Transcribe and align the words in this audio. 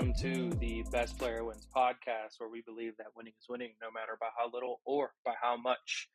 Hello, 0.00 0.12
everyone, 0.12 0.32
and 0.32 0.48
welcome 0.48 0.50
to 0.50 0.58
the 0.58 0.82
Best 0.90 1.18
Player 1.18 1.44
Wins 1.44 1.66
podcast, 1.76 2.38
where 2.38 2.48
we 2.48 2.62
believe 2.62 2.96
that 2.96 3.08
winning 3.14 3.34
is 3.38 3.46
winning 3.50 3.72
no 3.82 3.90
matter 3.90 4.16
by 4.18 4.28
how 4.34 4.50
little 4.50 4.80
or 4.86 5.12
by 5.26 5.34
how 5.40 5.58
much. 5.58 6.08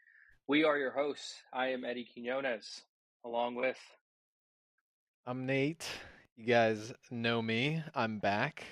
We 0.47 0.63
are 0.63 0.77
your 0.77 0.91
hosts. 0.91 1.35
I 1.53 1.67
am 1.67 1.85
Eddie 1.85 2.07
Quinones, 2.11 2.81
along 3.23 3.55
with. 3.55 3.77
I'm 5.27 5.45
Nate. 5.45 5.85
You 6.35 6.45
guys 6.45 6.93
know 7.11 7.41
me. 7.43 7.83
I'm 7.93 8.17
back. 8.17 8.63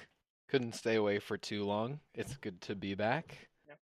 Couldn't 0.49 0.73
stay 0.73 0.95
away 0.95 1.19
for 1.19 1.37
too 1.37 1.63
long. 1.63 1.99
It's 2.15 2.35
good 2.37 2.59
to 2.61 2.75
be 2.75 2.95
back. 2.95 3.37
Yep. 3.67 3.77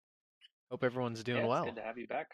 Hope 0.70 0.84
everyone's 0.84 1.23
doing 1.23 1.44
yeah, 1.44 1.48
well. 1.48 1.63
Good 1.63 1.77
to 1.77 1.81
have 1.81 1.98
you 1.98 2.08
back. 2.08 2.31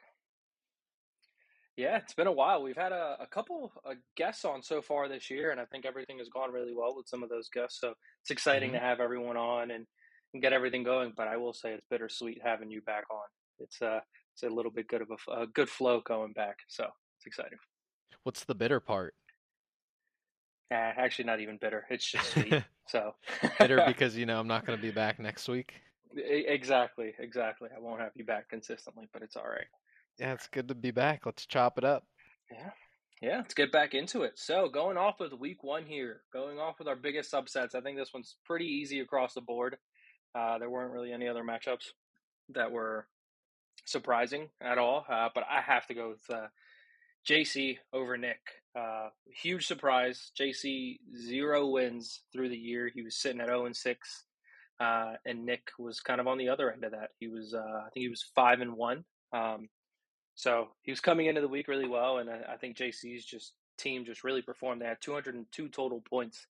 Yeah, 1.78 1.98
it's 1.98 2.16
been 2.16 2.26
a 2.28 2.32
while. 2.32 2.64
We've 2.64 2.76
had 2.76 2.92
a, 2.92 3.18
a 3.20 3.28
couple 3.28 3.72
of 3.86 3.98
guests 4.16 4.44
on 4.46 4.64
so 4.64 4.82
far 4.82 5.08
this 5.08 5.30
year, 5.30 5.52
and 5.52 5.62
I 5.62 5.66
think 5.66 5.86
everything 5.86 6.18
has 6.18 6.28
gone 6.28 6.52
really 6.52 6.74
well 6.76 6.96
with 6.96 7.08
some 7.08 7.22
of 7.22 7.30
those 7.30 7.50
guests. 7.50 7.80
So 7.80 7.94
it's 8.24 8.32
exciting 8.32 8.72
Mhm. 8.72 8.74
to 8.74 8.80
have 8.80 9.00
everyone 9.00 9.38
on 9.38 9.70
and, 9.70 9.86
and 10.34 10.42
get 10.42 10.54
everything 10.54 10.84
going. 10.84 11.14
But 11.16 11.28
I 11.28 11.38
will 11.38 11.54
say 11.54 11.74
it's 11.74 11.86
bittersweet 11.92 12.42
having 12.44 12.72
you 12.72 12.82
back 12.82 13.04
on. 13.12 13.28
It's 13.60 13.80
uh 13.82 14.00
it's 14.34 14.44
a 14.44 14.50
little 14.50 14.72
bit 14.72 14.88
good 14.88 15.02
of 15.04 15.10
a 15.32 15.46
good 15.48 15.70
flow 15.70 16.02
going 16.02 16.34
back. 16.34 16.58
So 16.68 16.86
it's 17.18 17.28
exciting. 17.28 17.60
What's 18.24 18.44
the 18.44 18.56
bitter 18.56 18.80
part? 18.80 19.14
Uh, 20.70 20.74
actually, 20.98 21.26
not 21.26 21.40
even 21.40 21.58
bitter. 21.58 21.86
It's 21.90 22.10
just 22.12 22.32
sweet. 22.32 22.64
So 22.90 23.16
bitter 23.60 23.84
because 23.88 24.16
you 24.16 24.26
know 24.26 24.40
I'm 24.40 24.48
not 24.48 24.66
going 24.66 24.78
to 24.80 24.82
be 24.82 24.92
back 24.92 25.20
next 25.20 25.50
week. 25.50 25.74
Exactly, 26.16 27.14
exactly. 27.20 27.68
I 27.76 27.80
won't 27.82 28.00
have 28.00 28.14
you 28.16 28.24
back 28.24 28.48
consistently, 28.48 29.10
but 29.12 29.22
it's 29.24 29.36
all 29.36 29.44
right. 29.44 29.68
Yeah, 30.20 30.34
it's 30.34 30.48
good 30.48 30.68
to 30.70 30.76
be 30.76 30.92
back. 30.92 31.26
Let's 31.26 31.46
chop 31.46 31.78
it 31.78 31.84
up. 31.84 32.04
Yeah. 32.52 32.72
Yeah, 33.22 33.38
let's 33.38 33.56
get 33.56 33.72
back 33.72 33.96
into 33.96 34.24
it. 34.24 34.34
So, 34.36 34.70
going 34.70 34.96
off 34.96 35.20
with 35.20 35.34
week 35.34 35.64
one 35.64 35.86
here, 35.86 36.22
going 36.32 36.60
off 36.60 36.78
with 36.78 36.88
our 36.88 36.96
biggest 36.96 37.32
subsets, 37.32 37.74
I 37.74 37.82
think 37.82 37.98
this 37.98 38.14
one's 38.14 38.36
pretty 38.46 38.66
easy 38.66 39.00
across 39.00 39.34
the 39.34 39.42
board. 39.42 39.78
Uh, 40.36 40.60
there 40.60 40.70
weren't 40.70 40.92
really 40.92 41.12
any 41.12 41.28
other 41.28 41.44
matchups 41.44 41.88
that 42.50 42.72
were 42.72 43.08
surprising 43.86 44.50
at 44.62 44.78
all, 44.78 45.04
uh, 45.10 45.30
but 45.34 45.44
I 45.50 45.62
have 45.62 45.88
to 45.88 45.96
go 45.96 46.10
with 46.10 46.38
uh, 46.38 46.48
JC 47.28 47.78
over 47.92 48.18
Nick. 48.18 48.40
Uh, 48.78 49.10
huge 49.34 49.66
surprise. 49.66 50.32
JC, 50.40 51.00
zero 51.16 51.68
wins 51.68 52.22
through 52.32 52.50
the 52.50 52.56
year. 52.56 52.92
He 52.94 53.02
was 53.02 53.18
sitting 53.18 53.42
at 53.42 53.48
0 53.48 53.66
and 53.66 53.76
6. 53.76 54.24
Uh, 54.80 55.14
and 55.26 55.44
Nick 55.44 55.70
was 55.80 56.02
kind 56.02 56.22
of 56.22 56.28
on 56.28 56.38
the 56.38 56.50
other 56.50 56.72
end 56.72 56.84
of 56.84 56.92
that. 56.92 57.10
He 57.20 57.28
was, 57.28 57.56
uh, 57.56 57.58
I 57.58 57.90
think 57.94 58.04
he 58.04 58.10
was 58.10 58.30
5 58.36 58.62
and 58.62 58.74
1. 58.74 59.04
Um, 59.34 59.70
so 60.38 60.68
he 60.84 60.92
was 60.92 61.00
coming 61.00 61.26
into 61.26 61.42
the 61.42 61.48
week 61.48 61.68
really 61.68 61.88
well, 61.88 62.20
and 62.20 62.30
I, 62.30 62.54
I 62.54 62.58
think 62.58 62.78
JC's 62.78 63.26
just 63.26 63.54
team 63.80 64.06
just 64.06 64.24
really 64.24 64.44
performed. 64.44 64.80
They 64.80 64.86
had 64.86 65.02
202 65.02 65.70
total 65.70 66.04
points 66.08 66.46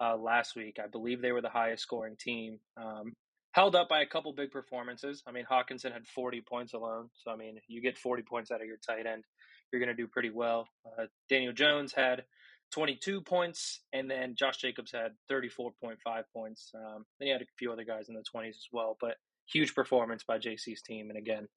uh, 0.00 0.16
last 0.16 0.56
week. 0.56 0.78
I 0.82 0.86
believe 0.86 1.20
they 1.20 1.32
were 1.32 1.42
the 1.42 1.50
highest 1.50 1.82
scoring 1.82 2.16
team. 2.18 2.58
Um, 2.78 3.12
held 3.52 3.76
up 3.76 3.90
by 3.90 4.00
a 4.00 4.06
couple 4.06 4.32
big 4.32 4.50
performances. 4.50 5.22
I 5.26 5.32
mean, 5.32 5.44
Hockenson 5.44 5.92
had 5.92 6.06
40 6.06 6.40
points 6.48 6.72
alone. 6.72 7.10
So 7.12 7.30
I 7.30 7.36
mean, 7.36 7.60
you 7.68 7.82
get 7.82 7.98
40 7.98 8.22
points 8.22 8.50
out 8.50 8.62
of 8.62 8.66
your 8.66 8.78
tight 8.78 9.04
end, 9.06 9.24
you're 9.70 9.80
going 9.80 9.94
to 9.94 10.02
do 10.02 10.08
pretty 10.08 10.30
well. 10.30 10.66
Uh, 10.98 11.04
Daniel 11.28 11.52
Jones 11.52 11.92
had 11.92 12.24
22 12.72 13.20
points, 13.20 13.80
and 13.92 14.10
then 14.10 14.34
Josh 14.34 14.56
Jacobs 14.56 14.92
had 14.92 15.12
34.5 15.30 15.96
points. 16.34 16.72
Um, 16.74 17.04
then 17.18 17.28
you 17.28 17.34
had 17.34 17.42
a 17.42 17.46
few 17.58 17.70
other 17.70 17.84
guys 17.84 18.08
in 18.08 18.14
the 18.14 18.24
20s 18.34 18.48
as 18.48 18.68
well, 18.72 18.96
but 18.98 19.16
huge 19.46 19.74
performance 19.74 20.24
by 20.24 20.38
JC's 20.38 20.80
team. 20.80 21.10
And 21.10 21.18
again, 21.18 21.48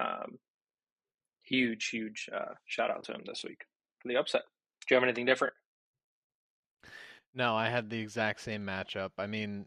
um, 0.00 0.38
huge, 1.44 1.88
huge 1.88 2.28
uh, 2.34 2.54
shout 2.66 2.90
out 2.90 3.04
to 3.04 3.12
him 3.12 3.22
this 3.26 3.44
week 3.44 3.64
for 4.00 4.08
the 4.08 4.16
upset. 4.16 4.42
Do 4.86 4.94
you 4.94 4.96
have 4.96 5.04
anything 5.04 5.26
different? 5.26 5.54
No, 7.34 7.54
I 7.54 7.68
had 7.68 7.90
the 7.90 7.98
exact 7.98 8.40
same 8.40 8.64
matchup. 8.64 9.10
I 9.18 9.26
mean, 9.26 9.66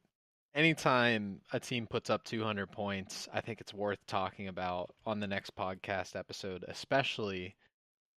anytime 0.56 1.42
a 1.52 1.60
team 1.60 1.86
puts 1.86 2.10
up 2.10 2.24
200 2.24 2.72
points, 2.72 3.28
I 3.34 3.42
think 3.42 3.62
it's 3.62 3.74
worth 3.74 4.00
talking 4.08 4.48
about 4.48 4.94
on 5.06 5.20
the 5.20 5.28
next 5.28 5.56
podcast 5.56 6.16
episode, 6.16 6.64
especially 6.68 7.56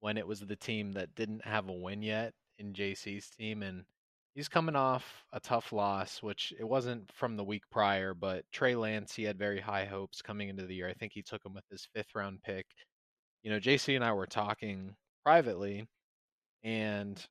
when 0.01 0.17
it 0.17 0.27
was 0.27 0.41
the 0.41 0.57
team 0.57 0.93
that 0.93 1.15
didn't 1.15 1.45
have 1.45 1.69
a 1.69 1.73
win 1.73 2.03
yet 2.03 2.33
in 2.59 2.73
JC's 2.73 3.29
team. 3.31 3.63
And 3.63 3.85
he's 4.35 4.49
coming 4.49 4.77
off 4.77 5.25
a 5.33 5.41
tough 5.41 5.73
loss, 5.73 6.23
which 6.23 6.53
it 6.59 6.65
wasn't 6.65 7.11
from 7.13 7.37
the 7.37 7.45
week 7.45 7.65
prior, 7.71 8.15
but 8.15 8.45
Trey 8.53 8.75
Lance, 8.75 9.15
he 9.15 9.25
had 9.25 9.39
very 9.39 9.61
high 9.61 9.85
hopes 9.85 10.23
coming 10.23 10.49
into 10.49 10.67
the 10.67 10.75
year. 10.75 10.89
I 10.89 10.95
think 10.95 11.13
he 11.13 11.23
took 11.23 11.45
him 11.45 11.55
with 11.55 11.65
his 11.71 11.89
fifth 11.93 12.15
round 12.15 12.43
pick. 12.43 12.67
You 13.43 13.51
know, 13.51 13.59
JC 13.59 13.97
and 13.97 14.05
I 14.05 14.13
were 14.13 14.27
talking 14.27 14.95
privately, 15.25 15.87
and 16.63 17.25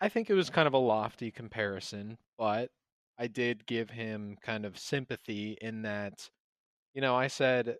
I 0.00 0.08
think 0.08 0.30
it 0.30 0.34
was 0.34 0.50
kind 0.50 0.66
of 0.66 0.74
a 0.74 0.78
lofty 0.78 1.30
comparison, 1.30 2.18
but 2.38 2.70
I 3.18 3.26
did 3.26 3.66
give 3.66 3.90
him 3.90 4.36
kind 4.42 4.64
of 4.64 4.78
sympathy 4.78 5.56
in 5.60 5.82
that, 5.82 6.28
you 6.94 7.00
know, 7.00 7.14
I 7.14 7.28
said 7.28 7.76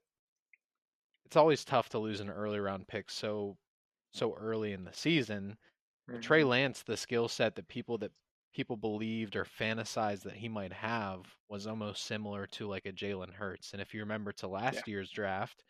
it's 1.27 1.37
always 1.37 1.65
tough 1.65 1.89
to 1.91 1.99
lose 1.99 2.21
an 2.21 2.31
early 2.31 2.61
round 2.61 2.87
pick 2.87 3.11
so 3.11 3.57
so 4.13 4.35
early 4.35 4.73
in 4.73 4.85
the 4.85 4.93
season. 4.93 5.57
But 6.07 6.23
Trey 6.23 6.41
mm-hmm. 6.41 6.51
Lance, 6.51 6.83
the 6.83 6.97
skill 6.97 7.29
set 7.29 7.57
that 7.57 7.69
people 7.69 7.99
that 7.99 8.13
people 8.55 8.77
believed 8.77 9.35
or 9.35 9.45
fantasized 9.45 10.23
that 10.23 10.37
he 10.37 10.49
might 10.49 10.73
have 10.73 11.27
was 11.49 11.67
almost 11.67 12.05
similar 12.05 12.47
to 12.47 12.69
like 12.69 12.87
a 12.87 12.93
Jalen 12.93 13.33
Hurts. 13.33 13.73
And 13.73 13.83
if 13.83 13.93
you 13.93 14.01
remember 14.01 14.33
to 14.33 14.47
last 14.47 14.87
year's 14.87 15.11
draft, 15.11 15.65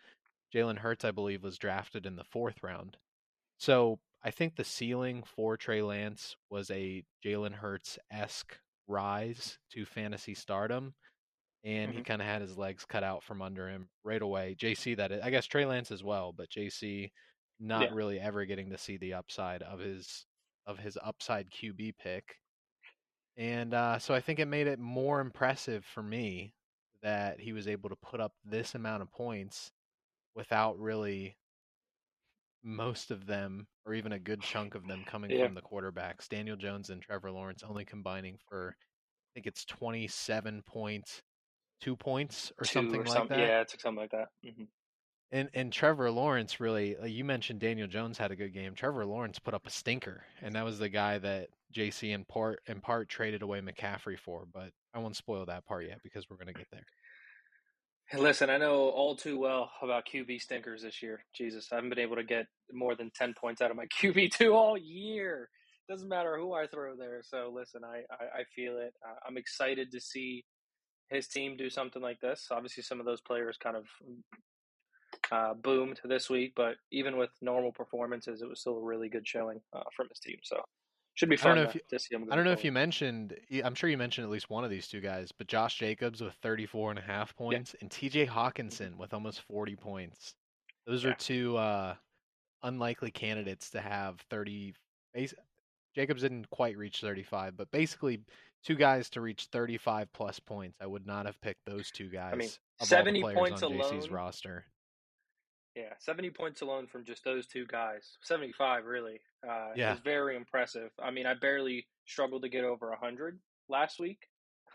Jalen 0.54 0.78
Hurts, 0.78 1.04
I 1.04 1.10
believe, 1.10 1.42
was 1.42 1.58
drafted 1.58 2.06
in 2.06 2.16
the 2.16 2.24
fourth 2.24 2.62
round. 2.62 2.96
So 3.58 4.00
I 4.22 4.30
think 4.30 4.56
the 4.56 4.64
ceiling 4.64 5.22
for 5.24 5.56
Trey 5.56 5.82
Lance 5.82 6.36
was 6.50 6.70
a 6.70 7.04
Jalen 7.24 7.54
Hurts 7.54 7.98
esque 8.10 8.58
rise 8.88 9.58
to 9.72 9.86
fantasy 9.86 10.34
stardom. 10.34 10.94
And 11.64 11.92
he 11.92 12.00
Mhm. 12.00 12.04
kind 12.04 12.22
of 12.22 12.28
had 12.28 12.42
his 12.42 12.58
legs 12.58 12.84
cut 12.84 13.04
out 13.04 13.22
from 13.24 13.42
under 13.42 13.68
him 13.68 13.88
right 14.04 14.22
away. 14.22 14.54
JC, 14.54 14.94
that 14.96 15.12
is, 15.12 15.22
I 15.22 15.30
guess 15.30 15.46
Trey 15.46 15.66
Lance 15.66 15.90
as 15.90 16.04
well, 16.04 16.32
but 16.32 16.50
JC 16.50 17.12
not 17.58 17.90
Yeah. 17.90 17.94
really 17.94 18.20
ever 18.20 18.44
getting 18.44 18.70
to 18.70 18.78
see 18.78 18.96
the 18.98 19.14
upside 19.14 19.62
of 19.62 19.80
his 19.80 20.26
of 20.66 20.78
his 20.78 20.98
upside 21.02 21.50
QB 21.50 21.92
pick. 21.98 22.36
And 23.36 23.74
uh, 23.74 23.98
so 23.98 24.14
I 24.14 24.20
think 24.20 24.38
it 24.38 24.46
made 24.46 24.66
it 24.66 24.78
more 24.78 25.20
impressive 25.20 25.84
for 25.84 26.02
me 26.02 26.54
that 27.02 27.40
he 27.40 27.52
was 27.52 27.66
able 27.68 27.88
to 27.90 27.96
put 27.96 28.20
up 28.20 28.34
this 28.44 28.74
amount 28.74 29.02
of 29.02 29.10
points 29.10 29.72
without 30.34 30.78
really 30.78 31.36
most 32.62 33.10
of 33.10 33.26
them, 33.26 33.66
or 33.84 33.94
even 33.94 34.12
a 34.12 34.18
good 34.18 34.40
chunk 34.40 34.74
of 34.74 34.86
them, 34.86 35.04
coming 35.04 35.30
Yeah. 35.30 35.44
from 35.44 35.54
the 35.54 35.62
quarterbacks. 35.62 36.28
Daniel 36.28 36.56
Jones 36.56 36.90
and 36.90 37.02
Trevor 37.02 37.30
Lawrence 37.30 37.62
only 37.62 37.84
combining 37.84 38.38
for, 38.48 38.74
I 38.78 39.30
think 39.34 39.46
it's 39.46 39.64
27 39.66 40.62
points, 40.62 41.22
two 41.80 41.94
points 41.96 42.50
or 42.58 42.64
Two 42.64 42.72
something 42.72 43.00
or 43.00 43.04
like 43.04 43.12
some- 43.12 43.28
that. 43.28 43.38
Yeah, 43.38 43.60
it's 43.60 43.80
something 43.82 44.00
like 44.00 44.10
that. 44.12 44.28
hmm 44.42 44.64
And 45.30 45.50
and 45.52 45.72
Trevor 45.72 46.10
Lawrence 46.10 46.60
really, 46.60 46.96
you 47.10 47.24
mentioned, 47.24 47.60
Daniel 47.60 47.88
Jones 47.88 48.16
had 48.18 48.30
a 48.30 48.36
good 48.36 48.52
game. 48.54 48.74
Trevor 48.74 49.04
Lawrence 49.04 49.38
put 49.38 49.52
up 49.52 49.66
a 49.66 49.70
stinker, 49.70 50.24
and 50.40 50.54
that 50.54 50.64
was 50.64 50.78
the 50.78 50.88
guy 50.88 51.18
that 51.18 51.50
JC 51.72 52.12
in 52.12 52.24
part 52.24 52.60
in 52.66 52.80
part 52.80 53.08
traded 53.08 53.42
away 53.42 53.60
McCaffrey 53.60 54.18
for. 54.18 54.46
But 54.46 54.72
I 54.94 55.00
won't 55.00 55.16
spoil 55.16 55.44
that 55.46 55.64
part 55.66 55.86
yet 55.86 56.00
because 56.04 56.30
we're 56.30 56.36
gonna 56.36 56.52
get 56.52 56.68
there. 56.70 56.86
Listen, 58.12 58.50
I 58.50 58.58
know 58.58 58.90
all 58.90 59.16
too 59.16 59.38
well 59.38 59.70
about 59.82 60.06
QB 60.06 60.40
stinkers 60.40 60.82
this 60.82 61.02
year. 61.02 61.24
Jesus, 61.34 61.68
I 61.72 61.76
haven't 61.76 61.90
been 61.90 61.98
able 61.98 62.16
to 62.16 62.22
get 62.24 62.46
more 62.72 62.94
than 62.94 63.10
10 63.16 63.34
points 63.34 63.60
out 63.60 63.70
of 63.70 63.76
my 63.76 63.86
QB2 64.00 64.54
all 64.54 64.76
year. 64.76 65.48
Doesn't 65.88 66.08
matter 66.08 66.36
who 66.38 66.52
I 66.52 66.66
throw 66.66 66.96
there. 66.96 67.22
So, 67.22 67.52
listen, 67.54 67.82
I, 67.84 68.02
I, 68.12 68.40
I 68.40 68.44
feel 68.54 68.78
it. 68.78 68.94
I'm 69.26 69.36
excited 69.36 69.90
to 69.92 70.00
see 70.00 70.44
his 71.10 71.28
team 71.28 71.56
do 71.56 71.68
something 71.68 72.00
like 72.00 72.20
this. 72.20 72.48
Obviously, 72.50 72.82
some 72.82 73.00
of 73.00 73.06
those 73.06 73.20
players 73.20 73.58
kind 73.62 73.76
of 73.76 73.84
uh, 75.32 75.54
boomed 75.54 76.00
this 76.04 76.30
week, 76.30 76.52
but 76.56 76.76
even 76.92 77.16
with 77.16 77.30
normal 77.42 77.72
performances, 77.72 78.42
it 78.42 78.48
was 78.48 78.60
still 78.60 78.78
a 78.78 78.82
really 78.84 79.08
good 79.08 79.26
showing 79.26 79.60
uh, 79.74 79.82
from 79.94 80.08
his 80.08 80.20
team. 80.20 80.36
So, 80.42 80.60
should 81.14 81.28
be 81.28 81.38
I 81.38 81.42
don't 81.44 81.56
know 81.56 81.62
if 81.62 81.74
you- 81.74 81.80
to 81.88 81.98
see 81.98 82.14
him. 82.14 82.30
I 82.30 82.36
don't 82.36 82.44
know 82.44 82.52
if 82.52 82.64
you 82.64 82.72
mentioned, 82.72 83.38
I'm 83.64 83.74
sure 83.74 83.88
you 83.88 83.96
mentioned 83.98 84.24
at 84.24 84.30
least 84.30 84.50
one 84.50 84.64
of 84.64 84.70
these 84.70 84.88
two 84.88 85.00
guys, 85.00 85.30
but 85.32 85.46
Josh 85.46 85.78
Jacobs 85.78 86.20
with 86.20 86.34
34 86.34 86.90
and 86.90 86.98
a 86.98 87.02
half 87.02 87.34
points 87.36 87.74
and 87.80 87.90
TJ 87.90 88.26
Hockenson 88.26 88.96
with 88.96 89.14
almost 89.14 89.40
40 89.42 89.76
points. 89.76 90.34
Those 90.86 91.04
Yeah. 91.04 91.10
are 91.10 91.14
two 91.14 91.56
uh, 91.56 91.94
unlikely 92.62 93.10
candidates 93.10 93.70
to 93.70 93.80
have 93.80 94.20
30. 94.30 94.74
Base, 95.12 95.32
Jacobs 95.94 96.22
didn't 96.22 96.50
quite 96.50 96.76
reach 96.76 97.00
35, 97.00 97.56
but 97.56 97.70
basically 97.70 98.20
two 98.64 98.74
guys 98.74 99.08
to 99.10 99.20
reach 99.20 99.44
35 99.52 100.12
plus 100.12 100.40
points. 100.40 100.76
I 100.80 100.86
would 100.86 101.06
not 101.06 101.26
have 101.26 101.40
picked 101.40 101.64
those 101.64 101.90
two 101.92 102.08
guys. 102.08 102.32
I 102.32 102.36
mean, 102.36 102.48
of 102.48 102.58
all 102.80 102.86
the 102.86 102.86
70 102.86 103.20
players 103.20 103.38
points 103.38 103.62
on 103.62 103.72
JC's 103.72 104.04
alone 104.06 104.10
roster. 104.10 104.64
Yeah, 105.76 105.92
70 105.98 106.30
points 106.30 106.60
alone 106.60 106.86
from 106.86 107.04
just 107.04 107.24
those 107.24 107.46
two 107.46 107.66
guys. 107.66 108.16
75, 108.22 108.84
really. 108.84 109.20
Uh, 109.46 109.70
Yeah. 109.74 109.94
Is 109.94 110.00
very 110.00 110.36
impressive. 110.36 110.90
I 111.02 111.10
mean, 111.10 111.26
I 111.26 111.34
barely 111.34 111.86
struggled 112.06 112.42
to 112.42 112.48
get 112.48 112.64
over 112.64 112.90
100 112.90 113.38
last 113.68 113.98
week, 113.98 114.28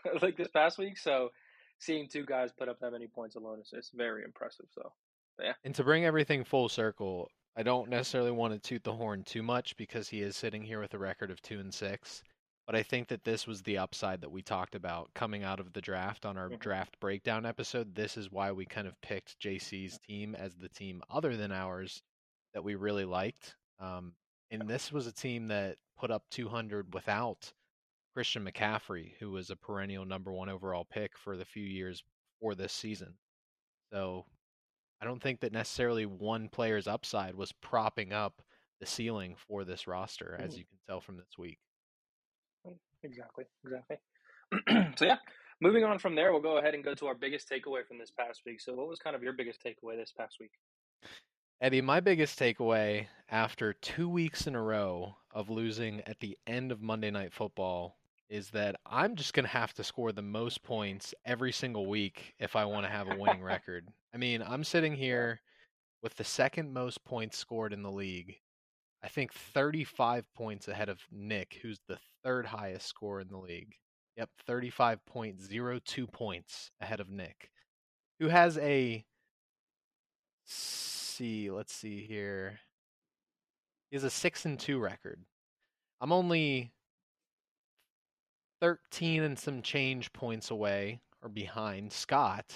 like 0.22 0.36
this 0.36 0.48
past 0.48 0.78
week. 0.78 0.98
So 0.98 1.30
seeing 1.78 2.08
two 2.08 2.26
guys 2.26 2.50
put 2.52 2.68
up 2.68 2.78
that 2.80 2.92
many 2.92 3.06
points 3.06 3.36
alone 3.36 3.60
is, 3.60 3.72
is 3.72 3.90
very 3.94 4.24
impressive. 4.24 4.66
So, 4.74 4.92
yeah. 5.42 5.54
And 5.64 5.74
to 5.76 5.84
bring 5.84 6.04
everything 6.04 6.44
full 6.44 6.68
circle, 6.68 7.30
I 7.56 7.62
don't 7.62 7.88
necessarily 7.88 8.30
want 8.30 8.52
to 8.52 8.58
toot 8.58 8.84
the 8.84 8.92
horn 8.92 9.24
too 9.24 9.42
much 9.42 9.76
because 9.76 10.08
he 10.08 10.20
is 10.20 10.36
sitting 10.36 10.62
here 10.62 10.80
with 10.80 10.92
a 10.94 10.98
record 10.98 11.30
of 11.30 11.40
two 11.40 11.60
and 11.60 11.72
six. 11.72 12.22
But 12.66 12.76
I 12.76 12.82
think 12.82 13.08
that 13.08 13.24
this 13.24 13.46
was 13.46 13.62
the 13.62 13.78
upside 13.78 14.20
that 14.20 14.30
we 14.30 14.42
talked 14.42 14.74
about 14.74 15.12
coming 15.14 15.42
out 15.42 15.60
of 15.60 15.72
the 15.72 15.80
draft 15.80 16.24
on 16.24 16.36
our 16.36 16.50
Mhm. 16.50 16.60
draft 16.60 16.98
breakdown 17.00 17.44
episode. 17.46 17.94
This 17.94 18.16
is 18.16 18.30
why 18.30 18.52
we 18.52 18.66
kind 18.66 18.86
of 18.86 19.00
picked 19.00 19.38
JC's 19.40 19.98
team 19.98 20.34
as 20.34 20.56
the 20.56 20.68
team 20.68 21.02
other 21.08 21.36
than 21.36 21.52
ours 21.52 22.02
that 22.54 22.62
we 22.64 22.74
really 22.76 23.04
liked. 23.04 23.56
Um, 23.78 24.16
and 24.50 24.68
this 24.68 24.92
was 24.92 25.06
a 25.06 25.12
team 25.12 25.48
that 25.48 25.78
put 25.96 26.10
up 26.10 26.28
200 26.30 26.94
without 26.94 27.52
Christian 28.14 28.44
McCaffrey, 28.44 29.16
who 29.18 29.30
was 29.30 29.50
a 29.50 29.56
perennial 29.56 30.04
number 30.04 30.32
one 30.32 30.48
overall 30.48 30.84
pick 30.84 31.16
for 31.18 31.36
the 31.36 31.44
few 31.44 31.64
years 31.64 32.04
for 32.40 32.54
this 32.54 32.72
season. 32.72 33.18
So 33.92 34.26
I 35.00 35.04
don't 35.06 35.20
think 35.22 35.40
that 35.40 35.52
necessarily 35.52 36.06
one 36.06 36.48
player's 36.48 36.86
upside 36.88 37.34
was 37.34 37.52
propping 37.52 38.12
up 38.12 38.42
the 38.80 38.86
ceiling 38.86 39.36
for 39.36 39.64
this 39.64 39.86
roster, 39.86 40.36
as 40.36 40.54
Mhm. 40.54 40.58
you 40.58 40.66
can 40.66 40.78
tell 40.86 41.00
from 41.00 41.16
this 41.16 41.38
week. 41.38 41.60
Exactly, 43.02 43.44
exactly. 43.64 43.96
so 44.96 45.04
yeah, 45.04 45.16
moving 45.60 45.84
on 45.84 45.98
from 45.98 46.14
there, 46.14 46.32
we'll 46.32 46.40
go 46.40 46.58
ahead 46.58 46.74
and 46.74 46.84
go 46.84 46.94
to 46.94 47.06
our 47.06 47.14
biggest 47.14 47.48
takeaway 47.48 47.86
from 47.86 47.98
this 47.98 48.10
past 48.10 48.42
week. 48.44 48.60
So, 48.60 48.74
what 48.74 48.88
was 48.88 48.98
kind 48.98 49.16
of 49.16 49.22
your 49.22 49.32
biggest 49.32 49.62
takeaway 49.64 49.96
this 49.96 50.12
past 50.16 50.36
week? 50.40 50.52
Eddie, 51.60 51.82
my 51.82 52.00
biggest 52.00 52.38
takeaway 52.38 53.06
after 53.28 53.74
two 53.74 54.08
weeks 54.08 54.46
in 54.46 54.54
a 54.54 54.62
row 54.62 55.16
of 55.32 55.50
losing 55.50 56.00
at 56.02 56.18
the 56.20 56.36
end 56.46 56.72
of 56.72 56.80
Monday 56.80 57.10
Night 57.10 57.32
Football 57.32 57.98
is 58.30 58.50
that 58.50 58.76
I'm 58.86 59.16
just 59.16 59.34
going 59.34 59.44
to 59.44 59.50
have 59.50 59.74
to 59.74 59.84
score 59.84 60.12
the 60.12 60.22
most 60.22 60.62
points 60.62 61.12
every 61.26 61.52
single 61.52 61.86
week 61.86 62.34
if 62.38 62.56
I 62.56 62.64
want 62.64 62.86
to 62.86 62.92
have 62.92 63.08
a 63.10 63.16
winning 63.16 63.42
record. 63.42 63.88
I 64.14 64.16
mean, 64.16 64.42
I'm 64.42 64.64
sitting 64.64 64.94
here 64.94 65.40
with 66.02 66.14
the 66.14 66.24
second 66.24 66.72
most 66.72 67.04
points 67.04 67.36
scored 67.36 67.72
in 67.72 67.82
the 67.82 67.90
league. 67.90 68.36
I 69.02 69.08
think 69.08 69.32
35 69.32 70.24
points 70.34 70.68
ahead 70.68 70.88
of 70.88 71.00
Nick, 71.10 71.58
who's 71.60 71.80
the 71.88 71.98
third 72.22 72.46
highest 72.46 72.86
score 72.86 73.20
in 73.20 73.28
the 73.28 73.38
league. 73.38 73.74
Yep, 74.16 74.30
35.02 74.48 76.12
points 76.12 76.70
ahead 76.80 77.00
of 77.00 77.08
Nick, 77.08 77.50
who 78.18 78.28
has 78.28 78.58
a 78.58 79.04
see, 80.44 81.50
let's 81.50 81.72
see 81.72 82.04
here. 82.04 82.60
He 83.90 83.96
has 83.96 84.04
a 84.04 84.10
6 84.10 84.44
and 84.44 84.58
2 84.58 84.78
record. 84.78 85.20
I'm 86.00 86.12
only 86.12 86.72
13 88.60 89.22
and 89.22 89.38
some 89.38 89.62
change 89.62 90.12
points 90.12 90.50
away 90.50 91.00
or 91.22 91.28
behind 91.28 91.92
Scott, 91.92 92.54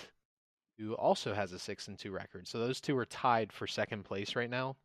who 0.78 0.94
also 0.94 1.34
has 1.34 1.52
a 1.52 1.58
6 1.58 1.88
and 1.88 1.98
2 1.98 2.10
record. 2.10 2.46
So 2.46 2.58
those 2.58 2.80
two 2.80 2.96
are 2.96 3.06
tied 3.06 3.52
for 3.52 3.66
second 3.66 4.04
place 4.04 4.36
right 4.36 4.50
now. 4.50 4.76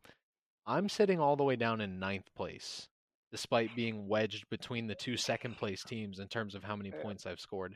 I'm 0.66 0.90
sitting 0.90 1.20
all 1.20 1.36
the 1.36 1.44
way 1.44 1.56
down 1.56 1.82
in 1.82 2.00
ninth 2.00 2.30
place, 2.36 2.90
despite 3.32 3.76
being 3.76 4.08
wedged 4.08 4.50
between 4.50 4.88
the 4.88 4.96
two 4.96 5.18
second 5.18 5.56
place 5.58 5.84
teams 5.84 6.20
in 6.20 6.28
terms 6.28 6.56
of 6.56 6.64
how 6.64 6.76
many 6.76 6.92
points 6.92 7.26
I've 7.26 7.40
scored. 7.40 7.76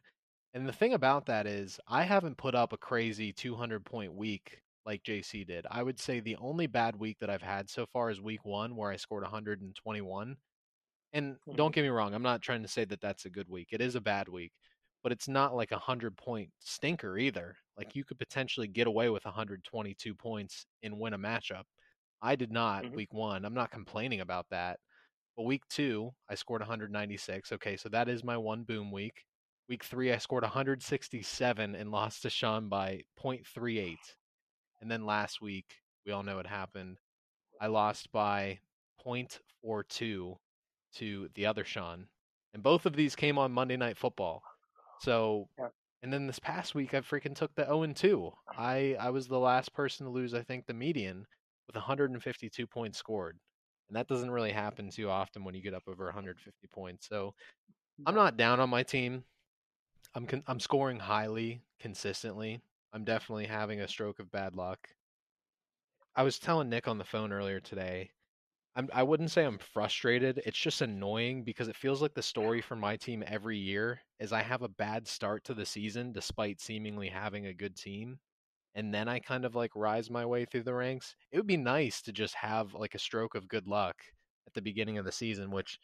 And 0.54 0.68
the 0.68 0.74
thing 0.74 0.94
about 0.94 1.26
that 1.28 1.48
is, 1.48 1.80
I 1.88 2.04
haven't 2.04 2.38
put 2.38 2.56
up 2.56 2.74
a 2.74 2.78
crazy 2.78 3.34
200 3.34 3.86
point 3.86 4.14
week 4.14 4.62
like 4.86 5.04
JC 5.04 5.46
did. 5.46 5.66
I 5.70 5.84
would 5.84 6.00
say 6.00 6.20
the 6.20 6.36
only 6.38 6.68
bad 6.68 6.96
week 6.96 7.20
that 7.20 7.30
I've 7.30 7.42
had 7.42 7.70
so 7.70 7.86
far 7.88 8.10
is 8.12 8.22
week 8.22 8.46
one, 8.46 8.76
where 8.76 8.92
I 8.92 8.98
scored 8.98 9.24
121. 9.24 10.38
And 11.14 11.38
don't 11.56 11.74
get 11.74 11.84
me 11.84 11.90
wrong, 11.90 12.14
I'm 12.14 12.24
not 12.24 12.42
trying 12.42 12.64
to 12.64 12.68
say 12.68 12.86
that 12.86 13.02
that's 13.02 13.26
a 13.26 13.30
good 13.30 13.50
week. 13.50 13.70
It 13.72 13.82
is 13.82 13.96
a 13.96 14.02
bad 14.02 14.28
week, 14.30 14.52
but 15.04 15.12
it's 15.12 15.28
not 15.28 15.56
like 15.56 15.72
a 15.72 15.76
100 15.76 16.18
point 16.18 16.52
stinker 16.60 17.18
either. 17.18 17.56
Like 17.78 17.96
you 17.96 18.04
could 18.06 18.20
potentially 18.20 18.68
get 18.68 18.88
away 18.88 19.10
with 19.10 19.26
122 19.26 20.16
points 20.16 20.66
and 20.84 21.00
win 21.00 21.14
a 21.14 21.18
matchup. 21.20 21.64
I 22.22 22.36
did 22.36 22.52
not 22.52 22.86
Mhm. 22.86 22.96
week 22.96 23.14
one. 23.14 23.46
I'm 23.46 23.54
not 23.54 23.72
complaining 23.72 24.22
about 24.22 24.50
that. 24.50 24.80
But 25.36 25.44
week 25.44 25.64
two, 25.70 26.14
I 26.30 26.36
scored 26.36 26.62
196. 26.62 27.52
Okay, 27.54 27.76
so 27.78 27.90
that 27.90 28.08
is 28.08 28.24
my 28.24 28.38
one 28.38 28.64
boom 28.64 28.92
week. 28.92 29.26
Week 29.68 29.84
three, 29.84 30.12
I 30.12 30.18
scored 30.18 30.44
167 30.44 31.76
and 31.76 31.92
lost 31.92 32.22
to 32.24 32.30
Sean 32.30 32.70
by 32.70 33.02
0.38. 33.24 33.98
And 34.82 34.92
then 34.92 35.06
last 35.06 35.42
week, 35.42 35.66
we 36.06 36.12
all 36.12 36.24
know 36.24 36.36
what 36.36 36.48
happened. 36.48 36.98
I 37.62 37.68
lost 37.68 38.12
by 38.12 38.60
0.42 39.06 40.38
to 40.96 41.30
the 41.34 41.46
other 41.46 41.64
Sean. 41.64 42.08
And 42.54 42.62
both 42.62 42.86
of 42.86 42.96
these 42.96 43.16
came 43.16 43.38
on 43.38 43.52
Monday 43.52 43.78
Night 43.78 43.98
Football. 43.98 44.44
So, 45.00 45.48
and 46.04 46.14
then 46.14 46.28
this 46.28 46.40
past 46.40 46.76
week, 46.76 46.94
I 46.94 47.00
freaking 47.00 47.36
took 47.36 47.56
the 47.56 47.64
0 47.66 47.84
and 47.84 47.96
2. 47.96 48.32
I, 48.58 48.96
I 49.00 49.10
was 49.10 49.28
the 49.28 49.40
last 49.40 49.74
person 49.74 50.06
to 50.06 50.12
lose, 50.12 50.34
I 50.34 50.44
think, 50.44 50.66
the 50.68 50.74
median 50.74 51.26
with 51.68 51.76
152 51.76 52.68
points 52.68 53.00
scored. 53.00 53.40
And 53.90 53.96
that 53.98 54.08
doesn't 54.08 54.32
really 54.32 54.52
happen 54.52 54.90
too 54.90 55.10
often 55.10 55.44
when 55.44 55.56
you 55.56 55.62
get 55.62 55.74
up 55.74 55.84
over 55.88 56.06
150 56.06 56.68
points. 56.68 57.08
So, 57.08 57.34
mm. 58.00 58.04
I'm 58.06 58.16
not 58.16 58.38
down 58.38 58.60
on 58.60 58.70
my 58.70 58.84
team. 58.84 59.24
I'm 60.16 60.28
con- 60.28 60.44
I'm 60.48 60.60
scoring 60.60 61.00
highly 61.00 61.62
consistently. 61.80 62.62
I'm 62.94 63.04
definitely 63.04 63.46
having 63.48 63.82
a 63.82 63.88
stroke 63.88 64.20
of 64.20 64.32
bad 64.32 64.56
luck. 64.56 64.90
I 66.16 66.24
was 66.24 66.40
telling 66.40 66.70
Nick 66.70 66.88
on 66.88 66.98
the 66.98 67.04
phone 67.04 67.32
earlier 67.32 67.60
today. 67.60 68.12
I'm 68.76 68.90
I 68.94 69.04
wouldn't 69.04 69.32
say 69.32 69.46
I'm 69.46 69.58
frustrated. 69.60 70.42
It's 70.46 70.58
just 70.58 70.82
annoying 70.82 71.44
because 71.44 71.68
it 71.68 71.76
feels 71.76 72.02
like 72.02 72.14
the 72.14 72.22
story 72.24 72.62
for 72.62 72.76
my 72.76 72.98
team 72.98 73.24
every 73.28 73.58
year 73.58 74.02
is 74.20 74.34
I 74.34 74.42
have 74.42 74.62
a 74.64 74.68
bad 74.68 75.08
start 75.08 75.44
to 75.46 75.54
the 75.54 75.66
season 75.66 76.12
despite 76.12 76.62
seemingly 76.62 77.10
having 77.10 77.48
a 77.48 77.54
good 77.54 77.76
team. 77.76 78.20
And 78.76 78.94
then 78.94 79.08
I 79.08 79.20
kind 79.20 79.46
of 79.46 79.56
like 79.56 79.72
rise 79.76 80.10
my 80.10 80.26
way 80.26 80.46
through 80.46 80.64
the 80.64 80.74
ranks. 80.74 81.16
It 81.32 81.38
would 81.38 81.48
be 81.48 81.58
nice 81.58 82.02
to 82.04 82.12
just 82.12 82.34
have 82.36 82.74
like 82.74 82.96
a 82.96 83.00
stroke 83.00 83.36
of 83.36 83.48
good 83.48 83.68
luck 83.68 83.96
at 84.48 84.54
the 84.54 84.62
beginning 84.62 84.98
of 84.98 85.06
the 85.06 85.12
season, 85.12 85.52
which 85.52 85.78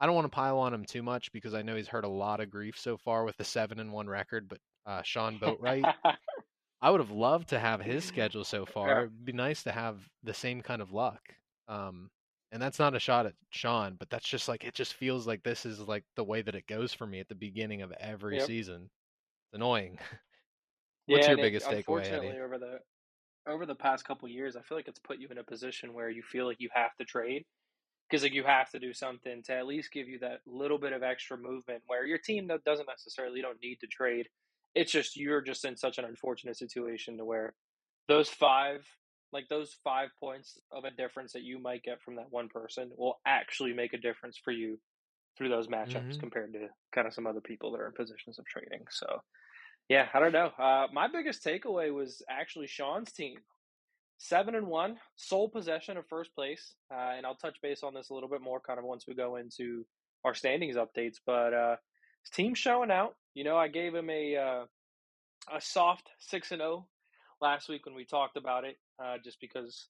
I 0.00 0.06
don't 0.06 0.14
want 0.14 0.26
to 0.26 0.34
pile 0.34 0.58
on 0.58 0.72
him 0.74 0.84
too 0.84 1.02
much 1.02 1.32
because 1.32 1.54
I 1.54 1.62
know 1.62 1.76
he's 1.76 1.88
heard 1.88 2.04
a 2.04 2.08
lot 2.08 2.40
of 2.40 2.50
grief 2.50 2.78
so 2.78 2.96
far 2.96 3.24
with 3.24 3.36
the 3.36 3.44
seven 3.44 3.80
and 3.80 3.92
one 3.92 4.08
record. 4.08 4.48
But 4.48 4.58
uh, 4.86 5.02
Sean 5.02 5.38
Boatwright, 5.38 5.92
I 6.82 6.90
would 6.90 7.00
have 7.00 7.10
loved 7.10 7.48
to 7.50 7.58
have 7.58 7.80
his 7.80 8.04
schedule 8.04 8.44
so 8.44 8.66
far. 8.66 8.88
Yeah. 8.88 8.98
It'd 9.02 9.24
be 9.24 9.32
nice 9.32 9.62
to 9.64 9.72
have 9.72 9.98
the 10.22 10.34
same 10.34 10.60
kind 10.62 10.82
of 10.82 10.92
luck. 10.92 11.20
Um, 11.68 12.10
and 12.50 12.60
that's 12.60 12.78
not 12.78 12.94
a 12.94 13.00
shot 13.00 13.26
at 13.26 13.34
Sean, 13.50 13.96
but 13.98 14.10
that's 14.10 14.28
just 14.28 14.48
like 14.48 14.64
it 14.64 14.74
just 14.74 14.94
feels 14.94 15.26
like 15.26 15.42
this 15.42 15.64
is 15.64 15.80
like 15.80 16.04
the 16.16 16.24
way 16.24 16.42
that 16.42 16.54
it 16.54 16.66
goes 16.66 16.92
for 16.92 17.06
me 17.06 17.18
at 17.18 17.28
the 17.28 17.34
beginning 17.34 17.82
of 17.82 17.92
every 17.92 18.36
Yep. 18.36 18.46
season. 18.46 18.82
It's 18.84 19.54
annoying. 19.54 19.98
What's 21.06 21.28
your 21.28 21.36
and 21.36 21.40
it- 21.40 21.52
biggest 21.52 21.70
takeaway, 21.70 22.10
Eddie? 22.10 22.36
Unfortunately, 22.36 22.40
over 22.40 22.58
the 22.58 22.80
over 23.46 23.66
the 23.66 23.74
past 23.76 24.04
couple 24.04 24.28
years, 24.28 24.56
I 24.56 24.62
feel 24.62 24.78
like 24.78 24.88
it's 24.88 25.00
put 25.00 25.18
you 25.18 25.28
in 25.28 25.38
a 25.38 25.44
position 25.44 25.94
where 25.94 26.10
you 26.10 26.22
feel 26.22 26.46
like 26.46 26.60
you 26.60 26.70
have 26.74 26.96
to 26.96 27.04
trade 27.04 27.46
because 28.08 28.22
like 28.24 28.34
you 28.34 28.44
have 28.44 28.70
to 28.70 28.80
do 28.80 28.94
something 28.94 29.42
to 29.44 29.54
at 29.54 29.66
least 29.66 29.92
give 29.92 30.08
you 30.08 30.18
that 30.20 30.40
little 30.46 30.78
bit 30.78 30.92
of 30.94 31.02
extra 31.02 31.38
movement 31.38 31.82
where 31.86 32.06
your 32.06 32.18
team 32.18 32.48
doesn't 32.66 32.86
necessarily 32.88 33.42
don't 33.42 33.60
need 33.62 33.78
to 33.80 33.86
trade. 33.88 34.28
It's 34.74 34.92
just 34.92 35.16
you're 35.16 35.42
just 35.42 35.64
in 35.64 35.76
such 35.76 35.98
an 35.98 36.04
unfortunate 36.06 36.56
situation 36.58 37.18
to 37.18 37.24
where 37.24 37.54
those 38.08 38.28
five 38.30 38.86
like 39.32 39.48
those 39.48 39.74
five 39.84 40.10
points 40.20 40.58
of 40.72 40.84
a 40.84 40.90
difference 40.92 41.32
that 41.34 41.42
you 41.42 41.58
might 41.58 41.82
get 41.84 42.02
from 42.02 42.16
that 42.16 42.30
one 42.30 42.48
person 42.48 42.92
will 42.96 43.20
actually 43.26 43.72
make 43.74 43.92
a 43.94 43.98
difference 43.98 44.38
for 44.38 44.52
you 44.52 44.78
through 45.38 45.48
those 45.50 45.68
matchups 45.68 46.18
Mhm. 46.18 46.20
compared 46.20 46.52
to 46.54 46.68
kind 46.94 47.06
of 47.08 47.14
some 47.14 47.26
other 47.26 47.40
people 47.40 47.72
that 47.72 47.80
are 47.80 47.88
in 47.88 47.94
positions 47.94 48.38
of 48.38 48.46
trading. 48.46 48.84
So 48.90 49.20
yeah, 49.88 50.06
I 50.14 50.20
don't 50.20 50.32
know. 50.32 50.50
Uh, 50.58 50.86
my 50.92 51.08
biggest 51.08 51.44
takeaway 51.44 51.92
was 51.92 52.22
actually 52.28 52.66
Sean's 52.66 53.12
team. 53.12 53.38
Seven 54.18 54.54
and 54.54 54.68
one, 54.68 54.98
sole 55.16 55.48
possession 55.48 55.96
of 55.96 56.06
first 56.08 56.32
place, 56.34 56.74
uh, 56.94 57.14
and 57.16 57.26
I'll 57.26 57.34
touch 57.34 57.56
base 57.60 57.82
on 57.82 57.92
this 57.92 58.10
a 58.10 58.14
little 58.14 58.28
bit 58.28 58.40
more 58.40 58.60
kind 58.60 58.78
of 58.78 58.84
once 58.84 59.04
we 59.06 59.14
go 59.14 59.34
into 59.34 59.84
our 60.24 60.32
standings 60.32 60.76
updates. 60.76 61.16
But 61.26 61.52
uh, 61.52 61.76
his 62.22 62.30
team's 62.32 62.58
showing 62.58 62.92
out. 62.92 63.16
You 63.34 63.42
know, 63.42 63.56
I 63.56 63.66
gave 63.66 63.94
him 63.94 64.08
a 64.10 64.36
uh, 64.36 64.64
a 65.52 65.60
soft 65.60 66.08
six 66.20 66.52
and 66.52 66.60
zero 66.60 66.86
last 67.40 67.68
week 67.68 67.84
when 67.84 67.96
we 67.96 68.04
talked 68.04 68.36
about 68.36 68.64
it, 68.64 68.76
uh, 69.02 69.16
just 69.24 69.40
because 69.40 69.88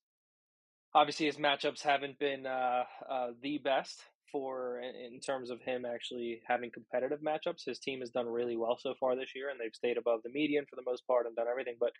obviously 0.95 1.27
his 1.27 1.37
matchups 1.37 1.83
haven't 1.83 2.19
been 2.19 2.47
uh, 2.47 2.85
uh, 3.11 3.29
the 3.43 3.59
best 3.59 4.03
for 4.33 4.81
in 4.81 5.21
terms 5.21 5.51
of 5.51 5.61
him 5.61 5.85
actually 5.85 6.41
having 6.47 6.71
competitive 6.71 7.21
matchups. 7.21 7.67
His 7.67 7.79
team 7.79 8.01
has 8.01 8.11
done 8.11 8.27
really 8.27 8.57
well 8.57 8.79
so 8.81 8.95
far 8.99 9.15
this 9.15 9.35
year, 9.35 9.51
and 9.51 9.61
they've 9.61 9.75
stayed 9.75 9.99
above 9.99 10.21
the 10.25 10.31
median 10.31 10.65
for 10.69 10.77
the 10.77 10.91
most 10.91 11.07
part 11.07 11.27
and 11.27 11.37
done 11.37 11.47
everything. 11.51 11.77
But 11.79 11.93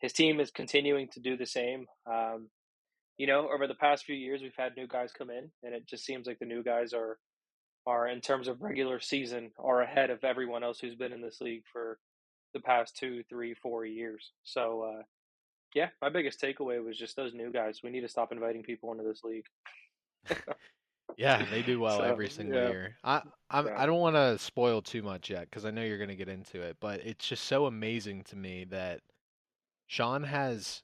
his 0.00 0.12
team 0.12 0.40
is 0.40 0.50
continuing 0.50 1.08
to 1.12 1.20
do 1.20 1.36
the 1.36 1.46
same. 1.46 1.86
Um, 2.06 2.48
you 3.16 3.26
know, 3.26 3.48
over 3.52 3.66
the 3.66 3.74
past 3.74 4.04
few 4.04 4.14
years, 4.14 4.42
we've 4.42 4.52
had 4.56 4.76
new 4.76 4.86
guys 4.86 5.12
come 5.16 5.30
in, 5.30 5.50
and 5.62 5.74
it 5.74 5.88
just 5.88 6.04
seems 6.04 6.26
like 6.26 6.38
the 6.38 6.46
new 6.46 6.62
guys 6.62 6.92
are 6.92 7.18
are 7.86 8.08
in 8.08 8.20
terms 8.20 8.48
of 8.48 8.60
regular 8.60 9.00
season 9.00 9.50
are 9.58 9.80
ahead 9.80 10.10
of 10.10 10.22
everyone 10.22 10.62
else 10.62 10.78
who's 10.78 10.94
been 10.94 11.12
in 11.12 11.22
this 11.22 11.40
league 11.40 11.62
for 11.72 11.98
the 12.52 12.60
past 12.60 12.96
two, 12.96 13.22
three, 13.30 13.54
four 13.54 13.84
years. 13.86 14.32
So, 14.42 14.82
uh, 14.82 15.02
yeah, 15.74 15.88
my 16.02 16.10
biggest 16.10 16.40
takeaway 16.40 16.84
was 16.84 16.98
just 16.98 17.16
those 17.16 17.34
new 17.34 17.50
guys. 17.50 17.80
We 17.82 17.90
need 17.90 18.02
to 18.02 18.08
stop 18.08 18.32
inviting 18.32 18.62
people 18.62 18.92
into 18.92 19.04
this 19.04 19.22
league. 19.24 19.46
Yeah, 21.16 21.44
they 21.50 21.62
do 21.62 21.80
well 21.80 21.98
So, 21.98 22.04
every 22.04 22.28
single 22.28 22.60
yeah. 22.60 22.68
year. 22.68 22.96
I 23.02 23.22
I'm, 23.50 23.66
Yeah. 23.66 23.80
I 23.80 23.86
don't 23.86 24.00
want 24.00 24.16
to 24.16 24.38
spoil 24.38 24.82
too 24.82 25.02
much 25.02 25.30
yet 25.30 25.48
because 25.50 25.64
I 25.64 25.70
know 25.70 25.82
you're 25.82 25.98
going 25.98 26.08
to 26.10 26.16
get 26.16 26.28
into 26.28 26.60
it, 26.60 26.76
but 26.80 27.00
it's 27.00 27.26
just 27.26 27.44
so 27.46 27.66
amazing 27.66 28.22
to 28.24 28.36
me 28.36 28.64
that 28.66 29.00
Sean 29.86 30.22
has 30.24 30.82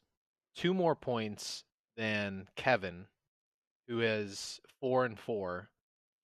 two 0.56 0.72
more 0.74 0.96
points 0.96 1.64
than 1.96 2.48
Kevin, 2.56 3.06
who 3.86 4.00
is 4.00 4.60
four 4.80 5.04
and 5.04 5.18
four. 5.18 5.70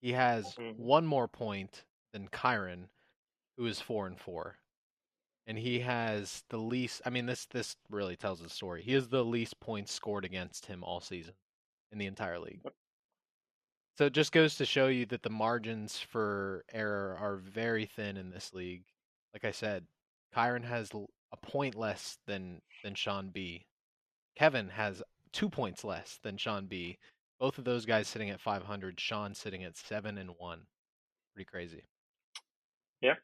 he 0.01 0.13
has 0.13 0.55
mm-hmm. 0.55 0.83
one 0.83 1.07
more 1.07 1.29
point 1.29 1.85
than 2.13 2.29
Kyron, 2.29 2.89
who 3.57 3.67
is 3.67 3.81
four 3.81 4.07
and 4.07 4.19
four. 4.19 4.57
And 5.47 5.59
he 5.59 5.81
has 5.81 6.43
the 6.49 6.59
least 6.59 7.03
I 7.05 7.11
mean 7.11 7.27
this 7.27 7.47
this 7.47 7.77
really 7.91 8.17
tells 8.17 8.41
the 8.41 8.49
story. 8.49 8.83
He 8.83 8.93
has 8.93 9.09
the 9.09 9.25
least 9.25 9.59
points 9.61 9.93
scored 9.93 10.25
against 10.25 10.67
him 10.67 10.85
all 10.85 11.01
season 11.01 11.35
in 11.93 11.99
the 11.99 12.07
entire 12.07 12.39
league. 12.39 12.61
So 14.01 14.07
it 14.07 14.15
just 14.15 14.33
goes 14.33 14.55
to 14.55 14.65
show 14.65 14.87
you 14.87 15.05
that 15.07 15.23
the 15.23 15.29
margins 15.29 15.99
for 15.99 16.65
error 16.73 17.19
are 17.21 17.37
very 17.37 17.85
thin 17.85 18.17
in 18.17 18.31
this 18.31 18.55
league. 18.55 18.85
Like 19.35 19.45
I 19.45 19.51
said, 19.51 19.85
Kyron 20.35 20.65
has 20.65 20.91
a 20.95 21.37
point 21.37 21.75
less 21.75 22.17
than 22.27 22.63
than 22.83 22.95
Sean 22.95 23.29
B. 23.29 23.67
Kevin 24.39 24.71
has 24.71 25.03
two 25.35 25.51
points 25.51 25.85
less 25.85 26.19
than 26.23 26.39
Sean 26.39 26.65
B. 26.65 26.97
Both 27.39 27.59
of 27.59 27.65
those 27.65 27.85
guys 27.85 28.09
sitting 28.09 28.31
at 28.31 28.41
500. 28.41 28.99
Sean 28.99 29.35
sitting 29.35 29.65
at 29.65 29.77
seven 29.77 30.17
and 30.17 30.31
one. 30.39 30.63
Pretty 31.35 31.45
crazy. 31.45 31.85
Yeah. 33.03 33.17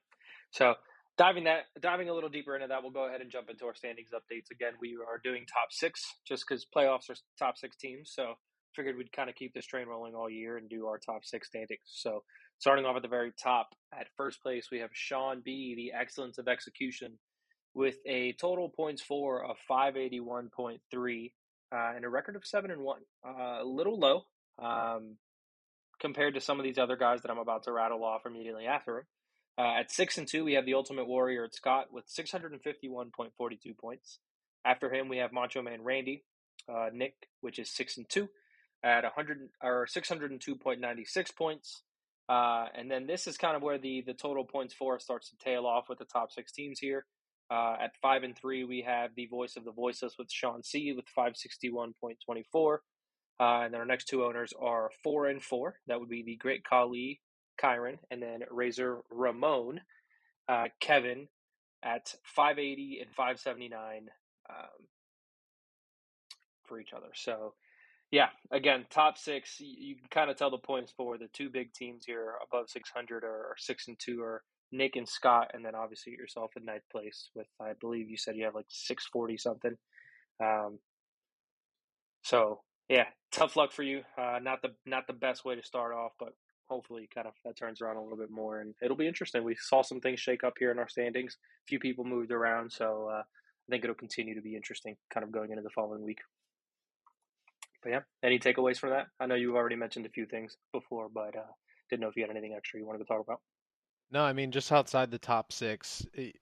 So 0.50 0.74
diving 1.16 1.44
that 1.44 1.68
diving 1.80 2.10
a 2.10 2.12
little 2.12 2.28
deeper 2.28 2.54
into 2.54 2.66
that, 2.66 2.82
we'll 2.82 2.92
go 2.92 3.08
ahead 3.08 3.22
and 3.22 3.30
jump 3.30 3.48
into 3.48 3.64
our 3.64 3.74
standings 3.74 4.10
updates. 4.14 4.50
Again, 4.52 4.74
we 4.78 4.98
are 5.08 5.16
doing 5.24 5.46
top 5.50 5.68
six 5.70 6.02
just 6.28 6.44
because 6.46 6.66
playoffs 6.66 7.08
are 7.08 7.16
top 7.38 7.56
six 7.56 7.76
teams. 7.76 8.12
So 8.14 8.34
figured 8.76 8.96
we'd 8.96 9.12
kind 9.12 9.30
of 9.30 9.34
keep 9.34 9.54
this 9.54 9.66
train 9.66 9.88
rolling 9.88 10.14
all 10.14 10.30
year 10.30 10.56
and 10.58 10.68
do 10.68 10.86
our 10.86 10.98
top 10.98 11.24
six 11.24 11.48
standings. 11.48 11.80
So 11.86 12.22
starting 12.58 12.84
off 12.84 12.96
at 12.96 13.02
the 13.02 13.08
very 13.08 13.32
top, 13.42 13.70
at 13.92 14.06
first 14.16 14.42
place 14.42 14.68
we 14.70 14.80
have 14.80 14.90
Sean 14.92 15.42
B, 15.44 15.74
the 15.74 15.98
excellence 15.98 16.38
of 16.38 16.46
execution, 16.46 17.18
with 17.74 17.96
a 18.06 18.32
total 18.40 18.68
points 18.68 19.02
for 19.02 19.44
of 19.44 19.56
five 19.66 19.96
eighty 19.96 20.20
one 20.20 20.50
point 20.54 20.80
three 20.90 21.32
uh, 21.72 21.92
and 21.94 22.04
a 22.04 22.08
record 22.08 22.36
of 22.36 22.46
seven 22.46 22.70
and 22.70 22.82
one. 22.82 23.00
Uh, 23.26 23.62
a 23.62 23.64
little 23.64 23.98
low 23.98 24.22
um, 24.62 25.16
compared 26.00 26.34
to 26.34 26.40
some 26.40 26.58
of 26.58 26.64
these 26.64 26.78
other 26.78 26.96
guys 26.96 27.22
that 27.22 27.30
I'm 27.30 27.38
about 27.38 27.64
to 27.64 27.72
rattle 27.72 28.04
off 28.04 28.26
immediately 28.26 28.66
after 28.66 28.98
him. 28.98 29.04
Uh, 29.58 29.80
at 29.80 29.90
six 29.90 30.18
and 30.18 30.28
two, 30.28 30.44
we 30.44 30.52
have 30.52 30.66
the 30.66 30.74
Ultimate 30.74 31.06
Warrior 31.06 31.44
at 31.44 31.54
Scott 31.54 31.86
with 31.90 32.04
651.42 32.06 33.78
points. 33.78 34.18
After 34.64 34.92
him, 34.92 35.08
we 35.08 35.18
have 35.18 35.32
Macho 35.32 35.62
Man 35.62 35.82
Randy, 35.82 36.24
uh, 36.68 36.88
Nick, 36.92 37.14
which 37.40 37.58
is 37.58 37.70
six 37.70 37.96
and 37.96 38.06
two, 38.08 38.28
at 38.84 39.04
100 39.04 39.48
or 39.62 39.86
602.96 39.86 41.36
points. 41.36 41.82
Uh, 42.28 42.66
and 42.76 42.90
then 42.90 43.06
this 43.06 43.26
is 43.26 43.36
kind 43.36 43.56
of 43.56 43.62
where 43.62 43.78
the 43.78 44.02
the 44.04 44.12
total 44.12 44.44
points 44.44 44.74
for 44.74 44.98
starts 44.98 45.30
to 45.30 45.36
tail 45.36 45.64
off 45.64 45.88
with 45.88 45.98
the 45.98 46.04
top 46.04 46.32
six 46.32 46.50
teams 46.52 46.78
here. 46.80 47.06
Uh, 47.50 47.76
at 47.80 47.92
five 48.02 48.24
and 48.24 48.36
three, 48.36 48.64
we 48.64 48.82
have 48.82 49.10
the 49.14 49.26
voice 49.26 49.54
of 49.56 49.64
the 49.64 49.70
voiceless 49.70 50.14
with 50.18 50.30
Sean 50.30 50.64
C 50.64 50.92
with 50.92 51.04
561.24. 51.16 52.78
Uh, 53.38 53.60
and 53.64 53.72
then 53.72 53.80
our 53.80 53.86
next 53.86 54.06
two 54.06 54.24
owners 54.24 54.52
are 54.60 54.90
four 55.04 55.26
and 55.26 55.42
four. 55.42 55.76
That 55.86 56.00
would 56.00 56.08
be 56.08 56.24
the 56.24 56.36
Great 56.36 56.64
Khali, 56.64 57.20
Kyron, 57.62 57.98
and 58.10 58.20
then 58.20 58.40
Razor 58.50 58.98
Ramon, 59.10 59.80
uh, 60.48 60.64
Kevin 60.80 61.28
at 61.84 62.14
580 62.24 63.00
and 63.02 63.14
579 63.14 64.08
um, 64.50 64.56
for 66.64 66.80
each 66.80 66.92
other. 66.92 67.10
So, 67.14 67.54
yeah, 68.16 68.28
again, 68.50 68.86
top 68.88 69.18
six. 69.18 69.60
You, 69.60 69.94
can 69.94 70.06
kind 70.10 70.30
of 70.30 70.38
tell 70.38 70.50
the 70.50 70.56
points 70.56 70.90
for 70.96 71.18
the 71.18 71.28
two 71.34 71.50
big 71.50 71.74
teams 71.74 72.06
here 72.06 72.32
above 72.42 72.70
600 72.70 73.22
or, 73.22 73.28
or 73.28 73.56
six 73.58 73.88
and 73.88 73.98
two 73.98 74.22
are 74.22 74.42
Nick 74.72 74.96
and 74.96 75.06
Scott, 75.06 75.50
and 75.52 75.62
then 75.62 75.74
obviously 75.74 76.14
yourself 76.14 76.52
in 76.56 76.64
ninth 76.64 76.88
place 76.90 77.28
with 77.34 77.46
I 77.60 77.72
believe 77.78 78.08
you 78.08 78.16
said 78.16 78.34
you 78.34 78.46
have 78.46 78.54
like 78.54 78.64
640 78.70 79.36
something. 79.36 79.76
Um, 80.42 80.78
so 82.22 82.62
yeah, 82.88 83.04
tough 83.32 83.54
luck 83.54 83.70
for 83.70 83.82
you. 83.82 84.00
Uh, 84.16 84.38
not 84.40 84.62
the 84.62 84.70
not 84.86 85.06
the 85.06 85.12
best 85.12 85.44
way 85.44 85.54
to 85.54 85.62
start 85.62 85.92
off, 85.92 86.12
but 86.18 86.30
hopefully 86.70 87.10
kind 87.14 87.26
of 87.26 87.34
that 87.44 87.58
turns 87.58 87.82
around 87.82 87.98
a 87.98 88.02
little 88.02 88.16
bit 88.16 88.30
more 88.30 88.60
and 88.60 88.74
it'll 88.80 88.96
be 88.96 89.06
interesting. 89.06 89.44
We 89.44 89.56
saw 89.60 89.82
some 89.82 90.00
things 90.00 90.20
shake 90.20 90.42
up 90.42 90.54
here 90.58 90.70
in 90.70 90.78
our 90.78 90.88
standings. 90.88 91.36
A 91.36 91.66
few 91.68 91.78
people 91.78 92.06
moved 92.06 92.32
around, 92.32 92.72
so 92.72 93.10
uh, 93.12 93.18
I 93.20 93.68
think 93.68 93.84
it'll 93.84 93.94
continue 93.94 94.34
to 94.34 94.40
be 94.40 94.56
interesting 94.56 94.96
kind 95.12 95.22
of 95.22 95.32
going 95.32 95.50
into 95.50 95.62
the 95.62 95.68
following 95.68 96.02
week. 96.02 96.20
But 97.86 97.92
yeah, 97.92 98.00
any 98.24 98.40
takeaways 98.40 98.78
from 98.78 98.90
that? 98.90 99.06
I 99.20 99.26
know 99.26 99.36
you've 99.36 99.54
already 99.54 99.76
mentioned 99.76 100.06
a 100.06 100.08
few 100.08 100.26
things 100.26 100.56
before, 100.72 101.08
but 101.08 101.36
uh, 101.36 101.52
didn't 101.88 102.00
know 102.00 102.08
if 102.08 102.16
you 102.16 102.22
had 102.24 102.32
anything 102.32 102.52
extra 102.52 102.80
you 102.80 102.86
wanted 102.86 102.98
to 102.98 103.04
talk 103.04 103.20
about. 103.20 103.38
No, 104.10 104.24
I 104.24 104.32
mean 104.32 104.50
just 104.50 104.72
outside 104.72 105.08
the 105.08 105.20
top 105.20 105.52
six, 105.52 106.04
eh, 106.16 106.32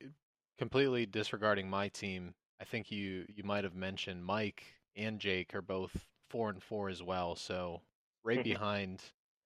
completely 0.57 1.05
disregarding 1.05 1.69
my 1.69 1.89
team. 1.89 2.33
I 2.63 2.65
think 2.65 2.91
you 2.91 3.27
you 3.29 3.45
might 3.45 3.65
have 3.65 3.75
mentioned 3.75 4.25
Mike 4.25 4.63
and 4.97 5.21
Jake 5.21 5.55
are 5.55 5.61
both 5.61 5.95
four 6.31 6.49
and 6.49 6.63
four 6.63 6.89
as 6.89 7.03
well. 7.03 7.37
So 7.37 7.83
right 8.23 8.39
mm-hmm. 8.39 8.45
behind 8.45 9.03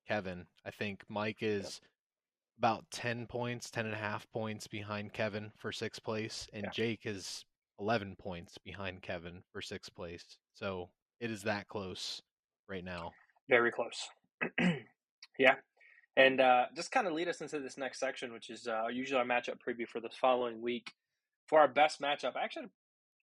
Kevin. 0.07 0.47
I 0.65 0.71
think 0.71 1.03
Mike 1.09 1.39
is 1.41 1.81
about 2.59 2.89
10 2.93 3.27
points, 3.27 3.73
10 3.73 3.87
and 3.87 3.95
a 3.95 3.99
half 3.99 4.31
points 4.31 4.69
behind 4.69 5.13
Kevin 5.13 5.51
for 5.57 5.73
sixth 5.73 6.05
place, 6.05 6.47
and 6.53 6.63
yeah. 6.63 6.71
Jake 6.71 7.07
is 7.07 7.45
11 7.81 8.15
points 8.21 8.57
behind 8.57 9.03
Kevin 9.03 9.43
for 9.53 9.61
sixth 9.61 9.93
place. 9.97 10.39
So 10.55 10.91
it 11.21 11.31
is 11.31 11.43
that 11.43 11.69
close 11.69 12.23
right 12.69 12.85
now. 12.85 13.13
Very 13.49 13.71
close. 13.71 14.09
yeah. 15.39 15.55
And 16.17 16.41
uh, 16.41 16.67
just 16.75 16.91
kind 16.91 17.07
of 17.07 17.13
lead 17.13 17.29
us 17.29 17.41
into 17.41 17.61
this 17.61 17.79
next 17.79 18.01
section, 18.01 18.33
which 18.33 18.51
is 18.51 18.67
uh, 18.67 18.89
usually 18.93 19.21
our 19.21 19.27
matchup 19.27 19.59
preview 19.67 19.87
for 19.87 20.01
the 20.01 20.11
following 20.21 20.61
week. 20.61 20.93
For 21.47 21.61
our 21.61 21.69
best 21.69 22.01
matchup, 22.01 22.37
I 22.37 22.45
actually 22.45 22.67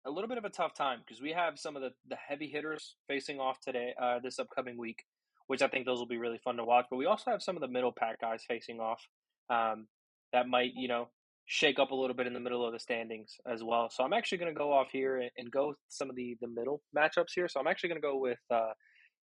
a 0.06 0.12
little 0.12 0.28
bit 0.28 0.38
of 0.38 0.46
a 0.46 0.50
tough 0.50 0.74
time 0.74 1.00
because 1.06 1.22
we 1.22 1.32
have 1.32 1.60
some 1.60 1.76
of 1.76 1.82
the, 1.82 1.92
the 2.08 2.16
heavy 2.16 2.48
hitters 2.48 2.96
facing 3.08 3.40
off 3.40 3.60
today, 3.60 3.94
uh, 4.02 4.20
this 4.20 4.40
upcoming 4.40 4.78
week, 4.78 5.04
which 5.48 5.62
I 5.62 5.68
think 5.68 5.86
those 5.86 6.00
will 6.00 6.08
be 6.08 6.18
really 6.18 6.40
fun 6.44 6.58
to 6.58 6.64
watch. 6.64 6.86
But 6.90 6.98
we 6.98 7.06
also 7.06 7.32
have 7.32 7.42
some 7.42 7.56
of 7.56 7.62
the 7.62 7.68
middle 7.68 7.92
pack 7.92 8.22
guys 8.22 8.44
facing 8.48 8.80
off 8.80 9.02
um, 9.50 9.88
that 10.32 10.48
might, 10.48 10.74
you 10.76 10.88
know, 10.88 11.10
shake 11.46 11.80
up 11.80 11.92
a 11.92 11.96
little 11.96 12.16
bit 12.16 12.28
in 12.28 12.34
the 12.34 12.40
middle 12.40 12.66
of 12.66 12.74
the 12.74 12.80
standings 12.80 13.36
as 13.52 13.64
well. 13.64 13.90
So 13.90 14.04
I'm 14.04 14.14
actually 14.14 14.40
going 14.40 14.54
to 14.54 14.58
go 14.58 14.74
off 14.74 14.88
here 14.92 15.30
and, 15.38 15.52
go 15.52 15.76
some 15.90 16.10
of 16.10 16.16
the 16.16 16.38
the 16.42 16.48
middle 16.48 16.82
matchups 16.96 17.34
here. 17.36 17.48
So 17.48 17.60
I'm 17.60 17.68
actually 17.68 17.90
going 17.90 18.02
to 18.02 18.08
go 18.08 18.18
with 18.18 18.40
uh, 18.52 18.74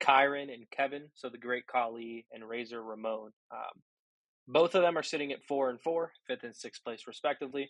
Kyron 0.04 0.54
and 0.54 0.70
Kevin, 0.76 1.10
so 1.16 1.30
the 1.30 1.38
Great 1.38 1.68
Khali 1.68 2.26
and 2.32 2.48
Razor 2.48 2.82
Ramon. 2.82 3.32
Um, 3.52 3.82
both 4.48 4.76
of 4.76 4.82
them 4.82 4.98
are 4.98 5.04
sitting 5.04 5.32
at 5.32 5.44
four 5.48 5.70
and 5.70 5.80
four, 5.82 6.12
fifth 6.28 6.44
and 6.44 6.56
sixth 6.56 6.84
place 6.84 7.04
respectively. 7.08 7.70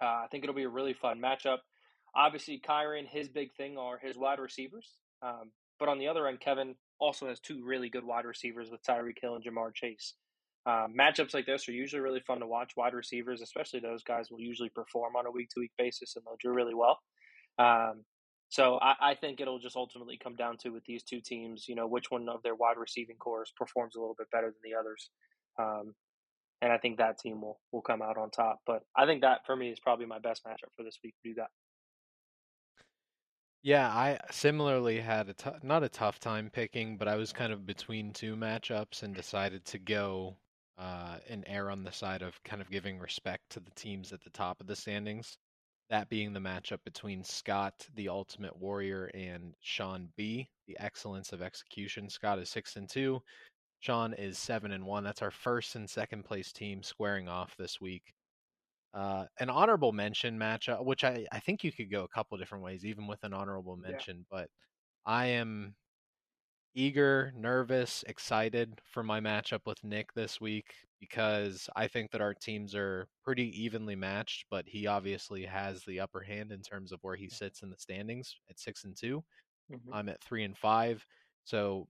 Uh, 0.00 0.06
I 0.24 0.26
think 0.30 0.42
it'll 0.42 0.56
be 0.56 0.64
a 0.64 0.68
really 0.68 0.94
fun 0.94 1.20
matchup. 1.20 1.58
Obviously, 2.14 2.60
Kyron, 2.66 3.06
his 3.06 3.28
big 3.28 3.52
thing 3.54 3.78
are 3.78 3.98
his 3.98 4.16
wide 4.16 4.38
receivers. 4.38 4.90
Um, 5.22 5.52
but 5.78 5.88
on 5.88 5.98
the 5.98 6.08
other 6.08 6.26
end, 6.26 6.40
Kevin 6.40 6.74
also 6.98 7.28
has 7.28 7.40
two 7.40 7.64
really 7.64 7.88
good 7.88 8.04
wide 8.04 8.24
receivers 8.24 8.70
with 8.70 8.82
Tyreek 8.82 9.18
Hill 9.20 9.34
and 9.36 9.44
Ja'Marr 9.44 9.74
Chase. 9.74 10.14
Um, 10.64 10.94
matchups 10.98 11.34
like 11.34 11.46
this 11.46 11.68
are 11.68 11.72
usually 11.72 12.02
really 12.02 12.20
fun 12.20 12.40
to 12.40 12.46
watch. 12.46 12.72
Wide 12.76 12.94
receivers, 12.94 13.42
especially 13.42 13.80
those 13.80 14.04
guys, 14.04 14.30
will 14.30 14.40
usually 14.40 14.70
perform 14.70 15.16
on 15.16 15.26
a 15.26 15.30
week 15.30 15.48
to 15.50 15.60
week 15.60 15.72
basis 15.76 16.14
and 16.14 16.24
they'll 16.24 16.36
do 16.42 16.54
really 16.54 16.74
well. 16.74 16.98
Um, 17.58 18.04
so 18.48 18.78
I, 18.80 18.94
I, 19.00 19.14
think 19.14 19.40
it'll 19.40 19.58
just 19.58 19.76
ultimately 19.76 20.18
come 20.22 20.36
down 20.36 20.56
to 20.58 20.70
with 20.70 20.84
these 20.84 21.02
two 21.02 21.20
teams, 21.20 21.66
you 21.68 21.74
know, 21.74 21.86
which 21.86 22.10
one 22.10 22.28
of 22.28 22.42
their 22.42 22.54
wide 22.54 22.76
receiving 22.78 23.16
corps 23.16 23.50
performs 23.56 23.96
a 23.96 24.00
little 24.00 24.14
bit 24.16 24.30
better 24.30 24.46
than 24.46 24.70
the 24.70 24.78
others. 24.78 25.10
Um, 25.58 25.94
and 26.60 26.72
I 26.72 26.78
think 26.78 26.98
that 26.98 27.18
team 27.18 27.40
will 27.40 27.58
will 27.72 27.82
come 27.82 28.02
out 28.02 28.16
on 28.16 28.30
top. 28.30 28.60
But 28.66 28.82
I 28.96 29.04
think 29.04 29.22
that 29.22 29.40
for 29.44 29.56
me 29.56 29.70
is 29.70 29.80
probably 29.80 30.06
my 30.06 30.20
best 30.20 30.44
matchup 30.46 30.70
for 30.76 30.84
this 30.84 30.98
week. 31.02 31.14
Do 31.24 31.34
got? 31.34 31.48
Yeah, 33.64 33.88
I 33.88 34.18
similarly 34.30 35.00
had 35.00 35.28
a 35.28 35.34
t- 35.34 35.50
not 35.62 35.82
a 35.82 35.88
tough 35.88 36.18
time 36.20 36.50
picking, 36.52 36.96
but 36.96 37.08
I 37.08 37.16
was 37.16 37.32
kind 37.32 37.52
of 37.52 37.66
between 37.66 38.12
two 38.12 38.36
matchups 38.36 39.02
and 39.02 39.14
decided 39.14 39.64
to 39.66 39.78
go 39.78 40.36
uh, 40.78 41.18
and 41.28 41.44
err 41.46 41.70
on 41.70 41.84
the 41.84 41.92
side 41.92 42.22
of 42.22 42.42
kind 42.44 42.62
of 42.62 42.70
giving 42.70 42.98
respect 42.98 43.42
to 43.50 43.60
the 43.60 43.70
teams 43.76 44.12
at 44.12 44.22
the 44.22 44.30
top 44.30 44.60
of 44.60 44.66
the 44.66 44.76
standings. 44.76 45.36
That 45.90 46.08
being 46.08 46.32
the 46.32 46.40
matchup 46.40 46.78
between 46.84 47.22
Scott, 47.22 47.86
the 47.96 48.08
Ultimate 48.08 48.56
Warrior, 48.56 49.10
and 49.14 49.54
Sean 49.60 50.08
B, 50.16 50.48
the 50.66 50.78
Excellence 50.78 51.32
of 51.32 51.42
Execution. 51.42 52.08
Scott 52.08 52.38
is 52.38 52.48
six 52.48 52.76
and 52.76 52.88
two. 52.88 53.20
Sean 53.80 54.14
is 54.14 54.38
seven 54.38 54.72
and 54.72 54.84
one. 54.86 55.04
That's 55.04 55.22
our 55.22 55.30
first 55.30 55.74
and 55.74 55.90
second 55.90 56.24
place 56.24 56.52
team 56.52 56.82
squaring 56.82 57.28
off 57.28 57.54
this 57.58 57.80
week. 57.80 58.14
Uh, 58.94 59.24
an 59.40 59.50
honorable 59.50 59.92
mention 59.92 60.38
matchup, 60.38 60.84
which 60.84 61.02
I, 61.04 61.26
I 61.32 61.40
think 61.40 61.64
you 61.64 61.72
could 61.72 61.90
go 61.90 62.04
a 62.04 62.08
couple 62.08 62.38
different 62.38 62.64
ways, 62.64 62.84
even 62.84 63.06
with 63.06 63.22
an 63.24 63.34
honorable 63.34 63.76
mention. 63.76 64.18
Yeah. 64.18 64.24
But 64.30 64.48
I 65.04 65.26
am 65.26 65.74
eager, 66.74 67.32
nervous, 67.36 68.04
excited 68.06 68.80
for 68.84 69.02
my 69.02 69.20
matchup 69.20 69.60
with 69.66 69.82
Nick 69.84 70.12
this 70.14 70.40
week 70.40 70.74
because 71.00 71.68
I 71.74 71.88
think 71.88 72.12
that 72.12 72.20
our 72.20 72.32
teams 72.32 72.74
are 72.74 73.08
pretty 73.24 73.50
evenly 73.60 73.96
matched, 73.96 74.46
but 74.50 74.64
he 74.68 74.86
obviously 74.86 75.44
has 75.44 75.82
the 75.84 76.00
upper 76.00 76.20
hand 76.20 76.52
in 76.52 76.62
terms 76.62 76.92
of 76.92 77.00
where 77.02 77.16
he 77.16 77.28
sits 77.28 77.62
in 77.62 77.70
the 77.70 77.76
standings 77.76 78.36
at 78.48 78.58
six 78.58 78.84
and 78.84 78.96
2 78.96 79.22
i 79.70 79.74
mm-hmm. 79.74 79.94
I'm 79.94 80.08
at 80.08 80.22
three 80.22 80.44
and 80.44 80.56
five. 80.56 81.04
So, 81.44 81.88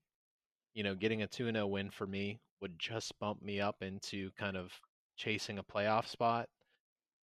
you 0.75 0.83
know, 0.83 0.95
getting 0.95 1.23
a 1.23 1.27
2 1.27 1.53
0 1.53 1.67
win 1.67 1.91
for 1.91 2.07
me 2.07 2.41
would 2.61 2.79
just 2.79 3.19
bump 3.19 3.43
me 3.43 3.61
up 3.61 3.77
into 3.83 4.31
kind 4.39 4.57
of 4.57 4.73
chasing 5.17 5.59
a 5.59 5.65
playoff 5.65 6.07
spot. 6.07 6.49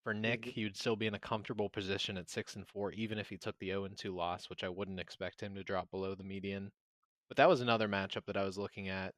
For 0.04 0.12
Nick, 0.14 0.42
mm-hmm. 0.42 0.50
he 0.50 0.64
would 0.64 0.76
still 0.76 0.96
be 0.96 1.06
in 1.06 1.14
a 1.14 1.18
comfortable 1.18 1.68
position 1.68 2.18
at 2.18 2.30
six 2.30 2.56
and 2.56 2.66
four, 2.68 2.92
even 2.92 3.18
if 3.18 3.28
he 3.28 3.36
took 3.38 3.58
the 3.58 3.68
0 3.68 3.84
and 3.86 3.96
2 3.96 4.14
loss, 4.14 4.50
which 4.50 4.64
I 4.64 4.68
wouldn't 4.68 5.00
expect 5.00 5.40
him 5.40 5.54
to 5.54 5.64
drop 5.64 5.90
below 5.90 6.14
the 6.14 6.24
median. 6.24 6.70
But 7.28 7.36
that 7.36 7.48
was 7.48 7.60
another 7.60 7.88
matchup 7.88 8.24
that 8.26 8.36
I 8.36 8.44
was 8.44 8.58
looking 8.58 8.88
at. 8.88 9.14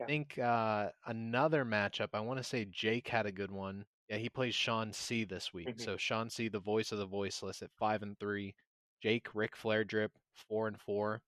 I 0.00 0.04
think 0.06 0.38
uh, 0.38 0.90
another 1.06 1.64
matchup. 1.64 2.08
I 2.12 2.20
want 2.20 2.38
to 2.38 2.44
say 2.44 2.64
Jake 2.66 3.08
had 3.08 3.26
a 3.26 3.32
good 3.32 3.50
one. 3.50 3.84
Yeah, 4.08 4.16
he 4.16 4.28
plays 4.28 4.54
Sean 4.54 4.92
C 4.92 5.24
this 5.24 5.52
week. 5.54 5.68
Mhm. 5.68 5.80
So 5.80 5.96
Sean 5.96 6.28
C, 6.28 6.48
the 6.48 6.58
voice 6.58 6.92
of 6.92 6.98
the 6.98 7.06
voiceless, 7.06 7.62
at 7.62 7.70
five 7.78 8.02
and 8.02 8.18
three. 8.18 8.54
Jake 9.00 9.34
Ric 9.34 9.56
Flair 9.56 9.84
drip 9.84 10.12
four 10.34 10.68
and 10.68 10.80
four. 10.80 11.22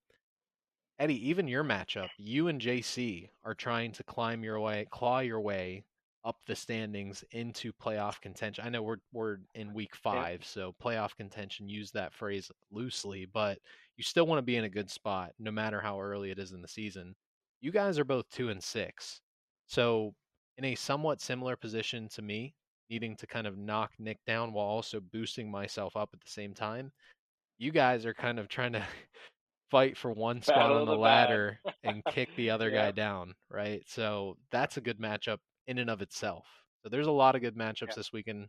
Eddie, 0.99 1.29
even 1.29 1.49
your 1.49 1.65
matchup, 1.65 2.11
you 2.17 2.49
and 2.49 2.61
JC 2.61 3.31
are 3.43 3.55
trying 3.55 3.93
to 3.93 4.05
climb 4.05 4.45
your 4.45 4.61
way, 4.61 4.87
claw 4.91 5.21
your 5.21 5.41
way 5.41 5.85
up 6.25 6.39
the 6.47 6.55
standings 6.57 7.23
into 7.33 7.73
playoff 7.73 8.21
contention. 8.21 8.65
I 8.65 8.71
know 8.71 8.83
we're 8.83 8.99
we're 9.13 9.39
in 9.55 9.75
week 9.75 9.95
five, 9.97 10.45
so 10.45 10.73
playoff 10.73 11.17
contention. 11.17 11.69
Use 11.69 11.91
that 11.93 12.15
phrase 12.15 12.51
loosely, 12.71 13.27
but 13.27 13.59
you 13.97 14.05
still 14.05 14.27
want 14.27 14.39
to 14.39 14.43
be 14.43 14.57
in 14.57 14.65
a 14.65 14.69
good 14.69 14.91
spot, 14.91 15.33
no 15.39 15.51
matter 15.51 15.81
how 15.81 16.01
early 16.01 16.31
it 16.31 16.39
is 16.39 16.53
in 16.53 16.63
the 16.63 16.69
season. 16.69 17.15
You 17.61 17.71
guys 17.73 17.99
are 17.99 18.05
both 18.05 18.29
two 18.31 18.49
and 18.51 18.63
six, 18.63 19.21
so 19.67 20.15
in 20.59 20.65
a 20.67 20.75
somewhat 20.75 21.21
similar 21.21 21.57
position 21.57 22.09
to 22.11 22.23
me, 22.23 22.55
needing 22.91 23.17
to 23.17 23.27
kind 23.27 23.47
of 23.47 23.57
knock 23.59 23.93
Nick 23.99 24.19
down 24.27 24.53
while 24.53 24.67
also 24.67 25.01
boosting 25.01 25.51
myself 25.51 25.97
up 25.97 26.11
at 26.13 26.21
the 26.21 26.31
same 26.31 26.55
time. 26.55 26.93
You 27.59 27.73
guys 27.73 28.05
are 28.07 28.15
kind 28.15 28.39
of 28.39 28.49
trying 28.49 28.73
to 28.73 28.85
fight 29.71 29.97
for 29.97 30.13
one 30.13 30.43
spot 30.43 30.57
Battle 30.57 30.77
on 30.81 30.87
the 30.87 30.93
the 30.93 30.99
ladder 30.99 31.59
and 31.83 32.05
kick 32.07 32.29
the 32.37 32.51
other 32.51 32.71
guy 32.71 32.91
down, 32.91 33.35
right? 33.51 33.83
So 33.87 34.37
that's 34.51 34.77
a 34.77 34.81
good 34.81 34.99
matchup 34.99 35.39
in 35.67 35.79
and 35.79 35.91
of 35.91 36.03
itself. 36.03 36.47
So 36.83 36.89
there's 36.89 37.07
a 37.07 37.13
lot 37.13 37.35
of 37.35 37.41
good 37.41 37.57
matchups 37.57 37.89
Yeah. 37.89 37.95
this 37.97 38.13
weekend. 38.13 38.49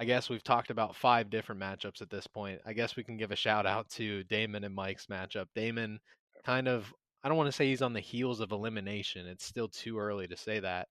I 0.00 0.04
guess 0.06 0.30
we've 0.30 0.42
talked 0.42 0.70
about 0.70 0.96
five 0.96 1.28
different 1.28 1.60
matchups 1.60 2.00
at 2.00 2.08
this 2.08 2.26
point. 2.26 2.62
I 2.64 2.72
guess 2.72 2.96
we 2.96 3.04
can 3.04 3.18
give 3.18 3.32
a 3.32 3.36
shout 3.36 3.66
out 3.66 3.90
to 3.90 4.24
Damon 4.24 4.64
and 4.64 4.74
Mike's 4.74 5.06
matchup. 5.06 5.44
Damon 5.54 6.00
kind 6.42 6.68
of 6.68 6.90
I 7.22 7.28
don't 7.28 7.36
want 7.36 7.48
to 7.48 7.52
say 7.52 7.68
he's 7.68 7.82
on 7.82 7.92
the 7.92 8.00
heels 8.00 8.40
of 8.40 8.50
elimination. 8.50 9.26
It's 9.26 9.44
still 9.44 9.68
too 9.68 9.98
early 9.98 10.26
to 10.26 10.38
say 10.38 10.58
that. 10.60 10.88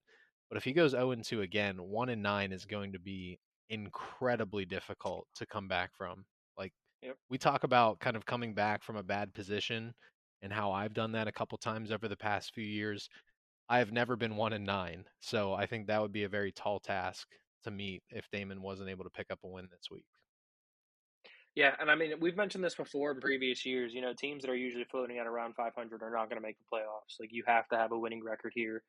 But 0.47 0.57
if 0.57 0.63
he 0.63 0.73
goes 0.73 0.91
0 0.91 1.09
and 1.09 1.23
2 1.25 1.41
again, 1.41 1.77
1 1.81 2.09
and 2.09 2.21
9 2.21 2.51
is 2.51 2.65
going 2.65 2.93
to 2.93 2.99
be 2.99 3.39
incredibly 3.71 4.63
difficult 4.65 5.25
to 5.37 5.47
come 5.47 5.67
back 5.67 5.89
from. 5.97 6.23
Like 6.55 6.71
Yep. 7.01 7.15
we 7.31 7.39
talk 7.39 7.63
about 7.63 7.99
kind 7.99 8.15
of 8.15 8.27
coming 8.27 8.53
back 8.53 8.83
from 8.83 8.95
a 8.95 9.03
bad 9.03 9.33
position 9.33 9.91
and 10.43 10.53
how 10.53 10.71
I've 10.71 10.93
done 10.93 11.13
that 11.13 11.27
a 11.27 11.31
couple 11.31 11.57
times 11.57 11.91
over 11.91 12.07
the 12.07 12.15
past 12.15 12.53
few 12.53 12.63
years. 12.63 13.09
I 13.69 13.79
have 13.79 13.91
never 13.91 14.15
been 14.15 14.35
1 14.35 14.53
and 14.53 14.65
9. 14.67 15.05
So 15.19 15.53
I 15.53 15.65
think 15.65 15.87
that 15.87 15.99
would 15.99 16.13
be 16.13 16.25
a 16.25 16.29
very 16.29 16.51
tall 16.51 16.79
task 16.79 17.27
to 17.63 17.71
meet 17.71 18.03
if 18.09 18.25
Damon 18.31 18.61
wasn't 18.61 18.89
able 18.89 19.03
to 19.03 19.09
pick 19.09 19.27
up 19.31 19.39
a 19.43 19.47
win 19.47 19.67
this 19.71 19.87
week. 19.91 20.05
Yeah, 21.55 21.73
and 21.79 21.89
I 21.89 21.95
mean 21.95 22.13
we've 22.19 22.37
mentioned 22.37 22.63
this 22.63 22.75
before 22.75 23.11
in 23.11 23.19
previous 23.19 23.65
years. 23.65 23.93
You 23.93 24.01
know, 24.01 24.13
teams 24.13 24.43
that 24.43 24.51
are 24.51 24.55
usually 24.55 24.85
floating 24.85 25.17
at 25.17 25.27
around 25.27 25.55
500 25.55 26.01
are 26.01 26.11
not 26.11 26.29
going 26.29 26.41
to 26.41 26.47
make 26.47 26.57
the 26.57 26.65
playoffs. 26.73 27.19
Like 27.19 27.29
you 27.31 27.43
have 27.47 27.67
to 27.69 27.77
have 27.77 27.91
a 27.91 27.97
winning 27.97 28.23
record 28.23 28.53
here 28.55 28.83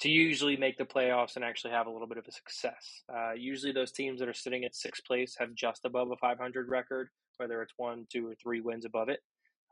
to 0.00 0.08
usually 0.08 0.56
make 0.56 0.76
the 0.76 0.84
playoffs 0.84 1.36
and 1.36 1.44
actually 1.44 1.70
have 1.70 1.86
a 1.86 1.90
little 1.90 2.08
bit 2.08 2.18
of 2.18 2.26
a 2.28 2.32
success. 2.32 3.02
Uh, 3.08 3.32
usually, 3.32 3.72
those 3.72 3.92
teams 3.92 4.20
that 4.20 4.28
are 4.28 4.34
sitting 4.34 4.64
at 4.64 4.74
sixth 4.74 5.04
place 5.04 5.36
have 5.38 5.54
just 5.54 5.84
above 5.84 6.10
a 6.10 6.16
500 6.16 6.68
record, 6.68 7.08
whether 7.36 7.62
it's 7.62 7.72
one, 7.76 8.06
two, 8.12 8.26
or 8.26 8.34
three 8.34 8.60
wins 8.60 8.84
above 8.84 9.08
it. 9.08 9.20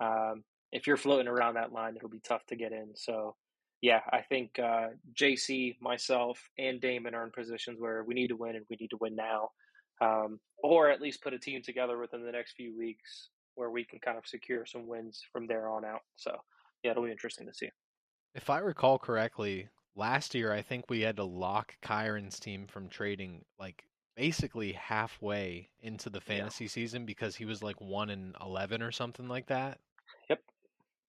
Um, 0.01 0.45
if 0.71 0.87
you're 0.87 0.97
floating 0.97 1.29
around 1.29 1.55
that 1.55 1.73
line, 1.73 1.97
it'll 1.97 2.09
be 2.09 2.23
tough 2.27 2.47
to 2.47 2.57
get 2.57 2.73
in. 2.73 2.93
So, 2.95 3.35
yeah, 3.83 4.03
I 4.11 4.23
think 4.23 4.59
uh, 4.61 4.91
JC, 5.15 5.77
myself, 5.81 6.51
and 6.59 6.81
Damon 6.81 7.15
are 7.15 7.25
in 7.25 7.33
positions 7.33 7.81
where 7.81 8.05
we 8.05 8.15
need 8.15 8.29
to 8.29 8.37
win 8.37 8.57
and 8.57 8.67
we 8.71 8.77
need 8.81 8.91
to 8.91 8.99
win 9.01 9.17
now, 9.17 9.51
um, 10.01 10.41
or 10.59 10.91
at 10.91 11.03
least 11.03 11.23
put 11.23 11.35
a 11.35 11.41
team 11.41 11.63
together 11.63 11.99
within 11.99 12.25
the 12.25 12.33
next 12.33 12.55
few 12.55 12.77
weeks 12.77 13.31
where 13.57 13.71
we 13.71 13.85
can 13.85 14.01
kind 14.01 14.19
of 14.19 14.27
secure 14.27 14.67
some 14.67 14.87
wins 14.89 15.23
from 15.33 15.47
there 15.49 15.69
on 15.71 15.85
out. 15.85 16.03
So, 16.17 16.39
yeah, 16.85 16.93
it'll 16.93 17.05
be 17.05 17.13
interesting 17.13 17.47
to 17.49 17.55
see. 17.55 17.71
If 18.35 18.51
I 18.51 18.59
recall 18.59 18.99
correctly, 18.99 19.71
last 19.95 20.35
year 20.35 20.53
I 20.53 20.61
think 20.61 20.91
we 20.91 21.01
had 21.01 21.17
to 21.17 21.25
lock 21.25 21.81
Kyron's 21.81 22.39
team 22.39 22.67
from 22.67 22.91
trading 22.91 23.47
like 23.59 23.89
basically 24.15 24.73
halfway 24.73 25.71
into 25.81 26.11
the 26.11 26.21
Yeah. 26.27 26.51
fantasy 26.51 26.69
season 26.69 27.07
because 27.07 27.37
he 27.37 27.47
was 27.47 27.63
like 27.63 27.81
1 27.81 28.11
in 28.11 28.35
11 28.39 28.83
or 28.83 28.93
something 28.93 29.29
like 29.29 29.47
that. 29.47 29.81
Yep. 30.29 30.43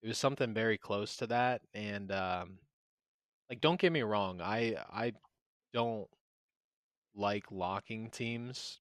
It 0.02 0.08
was 0.08 0.18
something 0.18 0.54
very 0.54 0.78
close 0.78 1.16
to 1.18 1.28
that 1.28 1.62
and 1.74 2.12
um 2.12 2.60
like 3.50 3.62
don't 3.62 3.80
get 3.80 3.92
me 3.92 4.02
wrong, 4.04 4.42
I 4.42 4.76
I 4.90 5.14
don't 5.74 6.10
like 7.16 7.52
locking 7.52 8.10
teams, 8.10 8.80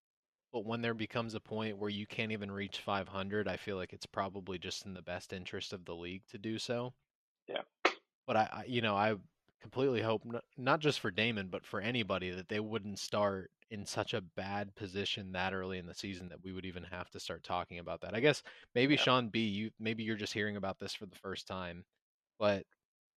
but 0.52 0.64
when 0.64 0.82
there 0.82 0.94
becomes 0.94 1.34
a 1.34 1.40
point 1.40 1.78
where 1.78 1.90
you 1.90 2.06
can't 2.06 2.32
even 2.32 2.50
reach 2.50 2.80
500, 2.80 3.48
I 3.48 3.56
feel 3.56 3.76
like 3.76 3.92
it's 3.92 4.06
probably 4.06 4.58
just 4.58 4.86
in 4.86 4.94
the 4.94 5.02
best 5.02 5.32
interest 5.32 5.72
of 5.72 5.84
the 5.84 5.94
league 5.96 6.26
to 6.28 6.38
do 6.38 6.58
so. 6.58 6.94
Yeah. 7.48 7.62
But 8.26 8.36
I, 8.36 8.48
I 8.52 8.64
you 8.64 8.80
know, 8.82 8.96
I 8.96 9.16
completely 9.60 10.02
hope 10.02 10.22
not 10.56 10.80
just 10.80 11.00
for 11.00 11.10
Damon, 11.10 11.48
but 11.48 11.64
for 11.64 11.80
anybody 11.80 12.30
that 12.30 12.48
they 12.48 12.60
wouldn't 12.60 12.98
start 12.98 13.50
in 13.70 13.86
such 13.86 14.12
a 14.12 14.20
bad 14.20 14.74
position 14.74 15.32
that 15.32 15.54
early 15.54 15.78
in 15.78 15.86
the 15.86 15.94
season 15.94 16.28
that 16.28 16.42
we 16.42 16.52
would 16.52 16.66
even 16.66 16.84
have 16.84 17.10
to 17.10 17.20
start 17.20 17.42
talking 17.42 17.78
about 17.78 18.00
that. 18.02 18.14
I 18.14 18.20
guess 18.20 18.42
maybe 18.74 18.96
Yeah. 18.96 19.02
Sean 19.04 19.28
B, 19.28 19.46
you 19.46 19.70
maybe 19.78 20.02
you're 20.02 20.16
just 20.16 20.34
hearing 20.34 20.56
about 20.56 20.78
this 20.78 20.94
for 20.94 21.06
the 21.06 21.16
first 21.16 21.46
time, 21.46 21.84
but 22.38 22.66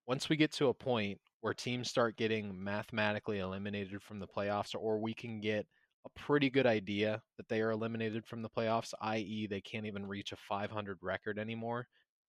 once 0.08 0.30
we 0.30 0.38
get 0.38 0.52
to 0.54 0.68
a 0.70 0.74
point 0.74 1.22
where 1.46 1.54
teams 1.54 1.90
start 1.90 2.18
getting 2.18 2.64
mathematically 2.64 3.40
eliminated 3.40 4.02
from 4.04 4.20
the 4.20 4.28
playoffs, 4.28 4.76
or 4.80 5.00
we 5.00 5.14
can 5.14 5.40
get 5.40 5.68
a 6.06 6.10
pretty 6.12 6.50
good 6.50 6.66
idea 6.68 7.24
that 7.38 7.48
they 7.48 7.62
are 7.62 7.72
eliminated 7.72 8.26
from 8.26 8.42
the 8.42 8.50
playoffs, 8.50 8.94
i.e., 9.02 9.48
they 9.48 9.62
can't 9.62 9.86
even 9.86 10.08
reach 10.08 10.32
a 10.34 10.38
500 10.38 11.00
record 11.04 11.40
anymore, 11.40 11.88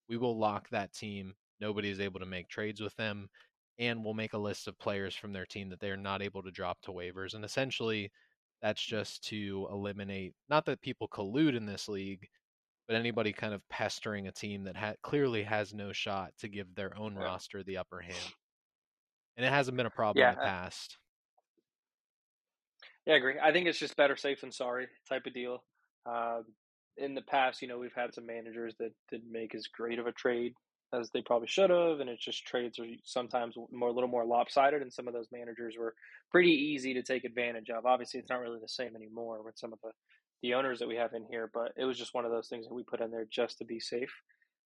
we 0.09 0.17
will 0.17 0.39
lock 0.39 0.69
that 0.71 0.93
team. 0.93 1.35
Nobody 1.61 1.91
is 1.91 2.01
able 2.01 2.21
to 2.21 2.27
make 2.27 2.49
trades 2.49 2.81
with 2.81 2.95
them, 2.97 3.29
and 3.79 4.05
we'll 4.05 4.15
make 4.15 4.35
a 4.35 4.39
list 4.39 4.69
of 4.69 4.79
players 4.79 5.15
from 5.17 5.33
their 5.33 5.47
team 5.47 5.69
that 5.71 5.81
they 5.81 5.91
are 5.91 5.97
not 5.97 6.23
able 6.23 6.43
to 6.43 6.51
drop 6.51 6.81
to 6.83 6.93
waivers. 6.93 7.35
And 7.35 7.45
essentially, 7.45 8.13
that's 8.63 8.85
just 8.85 9.25
to 9.25 9.67
eliminate 9.71 10.35
not 10.49 10.65
that 10.67 10.81
people 10.83 11.09
collude 11.09 11.57
in 11.57 11.67
this 11.67 11.89
league, 11.89 12.29
but 12.89 12.97
anybody 12.97 13.33
kind 13.33 13.55
of 13.55 13.69
pestering 13.69 14.29
a 14.29 14.33
team 14.33 14.65
that 14.65 14.77
ha- 14.77 14.95
clearly 15.03 15.43
has 15.45 15.75
no 15.75 15.93
shot 15.93 16.33
to 16.39 16.49
give 16.49 16.75
their 16.75 16.97
own 16.97 17.17
Yeah. 17.19 17.31
roster 17.31 17.63
the 17.65 17.79
upper 17.79 18.01
hand. 18.01 18.35
And 19.37 19.45
it 19.47 19.51
hasn't 19.51 19.77
been 19.77 19.87
a 19.87 19.91
problem 19.91 20.23
Yeah, 20.23 20.29
in 20.29 20.31
the 20.31 20.37
past. 20.39 20.99
Yeah, 23.07 23.15
I 23.15 23.17
agree. 23.17 23.37
I 23.41 23.53
think 23.53 23.67
it's 23.69 23.79
just 23.79 23.97
better 23.97 24.17
safe 24.17 24.41
than 24.41 24.53
sorry 24.53 24.89
type 25.09 25.27
of 25.27 25.35
deal. 25.35 25.65
Um, 26.05 26.45
in 26.97 27.15
the 27.15 27.23
past, 27.23 27.63
you 27.63 27.69
know, 27.69 27.79
we've 27.79 27.95
had 27.95 28.15
some 28.15 28.27
managers 28.27 28.75
that 28.79 28.93
didn't 29.11 29.31
make 29.31 29.55
as 29.55 29.67
great 29.67 29.99
of 29.99 30.07
a 30.07 30.13
trade 30.13 30.55
as 30.93 31.11
they 31.11 31.21
probably 31.21 31.49
should 31.49 31.71
have, 31.71 32.01
and 32.01 32.09
it's 32.09 32.25
just 32.25 32.47
trades 32.47 32.79
are 32.79 32.87
sometimes 33.05 33.55
more 33.71 33.89
a 33.89 33.93
little 33.93 34.09
more 34.09 34.25
lopsided, 34.25 34.83
and 34.83 34.93
some 34.93 35.09
of 35.09 35.15
those 35.15 35.29
managers 35.33 35.75
were 35.79 35.95
pretty 36.31 36.53
easy 36.53 36.95
to 36.95 37.03
take 37.03 37.25
advantage 37.25 37.71
of. 37.71 37.85
Obviously, 37.87 38.21
it's 38.21 38.31
not 38.31 38.41
really 38.41 38.61
the 38.61 38.69
same 38.69 38.97
anymore 38.97 39.43
with 39.43 39.59
some 39.59 39.73
of 39.73 39.79
the 39.83 39.91
the 40.43 40.55
owners 40.55 40.79
that 40.79 40.87
we 40.89 40.97
have 40.97 41.15
in 41.15 41.25
here, 41.31 41.51
but 41.53 41.73
it 41.77 41.85
was 41.87 41.99
just 41.99 42.15
one 42.15 42.25
of 42.25 42.31
those 42.31 42.49
things 42.49 42.67
that 42.69 42.75
we 42.75 42.85
put 42.85 43.01
in 43.01 43.11
there 43.11 43.25
just 43.31 43.59
to 43.59 43.65
be 43.65 43.81
safe. 43.81 44.13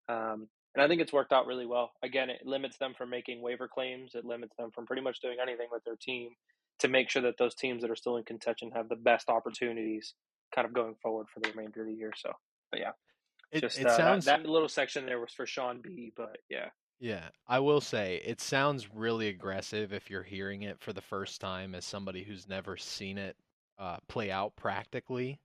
Um, 0.09 0.49
and 0.75 0.83
I 0.83 0.87
think 0.87 1.01
it's 1.01 1.13
worked 1.13 1.33
out 1.33 1.47
really 1.47 1.65
well. 1.65 1.91
Again, 2.03 2.29
it 2.29 2.45
limits 2.45 2.77
them 2.77 2.93
from 2.97 3.09
making 3.09 3.41
waiver 3.41 3.67
claims. 3.67 4.15
It 4.15 4.25
limits 4.25 4.55
them 4.57 4.71
from 4.71 4.85
pretty 4.85 5.01
much 5.01 5.19
doing 5.21 5.37
anything 5.41 5.67
with 5.71 5.83
their 5.83 5.97
team 5.97 6.31
to 6.79 6.87
make 6.87 7.09
sure 7.09 7.21
that 7.23 7.37
those 7.37 7.55
teams 7.55 7.81
that 7.81 7.91
are 7.91 7.95
still 7.95 8.17
in 8.17 8.23
contention 8.23 8.71
have 8.71 8.89
the 8.89 8.95
best 8.95 9.29
opportunities 9.29 10.15
kind 10.53 10.65
of 10.65 10.73
going 10.73 10.95
forward 11.01 11.27
for 11.33 11.39
the 11.41 11.49
remainder 11.51 11.81
of 11.81 11.87
the 11.87 11.93
year. 11.93 12.11
So, 12.15 12.33
but 12.71 12.79
yeah, 12.79 12.91
It, 13.51 13.61
just 13.61 13.77
it 13.77 13.85
uh, 13.85 13.97
that- 13.97 14.25
that, 14.25 14.45
little 14.45 14.69
section 14.69 15.05
there 15.05 15.19
was 15.19 15.33
for 15.33 15.45
Sean 15.45 15.81
B. 15.81 16.11
But 16.15 16.37
yeah, 16.49 16.69
Yeah, 16.99 17.29
I 17.47 17.59
will 17.59 17.81
say 17.81 18.17
it 18.23 18.39
sounds 18.39 18.93
really 18.93 19.27
aggressive 19.27 19.91
if 19.91 20.09
you're 20.09 20.23
hearing 20.23 20.61
it 20.63 20.79
for 20.79 20.93
the 20.93 21.01
first 21.01 21.41
time 21.41 21.73
as 21.75 21.83
somebody 21.85 22.23
who's 22.23 22.47
never 22.47 22.77
seen 22.77 23.17
it 23.17 23.35
uh, 23.77 23.97
play 24.07 24.31
out 24.31 24.55
practically. 24.55 25.41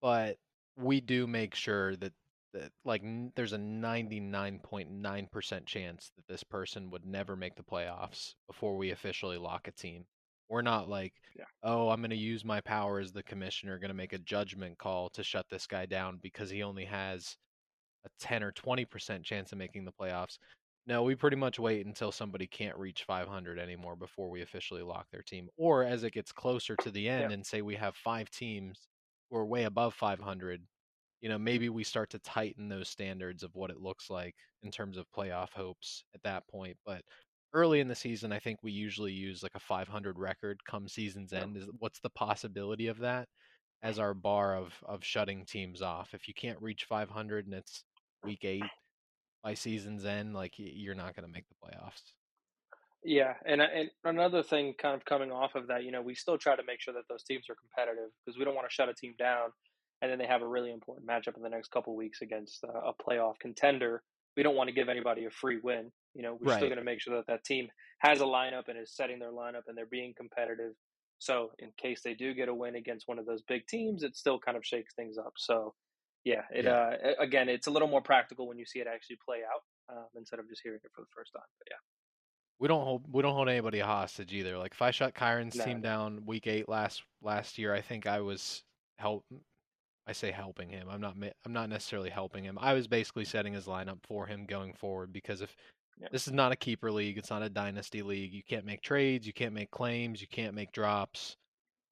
But 0.00 0.38
we 0.76 1.00
do 1.00 1.26
make 1.26 1.54
sure 1.54 1.96
that 1.96 2.12
that 2.52 2.70
like 2.84 3.02
n- 3.02 3.32
there's 3.36 3.52
a 3.52 3.58
99.9% 3.58 5.66
chance 5.66 6.10
that 6.16 6.26
this 6.28 6.44
person 6.44 6.90
would 6.90 7.04
never 7.04 7.36
make 7.36 7.54
the 7.56 7.62
playoffs 7.62 8.34
before 8.46 8.76
we 8.76 8.90
officially 8.90 9.38
lock 9.38 9.68
a 9.68 9.72
team. 9.72 10.04
We're 10.48 10.62
not 10.62 10.88
like, 10.88 11.14
Yeah. 11.36 11.44
oh, 11.62 11.88
I'm 11.88 12.00
going 12.00 12.10
to 12.10 12.16
use 12.16 12.44
my 12.44 12.60
power 12.60 13.00
as 13.00 13.12
the 13.12 13.22
commissioner, 13.22 13.78
going 13.78 13.88
to 13.88 13.94
make 13.94 14.12
a 14.12 14.18
judgment 14.18 14.78
call 14.78 15.08
to 15.10 15.22
shut 15.22 15.46
this 15.50 15.66
guy 15.66 15.86
down 15.86 16.18
because 16.22 16.50
he 16.50 16.62
only 16.62 16.84
has 16.84 17.36
a 18.04 18.08
10 18.20 18.42
or 18.42 18.52
20% 18.52 19.24
chance 19.24 19.52
of 19.52 19.58
making 19.58 19.84
the 19.84 19.92
playoffs. 19.92 20.38
No, 20.84 21.04
we 21.04 21.14
pretty 21.14 21.36
much 21.36 21.60
wait 21.60 21.86
until 21.86 22.10
somebody 22.10 22.46
can't 22.48 22.76
reach 22.76 23.04
500 23.04 23.58
anymore 23.58 23.94
before 23.96 24.28
we 24.28 24.42
officially 24.42 24.82
lock 24.82 25.06
their 25.12 25.22
team. 25.22 25.48
Or 25.56 25.84
as 25.84 26.02
it 26.02 26.12
gets 26.12 26.32
closer 26.32 26.74
to 26.76 26.90
the 26.90 27.08
end 27.08 27.30
Yeah. 27.30 27.34
and 27.34 27.46
say 27.46 27.62
we 27.62 27.76
have 27.76 27.94
five 27.96 28.28
teams 28.30 28.88
who 29.30 29.36
are 29.36 29.46
way 29.46 29.64
above 29.64 29.94
500, 29.94 30.60
you 31.22 31.28
know, 31.28 31.38
maybe 31.38 31.68
we 31.68 31.84
start 31.84 32.10
to 32.10 32.18
tighten 32.18 32.68
those 32.68 32.88
standards 32.88 33.42
of 33.42 33.54
what 33.54 33.70
it 33.70 33.80
looks 33.80 34.10
like 34.10 34.34
in 34.62 34.70
terms 34.70 34.98
of 34.98 35.10
playoff 35.16 35.52
hopes 35.54 36.04
at 36.14 36.22
that 36.24 36.46
point. 36.48 36.76
But 36.84 37.02
early 37.54 37.80
in 37.80 37.88
the 37.88 37.94
season, 37.94 38.32
I 38.32 38.40
think 38.40 38.58
we 38.62 38.72
usually 38.72 39.12
use 39.12 39.42
like 39.42 39.54
a 39.54 39.60
500 39.60 40.18
record 40.18 40.60
come 40.68 40.88
season's 40.88 41.32
end. 41.32 41.56
Is 41.56 41.68
what's 41.78 42.00
the 42.00 42.10
possibility 42.10 42.88
of 42.88 42.98
that 42.98 43.28
as 43.82 43.98
our 43.98 44.14
bar 44.14 44.56
of 44.56 44.74
of 44.84 45.04
shutting 45.04 45.46
teams 45.46 45.80
off? 45.80 46.12
If 46.12 46.28
you 46.28 46.34
can't 46.34 46.60
reach 46.60 46.84
500 46.84 47.46
and 47.46 47.54
it's 47.54 47.84
week 48.24 48.44
eight, 48.44 48.64
by 49.42 49.54
season's 49.54 50.04
end, 50.04 50.34
like 50.34 50.54
you're 50.56 50.94
not 50.94 51.14
going 51.14 51.26
to 51.26 51.32
make 51.32 51.44
the 51.48 51.54
playoffs. 51.66 52.02
Yeah, 53.04 53.34
and 53.44 53.60
uh, 53.60 53.66
and 53.74 53.90
another 54.04 54.42
thing, 54.42 54.74
kind 54.78 54.94
of 54.94 55.04
coming 55.04 55.32
off 55.32 55.56
of 55.56 55.66
that, 55.68 55.82
you 55.82 55.90
know, 55.90 56.02
we 56.02 56.14
still 56.14 56.38
try 56.38 56.54
to 56.54 56.62
make 56.64 56.80
sure 56.80 56.94
that 56.94 57.08
those 57.08 57.24
teams 57.24 57.50
are 57.50 57.56
competitive 57.56 58.10
because 58.24 58.38
we 58.38 58.44
don't 58.44 58.54
want 58.54 58.68
to 58.68 58.72
shut 58.72 58.88
a 58.88 58.94
team 58.94 59.14
down, 59.18 59.50
and 60.02 60.10
then 60.10 60.18
they 60.18 60.26
have 60.26 60.42
a 60.42 60.46
really 60.46 60.70
important 60.70 61.06
matchup 61.06 61.36
in 61.36 61.42
the 61.42 61.48
next 61.48 61.70
couple 61.70 61.96
weeks 61.96 62.20
against 62.20 62.64
uh, 62.64 62.90
a 62.90 62.92
playoff 62.92 63.38
contender. 63.40 64.02
We 64.36 64.42
don't 64.42 64.56
want 64.56 64.68
to 64.68 64.74
give 64.74 64.88
anybody 64.88 65.24
a 65.26 65.30
free 65.30 65.60
win. 65.62 65.90
You 66.14 66.22
know, 66.22 66.38
we're 66.40 66.50
right. 66.50 66.56
still 66.56 66.68
going 66.68 66.78
to 66.78 66.84
make 66.84 67.00
sure 67.00 67.16
that 67.16 67.26
that 67.28 67.44
team 67.44 67.68
has 68.00 68.20
a 68.20 68.24
lineup 68.24 68.68
and 68.68 68.78
is 68.78 68.94
setting 68.94 69.18
their 69.18 69.30
lineup 69.30 69.62
and 69.68 69.78
they're 69.78 69.86
being 69.86 70.12
competitive. 70.16 70.72
So 71.18 71.52
in 71.60 71.70
case 71.80 72.02
they 72.02 72.14
do 72.14 72.34
get 72.34 72.48
a 72.48 72.54
win 72.54 72.74
against 72.74 73.06
one 73.06 73.20
of 73.20 73.26
those 73.26 73.42
big 73.42 73.66
teams, 73.68 74.02
it 74.02 74.16
still 74.16 74.40
kind 74.40 74.56
of 74.56 74.66
shakes 74.66 74.92
things 74.94 75.18
up. 75.18 75.34
So 75.36 75.72
yeah, 76.24 76.42
it 76.52 76.64
yeah. 76.64 76.96
Uh, 77.04 77.22
again, 77.22 77.48
it's 77.48 77.68
a 77.68 77.70
little 77.70 77.88
more 77.88 78.02
practical 78.02 78.48
when 78.48 78.58
you 78.58 78.66
see 78.66 78.80
it 78.80 78.88
actually 78.92 79.18
play 79.24 79.38
out 79.38 79.96
um, 79.96 80.06
instead 80.16 80.40
of 80.40 80.48
just 80.48 80.62
hearing 80.64 80.80
it 80.82 80.90
for 80.94 81.02
the 81.02 81.10
first 81.14 81.32
time. 81.32 81.46
But 81.60 81.68
yeah 81.70 81.76
we 82.62 82.68
don't 82.68 82.84
hold 82.84 83.02
we 83.12 83.22
don't 83.22 83.34
hold 83.34 83.48
anybody 83.48 83.80
hostage 83.80 84.32
either. 84.32 84.56
Like 84.56 84.70
if 84.70 84.80
I 84.80 84.92
shut 84.92 85.14
Kyron's 85.14 85.56
no. 85.56 85.64
team 85.64 85.80
down 85.80 86.24
week 86.26 86.46
eight 86.46 86.68
last 86.68 87.02
last 87.20 87.58
year, 87.58 87.74
I 87.74 87.80
think 87.80 88.06
I 88.06 88.20
was 88.20 88.62
help. 88.98 89.24
I 90.06 90.12
say 90.12 90.30
helping 90.32 90.68
him. 90.68 90.88
I'm 90.90 91.00
not 91.00 91.16
I'm 91.44 91.52
not 91.52 91.68
necessarily 91.68 92.10
helping 92.10 92.44
him. 92.44 92.58
I 92.60 92.74
was 92.74 92.88
basically 92.88 93.24
setting 93.24 93.52
his 93.52 93.66
lineup 93.66 93.98
for 94.02 94.26
him 94.26 94.46
going 94.46 94.74
forward 94.74 95.12
because 95.12 95.40
if 95.40 95.54
yeah. 96.00 96.08
this 96.10 96.26
is 96.26 96.32
not 96.32 96.52
a 96.52 96.56
keeper 96.56 96.90
league, 96.90 97.18
it's 97.18 97.30
not 97.30 97.42
a 97.42 97.48
dynasty 97.48 98.02
league. 98.02 98.32
You 98.32 98.42
can't 98.42 98.64
make 98.64 98.82
trades, 98.82 99.26
you 99.26 99.32
can't 99.32 99.54
make 99.54 99.70
claims, 99.70 100.20
you 100.20 100.26
can't 100.28 100.54
make 100.54 100.72
drops. 100.72 101.36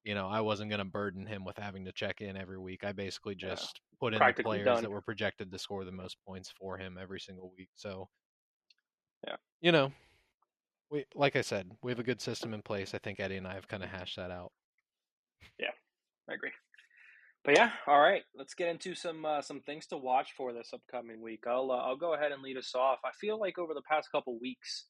You 0.03 0.15
know, 0.15 0.27
I 0.27 0.41
wasn't 0.41 0.71
going 0.71 0.79
to 0.79 0.85
burden 0.85 1.25
him 1.25 1.45
with 1.45 1.57
having 1.57 1.85
to 1.85 1.91
check 1.91 2.21
in 2.21 2.35
every 2.35 2.57
week. 2.57 2.83
I 2.83 2.91
basically 2.91 3.35
just 3.35 3.79
yeah. 3.79 3.97
put 3.99 4.13
in 4.13 4.19
the 4.19 4.43
players 4.43 4.65
done. 4.65 4.81
that 4.81 4.89
were 4.89 5.01
projected 5.01 5.51
to 5.51 5.59
score 5.59 5.85
the 5.85 5.91
most 5.91 6.17
points 6.25 6.51
for 6.59 6.77
him 6.77 6.97
every 6.99 7.19
single 7.19 7.53
week. 7.55 7.69
So, 7.75 8.09
yeah, 9.27 9.35
you 9.61 9.71
know, 9.71 9.91
we 10.89 11.05
like 11.15 11.35
I 11.35 11.41
said, 11.41 11.71
we 11.83 11.91
have 11.91 11.99
a 11.99 12.03
good 12.03 12.19
system 12.19 12.53
in 12.53 12.61
place. 12.63 12.93
I 12.95 12.97
think 12.97 13.19
Eddie 13.19 13.37
and 13.37 13.47
I 13.47 13.53
have 13.53 13.67
kind 13.67 13.83
of 13.83 13.89
hashed 13.89 14.17
that 14.17 14.31
out. 14.31 14.51
Yeah, 15.59 15.71
I 16.27 16.33
agree. 16.33 16.51
But 17.43 17.57
yeah, 17.57 17.71
all 17.87 17.99
right. 17.99 18.21
Let's 18.35 18.53
get 18.53 18.67
into 18.69 18.93
some 18.93 19.25
uh, 19.25 19.41
some 19.41 19.61
things 19.61 19.87
to 19.87 19.97
watch 19.97 20.29
for 20.37 20.53
this 20.53 20.71
upcoming 20.73 21.21
week. 21.21 21.43
I'll 21.47 21.71
uh, 21.71 21.77
I'll 21.77 21.97
go 21.97 22.13
ahead 22.13 22.31
and 22.31 22.43
lead 22.43 22.57
us 22.57 22.73
off. 22.75 22.99
I 23.03 23.11
feel 23.19 23.39
like 23.39 23.57
over 23.57 23.73
the 23.73 23.81
past 23.89 24.09
couple 24.11 24.37
weeks, 24.39 24.85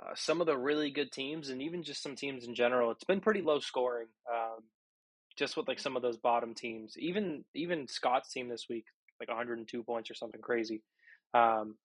uh, 0.00 0.14
some 0.14 0.40
of 0.40 0.46
the 0.46 0.56
really 0.56 0.90
good 0.90 1.10
teams, 1.10 1.50
and 1.50 1.60
even 1.60 1.82
just 1.82 2.02
some 2.02 2.14
teams 2.14 2.44
in 2.44 2.54
general, 2.54 2.92
it's 2.92 3.04
been 3.04 3.20
pretty 3.20 3.42
low 3.42 3.58
scoring. 3.58 4.08
Um, 4.32 4.60
just 5.36 5.56
with 5.56 5.66
like 5.66 5.80
some 5.80 5.96
of 5.96 6.02
those 6.02 6.18
bottom 6.18 6.54
teams, 6.54 6.94
even 6.98 7.44
even 7.54 7.88
Scott's 7.88 8.32
team 8.32 8.48
this 8.48 8.66
week, 8.70 8.84
like 9.18 9.28
102 9.28 9.82
points 9.82 10.10
or 10.10 10.14
something 10.14 10.40
crazy. 10.40 10.82
Um, 11.34 11.76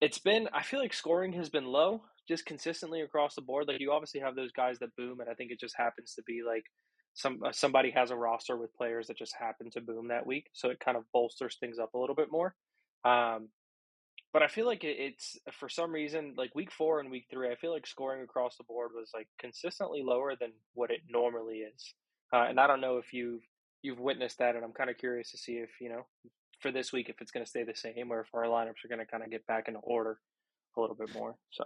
it's 0.00 0.18
been 0.18 0.48
I 0.54 0.62
feel 0.62 0.80
like 0.80 0.94
scoring 0.94 1.34
has 1.34 1.50
been 1.50 1.66
low 1.66 2.02
just 2.28 2.46
consistently 2.46 3.02
across 3.02 3.34
the 3.34 3.42
board. 3.42 3.68
Like 3.68 3.80
you 3.80 3.92
obviously 3.92 4.20
have 4.20 4.36
those 4.36 4.52
guys 4.52 4.78
that 4.78 4.96
boom, 4.96 5.20
and 5.20 5.28
I 5.28 5.34
think 5.34 5.50
it 5.50 5.60
just 5.60 5.74
happens 5.76 6.14
to 6.14 6.22
be 6.26 6.40
like 6.46 6.64
some 7.14 7.40
uh, 7.44 7.52
somebody 7.52 7.90
has 7.90 8.10
a 8.10 8.16
roster 8.16 8.56
with 8.56 8.74
players 8.74 9.06
that 9.08 9.18
just 9.18 9.34
happen 9.38 9.70
to 9.70 9.80
boom 9.80 10.08
that 10.08 10.26
week, 10.26 10.46
so 10.52 10.70
it 10.70 10.80
kind 10.80 10.96
of 10.96 11.04
bolsters 11.12 11.56
things 11.58 11.78
up 11.78 11.94
a 11.94 11.98
little 11.98 12.14
bit 12.14 12.30
more. 12.30 12.54
Um, 13.04 13.48
but 14.32 14.42
I 14.42 14.48
feel 14.48 14.66
like 14.66 14.84
it, 14.84 14.96
it's 14.98 15.36
for 15.52 15.68
some 15.68 15.92
reason 15.92 16.34
like 16.36 16.54
week 16.54 16.70
four 16.70 17.00
and 17.00 17.10
week 17.10 17.26
three, 17.30 17.50
I 17.50 17.56
feel 17.56 17.72
like 17.72 17.86
scoring 17.86 18.22
across 18.22 18.56
the 18.56 18.64
board 18.64 18.90
was 18.94 19.10
like 19.14 19.28
consistently 19.38 20.02
lower 20.04 20.34
than 20.38 20.52
what 20.74 20.90
it 20.90 21.00
normally 21.08 21.58
is. 21.58 21.94
Uh, 22.32 22.46
and 22.48 22.60
I 22.60 22.66
don't 22.66 22.80
know 22.80 22.98
if 22.98 23.12
you've 23.12 23.42
you've 23.82 23.98
witnessed 23.98 24.38
that, 24.38 24.54
and 24.54 24.64
I'm 24.64 24.72
kind 24.72 24.90
of 24.90 24.98
curious 24.98 25.30
to 25.32 25.38
see 25.38 25.54
if 25.54 25.70
you 25.80 25.88
know 25.88 26.06
for 26.60 26.70
this 26.70 26.92
week 26.92 27.08
if 27.08 27.20
it's 27.20 27.30
going 27.30 27.44
to 27.44 27.50
stay 27.50 27.64
the 27.64 27.74
same 27.74 28.12
or 28.12 28.20
if 28.20 28.28
our 28.34 28.44
lineups 28.44 28.84
are 28.84 28.88
going 28.88 28.98
to 28.98 29.06
kind 29.06 29.22
of 29.22 29.30
get 29.30 29.46
back 29.46 29.66
into 29.66 29.80
order 29.80 30.18
a 30.76 30.80
little 30.80 30.96
bit 30.96 31.12
more. 31.14 31.34
So 31.50 31.64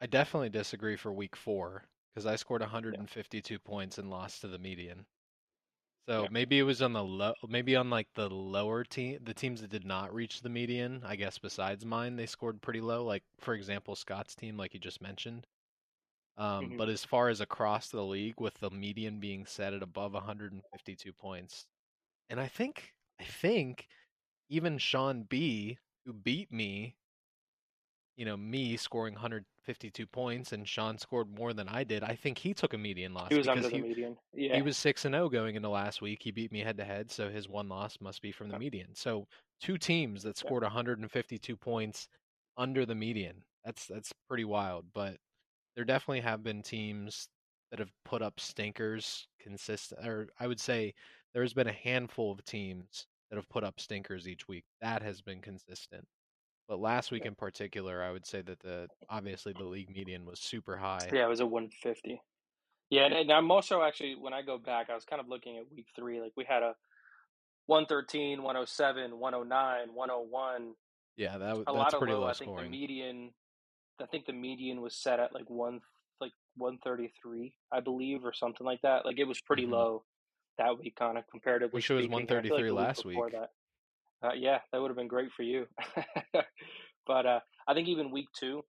I 0.00 0.06
definitely 0.06 0.50
disagree 0.50 0.96
for 0.96 1.12
week 1.12 1.34
four 1.34 1.86
because 2.14 2.26
I 2.26 2.36
scored 2.36 2.60
152 2.60 3.54
yeah. 3.54 3.58
points 3.64 3.98
and 3.98 4.10
lost 4.10 4.42
to 4.42 4.48
the 4.48 4.58
median. 4.58 5.06
So 6.06 6.22
yeah. 6.22 6.28
maybe 6.30 6.58
it 6.58 6.64
was 6.64 6.82
on 6.82 6.92
the 6.92 7.02
low, 7.02 7.32
maybe 7.48 7.76
on 7.76 7.88
like 7.88 8.08
the 8.14 8.28
lower 8.28 8.84
team, 8.84 9.20
the 9.24 9.32
teams 9.32 9.62
that 9.62 9.70
did 9.70 9.86
not 9.86 10.14
reach 10.14 10.42
the 10.42 10.50
median. 10.50 11.02
I 11.04 11.16
guess 11.16 11.38
besides 11.38 11.86
mine, 11.86 12.16
they 12.16 12.26
scored 12.26 12.60
pretty 12.60 12.82
low. 12.82 13.04
Like 13.04 13.22
for 13.40 13.54
example, 13.54 13.96
Scott's 13.96 14.34
team, 14.34 14.58
like 14.58 14.74
you 14.74 14.80
just 14.80 15.00
mentioned. 15.00 15.46
Um, 16.36 16.66
mm-hmm. 16.66 16.76
But 16.76 16.88
as 16.88 17.04
far 17.04 17.28
as 17.28 17.40
across 17.40 17.88
the 17.88 18.02
league, 18.02 18.40
with 18.40 18.54
the 18.54 18.70
median 18.70 19.18
being 19.18 19.46
set 19.46 19.72
at 19.72 19.82
above 19.82 20.12
152 20.12 21.12
points, 21.12 21.66
and 22.28 22.38
I 22.38 22.48
think 22.48 22.92
I 23.18 23.24
think 23.24 23.86
even 24.50 24.76
Sean 24.76 25.22
B, 25.22 25.78
who 26.04 26.12
beat 26.12 26.52
me, 26.52 26.96
you 28.16 28.24
know, 28.24 28.36
me 28.36 28.76
scoring 28.76 29.14
152 29.14 30.06
points 30.06 30.52
and 30.52 30.68
Sean 30.68 30.98
scored 30.98 31.28
more 31.36 31.52
than 31.52 31.68
I 31.68 31.84
did, 31.84 32.02
I 32.04 32.14
think 32.14 32.38
he 32.38 32.54
took 32.54 32.74
a 32.74 32.78
median 32.78 33.12
loss. 33.14 33.28
He 33.30 33.38
was 33.38 33.48
under 33.48 33.68
the 33.68 33.70
he, 33.70 33.82
median. 33.82 34.16
Yeah. 34.32 34.54
He 34.56 34.62
was 34.62 34.76
6 34.76 35.04
and 35.04 35.14
0 35.14 35.28
going 35.28 35.56
into 35.56 35.68
last 35.68 36.00
week. 36.00 36.20
He 36.22 36.30
beat 36.30 36.52
me 36.52 36.60
head 36.60 36.76
to 36.76 36.84
head, 36.84 37.10
so 37.10 37.28
his 37.28 37.48
one 37.48 37.68
loss 37.68 37.98
must 38.00 38.22
be 38.22 38.32
from 38.32 38.48
the 38.48 38.58
median. 38.58 38.94
So, 38.94 39.26
two 39.60 39.78
teams 39.78 40.22
that 40.22 40.36
scored 40.36 40.62
152 40.62 41.56
points 41.56 42.08
under 42.56 42.86
the 42.86 42.94
median. 42.94 43.42
That's 43.64 43.86
that's 43.86 44.12
pretty 44.28 44.44
wild, 44.44 44.86
but 44.92 45.16
there 45.74 45.84
definitely 45.84 46.20
have 46.20 46.42
been 46.42 46.62
teams 46.62 47.28
that 47.70 47.80
have 47.80 47.92
put 48.04 48.22
up 48.22 48.38
stinkers 48.38 49.26
consistent 49.40 50.06
or 50.06 50.28
I 50.38 50.46
would 50.46 50.60
say 50.60 50.94
there's 51.32 51.54
been 51.54 51.66
a 51.66 51.72
handful 51.72 52.30
of 52.30 52.44
teams 52.44 53.06
that 53.30 53.36
have 53.36 53.48
put 53.48 53.64
up 53.64 53.80
stinkers 53.80 54.28
each 54.28 54.46
week. 54.46 54.64
That 54.80 55.02
has 55.02 55.20
been 55.20 55.40
consistent. 55.40 56.06
But 56.68 56.80
last 56.80 57.10
week 57.10 57.26
in 57.26 57.34
particular, 57.34 58.02
I 58.02 58.10
would 58.10 58.26
say 58.26 58.40
that 58.42 58.60
the 58.60 58.88
obviously 59.10 59.52
the 59.52 59.64
league 59.64 59.94
median 59.94 60.24
was 60.24 60.40
super 60.40 60.76
high. 60.76 61.08
Yeah, 61.12 61.26
it 61.26 61.28
was 61.28 61.40
a 61.40 61.46
150. 61.46 62.20
Yeah, 62.90 63.04
and, 63.06 63.14
and 63.14 63.32
I'm 63.32 63.50
also 63.50 63.82
actually 63.82 64.14
when 64.14 64.32
I 64.32 64.42
go 64.42 64.56
back, 64.58 64.88
I 64.90 64.94
was 64.94 65.04
kind 65.04 65.20
of 65.20 65.28
looking 65.28 65.58
at 65.58 65.64
week 65.74 65.86
three. 65.94 66.20
Like 66.20 66.32
we 66.36 66.44
had 66.48 66.62
a 66.62 66.74
113, 67.66 68.42
107, 68.42 69.18
109, 69.18 69.94
101. 69.94 70.74
Yeah, 71.16 71.38
that 71.38 71.54
a 71.54 71.56
that's 71.58 71.70
lot 71.70 71.92
pretty 71.92 72.12
of 72.12 72.18
low. 72.20 72.24
low 72.24 72.30
I 72.30 72.34
think 72.34 72.56
the 72.56 72.68
median, 72.68 73.30
I 74.00 74.06
think 74.06 74.26
the 74.26 74.32
median 74.32 74.80
was 74.80 74.96
set 74.96 75.20
at 75.20 75.34
like 75.34 75.48
one 75.48 75.80
like 76.20 76.32
133, 76.56 77.54
I 77.72 77.80
believe, 77.80 78.24
or 78.24 78.32
something 78.32 78.66
like 78.66 78.80
that. 78.82 79.04
Like 79.04 79.18
it 79.18 79.24
was 79.24 79.40
pretty 79.40 79.64
mm-hmm. 79.64 79.72
low 79.72 80.04
that 80.58 80.78
week, 80.78 80.96
kind 80.96 81.18
of 81.18 81.24
comparatively. 81.30 81.76
Which 81.76 81.90
was 81.90 82.06
133 82.06 82.70
like 82.70 82.86
last 82.86 83.04
week. 83.04 83.18
That, 83.32 83.50
uh, 84.24 84.32
yeah, 84.36 84.58
that 84.72 84.80
would 84.80 84.88
have 84.88 84.96
been 84.96 85.08
great 85.08 85.32
for 85.32 85.42
you. 85.42 85.66
but 87.06 87.26
uh, 87.26 87.40
I 87.68 87.74
think 87.74 87.88
even 87.88 88.10
week 88.10 88.28
two, 88.38 88.62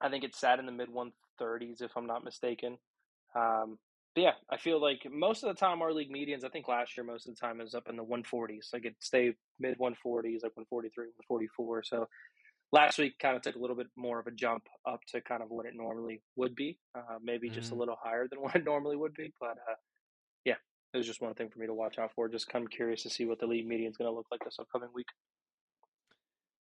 I 0.00 0.08
think 0.08 0.24
it 0.24 0.34
sat 0.34 0.58
in 0.58 0.66
the 0.66 0.72
mid 0.72 0.88
130s, 0.88 1.82
if 1.82 1.96
I'm 1.96 2.06
not 2.06 2.24
mistaken. 2.24 2.78
Um, 3.36 3.78
but 4.14 4.22
yeah, 4.22 4.32
I 4.50 4.58
feel 4.58 4.80
like 4.80 5.06
most 5.10 5.42
of 5.42 5.48
the 5.48 5.58
time 5.58 5.80
our 5.80 5.92
league 5.92 6.12
medians, 6.12 6.44
I 6.44 6.48
think 6.48 6.68
last 6.68 6.96
year 6.96 7.04
most 7.04 7.26
of 7.26 7.34
the 7.34 7.40
time 7.40 7.60
is 7.60 7.74
up 7.74 7.88
in 7.88 7.96
the 7.96 8.04
140s. 8.04 8.72
Like 8.72 8.84
it 8.84 8.96
stayed 9.00 9.34
mid 9.58 9.78
140s, 9.78 10.42
like 10.42 10.56
143, 10.56 11.06
144. 11.28 11.82
So 11.84 12.06
last 12.72 12.98
week 12.98 13.18
kind 13.18 13.36
of 13.36 13.42
took 13.42 13.56
a 13.56 13.58
little 13.58 13.76
bit 13.76 13.86
more 13.96 14.18
of 14.18 14.26
a 14.26 14.30
jump 14.30 14.64
up 14.86 15.00
to 15.08 15.20
kind 15.22 15.42
of 15.42 15.50
what 15.50 15.66
it 15.66 15.74
normally 15.74 16.20
would 16.36 16.54
be. 16.54 16.78
Uh, 16.94 17.18
maybe 17.22 17.48
mm-hmm. 17.48 17.54
just 17.54 17.68
a 17.68 17.70
mm-hmm. 17.70 17.80
little 17.80 17.96
higher 18.02 18.28
than 18.28 18.40
what 18.42 18.54
it 18.54 18.64
normally 18.64 18.96
would 18.96 19.14
be. 19.14 19.32
But 19.40 19.56
uh, 19.70 19.76
was 20.98 21.06
just 21.06 21.22
one 21.22 21.34
thing 21.34 21.48
for 21.48 21.58
me 21.58 21.66
to 21.66 21.74
watch 21.74 21.98
out 21.98 22.12
for. 22.14 22.28
Just 22.28 22.48
kind 22.48 22.64
of 22.64 22.70
curious 22.70 23.02
to 23.02 23.10
see 23.10 23.24
what 23.24 23.38
the 23.38 23.46
league 23.46 23.66
median 23.66 23.90
is 23.90 23.96
going 23.96 24.10
to 24.10 24.14
look 24.14 24.26
like 24.30 24.44
this 24.44 24.58
upcoming 24.58 24.90
week. 24.94 25.06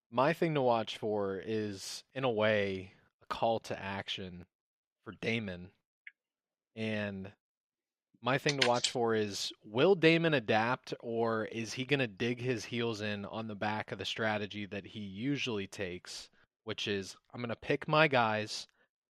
My 0.10 0.34
thing 0.34 0.54
to 0.56 0.62
watch 0.62 0.98
for 0.98 1.42
is, 1.44 2.04
in 2.14 2.24
a 2.24 2.30
way, 2.30 2.94
a 3.22 3.26
call 3.34 3.60
to 3.62 3.82
action 3.82 4.46
for 5.04 5.14
Damon. 5.22 5.70
And 6.76 7.32
my 8.22 8.38
thing 8.38 8.60
to 8.60 8.68
watch 8.68 8.92
for 8.92 9.16
is 9.16 9.52
will 9.66 9.96
Damon 9.96 10.34
adapt 10.34 10.94
or 11.00 11.46
is 11.46 11.74
he 11.74 11.86
going 11.86 12.00
to 12.00 12.08
dig 12.08 12.40
his 12.40 12.64
heels 12.66 13.02
in 13.02 13.26
on 13.26 13.48
the 13.48 13.56
back 13.56 13.92
of 13.92 13.98
the 13.98 14.06
strategy 14.06 14.66
that 14.68 14.86
he 14.86 15.00
usually 15.00 15.68
takes, 15.68 16.30
which 16.64 16.88
is 16.88 17.16
I'm 17.34 17.42
going 17.42 17.50
to 17.50 17.56
pick 17.56 17.88
my 17.88 18.08
guys, 18.08 18.68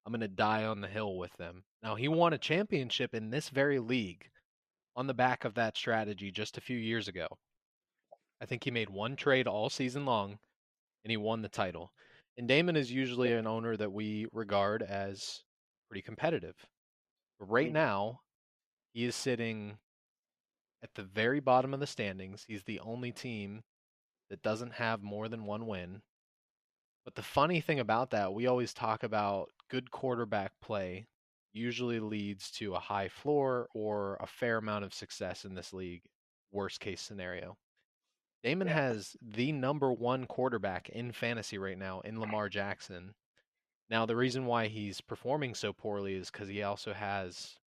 I'm 0.07 0.13
going 0.13 0.21
to 0.21 0.29
die 0.29 0.65
on 0.65 0.81
the 0.81 0.89
hill 0.89 1.17
with 1.17 1.33
them. 1.37 1.65
Now, 1.83 1.95
he 1.95 2.09
won 2.09 2.33
a 2.33 2.39
championship 2.39 3.15
in 3.15 3.31
this 3.31 3.49
very 3.49 3.79
league 3.79 4.30
on 4.97 5.07
the 5.07 5.15
back 5.15 5.45
of 5.45 5.55
that 5.55 5.77
strategy 5.77 6.31
just 6.31 6.59
a 6.59 6.61
few 6.61 6.77
years 6.77 7.09
ago. 7.09 7.27
I 8.41 8.47
think 8.47 8.65
he 8.65 8.71
made 8.71 8.91
one 8.91 9.17
trade 9.17 9.47
all 9.47 9.71
season 9.71 10.05
long 10.05 10.39
and 11.05 11.11
he 11.11 11.17
won 11.17 11.43
the 11.43 11.49
title. 11.49 11.93
And 12.37 12.49
Damon 12.49 12.77
is 12.77 12.91
usually 12.91 13.33
an 13.33 13.47
owner 13.47 13.77
that 13.77 13.93
we 13.93 14.27
regard 14.33 14.83
as 14.83 15.43
pretty 15.89 16.03
competitive. 16.03 16.55
But 17.39 17.51
right 17.51 17.73
now, 17.73 18.21
he 18.93 19.05
is 19.05 19.15
sitting 19.15 19.79
at 20.83 20.95
the 20.95 21.03
very 21.03 21.41
bottom 21.41 21.75
of 21.75 21.81
the 21.81 21.87
standings. 21.87 22.45
He's 22.47 22.65
the 22.65 22.81
only 22.81 23.13
team 23.13 23.63
that 24.31 24.43
doesn't 24.43 24.73
have 24.75 25.03
more 25.03 25.29
than 25.29 25.45
one 25.45 25.67
win. 25.67 26.03
But 27.05 27.15
the 27.15 27.23
funny 27.23 27.61
thing 27.61 27.81
about 27.81 28.11
that, 28.11 28.33
we 28.33 28.47
always 28.47 28.73
talk 28.73 29.03
about 29.03 29.51
good 29.69 29.91
quarterback 29.91 30.53
play 30.63 31.07
usually 31.53 32.01
leads 32.01 32.51
to 32.53 32.75
a 32.75 32.81
high 32.81 33.09
floor 33.09 33.69
or 33.75 34.17
a 34.21 34.27
fair 34.27 34.59
amount 34.59 34.85
of 34.85 34.95
success 34.95 35.45
in 35.45 35.55
this 35.55 35.73
league, 35.73 36.03
worst 36.53 36.81
case 36.81 37.01
scenario. 37.01 37.57
Damon 38.43 38.69
Yeah. 38.69 38.75
has 38.75 39.17
the 39.21 39.53
number 39.53 39.93
one 39.93 40.27
quarterback 40.27 40.89
in 40.89 41.13
fantasy 41.13 41.59
right 41.59 41.77
now 41.79 42.01
in 42.01 42.21
Lamar 42.21 42.49
Jackson. 42.49 43.15
Now, 43.91 44.07
the 44.07 44.17
reason 44.17 44.47
why 44.47 44.69
he's 44.69 45.01
performing 45.01 45.55
so 45.55 45.73
poorly 45.73 46.15
is 46.15 46.31
because 46.31 46.49
he 46.49 46.63
also 46.63 46.95
has, 46.95 47.59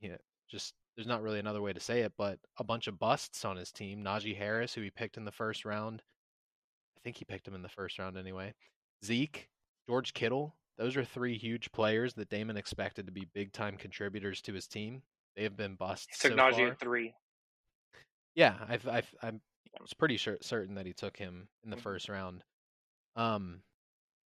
you 0.00 0.10
know, 0.10 0.18
just 0.48 0.74
there's 0.96 1.06
not 1.06 1.22
really 1.22 1.38
another 1.38 1.62
way 1.62 1.72
to 1.72 1.80
say 1.80 2.00
it, 2.00 2.12
but 2.18 2.38
a 2.58 2.64
bunch 2.64 2.86
of 2.88 2.98
busts 2.98 3.44
on 3.44 3.56
his 3.56 3.70
team. 3.72 4.02
Najee 4.02 4.36
Harris, 4.36 4.74
who 4.74 4.82
he 4.82 4.90
picked 4.90 5.16
in 5.16 5.24
the 5.24 5.32
first 5.32 5.64
round, 5.64 6.02
I 6.96 7.00
think 7.00 7.16
he 7.16 7.24
picked 7.24 7.46
him 7.48 7.54
in 7.54 7.62
the 7.62 7.68
first 7.68 7.98
round 7.98 8.18
anyway. 8.18 8.54
Zeke, 9.04 9.48
George 9.88 10.12
Kittle, 10.12 10.56
those 10.80 10.96
are 10.96 11.04
three 11.04 11.36
huge 11.38 11.70
players 11.72 12.14
that 12.14 12.30
Damon 12.30 12.56
expected 12.56 13.06
to 13.06 13.12
be 13.12 13.26
big 13.34 13.52
time 13.52 13.76
contributors 13.76 14.40
to 14.42 14.54
his 14.54 14.66
team. 14.66 15.02
They 15.36 15.44
have 15.44 15.56
been 15.56 15.76
busts 15.76 16.18
Took 16.18 16.32
so 16.32 16.36
Najee 16.36 16.52
far. 16.56 16.68
at 16.68 16.80
three. 16.80 17.14
Yeah, 18.34 18.56
I've, 18.68 18.88
I've, 18.88 19.14
I'm 19.22 19.40
was 19.80 19.94
pretty 19.94 20.16
sure, 20.16 20.38
certain 20.42 20.74
that 20.76 20.86
he 20.86 20.92
took 20.92 21.16
him 21.16 21.48
in 21.64 21.70
the 21.70 21.76
Mhm. 21.76 21.82
first 21.82 22.08
round. 22.08 22.44
Um, 23.16 23.62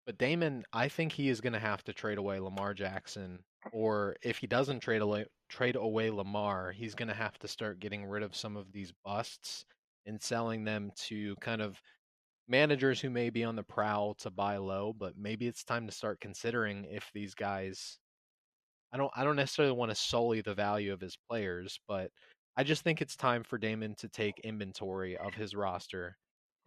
but 0.05 0.17
Damon, 0.17 0.65
I 0.73 0.89
think 0.89 1.13
he 1.13 1.29
is 1.29 1.41
going 1.41 1.53
to 1.53 1.59
have 1.59 1.83
to 1.85 1.93
trade 1.93 2.17
away 2.17 2.39
Lamar 2.39 2.73
Jackson, 2.73 3.43
or 3.71 4.17
if 4.23 4.37
he 4.39 4.47
doesn't 4.47 4.81
trade 4.81 5.01
away 5.01 5.25
trade 5.49 5.75
away 5.77 6.11
Lamar, 6.11 6.71
he's 6.71 6.95
going 6.95 7.09
to 7.09 7.13
have 7.15 7.37
to 7.39 7.47
start 7.47 7.79
getting 7.79 8.05
rid 8.05 8.23
of 8.23 8.35
some 8.35 8.57
of 8.57 8.71
these 8.71 8.91
busts 9.05 9.65
and 10.05 10.21
selling 10.21 10.63
them 10.65 10.91
to 10.95 11.35
kind 11.37 11.61
of 11.61 11.81
managers 12.51 12.99
who 13.01 13.09
may 13.09 13.31
be 13.31 13.43
on 13.43 13.55
the 13.55 13.63
prowl 13.63 14.13
to 14.15 14.29
buy 14.29 14.57
low. 14.57 14.93
But 14.97 15.13
maybe 15.17 15.47
it's 15.47 15.63
time 15.63 15.87
to 15.87 15.93
start 15.93 16.19
considering 16.19 16.85
if 16.91 17.09
these 17.13 17.33
guys. 17.33 17.97
I 18.93 18.97
don't. 18.97 19.11
I 19.15 19.23
don't 19.23 19.37
necessarily 19.37 19.73
want 19.73 19.89
to 19.91 19.95
sully 19.95 20.41
the 20.41 20.53
value 20.53 20.93
of 20.93 21.01
his 21.01 21.17
players, 21.29 21.79
but 21.87 22.11
I 22.57 22.63
just 22.63 22.83
think 22.83 23.01
it's 23.01 23.15
time 23.15 23.43
for 23.43 23.57
Damon 23.57 23.95
to 23.99 24.09
take 24.09 24.39
inventory 24.43 25.17
of 25.17 25.33
his 25.33 25.55
roster 25.55 26.17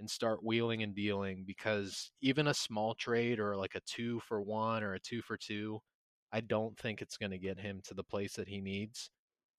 and 0.00 0.08
start 0.10 0.42
wheeling 0.42 0.82
and 0.82 0.94
dealing 0.94 1.44
because 1.46 2.10
even 2.22 2.48
a 2.48 2.54
small 2.54 2.94
trade 2.94 3.38
or 3.38 3.56
like 3.56 3.74
a 3.74 3.80
two 3.86 4.20
for 4.20 4.40
one 4.40 4.82
or 4.82 4.94
a 4.94 5.00
two 5.00 5.22
for 5.22 5.36
two, 5.36 5.78
I 6.32 6.40
don't 6.40 6.76
think 6.78 7.02
it's 7.02 7.18
going 7.18 7.30
to 7.30 7.38
get 7.38 7.60
him 7.60 7.80
to 7.84 7.94
the 7.94 8.02
place 8.02 8.32
that 8.34 8.48
he 8.48 8.60
needs 8.60 9.10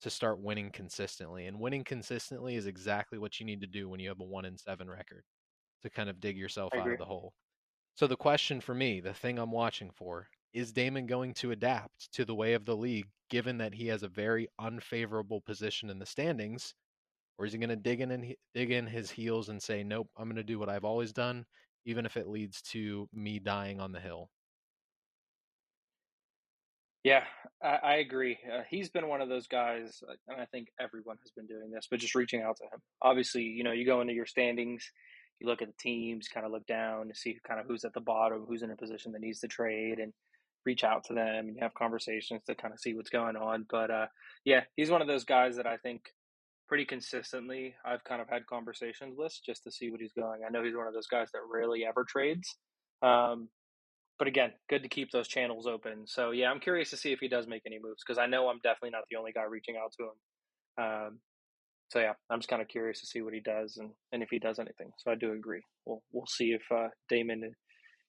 to 0.02 0.10
start 0.10 0.40
winning 0.40 0.70
consistently. 0.70 1.46
And 1.46 1.58
winning 1.60 1.84
consistently 1.84 2.56
is 2.56 2.66
exactly 2.66 3.18
what 3.18 3.40
you 3.40 3.46
need 3.46 3.60
to 3.62 3.66
do 3.66 3.88
when 3.88 4.00
you 4.00 4.08
have 4.08 4.20
a 4.20 4.24
one 4.24 4.44
in 4.44 4.58
seven 4.58 4.90
record 4.90 5.22
to 5.86 5.90
kind 5.90 6.10
of 6.10 6.20
dig 6.20 6.36
yourself 6.36 6.72
I 6.72 6.76
out 6.76 6.82
agree. 6.82 6.94
of 6.94 6.98
the 6.98 7.06
hole. 7.06 7.32
So 7.96 8.06
the 8.06 8.16
question 8.16 8.60
for 8.60 8.74
me, 8.74 9.00
the 9.00 9.14
thing 9.14 9.38
I'm 9.38 9.52
watching 9.52 9.90
for, 9.90 10.28
is 10.52 10.72
Damon 10.72 11.06
going 11.06 11.34
to 11.34 11.52
adapt 11.52 12.12
to 12.12 12.24
the 12.24 12.34
way 12.34 12.54
of 12.54 12.64
the 12.64 12.76
league, 12.76 13.08
given 13.30 13.58
that 13.58 13.74
he 13.74 13.88
has 13.88 14.02
a 14.02 14.08
very 14.08 14.48
unfavorable 14.58 15.40
position 15.40 15.90
in 15.90 15.98
the 15.98 16.06
standings, 16.06 16.74
or 17.38 17.46
is 17.46 17.52
he 17.52 17.58
going 17.58 17.70
to 17.70 17.76
dig 17.76 18.00
in 18.00 18.10
and 18.10 18.24
he- 18.24 18.38
dig 18.54 18.70
in 18.70 18.86
his 18.86 19.10
heels 19.10 19.48
and 19.48 19.62
say, 19.62 19.84
"Nope, 19.84 20.10
I'm 20.16 20.28
going 20.28 20.36
to 20.36 20.44
do 20.44 20.58
what 20.58 20.68
I've 20.70 20.84
always 20.84 21.12
done, 21.12 21.46
even 21.84 22.06
if 22.06 22.16
it 22.16 22.28
leads 22.28 22.62
to 22.62 23.08
me 23.12 23.38
dying 23.38 23.80
on 23.80 23.92
the 23.92 24.00
hill"? 24.00 24.30
Yeah, 27.04 27.24
I, 27.62 27.76
I 27.76 27.94
agree. 27.96 28.38
Uh, 28.52 28.62
he's 28.68 28.90
been 28.90 29.06
one 29.08 29.20
of 29.20 29.28
those 29.28 29.46
guys, 29.46 30.02
uh, 30.08 30.14
and 30.28 30.40
I 30.40 30.46
think 30.46 30.68
everyone 30.80 31.18
has 31.22 31.30
been 31.30 31.46
doing 31.46 31.70
this, 31.70 31.86
but 31.88 32.00
just 32.00 32.16
reaching 32.16 32.42
out 32.42 32.56
to 32.56 32.64
him. 32.64 32.80
Obviously, 33.00 33.42
you 33.42 33.62
know, 33.62 33.72
you 33.72 33.86
go 33.86 34.00
into 34.00 34.12
your 34.12 34.26
standings, 34.26 34.90
you 35.40 35.46
look 35.46 35.62
at 35.62 35.68
the 35.68 35.74
teams, 35.78 36.28
kind 36.28 36.46
of 36.46 36.52
look 36.52 36.66
down 36.66 37.08
to 37.08 37.14
see 37.14 37.38
kind 37.46 37.60
of 37.60 37.66
who's 37.66 37.84
at 37.84 37.92
the 37.92 38.00
bottom, 38.00 38.44
who's 38.48 38.62
in 38.62 38.70
a 38.70 38.76
position 38.76 39.12
that 39.12 39.20
needs 39.20 39.40
to 39.40 39.48
trade, 39.48 39.98
and 39.98 40.12
reach 40.64 40.84
out 40.84 41.04
to 41.04 41.14
them 41.14 41.48
and 41.48 41.60
have 41.60 41.74
conversations 41.74 42.42
to 42.44 42.54
kind 42.54 42.74
of 42.74 42.80
see 42.80 42.94
what's 42.94 43.10
going 43.10 43.36
on. 43.36 43.66
But 43.70 43.90
uh, 43.90 44.06
yeah, 44.44 44.62
he's 44.76 44.90
one 44.90 45.02
of 45.02 45.08
those 45.08 45.24
guys 45.24 45.56
that 45.56 45.66
I 45.66 45.76
think 45.76 46.02
pretty 46.68 46.84
consistently 46.84 47.74
I've 47.84 48.02
kind 48.04 48.20
of 48.20 48.28
had 48.28 48.46
conversations 48.46 49.14
with 49.16 49.32
just 49.44 49.62
to 49.64 49.70
see 49.70 49.90
what 49.90 50.00
he's 50.00 50.12
going. 50.12 50.40
I 50.46 50.50
know 50.50 50.64
he's 50.64 50.74
one 50.76 50.88
of 50.88 50.94
those 50.94 51.06
guys 51.06 51.28
that 51.32 51.40
rarely 51.50 51.84
ever 51.86 52.04
trades. 52.04 52.56
Um, 53.02 53.48
but 54.18 54.28
again, 54.28 54.52
good 54.68 54.82
to 54.82 54.88
keep 54.88 55.12
those 55.12 55.28
channels 55.28 55.66
open. 55.66 56.06
So 56.06 56.30
yeah, 56.30 56.50
I'm 56.50 56.60
curious 56.60 56.90
to 56.90 56.96
see 56.96 57.12
if 57.12 57.20
he 57.20 57.28
does 57.28 57.46
make 57.46 57.62
any 57.66 57.78
moves 57.80 58.02
because 58.04 58.18
I 58.18 58.26
know 58.26 58.48
I'm 58.48 58.60
definitely 58.62 58.90
not 58.90 59.04
the 59.10 59.16
only 59.16 59.32
guy 59.32 59.44
reaching 59.44 59.76
out 59.76 59.92
to 59.98 60.04
him. 60.04 60.84
Um, 60.84 61.18
so 61.88 62.00
yeah, 62.00 62.12
I'm 62.30 62.38
just 62.38 62.48
kind 62.48 62.62
of 62.62 62.68
curious 62.68 63.00
to 63.00 63.06
see 63.06 63.22
what 63.22 63.34
he 63.34 63.40
does 63.40 63.76
and, 63.76 63.90
and 64.12 64.22
if 64.22 64.28
he 64.30 64.38
does 64.38 64.58
anything. 64.58 64.90
So 64.98 65.10
I 65.10 65.14
do 65.14 65.32
agree. 65.32 65.62
We'll 65.84 66.02
we'll 66.12 66.26
see 66.26 66.52
if 66.52 66.62
uh, 66.74 66.88
Damon 67.08 67.54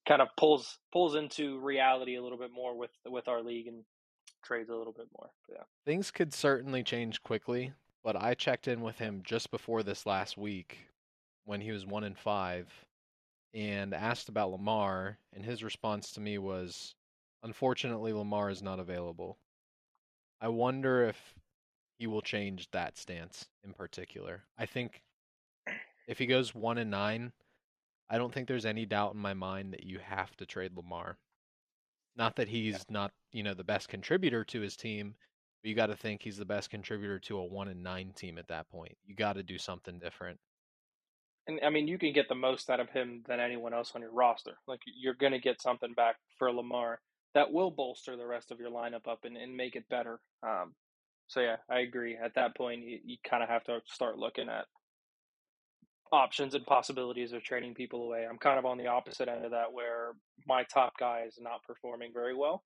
kind 0.08 0.22
of 0.22 0.30
pulls 0.38 0.80
pulls 0.92 1.16
into 1.16 1.60
reality 1.60 2.16
a 2.16 2.24
little 2.24 2.38
bit 2.38 2.52
more 2.54 2.78
with 2.78 2.92
with 3.06 3.28
our 3.28 3.42
league 3.42 3.68
and 3.68 3.84
trades 4.44 4.70
a 4.70 4.76
little 4.76 4.94
bit 4.94 5.08
more. 5.18 5.30
But 5.48 5.58
yeah, 5.58 5.64
Things 5.86 6.12
could 6.12 6.34
certainly 6.34 6.84
change 6.84 7.22
quickly, 7.24 7.74
but 8.04 8.16
I 8.16 8.34
checked 8.34 8.68
in 8.68 8.82
with 8.82 8.98
him 8.98 9.22
just 9.24 9.52
before 9.52 9.84
this 9.84 10.06
last 10.06 10.38
week 10.38 10.88
when 11.46 11.62
he 11.62 11.72
was 11.72 11.86
one 11.86 12.04
in 12.04 12.16
five 12.16 12.68
and 13.54 13.94
asked 13.94 14.28
about 14.30 14.52
Lamar, 14.52 15.18
and 15.34 15.46
his 15.46 15.64
response 15.64 16.12
to 16.12 16.20
me 16.20 16.38
was, 16.38 16.96
"Unfortunately, 17.44 18.12
Lamar 18.12 18.50
is 18.50 18.64
not 18.64 18.80
available." 18.80 19.38
I 20.42 20.48
wonder 20.50 21.04
if 21.04 21.36
he 21.98 22.08
will 22.08 22.22
change 22.22 22.70
that 22.72 22.98
stance 22.98 23.48
in 23.64 23.74
particular. 23.74 24.44
I 24.58 24.66
think 24.66 25.02
if 26.08 26.18
he 26.20 26.26
goes 26.26 26.56
one 26.56 26.78
and 26.78 26.92
nine, 26.92 27.32
I 28.10 28.18
don't 28.18 28.34
think 28.34 28.48
there's 28.48 28.66
any 28.66 28.86
doubt 28.86 29.14
in 29.16 29.20
my 29.20 29.34
mind 29.34 29.74
that 29.74 29.84
you 29.84 30.00
have 30.00 30.36
to 30.38 30.46
trade 30.46 30.76
Lamar. 30.76 31.18
Not 32.16 32.36
that 32.38 32.48
he's 32.50 32.86
not, 32.90 33.12
you 33.32 33.44
know, 33.44 33.54
the 33.54 33.64
best 33.64 33.90
contributor 33.90 34.44
to 34.46 34.62
his 34.62 34.76
team, 34.78 35.16
but 35.62 35.70
you 35.70 35.76
got 35.76 35.88
to 35.88 35.96
think 35.96 36.22
he's 36.22 36.38
the 36.38 36.46
best 36.46 36.70
contributor 36.70 37.20
to 37.20 37.38
a 37.38 37.46
one 37.46 37.68
and 37.68 37.84
nine 37.84 38.14
team 38.16 38.38
at 38.38 38.48
that 38.48 38.70
point. 38.70 38.98
You 39.06 39.16
got 39.16 39.34
to 39.34 39.44
do 39.44 39.58
something 39.58 40.00
different. 40.00 40.40
and 41.48 41.60
I 41.66 41.70
mean 41.70 41.88
you 41.88 41.98
can 41.98 42.14
get 42.14 42.30
the 42.30 42.36
most 42.36 42.70
out 42.70 42.80
of 42.80 42.90
him 42.90 43.24
than 43.28 43.40
anyone 43.40 43.74
else 43.74 43.92
on 43.96 44.02
your 44.02 44.12
roster. 44.12 44.58
Like 44.68 44.82
you're 44.86 45.14
going 45.14 45.34
to 45.34 45.40
get 45.40 45.62
something 45.62 45.94
back 45.94 46.18
for 46.38 46.52
Lamar 46.52 47.00
that 47.34 47.52
will 47.52 47.72
bolster 47.72 48.16
the 48.18 48.26
rest 48.26 48.52
of 48.52 48.60
your 48.60 48.72
lineup 48.72 49.08
up 49.08 49.26
and, 49.26 49.38
and 49.38 49.56
make 49.56 49.76
it 49.76 49.88
better. 49.90 50.20
Um, 50.44 50.74
so 51.28 51.42
yeah, 51.42 51.58
I 51.70 51.80
agree. 51.80 52.18
At 52.18 52.36
that 52.36 52.56
point, 52.56 52.84
you, 52.84 53.00
you 53.04 53.18
kind 53.30 53.44
of 53.44 53.50
have 53.50 53.64
to 53.66 53.80
start 53.88 54.18
looking 54.18 54.50
at 54.50 54.66
options 56.12 56.56
and 56.56 56.66
possibilities 56.66 57.34
of 57.34 57.44
trading 57.44 57.74
people 57.74 58.04
away. 58.04 58.26
I'm 58.30 58.38
kind 58.38 58.60
of 58.60 58.66
on 58.66 58.78
the 58.78 58.88
opposite 58.88 59.28
end 59.28 59.46
of 59.46 59.52
that, 59.52 59.74
where 59.74 60.14
my 60.48 60.64
top 60.64 60.94
guy 61.00 61.24
is 61.28 61.38
not 61.40 61.64
performing 61.64 62.12
very 62.14 62.36
well, 62.36 62.64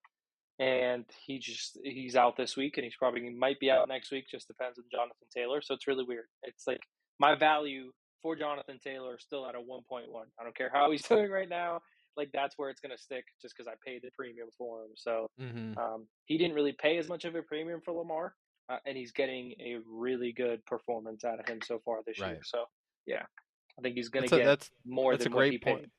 and 0.60 1.06
he 1.26 1.40
just 1.40 1.80
he's 1.84 2.16
out 2.16 2.38
this 2.38 2.56
week, 2.58 2.78
and 2.78 2.84
he's 2.86 2.96
probably 2.98 3.30
might 3.32 3.60
be 3.60 3.72
out 3.72 3.88
next 3.88 4.12
week. 4.12 4.26
Just 4.30 4.48
depends 4.48 4.78
on 4.78 4.86
Jonathan 4.92 5.28
Taylor. 5.36 5.62
So 5.62 5.74
it's 5.74 5.88
really 5.88 6.06
weird. 6.08 6.26
It's 6.44 6.68
like 6.68 6.82
my 7.20 7.36
value 7.36 7.92
for 8.22 8.36
Jonathan 8.36 8.80
Taylor 8.84 9.16
is 9.16 9.24
still 9.24 9.48
at 9.48 9.56
a 9.56 9.60
1.1. 9.60 10.06
I 10.40 10.44
don't 10.44 10.56
care 10.56 10.72
how 10.74 10.92
he's 10.92 11.02
doing 11.08 11.32
right 11.32 11.50
now. 11.50 11.82
Like 12.18 12.30
that's 12.34 12.58
where 12.58 12.70
it's 12.70 12.82
going 12.82 12.96
to 12.96 13.02
stick, 13.02 13.26
just 13.42 13.56
because 13.58 13.68
I 13.68 13.76
paid 13.86 14.02
the 14.04 14.12
premium 14.16 14.50
for 14.58 14.84
him. 14.84 14.92
So 14.96 15.28
Mm-hmm. 15.40 15.74
um, 15.78 16.08
he 16.26 16.38
didn't 16.38 16.56
really 16.56 16.74
pay 16.80 16.98
as 16.98 17.10
much 17.10 17.26
of 17.26 17.36
a 17.36 17.42
premium 17.42 17.82
for 17.84 17.94
Lamar, 17.94 18.36
uh, 18.70 18.78
and 18.86 18.98
he's 18.98 19.12
getting 19.12 19.54
a 19.60 19.78
really 19.88 20.32
good 20.32 20.66
performance 20.66 21.24
out 21.24 21.40
of 21.40 21.48
him 21.48 21.60
so 21.66 21.80
far 21.84 22.00
this 22.06 22.18
year. 22.18 22.40
So 22.44 22.66
yeah, 23.06 23.24
I 23.78 23.82
think 23.82 23.96
he's 23.96 24.10
going 24.10 24.28
to 24.28 24.36
a, 24.36 24.40
get 24.40 24.46
that's 24.46 24.70
more 24.86 25.14
that's 25.14 25.26
a 25.26 25.30
than 25.30 25.34
he 25.34 25.38
great 25.38 25.64
point. 25.64 25.82
paid. 25.82 25.92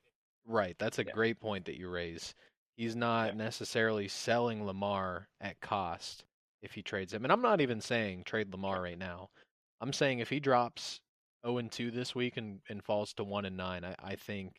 Right. 0.45 0.75
That's 0.79 0.99
a 0.99 1.03
Yeah. 1.05 1.11
great 1.11 1.39
point 1.39 1.65
that 1.65 1.77
you 1.77 1.89
raise. 1.89 2.33
He's 2.75 2.95
not 2.95 3.27
Yeah. 3.29 3.33
necessarily 3.35 4.07
selling 4.07 4.65
Lamar 4.65 5.29
at 5.39 5.59
cost 5.61 6.25
if 6.61 6.73
he 6.73 6.81
trades 6.81 7.13
him. 7.13 7.23
And 7.23 7.31
I'm 7.31 7.41
not 7.41 7.61
even 7.61 7.81
saying 7.81 8.23
trade 8.23 8.51
Lamar 8.51 8.81
right 8.81 8.97
now. 8.97 9.29
I'm 9.81 9.93
saying 9.93 10.19
if 10.19 10.29
he 10.29 10.39
drops 10.39 11.01
0 11.45 11.57
and 11.57 11.71
2 11.71 11.91
this 11.91 12.15
week 12.15 12.37
and, 12.37 12.61
and 12.69 12.83
falls 12.83 13.13
to 13.15 13.23
1 13.23 13.45
and 13.45 13.57
9, 13.57 13.83
I, 13.83 13.95
I 14.01 14.15
think, 14.15 14.55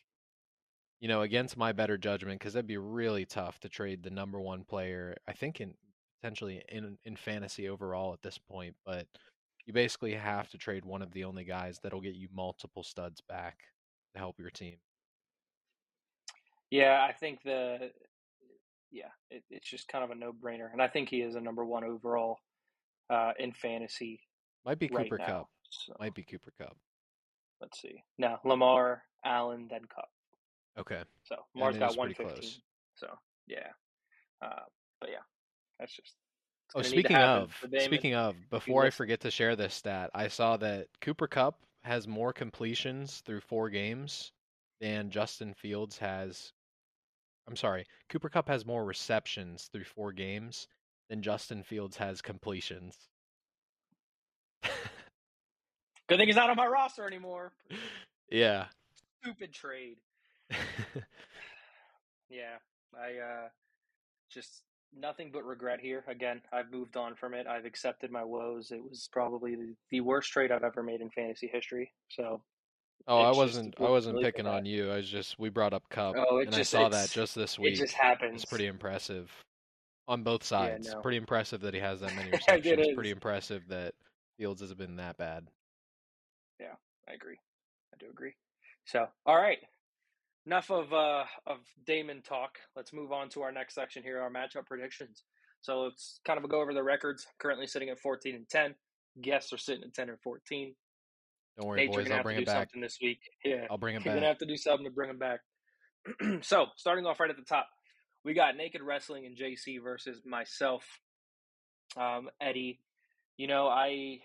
you 0.99 1.07
know, 1.07 1.21
against 1.21 1.57
my 1.57 1.71
better 1.71 1.97
judgment, 1.97 2.39
because 2.39 2.53
that'd 2.53 2.67
be 2.67 2.77
really 2.77 3.25
tough 3.25 3.59
to 3.59 3.69
trade 3.69 4.03
the 4.03 4.11
number 4.11 4.39
one 4.39 4.63
player, 4.63 5.15
I 5.27 5.33
think, 5.33 5.59
in 5.61 5.73
potentially 6.21 6.63
in, 6.69 6.97
in 7.05 7.15
fantasy 7.15 7.69
overall 7.69 8.13
at 8.13 8.21
this 8.21 8.37
point. 8.37 8.75
But 8.85 9.07
you 9.65 9.73
basically 9.73 10.13
have 10.13 10.49
to 10.49 10.57
trade 10.57 10.85
one 10.85 11.01
of 11.01 11.11
the 11.11 11.23
only 11.23 11.43
guys 11.43 11.79
that'll 11.81 12.01
get 12.01 12.15
you 12.15 12.27
multiple 12.33 12.83
studs 12.83 13.21
back 13.21 13.59
to 14.13 14.19
help 14.19 14.39
your 14.39 14.49
team. 14.51 14.75
Yeah, 16.71 17.05
I 17.07 17.13
think 17.13 17.41
the 17.43 17.91
yeah, 18.91 19.09
it, 19.29 19.43
it's 19.49 19.69
just 19.69 19.87
kind 19.87 20.03
of 20.03 20.11
a 20.11 20.15
no 20.15 20.31
brainer, 20.31 20.71
and 20.71 20.81
I 20.81 20.87
think 20.87 21.09
he 21.09 21.21
is 21.21 21.35
a 21.35 21.41
number 21.41 21.65
one 21.65 21.83
overall 21.83 22.39
uh, 23.09 23.33
in 23.39 23.51
fantasy 23.51 24.21
Might 24.65 24.79
be 24.79 24.89
right 24.91 25.05
Cooper 25.05 25.17
now. 25.17 25.25
Kupp. 25.25 25.49
So 25.69 25.93
Might 25.99 26.15
be 26.15 26.23
Cooper 26.23 26.53
Kupp. 26.57 26.75
let's 27.61 27.81
see. 27.81 28.03
No, 28.17 28.37
Lamar, 28.45 29.03
Allen, 29.23 29.67
then 29.69 29.81
Kupp. 29.93 30.09
Okay. 30.77 31.03
So 31.23 31.35
Lamar's 31.55 31.77
got 31.77 31.97
115. 31.97 32.27
close. 32.27 32.59
So 32.95 33.07
yeah, 33.47 33.67
uh, 34.41 34.63
but 35.01 35.09
yeah, 35.11 35.19
that's 35.79 35.93
just. 35.93 36.15
Oh, 36.73 36.81
gonna 36.81 36.89
need 36.95 37.03
to 37.03 37.09
speaking 37.09 37.17
of, 37.17 37.65
speaking 37.79 38.15
of, 38.15 38.35
before 38.49 38.85
I 38.85 38.89
forget 38.89 39.21
to 39.21 39.31
share 39.31 39.55
this 39.55 39.73
stat, 39.73 40.09
I 40.13 40.27
saw 40.27 40.57
that 40.57 40.87
Cooper 40.99 41.27
Kupp 41.27 41.59
has 41.83 42.07
more 42.07 42.33
completions 42.33 43.21
through 43.25 43.41
four 43.41 43.69
games 43.69 44.31
than 44.81 45.11
Justin 45.11 45.53
Fields 45.53 45.97
has. 45.99 46.51
I'm 47.47 47.55
sorry, 47.55 47.85
Cooper 48.09 48.29
Kupp 48.29 48.47
has 48.49 48.65
more 48.65 48.83
receptions 48.83 49.69
through 49.71 49.83
four 49.83 50.11
games 50.11 50.67
than 51.09 51.21
Justin 51.21 51.63
Fields 51.63 51.95
has 51.97 52.21
completions. 52.21 52.97
Good 56.07 56.17
thing 56.17 56.27
he's 56.27 56.35
not 56.35 56.49
on 56.49 56.57
my 56.57 56.67
roster 56.67 57.05
anymore. 57.07 57.51
Yeah. 58.29 58.65
Stupid 59.21 59.53
trade. 59.53 59.97
yeah, 62.29 62.57
I 62.93 63.19
uh, 63.19 63.49
just 64.29 64.63
nothing 64.95 65.29
but 65.31 65.45
regret 65.45 65.79
here. 65.79 66.03
Again, 66.07 66.41
I've 66.51 66.71
moved 66.71 66.97
on 66.97 67.15
from 67.15 67.33
it. 67.33 67.47
I've 67.47 67.65
accepted 67.65 68.11
my 68.11 68.23
woes. 68.23 68.71
It 68.71 68.83
was 68.83 69.09
probably 69.11 69.55
the, 69.55 69.75
the 69.91 70.01
worst 70.01 70.31
trade 70.31 70.51
I've 70.51 70.63
ever 70.63 70.83
made 70.83 71.01
in 71.01 71.09
fantasy 71.09 71.49
history. 71.51 71.91
So. 72.09 72.41
Oh, 73.07 73.19
I 73.19 73.31
wasn't. 73.31 73.75
I 73.79 73.89
wasn't 73.89 74.15
really 74.15 74.25
picking 74.25 74.47
on 74.47 74.65
you. 74.65 74.89
I 74.89 74.97
was 74.97 75.09
just. 75.09 75.37
We 75.37 75.49
brought 75.49 75.73
up 75.73 75.83
Kupp, 75.89 76.15
oh, 76.17 76.39
and 76.39 76.51
just, 76.51 76.73
I 76.73 76.79
saw 76.79 76.89
that 76.89 77.11
just 77.11 77.35
this 77.35 77.59
week. 77.59 77.73
It 77.73 77.77
just 77.77 77.93
happens. 77.93 78.41
It's 78.41 78.45
pretty 78.45 78.67
impressive 78.67 79.31
on 80.07 80.23
both 80.23 80.43
sides. 80.43 80.87
Yeah, 80.87 80.93
no. 80.95 81.01
Pretty 81.01 81.17
impressive 81.17 81.61
that 81.61 81.73
he 81.73 81.79
has 81.79 81.99
that 81.99 82.15
many 82.15 82.31
receptions. 82.33 82.87
pretty 82.95 83.11
impressive 83.11 83.63
that 83.69 83.93
Fields 84.37 84.61
has 84.61 84.73
been 84.73 84.95
that 84.95 85.17
bad. 85.17 85.47
Yeah, 86.59 86.73
I 87.07 87.13
agree. 87.13 87.37
I 87.93 87.97
do 87.99 88.09
agree. 88.09 88.33
So, 88.85 89.07
all 89.25 89.37
right, 89.37 89.59
enough 90.45 90.69
of 90.71 90.93
uh, 90.93 91.23
of 91.47 91.57
Damon 91.85 92.21
talk. 92.21 92.57
Let's 92.75 92.93
move 92.93 93.11
on 93.11 93.29
to 93.29 93.41
our 93.41 93.51
next 93.51 93.75
section 93.75 94.03
here, 94.03 94.21
our 94.21 94.31
matchup 94.31 94.65
predictions. 94.65 95.23
So 95.61 95.81
let's 95.81 96.19
kind 96.25 96.37
of 96.37 96.43
a 96.43 96.47
go 96.47 96.61
over 96.61 96.73
the 96.73 96.83
records. 96.83 97.25
Currently 97.39 97.67
sitting 97.67 97.89
at 97.89 97.99
14 97.99 98.35
and 98.35 98.47
10. 98.47 98.75
Guests 99.21 99.51
are 99.51 99.57
sitting 99.57 99.83
at 99.83 99.93
10 99.93 100.09
and 100.09 100.19
14. 100.21 100.75
Don't 101.57 101.67
worry, 101.67 101.87
Nate, 101.87 101.91
boys. 101.91 102.11
I'll 102.11 102.21
bring 102.21 102.37
it 102.37 102.45
back. 102.45 102.69
Something 102.69 102.81
this 102.81 102.97
week. 103.01 103.19
Yeah, 103.43 103.65
I'll 103.71 103.77
bring 103.77 103.95
it 103.95 104.05
you're 104.05 104.13
back. 104.13 104.21
gonna 104.21 104.27
have 104.27 104.37
to 104.39 104.45
do 104.45 104.57
something 104.57 104.85
to 104.85 104.91
bring 104.91 105.09
him 105.09 105.17
back. 105.17 105.39
so 106.41 106.67
starting 106.75 107.05
off 107.05 107.19
right 107.19 107.29
at 107.29 107.37
the 107.37 107.43
top, 107.43 107.67
we 108.23 108.33
got 108.33 108.57
Naked 108.57 108.81
Wrestling 108.81 109.25
and 109.25 109.37
JC 109.37 109.81
versus 109.81 110.21
myself, 110.25 110.83
um, 111.97 112.29
Eddie. 112.41 112.79
You 113.37 113.47
know, 113.47 113.67
I 113.67 114.19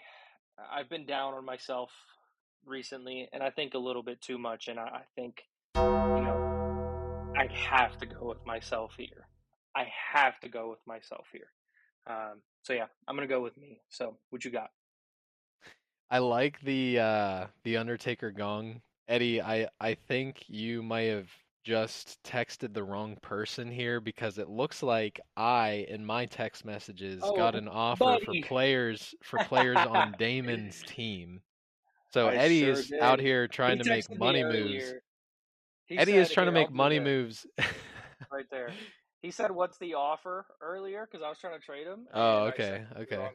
I've 0.70 0.90
been 0.90 1.06
down 1.06 1.35
on 1.35 1.44
myself 1.44 1.90
recently, 2.66 3.28
and 3.33 3.42
I 3.42 3.50
think 3.50 3.74
a 3.74 3.78
little 3.78 4.02
bit 4.02 4.20
too 4.20 4.38
much. 4.38 4.68
And 4.68 4.78
I, 4.78 4.83
I 4.83 5.02
think 5.14 5.44
you 5.76 5.80
know 5.80 7.33
I 7.37 7.48
have 7.52 7.98
to 7.98 8.06
go 8.06 8.28
with 8.28 8.44
myself 8.46 8.94
here. 8.96 9.26
I 9.76 9.87
have 10.12 10.38
to 10.40 10.48
go 10.48 10.68
with 10.68 10.80
myself 10.87 11.26
here. 11.33 11.52
Um, 12.06 12.40
so 12.62 12.72
yeah, 12.72 12.87
I'm 13.09 13.16
gonna 13.16 13.26
go 13.26 13.42
with 13.42 13.56
me. 13.56 13.80
So 13.88 14.16
what 14.30 14.44
you 14.44 14.50
got? 14.50 14.70
I 16.11 16.18
like 16.18 16.61
the 16.61 16.98
uh, 16.98 17.46
the 17.64 17.76
Undertaker 17.76 18.30
gong, 18.30 18.80
Eddie. 19.09 19.40
I 19.40 19.68
I 19.80 19.94
think 19.94 20.44
you 20.48 20.83
might 20.83 21.02
have 21.02 21.30
just 21.62 22.22
texted 22.24 22.72
the 22.72 22.83
wrong 22.83 23.16
person 23.22 23.70
here 23.70 24.00
because 24.00 24.38
it 24.38 24.48
looks 24.48 24.83
like 24.83 25.20
I 25.37 25.87
in 25.88 26.04
my 26.04 26.26
text 26.26 26.64
messages 26.64 27.20
oh, 27.22 27.37
got 27.37 27.54
an 27.54 27.68
offer 27.68 28.04
buddy. 28.04 28.24
for 28.42 28.48
players 28.48 29.14
for 29.22 29.38
players 29.44 29.76
on 29.76 30.14
Damon's 30.18 30.83
team. 30.87 31.40
So 32.12 32.28
I 32.28 32.35
Eddie 32.35 32.74
sure 32.74 33.02
out 33.02 33.20
here 33.20 33.46
trying 33.46 33.76
he 33.76 33.85
to 33.85 33.90
make 33.90 34.18
money 34.18 34.42
moves. 34.42 34.94
Eddie 35.90 36.16
is 36.16 36.31
trying 36.31 36.46
to 36.46 36.53
make 36.53 36.70
money 36.70 37.00
moves. 37.00 37.46
right 38.33 38.46
there. 38.50 38.70
He 39.22 39.31
said, 39.31 39.50
"What's 39.50 39.76
the 39.76 39.92
offer?" 39.92 40.46
earlier 40.62 41.07
because 41.07 41.22
I 41.22 41.29
was 41.29 41.37
trying 41.37 41.61
to 41.61 41.62
trade 41.62 41.87
him. 41.87 42.07
Oh, 42.14 42.44
okay, 42.44 42.87
okay. 43.00 43.29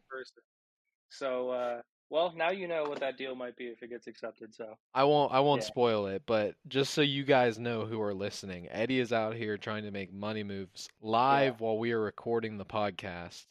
So 1.10 1.52
uh, 1.52 1.82
well, 2.10 2.34
now 2.36 2.52
you 2.52 2.68
know 2.68 2.84
what 2.84 3.00
that 3.00 3.18
deal 3.18 3.36
might 3.36 3.56
be 3.56 3.66
if 3.66 3.82
it 3.82 3.90
gets 3.90 4.08
accepted. 4.08 4.54
So 4.54 4.78
I 4.94 5.04
won't. 5.04 5.34
I 5.34 5.40
won't 5.40 5.62
yeah. 5.62 5.68
spoil 5.68 6.08
it, 6.08 6.24
but 6.26 6.56
just 6.68 6.94
so 6.94 7.02
you 7.02 7.24
guys 7.24 7.58
know 7.58 7.86
who 7.86 8.02
are 8.02 8.14
listening, 8.14 8.68
Eddie 8.70 9.00
is 9.00 9.12
out 9.12 9.36
here 9.36 9.58
trying 9.58 9.84
to 9.84 9.92
make 9.92 10.14
money 10.14 10.44
moves 10.44 10.88
live 11.02 11.56
yeah. 11.60 11.66
while 11.66 11.78
we 11.78 11.92
are 11.92 12.00
recording 12.00 12.58
the 12.58 12.66
podcast. 12.66 13.46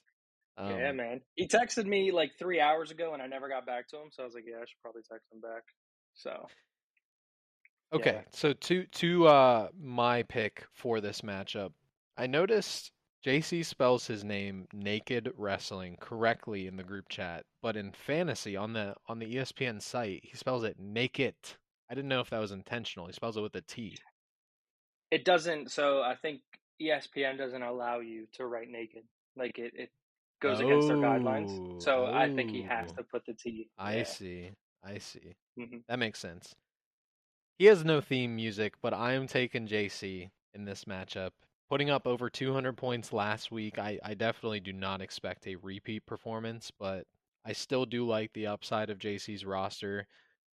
Um, 0.57 0.71
yeah, 0.71 0.93
man. 0.93 1.21
He 1.35 1.49
texted 1.49 1.87
me 1.87 2.13
like 2.13 2.33
three 2.39 2.61
hours 2.61 2.93
ago, 2.93 3.13
and 3.13 3.23
I 3.23 3.27
never 3.27 3.49
got 3.49 3.67
back 3.67 3.89
to 3.89 3.97
him. 3.97 4.09
So 4.13 4.23
I 4.23 4.27
was 4.27 4.35
like, 4.35 4.45
yeah, 4.47 4.57
I 4.57 4.67
should 4.67 4.81
probably 4.81 5.03
text 5.03 5.27
him 5.33 5.41
back. 5.41 5.63
So 6.15 6.47
okay, 7.93 8.13
yeah. 8.17 8.23
so 8.33 8.53
to 8.53 8.85
to 8.87 9.27
uh 9.27 9.69
my 9.79 10.23
pick 10.25 10.65
for 10.73 11.01
this 11.01 11.21
matchup, 11.21 11.73
I 12.17 12.27
noticed 12.27 12.93
JC 13.25 13.65
spells 13.65 14.07
his 14.07 14.23
name 14.23 14.67
Naked 14.73 15.33
Wrestling 15.37 15.97
correctly 16.01 16.67
in 16.67 16.77
the 16.77 16.83
group 16.83 17.09
chat, 17.09 17.45
but 17.63 17.77
in 17.77 17.93
fantasy 17.93 18.57
on 18.57 18.73
the 18.73 18.95
on 19.09 19.19
the 19.19 19.37
ESPN 19.37 19.81
site, 19.81 20.21
he 20.23 20.37
spells 20.37 20.65
it 20.65 20.79
Naked. 20.79 21.35
I 21.91 21.95
didn't 21.95 22.09
know 22.09 22.21
if 22.21 22.31
that 22.31 22.41
was 22.41 22.53
intentional. 22.53 23.07
He 23.07 23.13
spells 23.13 23.37
it 23.37 23.43
with 23.43 23.55
a 23.57 23.61
T. 23.63 23.97
It 25.11 25.25
doesn't. 25.25 25.71
So 25.71 26.03
I 26.03 26.17
think 26.17 26.41
ESPN 26.83 27.39
doesn't 27.39 27.63
allow 27.63 28.01
you 28.01 28.27
to 28.35 28.47
write 28.47 28.69
naked. 28.69 29.05
Like 29.37 29.59
it, 29.59 29.73
it 29.75 29.91
goes 30.41 30.61
oh, 30.61 30.67
against 30.67 30.89
their 30.89 30.97
guidelines. 30.97 31.83
So 31.83 32.07
oh. 32.07 32.15
I 32.15 32.35
think 32.35 32.51
he 32.51 32.63
has 32.63 32.91
oh. 32.93 32.97
to 32.97 33.03
put 33.05 33.25
the 33.27 33.35
T. 33.35 33.69
I 33.79 33.99
yeah. 33.99 34.05
see. 34.05 34.51
I 34.85 34.99
see. 34.99 35.35
Mm-hmm. 35.59 35.79
That 35.89 35.99
makes 35.99 36.19
sense. 36.19 36.55
He 37.57 37.67
has 37.67 37.85
no 37.85 38.01
theme 38.01 38.35
music, 38.35 38.75
but 38.83 38.93
I 38.93 39.13
am 39.13 39.27
taking 39.27 39.69
JC 39.69 40.31
in 40.55 40.65
this 40.65 40.85
matchup 40.85 41.31
putting 41.69 41.91
up 41.91 42.07
over 42.07 42.31
200 42.31 42.77
points 42.77 43.13
last 43.13 43.51
week. 43.51 43.79
I, 43.79 43.99
I 44.05 44.15
definitely 44.15 44.61
do 44.61 44.73
not 44.73 45.01
expect 45.01 45.47
a 45.47 45.57
repeat 45.57 46.07
performance, 46.07 46.71
but 46.79 47.07
I 47.45 47.53
still 47.53 47.87
do 47.87 48.07
like 48.07 48.33
the 48.33 48.47
upside 48.47 48.91
of 48.91 48.99
JC's 48.99 49.45
roster. 49.45 50.07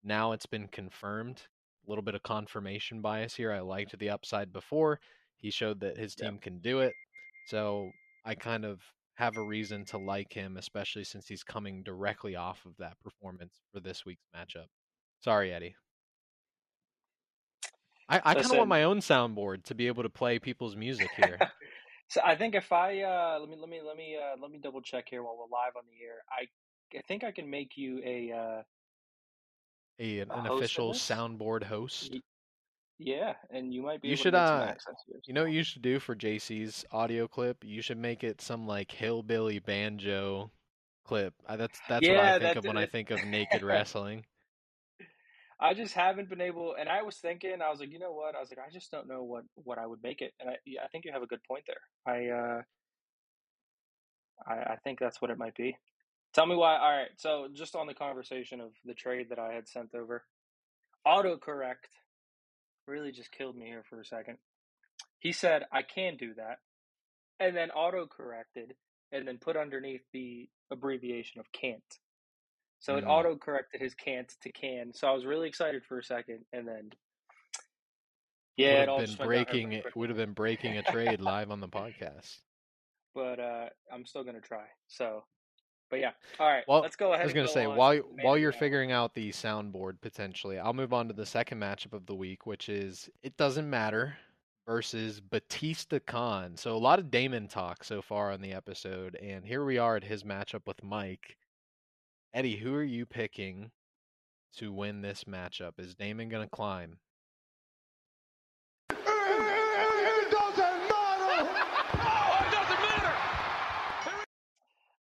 Now 0.04 0.34
it's 0.34 0.46
been 0.46 0.68
confirmed. 0.68 1.42
A 1.86 1.90
little 1.90 2.04
bit 2.04 2.16
of 2.16 2.24
confirmation 2.24 3.02
bias 3.02 3.36
here. 3.36 3.52
I 3.52 3.60
liked 3.60 3.98
the 3.98 4.10
upside 4.10 4.52
before. 4.52 5.00
He 5.38 5.52
showed 5.52 5.80
that 5.82 5.98
his 5.98 6.16
team 6.16 6.34
yep. 6.34 6.42
can 6.42 6.60
do 6.60 6.80
it. 6.80 6.94
So 7.48 7.92
I 8.26 8.36
kind 8.36 8.66
of 8.66 8.82
have 9.14 9.38
a 9.38 9.42
reason 9.42 9.86
to 9.86 9.98
like 9.98 10.34
him, 10.34 10.58
especially 10.58 11.04
since 11.04 11.28
he's 11.28 11.44
coming 11.44 11.84
directly 11.84 12.36
off 12.36 12.66
of 12.66 12.76
that 12.80 13.00
performance 13.04 13.62
for 13.72 13.80
this 13.80 14.06
week's 14.06 14.26
matchup. 14.36 14.66
Sorry, 15.22 15.54
Eddie. 15.54 15.76
I, 18.08 18.22
I 18.24 18.34
kind 18.36 18.46
of 18.46 18.58
want 18.58 18.70
my 18.70 18.84
own 18.84 19.00
soundboard 19.00 19.64
to 19.66 19.76
be 19.76 19.88
able 19.88 20.04
to 20.04 20.10
play 20.10 20.40
people's 20.40 20.76
music 20.76 21.10
here. 21.16 21.40
so 22.08 22.22
I 22.24 22.36
think 22.36 22.56
if 22.56 22.72
I 22.72 23.02
uh, 23.02 23.40
let 23.40 23.50
me 23.50 23.56
let 23.60 23.70
me 23.70 23.82
let 23.86 23.98
me 23.98 24.18
uh, 24.18 24.40
let 24.42 24.52
me 24.52 24.60
double 24.62 24.82
check 24.82 25.06
here 25.10 25.24
while 25.24 25.36
we're 25.38 25.56
live 25.56 25.74
on 25.76 25.84
the 25.90 26.06
air. 26.06 26.24
I 26.32 26.98
I 26.98 27.02
think 27.08 27.24
I 27.24 27.32
can 27.32 27.50
make 27.50 27.78
you 27.78 28.02
a 28.06 28.32
uh, 28.32 28.62
a 30.00 30.20
an, 30.20 30.32
an 30.32 30.48
official 30.48 30.94
soundboard 30.94 31.64
host. 31.64 32.16
Yeah, 32.98 33.34
and 33.50 33.74
you 33.74 33.82
might 33.82 34.02
be. 34.02 34.10
You 34.10 34.16
should 34.16 34.36
uh, 34.36 34.74
you 35.26 35.34
know 35.34 35.44
what 35.44 35.52
you 35.52 35.64
should 35.64 35.82
do 35.82 36.00
for 36.00 36.16
JC's 36.16 36.86
audio 36.92 37.28
clip? 37.28 37.64
You 37.64 37.82
should 37.82 37.98
make 37.98 38.24
it 38.24 38.40
some 38.40 38.68
like 38.68 38.92
hillbilly 38.92 39.60
banjo 39.60 40.52
clip. 41.06 41.34
that's 41.48 41.80
that's 41.90 42.06
yeah, 42.06 42.16
what 42.16 42.26
I 42.26 42.40
think 42.40 42.58
of 42.58 42.66
when 42.66 42.78
I 42.78 42.86
think 42.86 43.12
of 43.12 43.24
naked 43.26 43.64
wrestling. 43.64 44.26
I 45.60 45.74
just 45.74 45.94
haven't 45.94 46.30
been 46.30 46.42
able. 46.42 46.76
And 46.80 46.90
I 46.90 47.04
was 47.04 47.18
thinking, 47.18 47.62
I 47.62 47.70
was 47.70 47.80
like, 47.80 47.92
you 47.92 48.00
know 48.00 48.12
what? 48.12 48.36
I 48.36 48.40
was 48.40 48.50
like, 48.50 48.60
I 48.66 48.72
just 48.72 48.92
don't 48.92 49.08
know 49.08 49.24
what 49.24 49.44
what 49.56 49.78
I 49.78 49.86
would 49.86 50.04
make 50.04 50.22
it. 50.22 50.34
And 50.40 50.50
I, 50.50 50.56
yeah, 50.66 50.82
I 50.84 50.88
think 50.88 51.06
you 51.06 51.12
have 51.14 51.24
a 51.24 51.28
good 51.28 51.44
point 51.48 51.64
there. 51.68 51.82
I, 52.06 52.28
uh, 52.30 52.62
I, 54.48 54.74
I 54.74 54.76
think 54.84 55.00
that's 55.00 55.22
what 55.22 55.32
it 55.32 55.38
might 55.38 55.56
be. 55.56 55.78
Tell 56.34 56.46
me 56.46 56.56
why. 56.56 56.78
All 56.78 56.92
right. 56.92 57.12
So 57.18 57.48
just 57.54 57.76
on 57.76 57.88
the 57.88 57.94
conversation 57.94 58.60
of 58.60 58.72
the 58.84 58.94
trade 58.94 59.28
that 59.30 59.40
I 59.40 59.54
had 59.54 59.70
sent 59.70 59.96
over, 59.96 60.26
autocorrect 61.08 61.88
really 62.88 63.12
just 63.12 63.32
killed 63.32 63.56
me 63.56 63.66
here 63.66 63.84
for 63.90 64.02
a 64.02 64.06
second. 64.06 64.38
He 65.20 65.32
said 65.32 65.64
I 65.72 65.82
can 65.82 66.18
do 66.18 66.34
that, 66.36 66.58
and 67.40 67.56
then 67.56 67.72
auto-corrected, 67.72 68.76
and 69.12 69.28
then 69.28 69.38
put 69.38 69.56
underneath 69.56 70.04
the 70.12 70.50
abbreviation 70.72 71.40
of 71.40 71.52
can't. 71.52 71.82
So 72.86 72.98
it 72.98 73.04
mm. 73.04 73.10
auto 73.10 73.36
corrected 73.36 73.82
his 73.82 73.96
can't 73.96 74.32
to 74.44 74.52
can. 74.52 74.94
So 74.94 75.08
I 75.08 75.12
was 75.12 75.26
really 75.26 75.48
excited 75.48 75.84
for 75.84 75.98
a 75.98 76.04
second, 76.04 76.46
and 76.54 76.68
then 76.68 76.92
yeah, 78.58 78.84
it 78.84 78.90
would 78.92 79.00
have 79.00 79.18
been 79.18 79.26
breaking. 79.26 79.72
It 79.72 79.96
would 79.96 80.10
have 80.10 80.18
been 80.20 80.34
breaking 80.34 80.78
a 80.78 80.84
trade 80.84 81.20
live 81.20 81.50
on 81.50 81.60
the 81.60 81.68
podcast. 81.68 82.38
But 83.16 83.40
uh, 83.40 83.70
I'm 83.94 84.06
still 84.06 84.26
gonna 84.26 84.42
try. 84.42 84.66
So, 84.90 85.24
but 85.90 86.02
yeah, 86.02 86.12
all 86.38 86.50
right. 86.50 86.66
Well, 86.68 86.82
let's 86.82 86.98
go 86.98 87.14
ahead. 87.14 87.22
I 87.22 87.24
was 87.24 87.34
gonna 87.34 87.48
say 87.48 87.66
while 87.66 87.96
while 88.22 88.38
you're 88.38 88.52
figuring 88.52 88.92
out 88.92 89.16
the 89.16 89.30
soundboard 89.30 90.02
potentially, 90.02 90.60
I'll 90.60 90.74
move 90.74 90.92
on 90.92 91.08
to 91.08 91.14
the 91.14 91.26
second 91.26 91.62
matchup 91.62 91.94
of 91.94 92.06
the 92.08 92.14
week, 92.14 92.46
which 92.46 92.68
is 92.68 93.10
it 93.24 93.38
doesn't 93.38 93.70
matter 93.70 94.18
versus 94.68 95.22
Batista 95.22 96.00
Khan. 96.06 96.58
So 96.58 96.76
a 96.76 96.78
lot 96.78 97.00
of 97.00 97.10
Damon 97.10 97.48
talk 97.48 97.86
so 97.86 98.02
far 98.02 98.34
on 98.34 98.42
the 98.42 98.52
episode, 98.52 99.16
and 99.16 99.46
here 99.46 99.64
we 99.64 99.78
are 99.78 99.96
at 99.96 100.04
his 100.04 100.24
matchup 100.24 100.68
with 100.68 100.84
Mike. 100.84 101.38
Eddie, 102.36 102.58
who 102.58 102.76
are 102.76 102.84
you 102.84 103.06
picking 103.06 103.72
to 104.58 104.74
win 104.74 105.02
this 105.02 105.24
matchup? 105.24 105.80
Is 105.80 105.96
Damon 105.96 106.28
going 106.28 106.44
to 106.44 106.50
climb? 106.50 106.98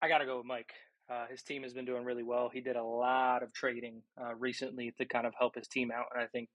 I 0.01 0.09
got 0.09 0.19
to 0.19 0.25
go 0.25 0.39
with 0.39 0.47
Mike. 0.47 0.73
Uh, 1.11 1.27
his 1.31 1.43
team 1.43 1.65
has 1.65 1.75
been 1.75 1.85
doing 1.85 2.07
really 2.07 2.23
well. 2.23 2.49
He 2.51 2.63
did 2.63 2.77
a 2.77 2.83
lot 2.83 3.43
of 3.43 3.53
trading 3.53 4.01
uh, 4.19 4.35
recently 4.35 4.95
to 4.97 5.05
kind 5.05 5.27
of 5.27 5.35
help 5.39 5.55
his 5.55 5.69
team 5.69 5.91
out, 5.91 6.07
and 6.15 6.23
I 6.23 6.29
think 6.29 6.49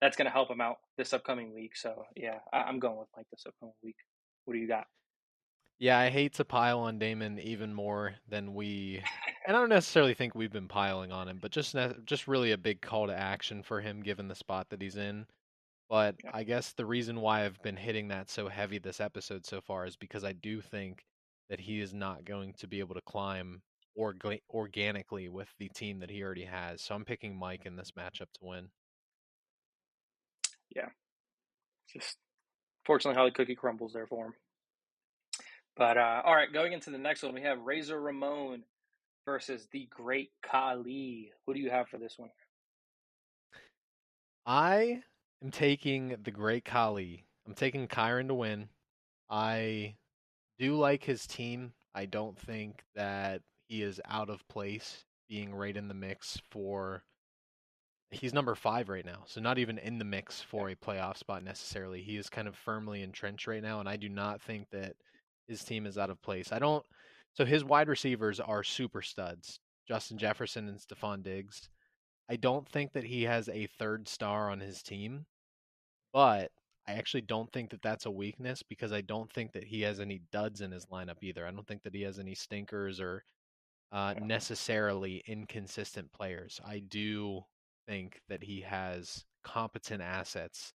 that's 0.00 0.16
going 0.16 0.26
to 0.26 0.32
help 0.32 0.48
him 0.48 0.60
out 0.60 0.76
this 0.96 1.12
upcoming 1.12 1.52
week. 1.52 1.76
So, 1.76 2.04
yeah, 2.14 2.38
I- 2.52 2.68
am 2.68 2.78
going 2.78 2.98
with 2.98 3.08
Mike 3.16 3.26
this 3.32 3.46
upcoming 3.48 3.74
week. 3.82 3.96
What 4.44 4.54
do 4.54 4.60
you 4.60 4.68
got? 4.68 4.86
Yeah, 5.78 5.98
I 5.98 6.08
hate 6.08 6.34
to 6.34 6.44
pile 6.44 6.80
on 6.80 6.98
Damon 6.98 7.38
even 7.40 7.74
more 7.74 8.14
than 8.28 8.54
we 8.54 9.02
and 9.46 9.56
I 9.56 9.60
don't 9.60 9.68
necessarily 9.68 10.14
think 10.14 10.34
we've 10.34 10.52
been 10.52 10.68
piling 10.68 11.12
on 11.12 11.28
him, 11.28 11.38
but 11.40 11.50
just 11.50 11.74
ne- 11.74 11.94
just 12.06 12.28
really 12.28 12.52
a 12.52 12.58
big 12.58 12.80
call 12.80 13.06
to 13.08 13.14
action 13.18 13.62
for 13.62 13.80
him 13.80 14.02
given 14.02 14.28
the 14.28 14.34
spot 14.34 14.68
that 14.70 14.80
he's 14.80 14.96
in. 14.96 15.26
But. 15.90 16.16
I 16.32 16.44
guess 16.44 16.72
the 16.72 16.86
reason 16.86 17.20
why 17.20 17.44
I've 17.44 17.62
been 17.62 17.76
hitting 17.76 18.08
that 18.08 18.30
so 18.30 18.48
heavy 18.48 18.78
this 18.78 19.00
episode 19.00 19.44
so 19.44 19.60
far 19.60 19.86
is 19.86 19.96
because 19.96 20.24
I 20.24 20.32
do 20.32 20.60
think 20.60 21.04
that 21.50 21.60
he 21.60 21.80
is 21.80 21.92
not 21.92 22.24
going 22.24 22.54
to 22.54 22.66
be 22.66 22.80
able 22.80 22.94
to 22.94 23.02
climb 23.02 23.60
orga- 23.98 24.40
organically 24.50 25.28
with 25.28 25.48
the 25.58 25.68
team 25.68 26.00
that 26.00 26.10
he 26.10 26.22
already 26.22 26.44
has. 26.44 26.80
So 26.82 26.94
I'm 26.94 27.04
picking 27.04 27.36
Mike 27.36 27.66
in 27.66 27.76
this 27.76 27.92
matchup 27.92 28.30
to 28.34 28.40
win. 28.42 28.68
Yeah, 30.74 30.88
just 31.92 32.16
fortunately 32.86 33.18
how 33.18 33.26
the 33.26 33.30
cookie 33.30 33.54
crumbles 33.54 33.92
there 33.92 34.06
for 34.06 34.26
him. 34.26 34.34
But 35.76 35.96
uh, 35.96 36.22
all 36.24 36.34
right, 36.34 36.52
going 36.52 36.72
into 36.72 36.90
the 36.90 36.98
next 36.98 37.22
one, 37.22 37.34
we 37.34 37.42
have 37.42 37.60
Razor 37.60 38.00
Ramon 38.00 38.62
versus 39.24 39.66
the 39.72 39.88
Great 39.90 40.30
Khali. 40.42 41.32
Who 41.46 41.54
do 41.54 41.60
you 41.60 41.70
have 41.70 41.88
for 41.88 41.98
this 41.98 42.14
one? 42.16 42.30
I 44.46 45.02
am 45.42 45.50
taking 45.50 46.16
the 46.22 46.30
Great 46.30 46.64
Khali. 46.64 47.24
I'm 47.46 47.54
taking 47.54 47.88
Kyron 47.88 48.28
to 48.28 48.34
win. 48.34 48.68
I 49.28 49.96
do 50.58 50.76
like 50.76 51.02
his 51.02 51.26
team. 51.26 51.72
I 51.94 52.06
don't 52.06 52.38
think 52.38 52.84
that 52.94 53.42
he 53.68 53.82
is 53.82 54.00
out 54.08 54.30
of 54.30 54.46
place 54.48 55.04
being 55.28 55.54
right 55.54 55.76
in 55.76 55.88
the 55.88 55.94
mix 55.94 56.38
for. 56.50 57.02
He's 58.10 58.34
number 58.34 58.54
five 58.54 58.88
right 58.88 59.04
now, 59.04 59.24
so 59.26 59.40
not 59.40 59.58
even 59.58 59.78
in 59.78 59.98
the 59.98 60.04
mix 60.04 60.40
for 60.40 60.68
a 60.68 60.76
playoff 60.76 61.16
spot 61.16 61.42
necessarily. 61.42 62.00
He 62.00 62.16
is 62.16 62.30
kind 62.30 62.46
of 62.46 62.54
firmly 62.54 63.02
entrenched 63.02 63.48
right 63.48 63.62
now, 63.62 63.80
and 63.80 63.88
I 63.88 63.96
do 63.96 64.08
not 64.08 64.40
think 64.40 64.70
that 64.70 64.94
his 65.48 65.64
team 65.64 65.86
is 65.86 65.98
out 65.98 66.10
of 66.10 66.22
place. 66.22 66.52
I 66.52 66.58
don't. 66.58 66.84
So 67.34 67.44
his 67.44 67.64
wide 67.64 67.88
receivers 67.88 68.40
are 68.40 68.62
super 68.62 69.02
studs 69.02 69.58
Justin 69.86 70.18
Jefferson 70.18 70.68
and 70.68 70.78
Stefon 70.78 71.22
Diggs. 71.22 71.68
I 72.28 72.36
don't 72.36 72.68
think 72.68 72.92
that 72.92 73.04
he 73.04 73.24
has 73.24 73.48
a 73.48 73.68
third 73.78 74.08
star 74.08 74.50
on 74.50 74.60
his 74.60 74.82
team, 74.82 75.26
but 76.12 76.50
I 76.86 76.92
actually 76.92 77.22
don't 77.22 77.52
think 77.52 77.70
that 77.70 77.82
that's 77.82 78.06
a 78.06 78.10
weakness 78.10 78.62
because 78.62 78.92
I 78.92 79.02
don't 79.02 79.30
think 79.32 79.52
that 79.52 79.64
he 79.64 79.82
has 79.82 80.00
any 80.00 80.22
duds 80.32 80.60
in 80.60 80.70
his 80.70 80.86
lineup 80.86 81.22
either. 81.22 81.46
I 81.46 81.50
don't 81.50 81.66
think 81.66 81.82
that 81.82 81.94
he 81.94 82.02
has 82.02 82.18
any 82.18 82.34
stinkers 82.34 83.00
or 83.00 83.24
uh, 83.92 84.14
necessarily 84.22 85.22
inconsistent 85.26 86.12
players. 86.12 86.60
I 86.66 86.80
do 86.80 87.42
think 87.86 88.20
that 88.28 88.42
he 88.42 88.62
has 88.62 89.24
competent 89.44 90.02
assets 90.02 90.72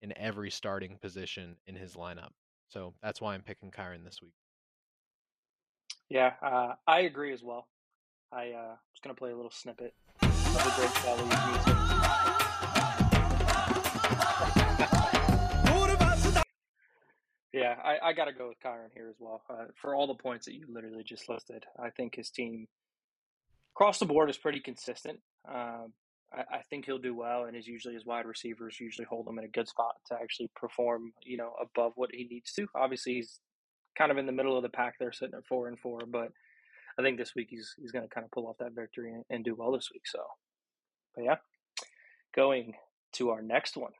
in 0.00 0.16
every 0.16 0.50
starting 0.50 0.98
position 1.00 1.56
in 1.66 1.74
his 1.74 1.94
lineup. 1.94 2.30
So 2.72 2.94
that's 3.02 3.20
why 3.20 3.34
I'm 3.34 3.42
picking 3.42 3.70
Kyron 3.70 4.02
this 4.02 4.22
week. 4.22 4.32
Yeah, 6.08 6.32
uh, 6.42 6.74
I 6.86 7.00
agree 7.00 7.34
as 7.34 7.42
well. 7.42 7.68
I 8.32 8.52
uh, 8.52 8.76
was 8.76 9.00
going 9.02 9.14
to 9.14 9.18
play 9.18 9.30
a 9.30 9.36
little 9.36 9.50
snippet 9.50 9.92
of 10.22 10.30
the 10.30 10.72
Great 10.76 10.90
Khali 10.94 11.24
music. 11.24 11.76
Yeah, 17.52 17.76
I, 17.84 17.98
I 18.08 18.12
got 18.14 18.24
to 18.24 18.32
go 18.32 18.48
with 18.48 18.58
Kyron 18.64 18.88
here 18.94 19.10
as 19.10 19.16
well. 19.18 19.42
Uh, 19.50 19.66
for 19.74 19.94
all 19.94 20.06
the 20.06 20.14
points 20.14 20.46
that 20.46 20.54
you 20.54 20.64
literally 20.72 21.04
just 21.04 21.28
listed, 21.28 21.66
I 21.78 21.90
think 21.90 22.14
his 22.14 22.30
team 22.30 22.66
across 23.76 23.98
the 23.98 24.06
board 24.06 24.30
is 24.30 24.38
pretty 24.38 24.60
consistent. 24.60 25.20
Um, 25.46 25.92
I, 26.34 26.62
think 26.70 26.86
he'll 26.86 26.98
do 26.98 27.14
well, 27.14 27.44
and 27.44 27.56
as 27.56 27.66
usually 27.66 27.94
his 27.94 28.06
wide 28.06 28.26
receivers 28.26 28.80
usually 28.80 29.04
hold 29.04 29.28
him 29.28 29.38
in 29.38 29.44
a 29.44 29.48
good 29.48 29.68
spot 29.68 29.96
to 30.06 30.14
actually 30.14 30.50
perform, 30.56 31.12
you 31.24 31.36
know, 31.36 31.52
above 31.60 31.92
what 31.96 32.10
he 32.12 32.24
needs 32.24 32.52
to. 32.52 32.66
Obviously, 32.74 33.14
he's 33.14 33.40
kind 33.96 34.10
of 34.10 34.18
in 34.18 34.26
the 34.26 34.32
middle 34.32 34.56
of 34.56 34.62
the 34.62 34.68
pack 34.68 34.94
there, 34.98 35.12
sitting 35.12 35.34
at 35.34 35.46
four 35.46 35.68
and 35.68 35.78
four, 35.78 36.00
but 36.06 36.32
I 36.98 37.02
think 37.02 37.18
this 37.18 37.34
week 37.34 37.48
he's 37.50 37.74
he's 37.80 37.92
going 37.92 38.06
to 38.06 38.14
kind 38.14 38.24
of 38.24 38.30
pull 38.30 38.46
off 38.46 38.58
that 38.58 38.74
victory 38.74 39.12
and, 39.12 39.24
and 39.30 39.44
do 39.44 39.54
well 39.54 39.72
this 39.72 39.90
week. 39.92 40.06
So, 40.06 40.20
but 41.14 41.24
yeah, 41.24 41.36
going 42.34 42.74
to 43.14 43.30
our 43.30 43.42
next 43.42 43.76
one. 43.76 43.92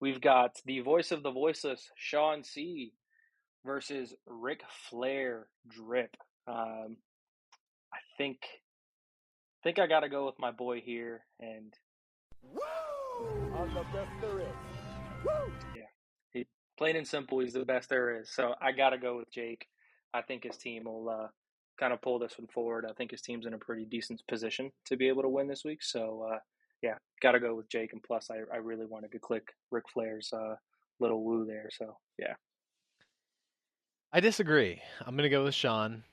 We've 0.00 0.20
got 0.20 0.56
the 0.66 0.80
voice 0.80 1.10
of 1.10 1.22
the 1.22 1.30
voiceless, 1.30 1.90
Sean 1.96 2.44
C, 2.44 2.92
versus 3.64 4.14
Ric 4.26 4.60
Flair 4.88 5.48
Drip. 5.68 6.16
Um, 6.46 6.98
I 7.92 7.98
think 8.18 8.38
think 9.66 9.80
I 9.80 9.88
got 9.88 10.00
to 10.00 10.08
go 10.08 10.26
with 10.26 10.38
my 10.38 10.52
boy 10.52 10.80
here, 10.80 11.22
and 11.40 11.74
I'm 13.58 13.74
the 13.74 13.82
best 13.92 14.12
there 14.20 14.38
is. 14.38 14.46
plain 16.78 16.94
and 16.94 17.08
simple, 17.08 17.40
he's 17.40 17.54
the 17.54 17.64
best 17.64 17.88
there 17.88 18.20
is. 18.20 18.30
So 18.30 18.54
I 18.62 18.70
got 18.70 18.90
to 18.90 18.98
go 18.98 19.16
with 19.16 19.28
Jake. 19.32 19.66
I 20.14 20.22
think 20.22 20.44
his 20.44 20.56
team 20.56 20.84
will 20.84 21.08
uh, 21.08 21.26
kind 21.80 21.92
of 21.92 22.00
pull 22.00 22.20
this 22.20 22.38
one 22.38 22.46
forward. 22.46 22.86
I 22.88 22.92
think 22.92 23.10
his 23.10 23.22
team's 23.22 23.44
in 23.44 23.54
a 23.54 23.58
pretty 23.58 23.86
decent 23.86 24.22
position 24.28 24.70
to 24.84 24.96
be 24.96 25.08
able 25.08 25.22
to 25.22 25.28
win 25.28 25.48
this 25.48 25.64
week. 25.64 25.82
So 25.82 26.28
uh, 26.32 26.38
yeah, 26.80 26.94
got 27.20 27.32
to 27.32 27.40
go 27.40 27.56
with 27.56 27.68
Jake. 27.68 27.92
And 27.92 28.00
plus, 28.00 28.30
I, 28.30 28.42
I 28.54 28.58
really 28.58 28.86
wanted 28.86 29.10
to 29.10 29.18
click 29.18 29.48
Ric 29.72 29.88
Flair's 29.92 30.32
uh, 30.32 30.54
little 31.00 31.24
woo 31.24 31.44
there. 31.44 31.70
So 31.72 31.96
yeah, 32.20 32.34
I 34.12 34.20
disagree. 34.20 34.80
I'm 35.00 35.16
going 35.16 35.24
to 35.24 35.28
go 35.28 35.42
with 35.42 35.54
Sean. 35.54 36.04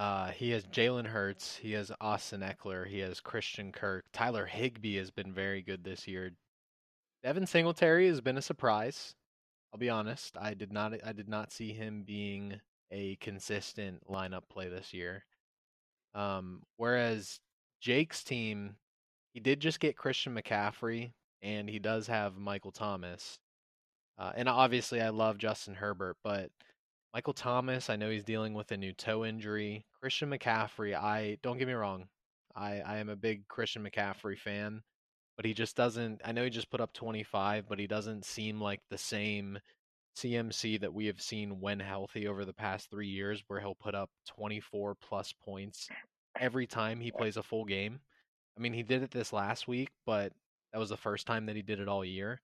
Uh, 0.00 0.30
he 0.30 0.48
has 0.48 0.64
Jalen 0.64 1.08
Hurts. 1.08 1.56
He 1.56 1.72
has 1.72 1.92
Austin 2.00 2.40
Ekeler. 2.40 2.86
He 2.86 3.00
has 3.00 3.20
Christian 3.20 3.70
Kirk. 3.70 4.06
Tyler 4.14 4.46
Higbee 4.46 4.96
has 4.96 5.10
been 5.10 5.30
very 5.30 5.60
good 5.60 5.84
this 5.84 6.08
year. 6.08 6.30
Devin 7.22 7.46
Singletary 7.46 8.08
has 8.08 8.22
been 8.22 8.38
a 8.38 8.42
surprise. 8.42 9.14
I'll 9.70 9.78
be 9.78 9.90
honest. 9.90 10.38
I 10.40 10.54
did 10.54 10.72
not. 10.72 10.94
I 11.04 11.12
did 11.12 11.28
not 11.28 11.52
see 11.52 11.74
him 11.74 12.02
being 12.06 12.62
a 12.90 13.16
consistent 13.16 14.02
lineup 14.08 14.48
play 14.48 14.70
this 14.70 14.94
year. 14.94 15.26
Um, 16.14 16.62
whereas 16.78 17.38
Jake's 17.82 18.24
team, 18.24 18.76
he 19.34 19.40
did 19.40 19.60
just 19.60 19.80
get 19.80 19.98
Christian 19.98 20.34
McCaffrey, 20.34 21.12
and 21.42 21.68
he 21.68 21.78
does 21.78 22.06
have 22.06 22.38
Michael 22.38 22.72
Thomas. 22.72 23.38
Uh, 24.16 24.32
and 24.34 24.48
obviously, 24.48 25.02
I 25.02 25.10
love 25.10 25.36
Justin 25.36 25.74
Herbert, 25.74 26.16
but 26.24 26.48
Michael 27.12 27.32
Thomas, 27.32 27.90
I 27.90 27.96
know 27.96 28.10
he's 28.10 28.24
dealing 28.24 28.54
with 28.54 28.70
a 28.70 28.76
new 28.76 28.92
toe 28.92 29.24
injury. 29.24 29.84
Christian 30.00 30.30
McCaffrey, 30.30 30.94
I 30.94 31.38
don't 31.42 31.58
get 31.58 31.66
me 31.66 31.74
wrong, 31.74 32.06
I, 32.54 32.80
I 32.80 32.98
am 32.98 33.08
a 33.08 33.16
big 33.16 33.48
Christian 33.48 33.84
McCaffrey 33.84 34.38
fan, 34.38 34.82
but 35.36 35.44
he 35.44 35.54
just 35.54 35.76
doesn't. 35.76 36.20
I 36.24 36.32
know 36.32 36.44
he 36.44 36.50
just 36.50 36.70
put 36.70 36.80
up 36.80 36.92
25, 36.92 37.68
but 37.68 37.78
he 37.78 37.86
doesn't 37.86 38.24
seem 38.24 38.60
like 38.60 38.80
the 38.90 38.98
same 38.98 39.58
CMC 40.16 40.80
that 40.80 40.92
we 40.92 41.06
have 41.06 41.20
seen 41.20 41.60
when 41.60 41.80
healthy 41.80 42.28
over 42.28 42.44
the 42.44 42.52
past 42.52 42.90
three 42.90 43.08
years, 43.08 43.42
where 43.46 43.60
he'll 43.60 43.74
put 43.74 43.94
up 43.94 44.10
24 44.36 44.96
plus 45.00 45.32
points 45.44 45.88
every 46.38 46.66
time 46.66 47.00
he 47.00 47.10
plays 47.10 47.36
a 47.36 47.42
full 47.42 47.64
game. 47.64 48.00
I 48.56 48.60
mean, 48.60 48.72
he 48.72 48.82
did 48.82 49.02
it 49.02 49.10
this 49.10 49.32
last 49.32 49.68
week, 49.68 49.90
but 50.06 50.32
that 50.72 50.78
was 50.78 50.90
the 50.90 50.96
first 50.96 51.26
time 51.26 51.46
that 51.46 51.56
he 51.56 51.62
did 51.62 51.80
it 51.80 51.88
all 51.88 52.04
year. 52.04 52.40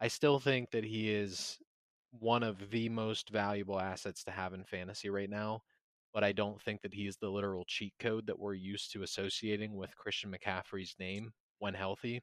I 0.00 0.08
still 0.08 0.38
think 0.38 0.70
that 0.72 0.84
he 0.84 1.10
is 1.10 1.58
one 2.20 2.42
of 2.42 2.70
the 2.70 2.88
most 2.88 3.30
valuable 3.30 3.80
assets 3.80 4.24
to 4.24 4.30
have 4.30 4.54
in 4.54 4.64
fantasy 4.64 5.10
right 5.10 5.30
now, 5.30 5.62
but 6.12 6.24
I 6.24 6.32
don't 6.32 6.60
think 6.62 6.82
that 6.82 6.94
he's 6.94 7.16
the 7.16 7.28
literal 7.28 7.64
cheat 7.66 7.92
code 7.98 8.26
that 8.26 8.38
we're 8.38 8.54
used 8.54 8.92
to 8.92 9.02
associating 9.02 9.74
with 9.74 9.96
Christian 9.96 10.32
McCaffrey's 10.32 10.94
name 10.98 11.32
when 11.58 11.74
healthy. 11.74 12.22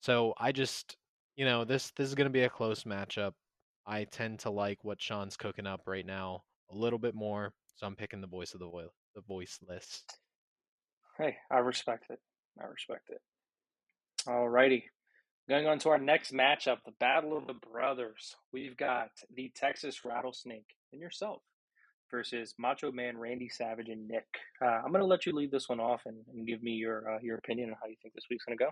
So 0.00 0.34
I 0.38 0.52
just, 0.52 0.96
you 1.36 1.44
know, 1.44 1.64
this 1.64 1.92
this 1.96 2.08
is 2.08 2.14
going 2.14 2.26
to 2.26 2.32
be 2.32 2.42
a 2.42 2.50
close 2.50 2.84
matchup. 2.84 3.32
I 3.86 4.04
tend 4.04 4.40
to 4.40 4.50
like 4.50 4.78
what 4.82 5.00
Sean's 5.00 5.36
cooking 5.36 5.66
up 5.66 5.82
right 5.86 6.06
now 6.06 6.42
a 6.70 6.74
little 6.74 6.98
bit 6.98 7.14
more, 7.14 7.52
so 7.76 7.86
I'm 7.86 7.96
picking 7.96 8.20
the 8.20 8.26
voice 8.26 8.54
of 8.54 8.60
the 8.60 8.68
voice, 8.68 8.88
the 9.14 9.22
voiceless. 9.28 10.02
hey, 11.18 11.36
I 11.50 11.58
respect 11.58 12.06
it. 12.10 12.18
I 12.60 12.66
respect 12.66 13.10
it. 13.10 13.20
All 14.26 14.48
righty. 14.48 14.84
Going 15.46 15.66
on 15.66 15.78
to 15.80 15.90
our 15.90 15.98
next 15.98 16.32
matchup, 16.32 16.78
the 16.86 16.94
Battle 16.98 17.36
of 17.36 17.46
the 17.46 17.52
Brothers. 17.70 18.34
We've 18.50 18.76
got 18.78 19.10
the 19.36 19.52
Texas 19.54 20.02
Rattlesnake 20.02 20.74
and 20.90 21.02
yourself 21.02 21.42
versus 22.10 22.54
Macho 22.58 22.90
Man 22.90 23.18
Randy 23.18 23.50
Savage 23.50 23.90
and 23.90 24.08
Nick. 24.08 24.24
Uh, 24.62 24.66
I'm 24.66 24.90
going 24.90 25.02
to 25.02 25.06
let 25.06 25.26
you 25.26 25.34
lead 25.34 25.50
this 25.50 25.68
one 25.68 25.80
off 25.80 26.00
and, 26.06 26.16
and 26.32 26.46
give 26.46 26.62
me 26.62 26.72
your 26.72 27.10
uh, 27.10 27.18
your 27.22 27.36
opinion 27.36 27.68
on 27.68 27.76
how 27.78 27.88
you 27.88 27.96
think 28.00 28.14
this 28.14 28.24
week's 28.30 28.46
going 28.46 28.56
to 28.56 28.64
go. 28.64 28.70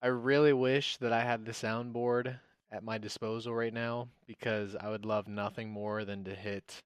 I 0.00 0.06
really 0.08 0.52
wish 0.52 0.98
that 0.98 1.12
I 1.12 1.22
had 1.22 1.44
the 1.44 1.52
soundboard 1.52 2.38
at 2.70 2.84
my 2.84 2.98
disposal 2.98 3.54
right 3.54 3.74
now 3.74 4.06
because 4.28 4.76
I 4.78 4.88
would 4.88 5.04
love 5.04 5.26
nothing 5.26 5.68
more 5.68 6.04
than 6.04 6.22
to 6.24 6.34
hit 6.34 6.80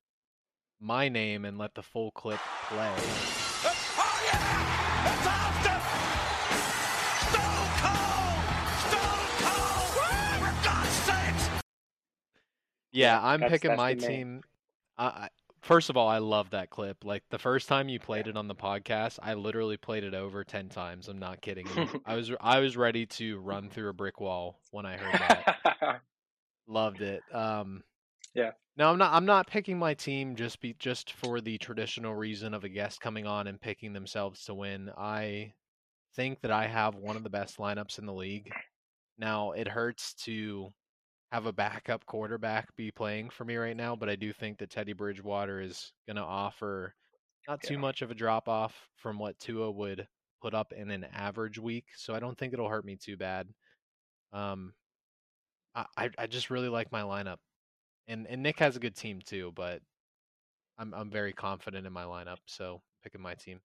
my 0.81 1.11
name 1.11 1.45
and 1.45 1.59
let 1.59 1.75
the 1.75 1.83
full 1.83 2.13
clip 2.13 2.41
play. 2.69 3.48
Yeah, 12.99 13.21
I'm 13.23 13.41
That's- 13.41 13.53
picking 13.53 13.69
that's 13.71 13.79
my 13.79 13.95
team. 13.95 14.43
I, 14.97 15.07
I, 15.07 15.29
first 15.63 15.91
of 15.91 15.97
all, 15.97 16.09
I 16.09 16.19
love 16.19 16.51
that 16.51 16.71
clip. 16.71 17.05
Like 17.05 17.23
the 17.31 17.39
first 17.39 17.69
time 17.69 17.89
you 17.89 18.01
played 18.01 18.27
it 18.27 18.37
on 18.37 18.49
the 18.49 18.55
podcast, 18.55 19.19
I 19.23 19.35
literally 19.35 19.77
played 19.77 20.05
it 20.05 20.15
over 20.15 20.43
ten 20.45 20.69
times. 20.69 21.09
I'm 21.09 21.19
not 21.19 21.41
kidding. 21.41 21.67
you. 21.77 22.03
I 22.07 22.17
was 22.17 22.33
I 22.41 22.59
was 22.61 22.77
ready 22.77 23.07
to 23.07 23.39
run 23.41 23.71
through 23.71 23.89
a 23.91 23.93
brick 23.95 24.21
wall 24.21 24.59
when 24.73 24.87
I 24.87 24.97
heard 24.97 25.15
that. 25.21 26.01
Loved 26.67 27.01
it. 27.01 27.23
Um, 27.33 27.83
Yeah. 28.35 28.51
No, 28.77 28.91
I'm 28.91 28.99
not. 28.99 29.13
I'm 29.13 29.27
not 29.27 29.47
picking 29.49 29.79
my 29.79 29.95
team 29.95 30.37
just 30.37 30.61
be 30.61 30.75
just 30.79 31.13
for 31.13 31.41
the 31.41 31.59
traditional 31.59 32.15
reason 32.15 32.55
of 32.55 32.63
a 32.65 32.69
guest 32.69 33.01
coming 33.01 33.27
on 33.27 33.47
and 33.49 33.61
picking 33.61 33.93
themselves 33.93 34.45
to 34.45 34.55
win. 34.55 34.91
I 34.97 35.53
think 36.15 36.41
that 36.43 36.51
I 36.53 36.67
have 36.67 36.95
one 36.95 37.17
of 37.17 37.23
the 37.25 37.31
best 37.31 37.59
lineups 37.59 37.99
in 37.99 38.07
the 38.07 38.13
league. 38.13 38.51
Now 39.19 39.53
it 39.53 39.67
hurts 39.69 40.15
to 40.25 40.73
have 41.33 41.47
a 41.47 41.53
backup 41.53 42.07
quarterback 42.07 42.75
be 42.77 42.91
playing 42.91 43.31
for 43.31 43.45
me 43.45 43.57
right 43.57 43.77
now, 43.77 43.95
but 43.97 44.09
I 44.09 44.17
do 44.17 44.33
think 44.33 44.59
that 44.59 44.71
Teddy 44.71 44.93
Bridgewater 44.95 45.61
is 45.61 45.93
going 46.07 46.17
to 46.17 46.23
offer 46.23 46.95
not 47.49 47.63
too 47.63 47.79
Yeah. 47.79 47.79
much 47.79 48.03
of 48.03 48.11
a 48.11 48.15
drop 48.17 48.49
off 48.49 48.91
from 48.97 49.19
what 49.19 49.39
Tua 49.39 49.71
would 49.73 50.09
put 50.43 50.55
up 50.55 50.73
in 50.73 50.91
an 50.91 51.05
average 51.05 51.59
week, 51.59 51.89
so 51.97 52.15
I 52.15 52.21
don't 52.21 52.39
think 52.39 52.53
it'll 52.55 52.69
hurt 52.71 52.85
me 52.87 52.97
too 52.97 53.17
bad. 53.17 53.55
Um, 54.33 54.75
I 55.75 55.87
I 55.97 56.11
I 56.19 56.27
just 56.27 56.51
really 56.51 56.69
like 56.69 56.93
my 56.93 57.03
lineup, 57.03 57.39
and 58.09 58.27
and 58.29 58.43
Nick 58.43 58.59
has 58.61 58.77
a 58.77 58.81
good 58.81 58.97
team 58.97 59.21
too, 59.23 59.53
but 59.53 59.83
I'm 60.79 60.95
I'm 60.95 61.11
very 61.11 61.33
confident 61.35 61.87
in 61.87 61.93
my 61.95 62.05
lineup, 62.05 62.41
so 62.47 62.83
picking 63.03 63.23
my 63.23 63.35
team. 63.37 63.63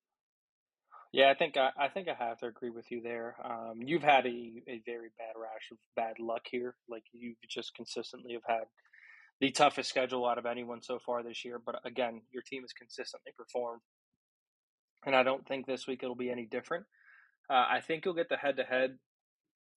Yeah, 1.13 1.29
I 1.29 1.35
think 1.35 1.57
I, 1.57 1.69
I 1.77 1.89
think 1.89 2.07
I 2.09 2.15
have 2.15 2.39
to 2.39 2.47
agree 2.47 2.71
with 2.71 2.91
you 2.91 3.01
there. 3.01 3.35
Um, 3.45 3.81
you've 3.83 4.03
had 4.03 4.25
a, 4.25 4.63
a 4.67 4.81
very 4.83 5.09
bad 5.19 5.35
rash 5.39 5.69
of 5.71 5.77
bad 5.95 6.19
luck 6.19 6.41
here. 6.49 6.75
Like 6.89 7.03
you've 7.13 7.37
just 7.47 7.75
consistently 7.75 8.33
have 8.33 8.41
had 8.47 8.65
the 9.39 9.51
toughest 9.51 9.89
schedule 9.89 10.27
out 10.27 10.39
of 10.39 10.47
anyone 10.47 10.81
so 10.81 10.97
far 11.05 11.21
this 11.21 11.45
year. 11.45 11.61
But 11.63 11.75
again, 11.85 12.21
your 12.31 12.41
team 12.41 12.63
has 12.63 12.73
consistently 12.73 13.31
performed, 13.37 13.81
and 15.05 15.15
I 15.15 15.21
don't 15.21 15.47
think 15.47 15.67
this 15.67 15.85
week 15.85 16.01
it'll 16.01 16.15
be 16.15 16.31
any 16.31 16.47
different. 16.47 16.85
Uh, 17.47 17.65
I 17.69 17.81
think 17.85 18.05
you'll 18.05 18.15
get 18.15 18.29
the 18.29 18.37
head 18.37 18.57
to 18.57 18.63
head 18.63 18.97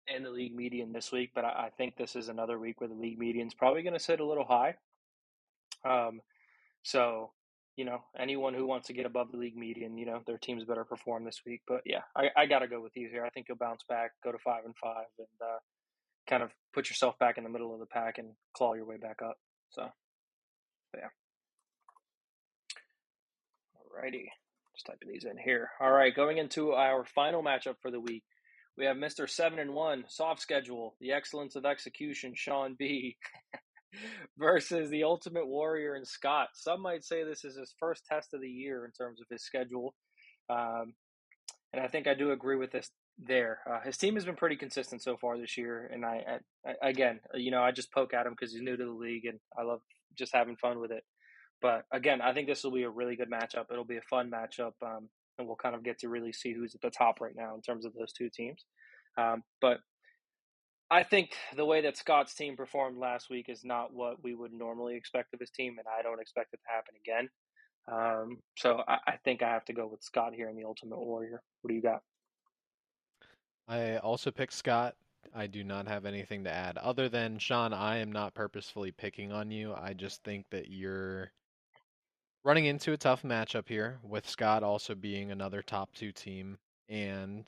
and 0.09 0.25
the 0.25 0.31
league 0.31 0.55
median 0.55 0.93
this 0.93 1.13
week, 1.13 1.33
but 1.35 1.45
I, 1.45 1.67
I 1.67 1.71
think 1.77 1.97
this 1.97 2.17
is 2.17 2.29
another 2.31 2.59
week 2.59 2.81
where 2.81 2.89
the 2.89 2.95
league 2.95 3.19
median's 3.19 3.55
probably 3.55 3.83
going 3.83 3.93
to 3.93 4.01
sit 4.01 4.21
a 4.21 4.27
little 4.27 4.47
high. 4.47 4.77
Um, 5.85 6.21
so 6.83 7.33
you 7.77 7.85
know, 7.85 8.03
anyone 8.19 8.55
who 8.55 8.67
wants 8.67 8.87
to 8.87 8.95
get 8.95 9.05
above 9.07 9.31
the 9.31 9.37
league 9.37 9.57
median, 9.57 9.99
you 9.99 10.07
know, 10.07 10.23
their 10.27 10.39
teams 10.39 10.65
better 10.65 10.85
perform 10.85 11.25
this 11.25 11.43
week. 11.47 11.61
But 11.69 11.83
yeah, 11.85 12.03
I, 12.17 12.31
I 12.37 12.47
got 12.47 12.61
to 12.61 12.69
go 12.69 12.81
with 12.81 12.97
you 12.97 13.09
here. 13.09 13.25
I 13.25 13.31
think 13.31 13.47
you'll 13.49 13.59
bounce 13.59 13.83
back, 13.89 14.13
go 14.25 14.33
to 14.33 14.39
five 14.39 14.65
and 14.65 14.75
five, 14.83 15.07
and 15.19 15.27
uh, 15.43 15.59
kind 16.29 16.43
of 16.43 16.51
put 16.73 16.89
yourself 16.89 17.19
back 17.19 17.37
in 17.37 17.45
the 17.45 17.51
middle 17.51 17.75
of 17.75 17.81
the 17.81 17.87
pack 17.87 18.19
and 18.19 18.31
claw 18.55 18.73
your 18.73 18.87
way 18.87 18.97
back 18.97 19.21
up. 19.23 19.37
So, 19.71 19.87
yeah. 20.95 21.09
Alrighty, 23.77 24.25
just 24.75 24.87
typing 24.87 25.09
these 25.13 25.25
in 25.25 25.37
here. 25.37 25.71
All 25.81 25.93
right, 25.93 26.15
going 26.15 26.39
into 26.39 26.73
our 26.73 27.05
final 27.05 27.43
matchup 27.43 27.77
for 27.83 27.91
the 27.91 28.01
week, 28.01 28.25
we 28.79 28.87
have 28.87 28.97
Mister 28.97 29.27
Seven 29.27 29.59
and 29.59 29.75
One, 29.75 30.05
soft 30.09 30.41
schedule, 30.41 30.97
the 31.01 31.13
excellence 31.13 31.57
of 31.57 31.67
execution, 31.67 32.33
Sean 32.35 32.75
B. 32.79 33.17
versus 34.39 34.91
the 34.91 35.05
Ultimate 35.05 35.47
Warrior 35.47 35.95
and 35.95 36.07
Scott. 36.07 36.49
Some 36.55 36.83
might 36.83 37.05
say 37.05 37.25
this 37.25 37.45
is 37.45 37.57
his 37.57 37.75
first 37.79 38.05
test 38.07 38.35
of 38.35 38.41
the 38.41 38.49
year 38.49 38.85
in 38.85 38.93
terms 38.93 39.21
of 39.21 39.27
his 39.31 39.43
schedule, 39.45 39.95
um, 40.51 40.95
and 41.73 41.83
I 41.83 41.89
think 41.89 42.07
I 42.07 42.15
do 42.15 42.31
agree 42.33 42.57
with 42.57 42.73
this. 42.73 42.91
There, 43.19 43.61
uh, 43.67 43.81
his 43.81 43.97
team 43.97 44.15
has 44.17 44.27
been 44.27 44.37
pretty 44.37 44.57
consistent 44.57 45.03
so 45.03 45.17
far 45.17 45.39
this 45.39 45.57
year, 45.57 45.91
and 45.91 46.05
I, 46.05 46.41
I 46.67 46.89
again, 46.91 47.21
you 47.33 47.51
know, 47.51 47.63
I 47.63 47.71
just 47.71 47.91
poke 47.91 48.13
at 48.13 48.27
him 48.27 48.35
because 48.39 48.53
he's 48.53 48.61
new 48.61 48.77
to 48.77 48.85
the 48.85 48.91
league, 48.91 49.25
and 49.25 49.39
I 49.59 49.63
love 49.63 49.81
just 50.19 50.35
having 50.35 50.57
fun 50.57 50.81
with 50.81 50.91
it. 50.91 51.03
But 51.63 51.85
again, 51.91 52.21
I 52.21 52.35
think 52.35 52.47
this 52.47 52.63
will 52.63 52.73
be 52.73 52.83
a 52.83 52.91
really 52.91 53.17
good 53.17 53.31
matchup. 53.31 53.71
It'll 53.73 53.85
be 53.85 53.97
a 53.97 54.03
fun 54.03 54.31
matchup, 54.31 54.73
um, 54.83 55.09
and 55.39 55.47
we'll 55.47 55.57
kind 55.57 55.75
of 55.75 55.83
get 55.83 55.99
to 56.01 56.09
really 56.09 56.33
see 56.33 56.53
who's 56.53 56.75
at 56.75 56.83
the 56.83 56.91
top 56.91 57.21
right 57.21 57.35
now 57.35 57.55
in 57.55 57.63
terms 57.63 57.87
of 57.87 57.95
those 57.95 58.13
two 58.13 58.29
teams. 58.29 58.65
Um, 59.17 59.43
but 59.61 59.79
I 60.91 61.03
think 61.03 61.33
the 61.57 61.65
way 61.65 61.81
that 61.83 61.97
Scott's 61.97 62.35
team 62.35 62.57
performed 62.57 62.99
last 62.99 63.29
week 63.29 63.49
is 63.49 63.65
not 63.65 63.93
what 63.93 64.23
we 64.23 64.35
would 64.35 64.53
normally 64.53 64.95
expect 64.95 65.35
of 65.35 65.41
his 65.41 65.51
team, 65.51 65.77
and 65.79 65.87
I 65.89 66.03
don't 66.03 66.21
expect 66.21 66.55
it 66.55 66.61
to 66.63 66.73
happen 66.73 66.95
again. 67.01 67.29
Um, 67.89 68.39
so 68.57 68.83
I, 68.87 68.99
I, 69.07 69.17
think 69.25 69.43
I 69.43 69.51
have 69.51 69.65
to 69.67 69.73
go 69.73 69.87
with 69.87 70.03
Scott 70.03 70.33
here 70.35 70.49
in 70.49 70.57
the 70.57 70.65
Ultimate 70.65 70.99
Warrior. 70.99 71.43
What 71.63 71.69
do 71.69 71.75
you 71.75 71.83
got? 71.83 72.03
I 73.69 73.99
also 73.99 74.31
picked 74.31 74.53
Scott. 74.53 74.95
I 75.35 75.47
do 75.47 75.65
not 75.65 75.89
have 75.89 76.05
anything 76.05 76.45
to 76.45 76.53
add 76.53 76.79
other 76.79 77.09
than 77.09 77.39
Sean. 77.39 77.73
I 77.73 77.99
am 77.99 78.13
not 78.13 78.35
purposefully 78.35 78.93
picking 78.93 79.33
on 79.33 79.51
you. 79.51 79.75
I 79.75 79.93
just 79.93 80.23
think 80.23 80.47
that 80.51 80.71
you're 80.71 81.33
running 82.45 82.67
into 82.67 82.93
a 82.93 82.97
tough 82.97 83.23
matchup 83.23 83.69
here 83.69 83.99
with 84.05 84.29
Scott 84.29 84.63
also 84.63 84.95
being 84.95 85.33
another 85.33 85.63
top 85.63 85.93
two 85.95 86.13
team, 86.13 86.59
and 86.89 87.45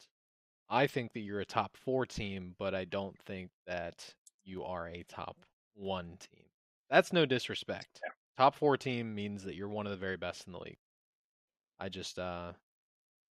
I 0.71 0.87
think 0.87 1.13
that 1.13 1.21
you're 1.21 1.41
a 1.41 1.47
top 1.47 1.77
four 1.77 2.05
team, 2.07 2.55
but 2.59 2.75
I 2.75 2.85
don't 2.85 3.19
think 3.27 3.51
that 3.67 4.15
you 4.45 4.65
are 4.65 4.89
a 4.89 5.05
top 5.09 5.37
one 5.75 6.17
team. 6.19 6.45
That's 6.91 7.13
no 7.13 7.27
disrespect. 7.27 8.01
Yeah. 8.03 8.11
Top 8.37 8.55
four 8.55 8.77
team 8.77 9.15
means 9.15 9.45
that 9.45 9.55
you're 9.55 9.69
one 9.69 9.87
of 9.87 9.91
the 9.91 9.97
very 9.97 10.17
best 10.17 10.47
in 10.47 10.53
the 10.53 10.59
league. 10.59 10.79
I 11.81 11.89
just, 11.89 12.19
uh, 12.19 12.53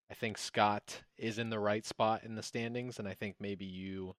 I 0.10 0.14
think 0.14 0.38
Scott 0.38 1.02
is 1.18 1.38
in 1.38 1.50
the 1.50 1.60
right 1.60 1.86
spot 1.86 2.24
in 2.24 2.36
the 2.36 2.44
standings, 2.44 3.00
and 3.00 3.08
I 3.08 3.14
think 3.14 3.36
maybe 3.40 3.66
you 3.66 4.16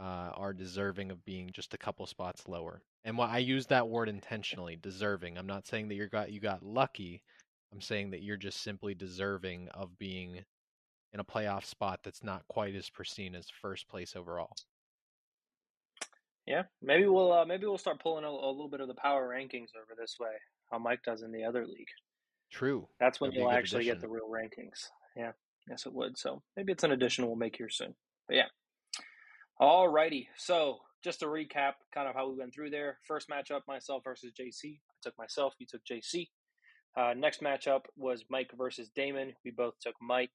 uh, 0.00 0.30
are 0.34 0.52
deserving 0.52 1.10
of 1.10 1.24
being 1.24 1.50
just 1.52 1.74
a 1.74 1.78
couple 1.78 2.06
spots 2.06 2.48
lower. 2.48 2.82
And 3.04 3.16
why 3.16 3.28
I 3.28 3.38
use 3.38 3.66
that 3.66 3.88
word 3.88 4.08
intentionally, 4.08 4.76
deserving. 4.76 5.38
I'm 5.38 5.46
not 5.46 5.66
saying 5.66 5.88
that 5.88 5.94
you 5.94 6.08
got 6.08 6.32
you 6.32 6.40
got 6.40 6.64
lucky. 6.64 7.22
I'm 7.72 7.80
saying 7.80 8.10
that 8.10 8.22
you're 8.22 8.36
just 8.36 8.62
simply 8.62 8.94
deserving 8.94 9.68
of 9.70 9.98
being 9.98 10.44
in 11.12 11.20
a 11.20 11.24
playoff 11.24 11.64
spot 11.64 12.00
that's 12.04 12.24
not 12.24 12.46
quite 12.48 12.74
as 12.74 12.88
pristine 12.88 13.34
as 13.34 13.46
first 13.60 13.88
place 13.88 14.14
overall. 14.16 14.54
Yeah, 16.46 16.62
maybe 16.80 17.06
we'll 17.06 17.32
uh, 17.32 17.44
maybe 17.44 17.66
we'll 17.66 17.78
start 17.78 18.00
pulling 18.02 18.24
a, 18.24 18.28
a, 18.28 18.50
little 18.50 18.68
bit 18.68 18.80
of 18.80 18.88
the 18.88 18.94
power 18.94 19.28
rankings 19.28 19.70
over 19.76 19.94
this 19.96 20.16
way, 20.18 20.32
how 20.70 20.78
Mike 20.78 21.02
does 21.04 21.22
in 21.22 21.30
the 21.30 21.44
other 21.44 21.66
league. 21.66 21.86
True. 22.50 22.88
That's 22.98 23.20
when 23.20 23.30
That'd 23.30 23.42
you'll 23.42 23.52
actually 23.52 23.88
addition. 23.88 23.94
get 23.94 24.00
the 24.00 24.08
real 24.08 24.28
rankings. 24.28 24.88
Yeah, 25.16 25.32
yes, 25.68 25.86
it 25.86 25.92
would. 25.92 26.18
So 26.18 26.42
maybe 26.56 26.72
it's 26.72 26.82
an 26.82 26.92
addition 26.92 27.26
we'll 27.26 27.36
make 27.36 27.56
here 27.56 27.68
soon. 27.68 27.94
But 28.26 28.36
yeah. 28.36 28.46
All 29.60 29.88
righty. 29.88 30.28
So 30.36 30.78
just 31.04 31.20
to 31.20 31.26
recap, 31.26 31.74
kind 31.94 32.08
of 32.08 32.14
how 32.14 32.28
we 32.28 32.36
went 32.36 32.52
through 32.54 32.70
there. 32.70 32.98
First 33.06 33.28
matchup, 33.28 33.60
myself 33.68 34.02
versus 34.04 34.32
JC. 34.32 34.74
I 34.74 34.98
took 35.02 35.16
myself. 35.18 35.54
You 35.58 35.66
took 35.66 35.82
JC. 35.84 36.28
Uh, 36.96 37.14
next 37.16 37.42
matchup 37.42 37.82
was 37.96 38.24
Mike 38.28 38.50
versus 38.56 38.90
Damon. 38.94 39.32
We 39.44 39.50
both 39.50 39.74
took 39.80 39.94
Mike. 40.00 40.32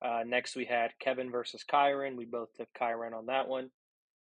Uh, 0.00 0.22
next, 0.26 0.56
we 0.56 0.64
had 0.64 0.90
Kevin 1.00 1.30
versus 1.30 1.64
Kyron. 1.70 2.16
We 2.16 2.24
both 2.24 2.54
took 2.54 2.68
Kyron 2.78 3.14
on 3.14 3.26
that 3.26 3.48
one. 3.48 3.70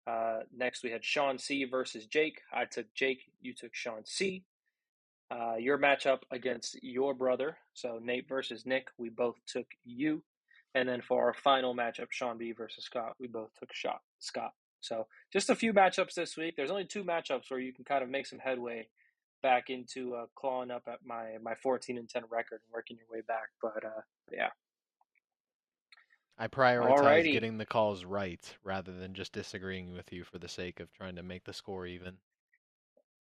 Uh, 0.05 0.39
next, 0.55 0.83
we 0.83 0.91
had 0.91 1.03
Sean 1.03 1.37
C 1.37 1.63
versus 1.65 2.05
Jake. 2.05 2.41
I 2.51 2.65
took 2.65 2.93
Jake. 2.93 3.23
You 3.41 3.53
took 3.53 3.73
Sean 3.73 4.05
C. 4.05 4.43
Uh, 5.31 5.55
your 5.57 5.77
matchup 5.79 6.19
against 6.31 6.77
your 6.83 7.13
brother. 7.13 7.57
So 7.73 7.99
Nate 8.01 8.27
versus 8.27 8.65
Nick. 8.65 8.87
We 8.97 9.09
both 9.09 9.35
took 9.47 9.65
you. 9.83 10.21
And 10.75 10.87
then 10.87 11.01
for 11.01 11.23
our 11.23 11.33
final 11.33 11.75
matchup, 11.75 12.07
Sean 12.11 12.37
B 12.37 12.51
versus 12.51 12.83
Scott, 12.83 13.15
we 13.19 13.27
both 13.27 13.49
took 13.59 13.73
shot 13.73 14.01
Scott. 14.19 14.53
So 14.81 15.07
just 15.31 15.49
a 15.49 15.55
few 15.55 15.73
matchups 15.73 16.13
this 16.13 16.35
week. 16.35 16.55
There's 16.55 16.71
only 16.71 16.85
two 16.85 17.03
matchups 17.03 17.49
where 17.49 17.59
you 17.59 17.73
can 17.73 17.85
kind 17.85 18.03
of 18.03 18.09
make 18.09 18.27
some 18.27 18.39
headway 18.39 18.87
back 19.41 19.69
into 19.69 20.15
uh, 20.15 20.25
clawing 20.35 20.71
up 20.71 20.83
at 20.87 20.99
my 21.05 21.37
my 21.41 21.53
14 21.61 21.97
and 21.97 22.09
10 22.09 22.23
record 22.29 22.61
and 22.63 22.73
working 22.73 22.97
your 22.97 23.07
way 23.11 23.23
back. 23.25 23.49
But 23.61 23.85
uh, 23.85 24.01
yeah, 24.31 24.49
I 26.37 26.47
prioritize 26.47 26.99
Alrighty. 26.99 27.31
getting 27.31 27.57
the 27.57 27.65
calls 27.65 28.05
right 28.05 28.41
rather 28.63 28.91
than 28.91 29.13
just 29.13 29.33
disagreeing 29.33 29.93
with 29.93 30.11
you 30.11 30.23
for 30.23 30.39
the 30.39 30.47
sake 30.47 30.79
of 30.79 30.91
trying 30.91 31.15
to 31.15 31.23
make 31.23 31.43
the 31.43 31.53
score 31.53 31.85
even. 31.85 32.17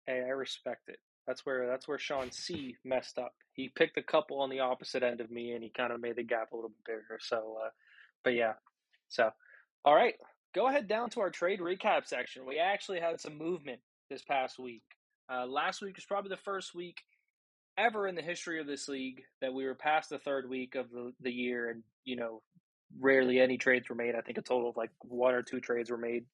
hey, 0.07 0.23
I 0.25 0.31
respect 0.31 0.89
it. 0.89 0.99
That's 1.27 1.45
where 1.45 1.67
that's 1.67 1.87
where 1.87 1.99
Sean 1.99 2.31
C 2.33 2.77
messed 2.85 3.19
up. 3.19 3.33
He 3.53 3.69
picked 3.69 3.99
a 3.99 4.03
couple 4.03 4.41
on 4.41 4.51
the 4.51 4.61
opposite 4.61 5.03
end 5.03 5.21
of 5.21 5.31
me, 5.31 5.53
and 5.53 5.63
he 5.63 5.71
kind 5.71 5.93
of 5.93 6.01
made 6.01 6.17
the 6.17 6.23
gap 6.23 6.53
a 6.53 6.57
little 6.57 6.71
bit 6.71 6.85
bigger. 6.87 7.19
So, 7.21 7.59
uh, 7.65 7.69
but 8.25 8.35
yeah. 8.35 8.55
So, 9.09 9.31
all 9.85 9.95
right, 9.95 10.15
go 10.55 10.69
ahead 10.69 10.89
down 10.89 11.11
to 11.11 11.21
our 11.21 11.31
trade 11.31 11.61
recap 11.61 12.07
section. 12.07 12.47
We 12.47 12.59
actually 12.59 13.01
had 13.01 13.21
some 13.21 13.37
movement 13.37 13.81
this 14.09 14.23
past 14.23 14.59
week. 14.59 14.83
Uh, 15.33 15.47
last 15.47 15.83
week 15.83 15.97
was 15.97 16.05
probably 16.05 16.31
the 16.31 16.37
first 16.37 16.75
week 16.75 17.03
ever 17.79 18.07
in 18.09 18.15
the 18.15 18.23
history 18.23 18.61
of 18.61 18.67
this 18.67 18.89
league 18.89 19.23
that 19.41 19.55
we 19.55 19.65
were 19.65 19.75
past 19.75 20.11
the 20.11 20.19
third 20.19 20.49
week 20.49 20.75
of 20.75 20.91
the, 20.91 21.13
the 21.21 21.33
year, 21.33 21.71
and 21.71 21.83
you 22.05 22.17
know, 22.17 22.43
rarely 22.99 23.41
any 23.41 23.59
trades 23.59 23.88
were 23.88 23.95
made. 23.95 24.14
I 24.14 24.20
think 24.20 24.38
a 24.38 24.43
total 24.43 24.70
of 24.70 24.76
like 24.76 24.91
one 25.01 25.34
or 25.34 25.43
two 25.43 25.61
trades 25.61 25.91
were 25.91 25.97
made 25.97 26.24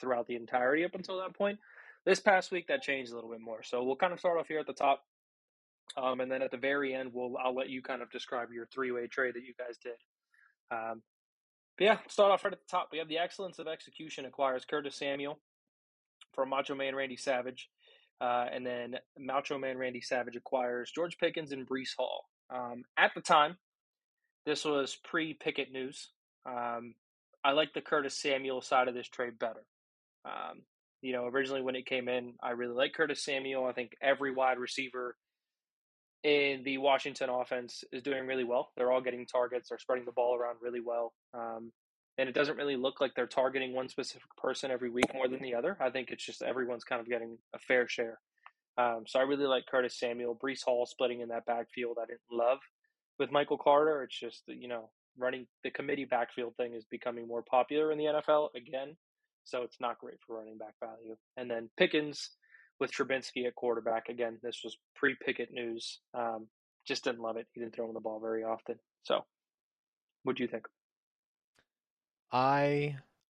throughout 0.00 0.26
the 0.26 0.36
entirety 0.36 0.84
up 0.84 0.94
until 0.94 1.18
that 1.18 1.36
point. 1.36 1.58
This 2.04 2.20
past 2.20 2.52
week, 2.52 2.68
that 2.68 2.82
changed 2.82 3.12
a 3.12 3.14
little 3.14 3.30
bit 3.30 3.40
more. 3.40 3.62
So 3.62 3.82
we'll 3.82 3.96
kind 3.96 4.12
of 4.12 4.18
start 4.18 4.38
off 4.38 4.48
here 4.48 4.58
at 4.58 4.66
the 4.66 4.74
top, 4.74 5.02
um, 5.96 6.20
and 6.20 6.30
then 6.30 6.42
at 6.42 6.50
the 6.50 6.58
very 6.58 6.94
end, 6.94 7.10
we'll 7.12 7.36
I'll 7.42 7.54
let 7.54 7.70
you 7.70 7.82
kind 7.82 8.02
of 8.02 8.10
describe 8.10 8.52
your 8.52 8.66
three 8.66 8.92
way 8.92 9.06
trade 9.06 9.34
that 9.34 9.44
you 9.44 9.54
guys 9.58 9.78
did. 9.82 9.96
Um, 10.70 11.02
but 11.78 11.84
yeah, 11.84 11.98
start 12.08 12.30
off 12.30 12.44
right 12.44 12.52
at 12.52 12.60
the 12.60 12.70
top. 12.70 12.88
We 12.92 12.98
have 12.98 13.08
the 13.08 13.18
excellence 13.18 13.58
of 13.58 13.66
execution 13.66 14.26
acquires 14.26 14.64
Curtis 14.64 14.96
Samuel 14.96 15.40
for 16.34 16.44
Macho 16.46 16.74
Man 16.74 16.94
Randy 16.94 17.16
Savage, 17.16 17.68
uh, 18.20 18.46
and 18.52 18.66
then 18.66 18.96
Macho 19.18 19.58
Man 19.58 19.78
Randy 19.78 20.00
Savage 20.00 20.36
acquires 20.36 20.92
George 20.94 21.16
Pickens 21.18 21.52
and 21.52 21.66
Breece 21.66 21.96
Hall. 21.96 22.26
Um, 22.54 22.84
at 22.98 23.12
the 23.14 23.22
time, 23.22 23.56
this 24.46 24.64
was 24.64 24.96
pre 25.04 25.34
Pickett 25.34 25.72
news. 25.72 26.08
Um, 26.46 26.94
I 27.42 27.52
like 27.52 27.74
the 27.74 27.80
Curtis 27.80 28.20
Samuel 28.20 28.60
side 28.62 28.88
of 28.88 28.94
this 28.94 29.08
trade 29.08 29.38
better. 29.38 29.64
Um, 30.24 30.62
You 31.02 31.12
know, 31.12 31.26
originally 31.26 31.60
when 31.60 31.76
it 31.76 31.84
came 31.86 32.08
in, 32.08 32.34
I 32.42 32.52
really 32.52 32.74
like 32.74 32.94
Curtis 32.94 33.22
Samuel. 33.22 33.66
I 33.66 33.72
think 33.72 33.94
every 34.00 34.32
wide 34.32 34.58
receiver 34.58 35.16
in 36.22 36.62
the 36.64 36.78
Washington 36.78 37.28
offense 37.28 37.84
is 37.92 38.02
doing 38.02 38.26
really 38.26 38.44
well. 38.44 38.72
They're 38.76 38.90
all 38.90 39.02
getting 39.02 39.26
targets. 39.26 39.68
They're 39.68 39.78
spreading 39.78 40.06
the 40.06 40.12
ball 40.12 40.34
around 40.34 40.56
really 40.62 40.80
well. 40.80 41.12
Um, 41.34 41.72
and 42.16 42.28
it 42.28 42.34
doesn't 42.34 42.56
really 42.56 42.76
look 42.76 43.00
like 43.00 43.12
they're 43.14 43.26
targeting 43.26 43.74
one 43.74 43.90
specific 43.90 44.30
person 44.38 44.70
every 44.70 44.88
week 44.88 45.12
more 45.12 45.28
than 45.28 45.42
the 45.42 45.54
other. 45.54 45.76
I 45.78 45.90
think 45.90 46.10
it's 46.10 46.24
just 46.24 46.42
everyone's 46.42 46.84
kind 46.84 47.02
of 47.02 47.08
getting 47.08 47.36
a 47.54 47.58
fair 47.58 47.86
share. 47.86 48.18
Um, 48.78 49.04
so 49.06 49.18
I 49.18 49.22
really 49.24 49.46
like 49.46 49.66
Curtis 49.66 49.98
Samuel, 49.98 50.34
Breece 50.42 50.64
Hall 50.64 50.86
splitting 50.86 51.20
in 51.20 51.28
that 51.28 51.44
backfield. 51.44 51.98
I 52.00 52.06
didn't 52.06 52.20
love 52.30 52.60
with 53.18 53.30
Michael 53.30 53.58
Carter. 53.58 54.02
It's 54.02 54.18
just 54.18 54.42
you 54.46 54.68
know 54.68 54.90
running 55.16 55.46
the 55.62 55.70
committee 55.70 56.04
backfield 56.04 56.56
thing 56.56 56.74
is 56.74 56.84
becoming 56.90 57.28
more 57.28 57.42
popular 57.42 57.92
in 57.92 57.98
the 57.98 58.04
NFL 58.04 58.48
again. 58.56 58.96
So 59.44 59.62
it's 59.62 59.80
not 59.80 59.98
great 59.98 60.18
for 60.26 60.38
running 60.38 60.58
back 60.58 60.74
value. 60.80 61.16
And 61.36 61.50
then 61.50 61.68
Pickens 61.76 62.30
with 62.80 62.92
Trubisky 62.92 63.46
at 63.46 63.54
quarterback. 63.54 64.08
Again, 64.08 64.38
this 64.42 64.60
was 64.64 64.76
pre 64.94 65.14
Pickett 65.14 65.52
news. 65.52 66.00
Um, 66.14 66.46
just 66.86 67.04
didn't 67.04 67.20
love 67.20 67.36
it. 67.36 67.46
He 67.52 67.60
didn't 67.60 67.74
throw 67.74 67.86
him 67.86 67.94
the 67.94 68.00
ball 68.00 68.20
very 68.20 68.44
often. 68.44 68.76
So, 69.04 69.24
what 70.22 70.36
do 70.36 70.42
you 70.42 70.48
think? 70.48 70.66
I 72.32 72.96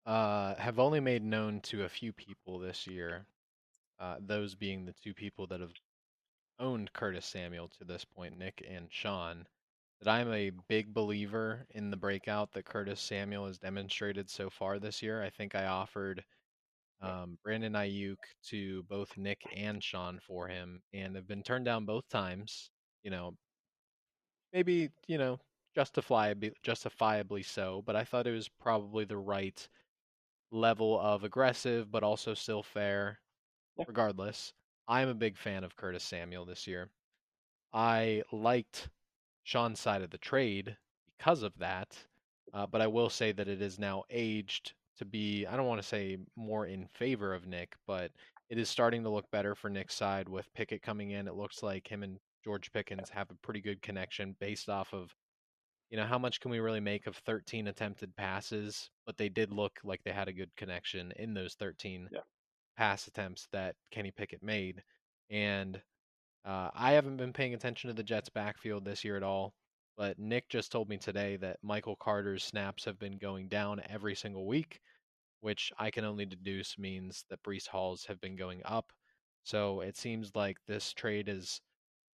uh, 0.06 0.54
have 0.56 0.78
only 0.78 1.00
made 1.00 1.24
known 1.24 1.60
to 1.62 1.84
a 1.84 1.88
few 1.88 2.12
people 2.12 2.58
this 2.58 2.86
year, 2.86 3.26
uh, 3.98 4.16
those 4.20 4.54
being 4.54 4.86
the 4.86 4.94
two 5.02 5.14
people 5.14 5.46
that 5.48 5.60
have 5.60 5.72
owned 6.60 6.92
Curtis 6.92 7.26
Samuel 7.26 7.68
to 7.78 7.84
this 7.84 8.04
point, 8.04 8.38
Nick 8.38 8.64
and 8.68 8.86
Sean, 8.90 9.46
that 10.00 10.10
I'm 10.10 10.32
a 10.32 10.50
big 10.68 10.92
believer 10.94 11.66
in 11.70 11.90
the 11.90 11.96
breakout 11.96 12.52
that 12.52 12.66
Curtis 12.66 13.00
Samuel 13.00 13.46
has 13.46 13.58
demonstrated 13.58 14.28
so 14.30 14.50
far 14.50 14.78
this 14.78 15.02
year. 15.02 15.22
I 15.22 15.30
think 15.30 15.54
I 15.54 15.66
offered 15.66 16.24
um, 17.00 17.38
Brandon 17.44 17.74
Aiyuk 17.74 18.18
to 18.44 18.82
both 18.84 19.16
Nick 19.16 19.42
and 19.54 19.82
Sean 19.82 20.20
for 20.20 20.48
him, 20.48 20.82
and 20.92 21.16
have 21.16 21.26
been 21.28 21.42
turned 21.42 21.64
down 21.66 21.86
both 21.86 22.08
times. 22.08 22.70
You 23.04 23.10
know, 23.10 23.36
maybe 24.52 24.90
you 25.06 25.18
know 25.18 25.38
justifiably 25.74 26.52
justifiably 26.62 27.42
so, 27.42 27.82
but 27.82 27.96
I 27.96 28.04
thought 28.04 28.26
it 28.26 28.32
was 28.32 28.48
probably 28.48 29.04
the 29.04 29.16
right 29.18 29.68
level 30.52 31.00
of 31.00 31.24
aggressive, 31.24 31.90
but 31.90 32.02
also 32.04 32.34
still 32.34 32.62
fair. 32.62 33.20
Yeah. 33.76 33.84
Regardless, 33.88 34.52
I'm 34.88 35.08
a 35.08 35.14
big 35.14 35.38
fan 35.38 35.64
of 35.64 35.76
Curtis 35.76 36.04
Samuel 36.04 36.44
this 36.46 36.66
year. 36.66 36.90
I 37.72 38.22
liked 38.32 38.90
Sean's 39.44 39.78
side 39.78 40.02
of 40.02 40.10
the 40.10 40.18
trade 40.18 40.76
because 41.16 41.42
of 41.42 41.56
that, 41.58 41.96
uh, 42.52 42.66
but 42.66 42.80
I 42.80 42.86
will 42.86 43.10
say 43.10 43.32
that 43.32 43.48
it 43.48 43.62
is 43.62 43.78
now 43.78 44.04
aged 44.10 44.72
to 44.98 45.04
be, 45.04 45.46
I 45.46 45.56
don't 45.56 45.66
want 45.66 45.80
to 45.80 45.86
say 45.86 46.18
more 46.36 46.66
in 46.66 46.86
favor 46.88 47.34
of 47.34 47.46
Nick, 47.46 47.74
but 47.86 48.10
it 48.48 48.58
is 48.58 48.68
starting 48.68 49.02
to 49.02 49.10
look 49.10 49.30
better 49.30 49.54
for 49.54 49.68
Nick's 49.68 49.94
side 49.94 50.28
with 50.28 50.52
Pickett 50.54 50.82
coming 50.82 51.12
in. 51.12 51.28
It 51.28 51.34
looks 51.34 51.62
like 51.62 51.86
him 51.86 52.02
and 52.02 52.18
George 52.44 52.72
Pickens 52.72 53.08
have 53.10 53.30
a 53.30 53.36
pretty 53.36 53.60
good 53.60 53.82
connection 53.82 54.36
based 54.38 54.68
off 54.68 54.92
of, 54.92 55.14
you 55.90 55.96
know, 55.96 56.06
how 56.06 56.18
much 56.18 56.40
can 56.40 56.50
we 56.50 56.60
really 56.60 56.80
make 56.80 57.06
of 57.06 57.16
13 57.16 57.68
attempted 57.68 58.14
passes? 58.16 58.90
But 59.06 59.16
they 59.16 59.28
did 59.28 59.52
look 59.52 59.80
like 59.82 60.02
they 60.04 60.12
had 60.12 60.28
a 60.28 60.32
good 60.32 60.54
connection 60.56 61.12
in 61.16 61.34
those 61.34 61.54
13 61.54 62.08
yeah. 62.12 62.20
pass 62.76 63.06
attempts 63.06 63.48
that 63.52 63.76
Kenny 63.90 64.10
Pickett 64.10 64.42
made. 64.42 64.82
And 65.30 65.80
uh, 66.44 66.70
I 66.74 66.92
haven't 66.92 67.16
been 67.16 67.32
paying 67.32 67.54
attention 67.54 67.88
to 67.88 67.94
the 67.94 68.02
Jets' 68.02 68.28
backfield 68.28 68.84
this 68.84 69.04
year 69.04 69.16
at 69.16 69.22
all. 69.22 69.54
But 69.96 70.18
Nick 70.18 70.48
just 70.48 70.72
told 70.72 70.88
me 70.88 70.96
today 70.98 71.36
that 71.36 71.58
Michael 71.62 71.96
Carter's 71.96 72.42
snaps 72.42 72.84
have 72.84 72.98
been 72.98 73.16
going 73.16 73.48
down 73.48 73.80
every 73.88 74.16
single 74.16 74.46
week, 74.46 74.80
which 75.40 75.72
I 75.78 75.90
can 75.90 76.04
only 76.04 76.26
deduce 76.26 76.76
means 76.78 77.24
that 77.30 77.42
Breece 77.44 77.68
Hall's 77.68 78.04
have 78.06 78.20
been 78.20 78.34
going 78.34 78.60
up. 78.64 78.92
So 79.44 79.82
it 79.82 79.96
seems 79.96 80.32
like 80.34 80.56
this 80.66 80.92
trade 80.92 81.28
is 81.28 81.60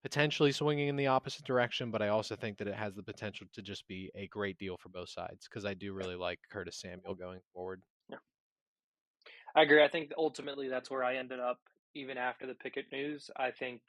potentially 0.04 0.52
swinging 0.52 0.90
in 0.90 0.96
the 0.96 1.08
opposite 1.08 1.46
direction, 1.46 1.92
but 1.92 2.02
I 2.02 2.10
also 2.10 2.36
think 2.36 2.58
that 2.58 2.68
it 2.68 2.76
has 2.76 2.96
the 2.96 3.04
potential 3.04 3.48
to 3.54 3.62
just 3.62 3.88
be 3.88 4.12
a 4.16 4.28
great 4.28 4.58
deal 4.58 4.78
for 4.78 4.90
both 4.90 5.10
sides 5.10 5.48
because 5.48 5.66
I 5.66 5.74
do 5.74 5.94
really 5.94 6.16
like 6.16 6.40
Curtis 6.52 6.82
Samuel 6.82 7.16
going 7.16 7.40
forward. 7.54 7.82
Yeah. 8.10 8.18
I 9.56 9.62
agree. 9.64 9.84
I 9.84 9.88
think 9.88 10.12
ultimately 10.18 10.68
that's 10.68 10.90
where 10.90 11.04
I 11.04 11.16
ended 11.16 11.40
up 11.40 11.60
even 11.96 12.18
after 12.18 12.46
the 12.46 12.56
Pickett 12.56 12.92
news. 12.92 13.30
I 13.38 13.52
think 13.52 13.82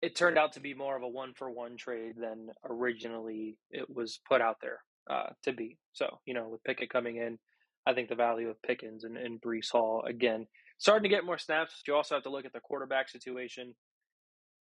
it 0.00 0.14
turned 0.14 0.38
out 0.38 0.52
to 0.52 0.60
be 0.60 0.74
more 0.74 0.96
of 0.96 1.02
a 1.02 1.08
one 1.08 1.32
for 1.34 1.50
one 1.50 1.76
trade 1.76 2.14
than 2.16 2.48
originally 2.68 3.56
it 3.70 3.88
was 3.88 4.20
put 4.28 4.40
out 4.40 4.56
there 4.62 4.80
uh, 5.10 5.30
to 5.44 5.52
be. 5.52 5.76
So, 5.92 6.18
you 6.24 6.34
know, 6.34 6.48
with 6.48 6.62
Pickett 6.64 6.90
coming 6.90 7.16
in, 7.16 7.38
I 7.86 7.94
think 7.94 8.08
the 8.08 8.14
value 8.14 8.48
of 8.48 8.62
Pickens 8.62 9.04
and, 9.04 9.16
and 9.16 9.40
Breece 9.40 9.70
Hall, 9.72 10.04
again, 10.06 10.46
starting 10.78 11.08
to 11.08 11.14
get 11.14 11.24
more 11.24 11.38
snaps. 11.38 11.82
You 11.86 11.94
also 11.94 12.14
have 12.14 12.24
to 12.24 12.30
look 12.30 12.44
at 12.44 12.52
the 12.52 12.60
quarterback 12.60 13.08
situation. 13.08 13.74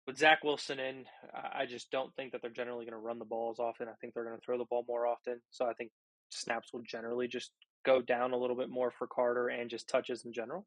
With 0.06 0.18
Zach 0.18 0.44
Wilson 0.44 0.78
in, 0.78 1.04
I 1.32 1.64
just 1.64 1.90
don't 1.90 2.14
think 2.14 2.32
that 2.32 2.42
they're 2.42 2.50
generally 2.50 2.84
going 2.84 2.92
to 2.92 2.98
run 2.98 3.18
the 3.18 3.24
ball 3.24 3.50
as 3.52 3.58
often. 3.58 3.88
I 3.88 3.94
think 4.00 4.12
they're 4.12 4.24
going 4.24 4.36
to 4.36 4.44
throw 4.44 4.58
the 4.58 4.66
ball 4.66 4.84
more 4.86 5.06
often. 5.06 5.40
So 5.50 5.64
I 5.64 5.72
think 5.72 5.92
snaps 6.28 6.74
will 6.74 6.82
generally 6.82 7.28
just 7.28 7.52
go 7.86 8.02
down 8.02 8.32
a 8.32 8.36
little 8.36 8.56
bit 8.56 8.68
more 8.68 8.90
for 8.90 9.06
Carter 9.06 9.48
and 9.48 9.70
just 9.70 9.88
touches 9.88 10.26
in 10.26 10.34
general. 10.34 10.66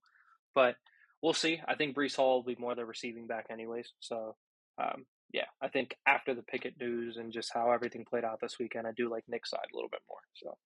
But 0.55 0.75
we'll 1.21 1.33
see. 1.33 1.61
I 1.67 1.75
think 1.75 1.95
Breece 1.95 2.15
Hall 2.15 2.37
will 2.37 2.55
be 2.55 2.59
more 2.59 2.73
the 2.73 2.85
receiving 2.85 3.27
back, 3.27 3.45
anyways. 3.51 3.91
So 3.99 4.35
um, 4.77 5.05
yeah, 5.33 5.45
I 5.61 5.67
think 5.67 5.95
after 6.07 6.33
the 6.33 6.41
Pickett 6.41 6.75
news 6.79 7.17
and 7.17 7.33
just 7.33 7.51
how 7.53 7.71
everything 7.71 8.05
played 8.05 8.23
out 8.23 8.39
this 8.41 8.57
weekend, 8.59 8.87
I 8.87 8.91
do 8.95 9.09
like 9.09 9.25
Nick's 9.27 9.49
side 9.49 9.67
a 9.71 9.75
little 9.75 9.89
bit 9.89 10.01
more. 10.07 10.19
So, 10.35 10.57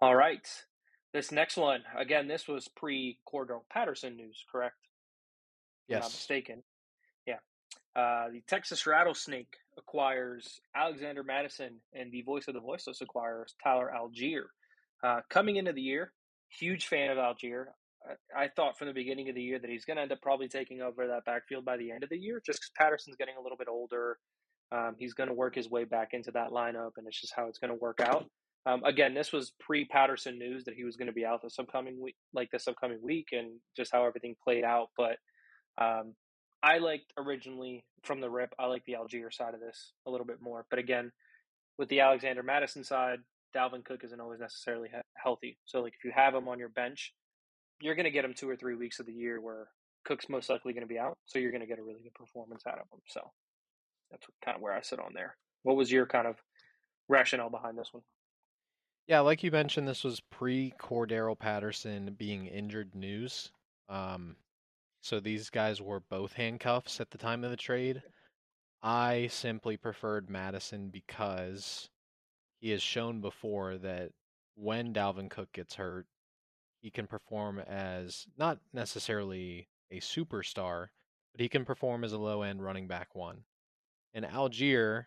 all 0.00 0.14
right, 0.14 0.46
this 1.12 1.30
next 1.30 1.56
one 1.56 1.82
again, 1.96 2.26
this 2.26 2.48
was 2.48 2.68
pre 2.68 3.18
Cordarrelle 3.32 3.68
Patterson 3.70 4.16
news, 4.16 4.44
correct? 4.50 4.76
Yes, 5.88 5.96
I'm 5.96 6.00
not 6.02 6.12
mistaken. 6.12 6.62
Yeah, 7.26 7.38
uh, 7.94 8.30
the 8.32 8.42
Texas 8.48 8.86
Rattlesnake 8.86 9.54
acquires 9.78 10.60
Alexander 10.74 11.22
Mattison, 11.22 11.80
and 11.92 12.10
the 12.10 12.22
voice 12.22 12.48
of 12.48 12.54
the 12.54 12.60
voiceless 12.60 13.00
acquires 13.00 13.54
Tyler 13.62 13.92
Allgeier. 13.94 14.46
Uh, 15.02 15.20
coming 15.28 15.56
into 15.56 15.72
the 15.72 15.82
year, 15.82 16.12
huge 16.48 16.86
fan 16.86 17.10
of 17.10 17.18
Allgeier. 17.18 17.66
I 18.36 18.48
thought 18.48 18.78
from 18.78 18.88
the 18.88 18.94
beginning 18.94 19.28
of 19.28 19.34
the 19.34 19.42
year 19.42 19.58
that 19.58 19.70
he's 19.70 19.84
going 19.84 19.96
to 19.96 20.02
end 20.02 20.12
up 20.12 20.20
probably 20.22 20.48
taking 20.48 20.80
over 20.80 21.06
that 21.06 21.24
backfield 21.24 21.64
by 21.64 21.76
the 21.76 21.90
end 21.90 22.02
of 22.02 22.10
the 22.10 22.18
year, 22.18 22.42
just 22.44 22.60
because 22.60 22.70
Patterson's 22.76 23.16
getting 23.16 23.36
a 23.38 23.42
little 23.42 23.56
bit 23.56 23.68
older. 23.68 24.18
Um, 24.72 24.96
he's 24.98 25.14
going 25.14 25.28
to 25.28 25.34
work 25.34 25.54
his 25.54 25.70
way 25.70 25.84
back 25.84 26.10
into 26.12 26.30
that 26.32 26.50
lineup, 26.50 26.92
and 26.96 27.06
it's 27.06 27.20
just 27.20 27.34
how 27.36 27.46
it's 27.48 27.58
going 27.58 27.70
to 27.70 27.78
work 27.80 28.00
out. 28.00 28.26
Um, 28.64 28.82
again, 28.84 29.12
this 29.12 29.32
was 29.32 29.52
pre-Patterson 29.60 30.38
news 30.38 30.64
that 30.64 30.74
he 30.74 30.84
was 30.84 30.96
going 30.96 31.08
to 31.08 31.12
be 31.12 31.26
out 31.26 31.42
this 31.42 31.58
upcoming 31.58 32.00
week, 32.00 32.16
like 32.32 32.50
this 32.50 32.68
upcoming 32.68 33.00
week, 33.02 33.28
and 33.32 33.58
just 33.76 33.92
how 33.92 34.06
everything 34.06 34.36
played 34.42 34.64
out. 34.64 34.88
But 34.96 35.16
um, 35.78 36.14
I 36.62 36.78
liked 36.78 37.12
originally 37.16 37.84
from 38.04 38.20
the 38.20 38.30
rip. 38.30 38.54
I 38.58 38.66
like 38.66 38.84
the 38.86 38.94
Allgeier 38.94 39.32
side 39.32 39.54
of 39.54 39.60
this 39.60 39.92
a 40.06 40.10
little 40.10 40.26
bit 40.26 40.40
more. 40.40 40.64
But 40.70 40.78
again, 40.78 41.10
with 41.78 41.88
the 41.88 42.00
Alexander 42.00 42.42
Mattison 42.42 42.84
side, 42.84 43.18
Dalvin 43.54 43.84
Cook 43.84 44.04
isn't 44.04 44.20
always 44.20 44.40
necessarily 44.40 44.88
he- 44.88 45.00
healthy. 45.22 45.58
So 45.64 45.82
like 45.82 45.94
if 45.94 46.04
you 46.04 46.12
have 46.14 46.34
him 46.34 46.48
on 46.48 46.58
your 46.58 46.68
bench, 46.68 47.12
you're 47.82 47.96
going 47.96 48.04
to 48.04 48.10
get 48.10 48.24
him 48.24 48.32
two 48.32 48.48
or 48.48 48.56
three 48.56 48.76
weeks 48.76 49.00
of 49.00 49.06
the 49.06 49.12
year 49.12 49.40
where 49.40 49.66
Cook's 50.04 50.28
most 50.28 50.48
likely 50.48 50.72
going 50.72 50.86
to 50.86 50.92
be 50.92 50.98
out, 50.98 51.18
so 51.26 51.38
you're 51.38 51.50
going 51.50 51.62
to 51.62 51.66
get 51.66 51.80
a 51.80 51.82
really 51.82 52.00
good 52.02 52.14
performance 52.14 52.62
out 52.66 52.74
of 52.74 52.86
him. 52.92 53.00
So 53.08 53.20
that's 54.10 54.24
kind 54.44 54.56
of 54.56 54.62
where 54.62 54.72
I 54.72 54.80
sit 54.82 55.00
on 55.00 55.12
there. 55.14 55.36
What 55.64 55.76
was 55.76 55.90
your 55.90 56.06
kind 56.06 56.28
of 56.28 56.36
rationale 57.08 57.50
behind 57.50 57.76
this 57.76 57.88
one? 57.92 58.04
Yeah, 59.08 59.20
like 59.20 59.42
you 59.42 59.50
mentioned, 59.50 59.88
this 59.88 60.04
was 60.04 60.20
pre 60.20 60.72
Cordarrelle 60.78 61.38
Patterson 61.38 62.14
being 62.16 62.46
injured 62.46 62.94
news. 62.94 63.50
Um, 63.88 64.36
so 65.00 65.18
these 65.18 65.50
guys 65.50 65.82
were 65.82 66.00
both 66.08 66.32
handcuffs 66.32 67.00
at 67.00 67.10
the 67.10 67.18
time 67.18 67.42
of 67.42 67.50
the 67.50 67.56
trade. 67.56 68.00
I 68.80 69.28
simply 69.28 69.76
preferred 69.76 70.30
Mattison 70.30 70.88
because 70.88 71.88
he 72.60 72.70
has 72.70 72.82
shown 72.82 73.20
before 73.20 73.76
that 73.78 74.10
when 74.54 74.92
Dalvin 74.92 75.30
Cook 75.30 75.52
gets 75.52 75.74
hurt, 75.74 76.06
he 76.82 76.90
can 76.90 77.06
perform 77.06 77.60
as 77.60 78.26
not 78.36 78.58
necessarily 78.72 79.68
a 79.90 80.00
superstar, 80.00 80.88
but 81.32 81.40
he 81.40 81.48
can 81.48 81.64
perform 81.64 82.04
as 82.04 82.12
a 82.12 82.18
low 82.18 82.42
end 82.42 82.62
running 82.62 82.88
back 82.88 83.14
one. 83.14 83.44
And 84.12 84.24
Allgeier, 84.24 85.04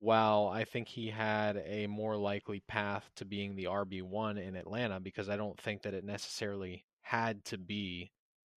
while 0.00 0.48
I 0.48 0.64
think 0.64 0.86
he 0.86 1.08
had 1.08 1.56
a 1.66 1.86
more 1.86 2.16
likely 2.16 2.60
path 2.68 3.10
to 3.16 3.24
being 3.24 3.56
the 3.56 3.64
RB1 3.64 4.40
in 4.40 4.54
Atlanta, 4.54 5.00
because 5.00 5.28
I 5.30 5.36
don't 5.36 5.58
think 5.58 5.82
that 5.82 5.94
it 5.94 6.04
necessarily 6.04 6.84
had 7.00 7.42
to 7.46 7.58
be 7.58 8.12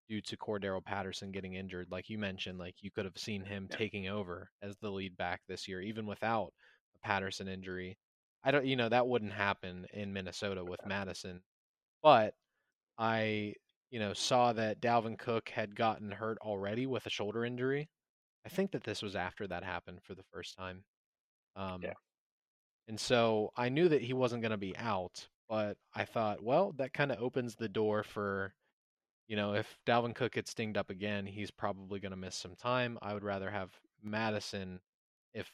due 0.09 0.21
to 0.21 0.37
Cordarrelle 0.37 0.83
Patterson 0.83 1.31
getting 1.31 1.53
injured. 1.53 1.87
Like 1.89 2.09
you 2.09 2.17
mentioned, 2.17 2.59
like 2.59 2.75
you 2.81 2.91
could 2.91 3.05
have 3.05 3.17
seen 3.17 3.45
him 3.45 3.67
yeah. 3.69 3.77
taking 3.77 4.07
over 4.09 4.49
as 4.61 4.75
the 4.77 4.91
lead 4.91 5.15
back 5.17 5.41
this 5.47 5.67
year, 5.67 5.81
even 5.81 6.05
without 6.05 6.53
a 6.95 7.07
Patterson 7.07 7.47
injury. 7.47 7.97
I 8.43 8.51
don't, 8.51 8.65
you 8.65 8.75
know, 8.75 8.89
that 8.89 9.07
wouldn't 9.07 9.33
happen 9.33 9.85
in 9.93 10.13
Minnesota 10.13 10.63
with 10.63 10.85
Mattison. 10.85 11.41
But 12.03 12.35
I, 12.97 13.53
you 13.89 13.99
know, 13.99 14.13
saw 14.13 14.53
that 14.53 14.81
Dalvin 14.81 15.17
Cook 15.17 15.49
had 15.49 15.75
gotten 15.75 16.11
hurt 16.11 16.37
already 16.41 16.85
with 16.85 17.05
a 17.05 17.11
shoulder 17.11 17.45
injury. 17.45 17.89
I 18.45 18.49
think 18.49 18.71
that 18.71 18.83
this 18.83 19.01
was 19.01 19.15
after 19.15 19.47
that 19.47 19.63
happened 19.63 19.99
for 20.03 20.15
the 20.15 20.23
first 20.31 20.55
time. 20.57 20.83
Um, 21.55 21.81
yeah. 21.83 21.93
And 22.87 22.99
so 22.99 23.51
I 23.55 23.69
knew 23.69 23.89
that 23.89 24.01
he 24.01 24.13
wasn't 24.13 24.41
going 24.41 24.51
to 24.51 24.57
be 24.57 24.77
out, 24.77 25.27
but 25.49 25.77
I 25.93 26.05
thought, 26.05 26.41
well, 26.41 26.73
that 26.77 26.93
kind 26.93 27.11
of 27.11 27.21
opens 27.21 27.55
the 27.55 27.67
door 27.67 28.03
for 28.03 28.53
you 29.27 29.35
know, 29.35 29.53
if 29.53 29.77
Dalvin 29.85 30.15
Cook 30.15 30.33
gets 30.33 30.53
dinged 30.53 30.77
up 30.77 30.89
again, 30.89 31.25
he's 31.25 31.51
probably 31.51 31.99
going 31.99 32.11
to 32.11 32.17
miss 32.17 32.35
some 32.35 32.55
time. 32.55 32.97
I 33.01 33.13
would 33.13 33.23
rather 33.23 33.51
have 33.51 33.69
Mattison 34.01 34.79
if 35.33 35.51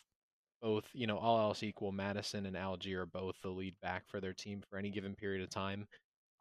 both, 0.62 0.86
you 0.94 1.08
know, 1.08 1.18
all 1.18 1.40
else 1.40 1.64
equal, 1.64 1.92
Mattison 1.92 2.46
and 2.46 2.56
Allgeier 2.56 3.00
are 3.00 3.06
both 3.06 3.36
the 3.42 3.50
lead 3.50 3.76
back 3.82 4.04
for 4.08 4.22
their 4.22 4.34
team 4.34 4.62
for 4.70 4.78
any 4.78 4.92
given 4.92 5.16
period 5.16 5.44
of 5.44 5.50
time. 5.50 5.88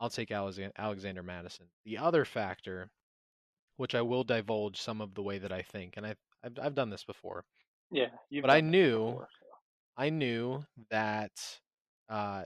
I'll 0.02 0.10
take 0.10 0.32
Alexander 0.32 1.22
Mattison. 1.22 1.66
The 1.84 1.98
other 1.98 2.24
factor, 2.24 2.90
which 3.76 3.94
I 3.94 4.02
will 4.02 4.24
divulge 4.24 4.80
some 4.80 5.00
of 5.00 5.14
the 5.14 5.22
way 5.22 5.38
that 5.38 5.52
I 5.52 5.62
think, 5.62 5.94
and 5.96 6.04
I've 6.04 6.18
I've, 6.44 6.58
I've 6.60 6.74
done 6.74 6.90
this 6.90 7.04
before. 7.04 7.44
Yeah, 7.92 8.08
but 8.40 8.50
I 8.50 8.60
knew, 8.60 8.98
before, 8.98 9.28
so. 9.30 9.46
I 9.96 10.10
knew 10.10 10.64
that 10.90 11.30
uh, 12.08 12.42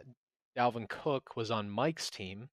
Dalvin 0.54 0.86
Cook 0.86 1.34
was 1.34 1.50
on 1.50 1.70
Mike's 1.70 2.10
team, 2.10 2.50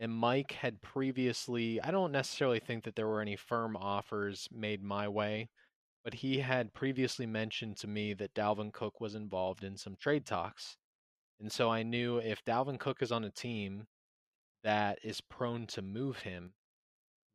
and 0.00 0.12
Mike 0.12 0.50
had 0.50 0.82
previously. 0.82 1.80
I 1.80 1.92
don't 1.92 2.10
necessarily 2.10 2.58
think 2.58 2.82
that 2.84 2.96
there 2.96 3.06
were 3.06 3.20
any 3.20 3.36
firm 3.36 3.76
offers 3.76 4.48
made 4.50 4.82
my 4.82 5.06
way, 5.06 5.48
but 6.02 6.14
he 6.14 6.40
had 6.40 6.74
previously 6.74 7.26
mentioned 7.26 7.76
to 7.76 7.86
me 7.86 8.14
that 8.14 8.34
Dalvin 8.34 8.72
Cook 8.72 9.00
was 9.00 9.14
involved 9.14 9.62
in 9.62 9.76
some 9.76 9.94
trade 9.94 10.26
talks. 10.26 10.76
And 11.38 11.52
so 11.52 11.70
I 11.70 11.84
knew 11.84 12.18
if 12.18 12.44
Dalvin 12.44 12.80
Cook 12.80 13.00
is 13.00 13.12
on 13.12 13.22
a 13.22 13.30
team 13.30 13.86
that 14.68 14.98
is 15.02 15.22
prone 15.22 15.66
to 15.66 15.80
move 15.80 16.18
him, 16.18 16.52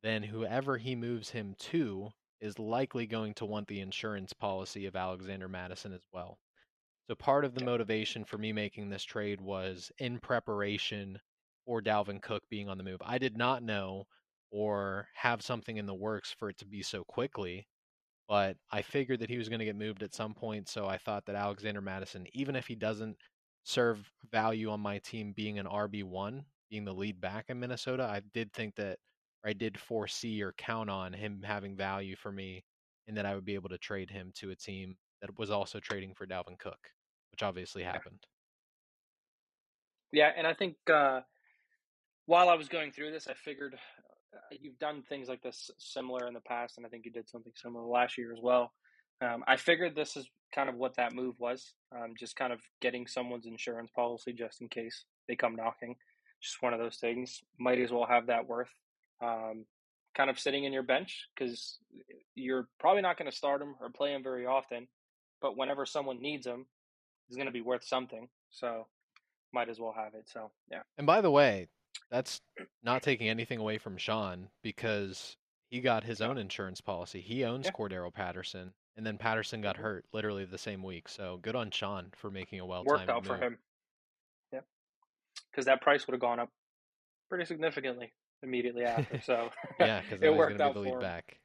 then 0.03 0.21
whoever 0.21 0.77
he 0.77 0.95
moves 0.95 1.31
him 1.31 1.55
to 1.57 2.11
is 2.39 2.59
likely 2.59 3.07
going 3.07 3.33
to 3.33 3.43
want 3.43 3.67
the 3.67 3.79
insurance 3.79 4.33
policy 4.33 4.85
of 4.85 4.95
Alexander 4.95 5.47
Mattison 5.47 5.93
as 5.93 6.03
well. 6.13 6.37
So 7.09 7.15
part 7.15 7.43
of 7.43 7.55
the 7.55 7.65
motivation 7.65 8.23
for 8.23 8.37
me 8.37 8.53
making 8.53 8.87
this 8.87 9.03
trade 9.03 9.41
was 9.41 9.91
in 9.97 10.19
preparation 10.19 11.17
for 11.65 11.81
Dalvin 11.81 12.21
Cook 12.21 12.43
being 12.51 12.69
on 12.69 12.77
the 12.77 12.83
move. 12.83 13.01
I 13.03 13.17
did 13.17 13.35
not 13.35 13.63
know 13.63 14.03
or 14.51 15.07
have 15.15 15.41
something 15.41 15.77
in 15.77 15.87
the 15.87 15.95
works 15.95 16.35
for 16.37 16.51
it 16.51 16.59
to 16.59 16.67
be 16.67 16.83
so 16.83 17.03
quickly, 17.03 17.65
but 18.29 18.57
I 18.71 18.83
figured 18.83 19.21
that 19.21 19.31
he 19.31 19.39
was 19.39 19.49
going 19.49 19.57
to 19.57 19.65
get 19.65 19.75
moved 19.75 20.03
at 20.03 20.13
some 20.13 20.35
point. 20.35 20.69
So 20.69 20.85
I 20.85 20.99
thought 20.99 21.25
that 21.25 21.35
Alexander 21.35 21.81
Mattison, 21.81 22.27
even 22.33 22.55
if 22.55 22.67
he 22.67 22.75
doesn't 22.75 23.17
serve 23.63 24.11
value 24.31 24.69
on 24.69 24.81
my 24.81 24.99
team 24.99 25.33
being 25.35 25.57
an 25.57 25.65
RB1, 25.65 26.43
being 26.73 26.85
the 26.85 26.91
lead 26.91 27.21
back 27.21 27.45
in 27.49 27.59
Minnesota, 27.59 28.01
I 28.01 28.21
did 28.33 28.51
think 28.51 28.73
that 28.77 28.97
I 29.45 29.53
did 29.53 29.79
foresee 29.79 30.41
or 30.41 30.53
count 30.53 30.89
on 30.89 31.13
him 31.13 31.43
having 31.45 31.77
value 31.77 32.15
for 32.15 32.31
me 32.31 32.63
and 33.07 33.15
that 33.15 33.27
I 33.27 33.35
would 33.35 33.45
be 33.45 33.53
able 33.53 33.69
to 33.69 33.77
trade 33.77 34.09
him 34.09 34.31
to 34.37 34.49
a 34.49 34.55
team 34.55 34.95
that 35.21 35.37
was 35.37 35.51
also 35.51 35.79
trading 35.79 36.15
for 36.15 36.25
Dalvin 36.25 36.57
Cook, 36.57 36.79
which 37.31 37.43
obviously 37.43 37.83
happened. 37.83 38.25
Yeah, 40.11 40.31
and 40.35 40.47
I 40.47 40.55
think 40.55 40.73
uh, 40.91 41.19
while 42.25 42.49
I 42.49 42.55
was 42.55 42.69
going 42.69 42.91
through 42.91 43.11
this, 43.11 43.27
I 43.27 43.35
figured 43.35 43.75
uh, 44.33 44.55
you've 44.59 44.79
done 44.79 45.03
things 45.07 45.29
like 45.29 45.43
this 45.43 45.69
similar 45.77 46.25
in 46.25 46.33
the 46.33 46.39
past, 46.39 46.77
and 46.77 46.87
I 46.87 46.89
think 46.89 47.05
you 47.05 47.11
did 47.11 47.29
something 47.29 47.53
similar 47.55 47.85
last 47.85 48.17
year 48.17 48.33
as 48.33 48.39
well. 48.41 48.71
Um, 49.21 49.43
I 49.45 49.57
figured 49.57 49.95
this 49.95 50.17
is 50.17 50.27
kind 50.55 50.69
of 50.69 50.75
what 50.75 50.95
that 50.95 51.13
move 51.13 51.35
was, 51.37 51.75
um, 51.95 52.15
just 52.17 52.35
kind 52.35 52.51
of 52.51 52.61
getting 52.81 53.05
someone's 53.05 53.45
insurance 53.45 53.91
policy 53.91 54.33
just 54.33 54.59
in 54.61 54.69
case 54.69 55.05
they 55.27 55.35
come 55.35 55.55
knocking. 55.55 55.95
Just 56.43 56.61
one 56.61 56.73
of 56.73 56.79
those 56.79 56.97
things. 56.97 57.41
Might 57.57 57.79
as 57.79 57.91
well 57.91 58.05
have 58.05 58.27
that 58.27 58.47
worth 58.47 58.69
um, 59.21 59.65
kind 60.15 60.29
of 60.29 60.37
sitting 60.37 60.65
in 60.65 60.73
your 60.73 60.83
bench 60.83 61.27
because 61.35 61.79
you're 62.35 62.67
probably 62.79 63.01
not 63.01 63.17
going 63.17 63.29
to 63.29 63.35
start 63.35 63.61
him 63.61 63.75
or 63.79 63.89
play 63.89 64.13
him 64.13 64.21
very 64.21 64.45
often. 64.45 64.87
But 65.41 65.57
whenever 65.57 65.85
someone 65.85 66.21
needs 66.21 66.45
him, 66.45 66.65
he's 67.27 67.37
going 67.37 67.47
to 67.47 67.51
be 67.51 67.61
worth 67.61 67.83
something. 67.83 68.27
So 68.51 68.87
might 69.53 69.69
as 69.69 69.79
well 69.79 69.93
have 69.95 70.13
it. 70.13 70.27
So 70.27 70.51
yeah. 70.69 70.81
And 70.97 71.07
by 71.07 71.21
the 71.21 71.31
way, 71.31 71.69
that's 72.11 72.41
not 72.83 73.03
taking 73.03 73.29
anything 73.29 73.59
away 73.59 73.77
from 73.77 73.97
Sean 73.97 74.49
because 74.61 75.37
he 75.69 75.79
got 75.79 76.03
his 76.03 76.21
own 76.21 76.37
insurance 76.37 76.81
policy. 76.81 77.21
He 77.21 77.43
owns 77.43 77.65
yeah. 77.65 77.71
Cordarrelle 77.71 78.13
Patterson, 78.13 78.73
and 78.95 79.05
then 79.05 79.17
Patterson 79.17 79.61
got 79.61 79.75
mm-hmm. 79.75 79.85
hurt 79.85 80.05
literally 80.13 80.45
the 80.45 80.57
same 80.57 80.83
week. 80.83 81.09
So 81.09 81.39
good 81.41 81.55
on 81.55 81.71
Sean 81.71 82.11
for 82.15 82.29
making 82.29 82.59
a 82.59 82.65
well 82.65 82.83
worked 82.85 83.09
out 83.09 83.23
move. 83.23 83.27
for 83.27 83.37
him. 83.37 83.57
Because 85.53 85.65
that 85.65 85.81
price 85.81 86.07
would 86.07 86.13
have 86.13 86.21
gone 86.21 86.39
up 86.39 86.49
pretty 87.29 87.45
significantly 87.45 88.13
immediately 88.41 88.83
after. 88.83 89.19
So 89.25 89.49
yeah, 89.79 90.01
because 90.01 90.19
it 90.23 90.35
worked 90.35 90.59
out 90.59 90.73
for 90.73 90.99
back. 90.99 91.39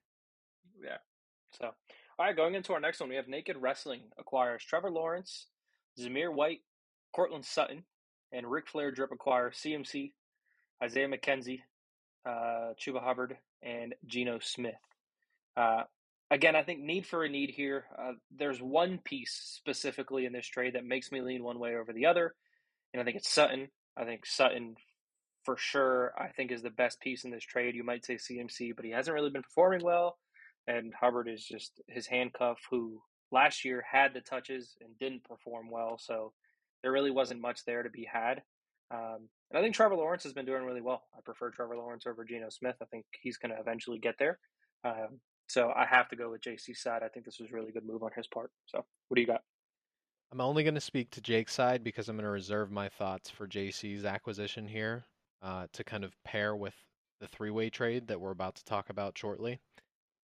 Yeah. 0.82 0.98
So 1.52 1.66
all 2.18 2.26
right, 2.26 2.36
going 2.36 2.54
into 2.54 2.72
our 2.72 2.80
next 2.80 2.98
one, 2.98 3.08
we 3.08 3.14
have 3.14 3.28
Naked 3.28 3.56
Wrestling 3.56 4.00
acquires 4.18 4.64
Trevor 4.64 4.90
Lawrence, 4.90 5.46
Zamir 6.00 6.34
White, 6.34 6.62
Courtland 7.12 7.44
Sutton, 7.44 7.84
and 8.32 8.50
Ric 8.50 8.68
Flair 8.68 8.90
Drip 8.90 9.12
acquire 9.12 9.50
CMC, 9.50 10.12
Isaiah 10.82 11.08
McKenzie, 11.08 11.60
uh, 12.26 12.74
Chuba 12.80 13.02
Hubbard, 13.02 13.36
and 13.62 13.94
Geno 14.04 14.40
Smith. 14.40 14.74
Uh, 15.56 15.84
again, 16.30 16.56
I 16.56 16.64
think 16.64 16.80
need 16.80 17.06
for 17.06 17.24
a 17.24 17.28
need 17.28 17.50
here. 17.50 17.84
Uh, 17.96 18.12
there's 18.36 18.60
one 18.60 18.98
piece 19.04 19.40
specifically 19.56 20.26
in 20.26 20.32
this 20.32 20.46
trade 20.46 20.74
that 20.74 20.84
makes 20.84 21.12
me 21.12 21.20
lean 21.20 21.44
one 21.44 21.60
way 21.60 21.76
over 21.76 21.92
the 21.92 22.06
other, 22.06 22.34
and 22.92 23.00
I 23.00 23.04
think 23.04 23.16
it's 23.16 23.30
Sutton. 23.30 23.68
I 23.98 24.04
think 24.04 24.24
Sutton 24.24 24.76
for 25.44 25.56
sure, 25.56 26.12
I 26.18 26.28
think 26.28 26.52
is 26.52 26.60
the 26.60 26.68
best 26.68 27.00
piece 27.00 27.24
in 27.24 27.30
this 27.30 27.42
trade. 27.42 27.74
You 27.74 27.82
might 27.82 28.04
say 28.04 28.16
CMC, 28.16 28.76
but 28.76 28.84
he 28.84 28.90
hasn't 28.90 29.14
really 29.14 29.30
been 29.30 29.42
performing 29.42 29.82
well. 29.82 30.18
And 30.66 30.92
Hubbard 30.92 31.26
is 31.26 31.42
just 31.42 31.80
his 31.86 32.06
handcuff, 32.06 32.58
who 32.70 33.00
last 33.32 33.64
year 33.64 33.82
had 33.90 34.12
the 34.12 34.20
touches 34.20 34.76
and 34.82 34.90
didn't 34.98 35.24
perform 35.24 35.70
well. 35.70 35.98
So 35.98 36.34
there 36.82 36.92
really 36.92 37.10
wasn't 37.10 37.40
much 37.40 37.64
there 37.64 37.82
to 37.82 37.88
be 37.88 38.06
had. 38.10 38.42
Um, 38.90 39.28
and 39.50 39.58
I 39.58 39.62
think 39.62 39.74
Trevor 39.74 39.96
Lawrence 39.96 40.24
has 40.24 40.34
been 40.34 40.44
doing 40.44 40.64
really 40.64 40.82
well. 40.82 41.04
I 41.16 41.20
prefer 41.24 41.50
Trevor 41.50 41.76
Lawrence 41.76 42.06
over 42.06 42.26
Geno 42.26 42.50
Smith. 42.50 42.76
I 42.82 42.86
think 42.86 43.06
he's 43.22 43.38
going 43.38 43.54
to 43.54 43.60
eventually 43.60 43.98
get 43.98 44.16
there. 44.18 44.38
Um, 44.84 45.20
so 45.46 45.72
I 45.74 45.86
have 45.86 46.10
to 46.10 46.16
go 46.16 46.30
with 46.30 46.42
JC's 46.42 46.82
side. 46.82 47.02
I 47.02 47.08
think 47.08 47.24
this 47.24 47.40
was 47.40 47.50
a 47.50 47.54
really 47.54 47.72
good 47.72 47.86
move 47.86 48.02
on 48.02 48.10
his 48.14 48.26
part. 48.26 48.50
So 48.66 48.84
what 49.08 49.14
do 49.14 49.22
you 49.22 49.26
got? 49.26 49.40
I'm 50.30 50.40
only 50.40 50.62
going 50.62 50.74
to 50.74 50.80
speak 50.80 51.10
to 51.12 51.22
Jake's 51.22 51.54
side 51.54 51.82
because 51.82 52.08
I'm 52.08 52.16
going 52.16 52.24
to 52.24 52.30
reserve 52.30 52.70
my 52.70 52.88
thoughts 52.88 53.30
for 53.30 53.48
JC's 53.48 54.04
acquisition 54.04 54.68
here 54.68 55.04
uh, 55.42 55.66
to 55.72 55.84
kind 55.84 56.04
of 56.04 56.12
pair 56.22 56.54
with 56.54 56.74
the 57.20 57.26
three-way 57.26 57.70
trade 57.70 58.08
that 58.08 58.20
we're 58.20 58.30
about 58.30 58.56
to 58.56 58.64
talk 58.64 58.90
about 58.90 59.16
shortly. 59.16 59.58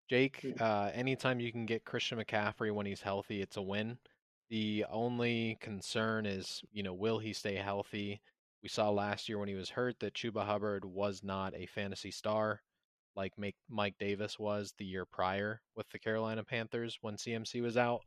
Jake, 0.08 0.40
hmm. 0.42 0.62
uh, 0.62 0.90
anytime 0.92 1.40
you 1.40 1.50
can 1.50 1.64
get 1.64 1.86
Christian 1.86 2.18
McCaffrey 2.18 2.70
when 2.70 2.86
he's 2.86 3.00
healthy, 3.00 3.40
it's 3.40 3.56
a 3.56 3.62
win. 3.62 3.98
The 4.50 4.84
only 4.90 5.56
concern 5.60 6.26
is, 6.26 6.62
you 6.70 6.82
know, 6.82 6.92
will 6.92 7.18
he 7.18 7.32
stay 7.32 7.56
healthy? 7.56 8.20
We 8.62 8.68
saw 8.68 8.90
last 8.90 9.28
year 9.28 9.38
when 9.38 9.48
he 9.48 9.54
was 9.54 9.70
hurt 9.70 10.00
that 10.00 10.14
Chuba 10.14 10.44
Hubbard 10.44 10.84
was 10.84 11.22
not 11.24 11.54
a 11.54 11.66
fantasy 11.66 12.10
star 12.10 12.60
like 13.16 13.32
Mike 13.68 13.94
Davis 13.98 14.38
was 14.38 14.74
the 14.76 14.84
year 14.84 15.06
prior 15.06 15.60
with 15.76 15.88
the 15.90 15.98
Carolina 15.98 16.44
Panthers 16.44 16.98
when 17.00 17.16
CMC 17.16 17.62
was 17.62 17.76
out. 17.76 18.02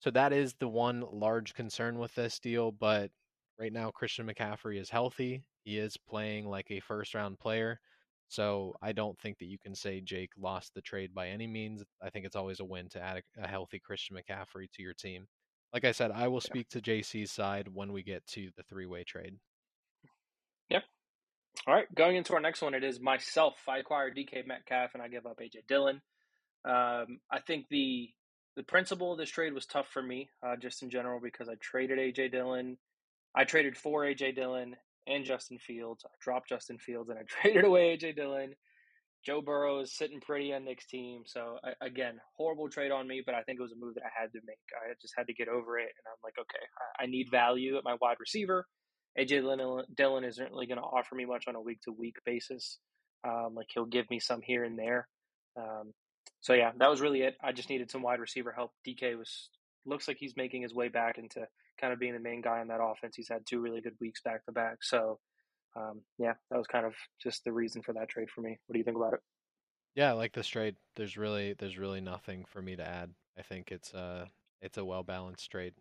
So 0.00 0.10
that 0.10 0.32
is 0.32 0.54
the 0.54 0.68
one 0.68 1.04
large 1.10 1.54
concern 1.54 1.98
with 1.98 2.14
this 2.14 2.38
deal. 2.38 2.70
But 2.70 3.10
right 3.58 3.72
now, 3.72 3.90
Christian 3.90 4.26
McCaffrey 4.26 4.80
is 4.80 4.90
healthy. 4.90 5.44
He 5.64 5.78
is 5.78 5.96
playing 5.96 6.48
like 6.48 6.70
a 6.70 6.80
first 6.80 7.14
round 7.14 7.38
player. 7.38 7.80
So 8.28 8.74
I 8.82 8.92
don't 8.92 9.18
think 9.20 9.38
that 9.38 9.46
you 9.46 9.58
can 9.58 9.74
say 9.74 10.00
Jake 10.00 10.30
lost 10.36 10.74
the 10.74 10.80
trade 10.80 11.14
by 11.14 11.28
any 11.28 11.46
means. 11.46 11.82
I 12.02 12.10
think 12.10 12.26
it's 12.26 12.36
always 12.36 12.60
a 12.60 12.64
win 12.64 12.88
to 12.90 13.00
add 13.00 13.22
a, 13.38 13.44
a 13.44 13.46
healthy 13.46 13.78
Christian 13.78 14.16
McCaffrey 14.16 14.70
to 14.72 14.82
your 14.82 14.94
team. 14.94 15.26
Like 15.72 15.84
I 15.84 15.92
said, 15.92 16.10
I 16.10 16.28
will 16.28 16.40
speak 16.40 16.68
to 16.70 16.80
JC's 16.80 17.30
side 17.30 17.68
when 17.72 17.92
we 17.92 18.02
get 18.02 18.26
to 18.28 18.50
the 18.56 18.62
three 18.64 18.86
way 18.86 19.04
trade. 19.04 19.36
Yep. 20.70 20.82
All 21.66 21.74
right. 21.74 21.92
Going 21.94 22.16
into 22.16 22.34
our 22.34 22.40
next 22.40 22.62
one, 22.62 22.74
it 22.74 22.84
is 22.84 23.00
myself. 23.00 23.54
I 23.68 23.78
acquire 23.78 24.10
DK 24.10 24.46
Metcalf 24.46 24.90
and 24.94 25.02
I 25.02 25.08
give 25.08 25.26
up 25.26 25.38
AJ 25.38 25.66
Dillon. 25.68 26.00
Um, 26.64 27.20
I 27.30 27.40
think 27.46 27.66
the 27.70 28.10
the 28.56 28.62
principle 28.62 29.12
of 29.12 29.18
this 29.18 29.30
trade 29.30 29.52
was 29.52 29.66
tough 29.66 29.88
for 29.88 30.02
me, 30.02 30.30
uh, 30.44 30.56
just 30.56 30.82
in 30.82 30.90
general, 30.90 31.20
because 31.20 31.48
I 31.48 31.54
traded 31.60 31.98
AJ 31.98 32.32
Dillon. 32.32 32.78
I 33.34 33.44
traded 33.44 33.76
for 33.76 34.02
AJ 34.04 34.34
Dillon 34.34 34.76
and 35.06 35.24
Justin 35.24 35.58
Fields. 35.58 36.04
I 36.04 36.10
dropped 36.20 36.48
Justin 36.48 36.78
Fields 36.78 37.10
and 37.10 37.18
I 37.18 37.22
traded 37.28 37.64
away 37.64 37.96
AJ 37.96 38.16
Dillon. 38.16 38.54
Joe 39.24 39.40
Burrow 39.40 39.80
is 39.80 39.96
sitting 39.96 40.20
pretty 40.20 40.54
on 40.54 40.64
Nick's 40.64 40.86
team. 40.86 41.22
So 41.26 41.58
I, 41.64 41.84
again, 41.84 42.20
horrible 42.36 42.68
trade 42.68 42.92
on 42.92 43.08
me, 43.08 43.22
but 43.26 43.34
I 43.34 43.42
think 43.42 43.58
it 43.58 43.62
was 43.62 43.72
a 43.72 43.76
move 43.76 43.94
that 43.94 44.04
I 44.04 44.20
had 44.22 44.32
to 44.32 44.40
make. 44.46 44.58
I 44.72 44.94
just 45.02 45.14
had 45.16 45.26
to 45.26 45.34
get 45.34 45.48
over 45.48 45.78
it, 45.78 45.88
and 45.88 46.06
I'm 46.06 46.20
like, 46.22 46.34
okay, 46.38 46.64
I, 47.00 47.04
I 47.04 47.06
need 47.06 47.28
value 47.30 47.76
at 47.76 47.84
my 47.84 47.96
wide 48.00 48.18
receiver. 48.20 48.66
AJ 49.18 49.84
Dillon 49.96 50.24
isn't 50.24 50.50
really 50.52 50.66
going 50.66 50.78
to 50.78 50.84
offer 50.84 51.16
me 51.16 51.24
much 51.24 51.48
on 51.48 51.56
a 51.56 51.60
week 51.60 51.80
to 51.82 51.92
week 51.92 52.16
basis. 52.24 52.78
Um, 53.26 53.54
like 53.56 53.66
he'll 53.74 53.86
give 53.86 54.08
me 54.10 54.20
some 54.20 54.42
here 54.42 54.62
and 54.62 54.78
there. 54.78 55.08
Um, 55.56 55.92
so 56.46 56.54
yeah, 56.54 56.70
that 56.78 56.88
was 56.88 57.00
really 57.00 57.22
it. 57.22 57.36
I 57.42 57.50
just 57.50 57.68
needed 57.70 57.90
some 57.90 58.02
wide 58.02 58.20
receiver 58.20 58.52
help. 58.52 58.70
DK 58.86 59.18
was 59.18 59.50
looks 59.84 60.06
like 60.06 60.16
he's 60.16 60.36
making 60.36 60.62
his 60.62 60.72
way 60.72 60.86
back 60.86 61.18
into 61.18 61.44
kind 61.80 61.92
of 61.92 61.98
being 61.98 62.12
the 62.12 62.20
main 62.20 62.40
guy 62.40 62.60
in 62.60 62.68
that 62.68 62.78
offense. 62.80 63.16
He's 63.16 63.28
had 63.28 63.44
two 63.44 63.58
really 63.58 63.80
good 63.80 63.96
weeks 64.00 64.22
back 64.22 64.44
to 64.44 64.52
back. 64.52 64.76
So, 64.80 65.18
um, 65.74 66.02
yeah, 66.18 66.34
that 66.52 66.56
was 66.56 66.68
kind 66.68 66.86
of 66.86 66.94
just 67.20 67.42
the 67.42 67.52
reason 67.52 67.82
for 67.82 67.94
that 67.94 68.08
trade 68.08 68.30
for 68.32 68.42
me. 68.42 68.60
What 68.64 68.74
do 68.74 68.78
you 68.78 68.84
think 68.84 68.96
about 68.96 69.14
it? 69.14 69.20
Yeah, 69.96 70.10
I 70.10 70.12
like 70.12 70.34
this 70.34 70.46
trade. 70.46 70.76
There's 70.94 71.16
really 71.16 71.56
there's 71.58 71.78
really 71.78 72.00
nothing 72.00 72.44
for 72.44 72.62
me 72.62 72.76
to 72.76 72.86
add. 72.86 73.10
I 73.36 73.42
think 73.42 73.72
it's 73.72 73.92
uh 73.92 74.26
it's 74.62 74.78
a 74.78 74.84
well 74.84 75.02
balanced 75.02 75.50
trade. 75.50 75.74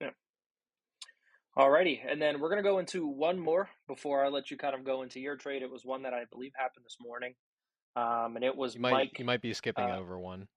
Yeah. 0.00 0.10
Alrighty, 1.56 2.00
and 2.04 2.20
then 2.20 2.40
we're 2.40 2.50
gonna 2.50 2.64
go 2.64 2.80
into 2.80 3.06
one 3.06 3.38
more 3.38 3.68
before 3.86 4.24
I 4.24 4.28
let 4.28 4.50
you 4.50 4.56
kind 4.56 4.74
of 4.74 4.82
go 4.82 5.02
into 5.02 5.20
your 5.20 5.36
trade. 5.36 5.62
It 5.62 5.70
was 5.70 5.84
one 5.84 6.02
that 6.02 6.14
I 6.14 6.24
believe 6.32 6.50
happened 6.56 6.84
this 6.84 6.96
morning, 7.00 7.34
um, 7.96 8.36
and 8.36 8.44
it 8.44 8.56
was 8.56 8.74
You 8.74 8.80
might 8.80 8.92
Mike. 8.92 9.18
you 9.18 9.24
might 9.24 9.40
be 9.42 9.52
skipping 9.52 9.90
uh, 9.90 9.96
over 9.98 10.18
one 10.18 10.48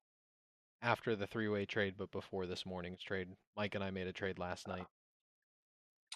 after 0.81 1.15
the 1.15 1.27
three-way 1.27 1.65
trade, 1.65 1.95
but 1.97 2.11
before 2.11 2.45
this 2.45 2.65
morning's 2.65 3.01
trade. 3.01 3.27
Mike 3.57 3.75
and 3.75 3.83
I 3.83 3.89
made 3.91 4.07
a 4.07 4.13
trade 4.13 4.37
last 4.39 4.67
night. 4.67 4.85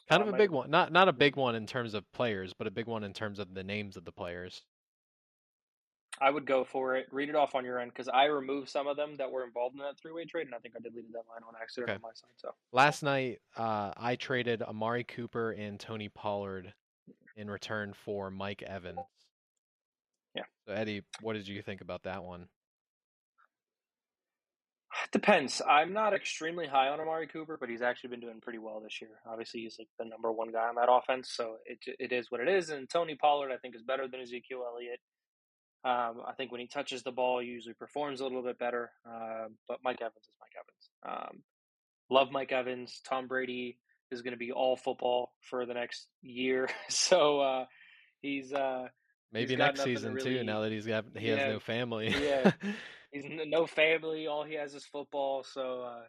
Kind 0.09 0.23
uh, 0.23 0.27
of 0.27 0.33
a 0.33 0.37
big 0.37 0.51
one. 0.51 0.69
Not 0.69 0.91
not 0.91 1.07
a 1.07 1.13
big 1.13 1.35
one 1.35 1.55
in 1.55 1.65
terms 1.65 1.93
of 1.93 2.09
players, 2.13 2.53
but 2.53 2.67
a 2.67 2.71
big 2.71 2.87
one 2.87 3.03
in 3.03 3.13
terms 3.13 3.39
of 3.39 3.53
the 3.53 3.63
names 3.63 3.97
of 3.97 4.05
the 4.05 4.11
players. 4.11 4.63
I 6.21 6.29
would 6.29 6.45
go 6.45 6.65
for 6.65 6.97
it. 6.97 7.07
Read 7.11 7.29
it 7.29 7.35
off 7.35 7.55
on 7.55 7.63
your 7.63 7.79
end 7.79 7.91
because 7.93 8.09
I 8.09 8.25
removed 8.25 8.67
some 8.67 8.87
of 8.87 8.97
them 8.97 9.15
that 9.17 9.31
were 9.31 9.45
involved 9.45 9.75
in 9.75 9.81
that 9.81 9.97
three-way 9.97 10.25
trade, 10.25 10.47
and 10.47 10.55
I 10.55 10.57
think 10.57 10.75
I 10.75 10.81
deleted 10.81 11.11
that 11.13 11.23
line 11.29 11.43
on 11.47 11.53
accident 11.61 11.89
Okay. 11.89 11.95
on 11.95 12.01
my 12.01 12.09
side. 12.13 12.31
So 12.35 12.53
Last 12.73 13.03
night, 13.03 13.39
uh, 13.55 13.93
I 13.95 14.15
traded 14.17 14.61
Amari 14.61 15.05
Cooper 15.05 15.51
and 15.51 15.79
Tony 15.79 16.09
Pollard 16.09 16.73
in 17.37 17.49
return 17.49 17.93
for 17.93 18.29
Mike 18.29 18.61
Evans. 18.63 18.99
So 20.69 20.75
Eddie, 20.75 21.01
what 21.21 21.33
did 21.33 21.47
you 21.47 21.63
think 21.63 21.81
about 21.81 22.03
that 22.03 22.23
one? 22.23 22.41
It 22.41 22.47
Depends. 25.11 25.63
I'm 25.67 25.93
not 25.93 26.13
extremely 26.13 26.67
high 26.67 26.89
on 26.89 26.99
Amari 26.99 27.25
Cooper, 27.25 27.57
but 27.59 27.69
he's 27.69 27.81
actually 27.81 28.11
been 28.11 28.19
doing 28.19 28.39
pretty 28.39 28.59
well 28.59 28.79
this 28.79 29.01
year. 29.01 29.09
Obviously, 29.27 29.61
he's 29.61 29.77
like 29.79 29.87
the 29.97 30.05
number 30.05 30.31
one 30.31 30.51
guy 30.51 30.67
on 30.67 30.75
that 30.75 30.87
offense, 30.91 31.31
so 31.31 31.55
it 31.65 31.79
it 31.97 32.11
is 32.11 32.29
what 32.29 32.39
it 32.39 32.47
is. 32.47 32.69
And 32.69 32.87
Tony 32.87 33.15
Pollard, 33.15 33.51
I 33.51 33.57
think, 33.57 33.75
is 33.75 33.81
better 33.81 34.07
than 34.07 34.19
Ezekiel 34.21 34.63
Elliott. 34.71 34.99
Um, 35.83 36.23
I 36.27 36.33
think 36.33 36.51
when 36.51 36.61
he 36.61 36.67
touches 36.67 37.01
the 37.01 37.11
ball, 37.11 37.39
he 37.39 37.47
usually 37.47 37.73
performs 37.73 38.19
a 38.21 38.23
little 38.23 38.43
bit 38.43 38.59
better. 38.59 38.91
Um, 39.07 39.55
but 39.67 39.79
Mike 39.83 40.01
Evans 40.01 40.21
is 40.21 40.35
Mike 40.39 40.53
Evans. 40.55 41.23
Um, 41.31 41.43
love 42.11 42.31
Mike 42.31 42.51
Evans. 42.51 43.01
Tom 43.09 43.27
Brady 43.27 43.79
is 44.11 44.21
going 44.21 44.33
to 44.33 44.37
be 44.37 44.51
all 44.51 44.77
football 44.77 45.31
for 45.49 45.65
the 45.65 45.73
next 45.73 46.09
year, 46.21 46.69
so 46.89 47.39
uh, 47.39 47.65
he's 48.21 48.53
uh, 48.53 48.89
Maybe 49.31 49.55
next 49.55 49.79
nothing 49.79 49.93
to 49.95 49.99
season 49.99 50.13
really- 50.15 50.37
too. 50.39 50.43
Now 50.43 50.61
that 50.61 50.71
he's 50.71 50.85
got 50.87 51.05
he 51.15 51.29
Yeah, 51.29 51.35
has 51.37 51.53
no 51.53 51.59
family. 51.59 52.09
yeah. 52.09 52.51
he's 53.11 53.25
no 53.27 53.65
family. 53.67 54.27
All 54.27 54.43
he 54.43 54.55
has 54.55 54.73
is 54.73 54.85
football. 54.85 55.43
So 55.43 55.83
uh, 55.83 56.03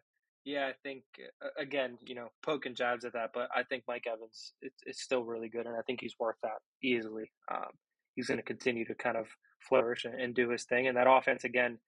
yeah, 0.45 0.67
I 0.67 0.73
think 0.83 1.03
uh, 1.45 1.49
again, 1.59 1.99
you 2.07 2.15
know, 2.15 2.29
poking 2.43 2.75
jabs 2.75 3.05
at 3.05 3.13
that, 3.13 3.31
but 3.35 3.49
I 3.55 3.63
think 3.65 3.85
Mike 3.87 4.07
Evans 4.11 4.55
is, 4.63 4.73
is 4.87 5.01
still 5.01 5.23
really 5.25 5.49
good, 5.51 5.67
and 5.67 5.77
I 5.77 5.83
think 5.87 6.01
he's 6.01 6.15
worth 6.19 6.37
that 6.43 6.61
easily. 6.83 7.31
Um, 7.53 7.69
he's 8.15 8.27
going 8.29 8.39
to 8.39 8.45
continue 8.45 8.85
to 8.87 8.95
kind 8.95 9.17
of 9.19 9.27
flourish 9.69 10.07
and, 10.07 10.19
and 10.19 10.35
do 10.35 10.49
his 10.49 10.65
thing, 10.65 10.87
and 10.89 10.97
that 10.97 11.07
offense 11.11 11.45
again. 11.45 11.79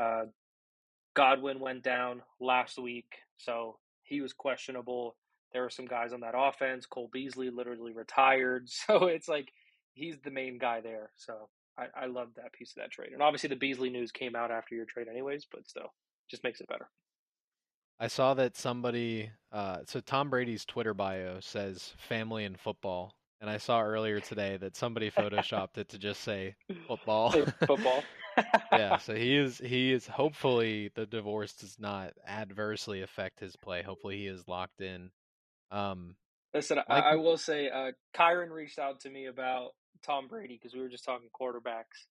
Uh, 0.00 0.24
Godwin 1.14 1.58
went 1.58 1.82
down 1.82 2.22
last 2.40 2.78
week, 2.78 3.12
so 3.36 3.78
he 4.04 4.20
was 4.20 4.32
questionable. 4.32 5.16
There 5.52 5.62
were 5.62 5.70
some 5.70 5.86
guys 5.86 6.12
on 6.12 6.20
that 6.20 6.34
offense. 6.36 6.86
Cole 6.86 7.10
Beasley 7.12 7.50
literally 7.50 7.92
retired, 7.92 8.68
so 8.68 9.06
it's 9.06 9.28
like 9.28 9.48
he's 9.94 10.18
the 10.20 10.30
main 10.30 10.58
guy 10.58 10.80
there. 10.80 11.10
So 11.16 11.48
I, 11.78 11.86
I 12.02 12.06
love 12.06 12.28
that 12.36 12.52
piece 12.52 12.70
of 12.70 12.76
that 12.76 12.90
trade. 12.90 13.12
And 13.12 13.22
obviously 13.22 13.48
the 13.48 13.56
Beasley 13.56 13.90
news 13.90 14.12
came 14.12 14.36
out 14.36 14.50
after 14.50 14.74
your 14.74 14.84
trade 14.84 15.08
anyways, 15.08 15.46
but 15.50 15.68
still 15.68 15.92
just 16.30 16.44
makes 16.44 16.60
it 16.60 16.68
better. 16.68 16.88
I 17.98 18.06
saw 18.06 18.34
that 18.34 18.56
somebody 18.56 19.30
uh 19.52 19.78
so 19.86 20.00
Tom 20.00 20.30
Brady's 20.30 20.64
Twitter 20.64 20.94
bio 20.94 21.40
says 21.40 21.94
family 21.98 22.44
and 22.44 22.58
football. 22.58 23.14
And 23.40 23.48
I 23.48 23.56
saw 23.56 23.80
earlier 23.80 24.20
today 24.20 24.58
that 24.58 24.76
somebody 24.76 25.10
photoshopped 25.10 25.78
it 25.78 25.88
to 25.90 25.98
just 25.98 26.20
say 26.20 26.56
football. 26.86 27.32
Football. 27.66 28.02
yeah, 28.72 28.98
so 28.98 29.14
he 29.14 29.36
is 29.36 29.58
he 29.58 29.92
is 29.92 30.06
hopefully 30.06 30.90
the 30.94 31.06
divorce 31.06 31.52
does 31.54 31.78
not 31.78 32.12
adversely 32.26 33.02
affect 33.02 33.40
his 33.40 33.56
play. 33.56 33.82
Hopefully 33.82 34.18
he 34.18 34.26
is 34.26 34.46
locked 34.46 34.80
in. 34.80 35.10
Um 35.70 36.16
Listen, 36.54 36.78
I, 36.88 37.00
I 37.00 37.16
will 37.16 37.36
say, 37.36 37.68
uh, 37.68 37.92
Kyron 38.16 38.50
reached 38.50 38.78
out 38.78 39.00
to 39.00 39.10
me 39.10 39.26
about 39.26 39.70
Tom 40.04 40.26
Brady 40.26 40.58
because 40.60 40.74
we 40.74 40.80
were 40.80 40.88
just 40.88 41.04
talking 41.04 41.28
quarterbacks, 41.40 42.06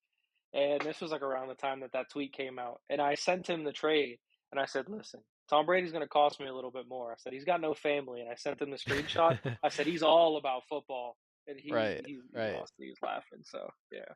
and 0.53 0.81
this 0.81 1.01
was 1.01 1.11
like 1.11 1.21
around 1.21 1.49
the 1.49 1.55
time 1.55 1.81
that 1.81 1.91
that 1.93 2.09
tweet 2.09 2.33
came 2.33 2.57
out, 2.57 2.81
and 2.89 3.01
I 3.01 3.15
sent 3.15 3.47
him 3.49 3.63
the 3.63 3.73
trade, 3.73 4.19
and 4.51 4.59
I 4.59 4.65
said, 4.65 4.85
"Listen, 4.87 5.21
Tom 5.49 5.65
Brady's 5.65 5.91
going 5.91 6.03
to 6.03 6.09
cost 6.09 6.39
me 6.39 6.47
a 6.47 6.53
little 6.53 6.71
bit 6.71 6.87
more." 6.87 7.11
I 7.11 7.15
said 7.17 7.33
he's 7.33 7.43
got 7.43 7.59
no 7.59 7.73
family, 7.73 8.21
and 8.21 8.29
I 8.29 8.35
sent 8.35 8.61
him 8.61 8.71
the 8.71 8.77
screenshot. 8.77 9.39
I 9.63 9.69
said 9.69 9.87
he's 9.87 10.03
all 10.03 10.37
about 10.37 10.63
football, 10.69 11.17
and 11.47 11.59
he 11.59 11.73
Right, 11.73 12.01
he, 12.05 12.13
he 12.13 12.19
right. 12.33 12.53
lost. 12.53 12.73
He 12.77 12.87
was 12.87 12.97
laughing. 13.03 13.39
So 13.43 13.69
yeah, 13.91 14.13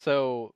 So, 0.00 0.54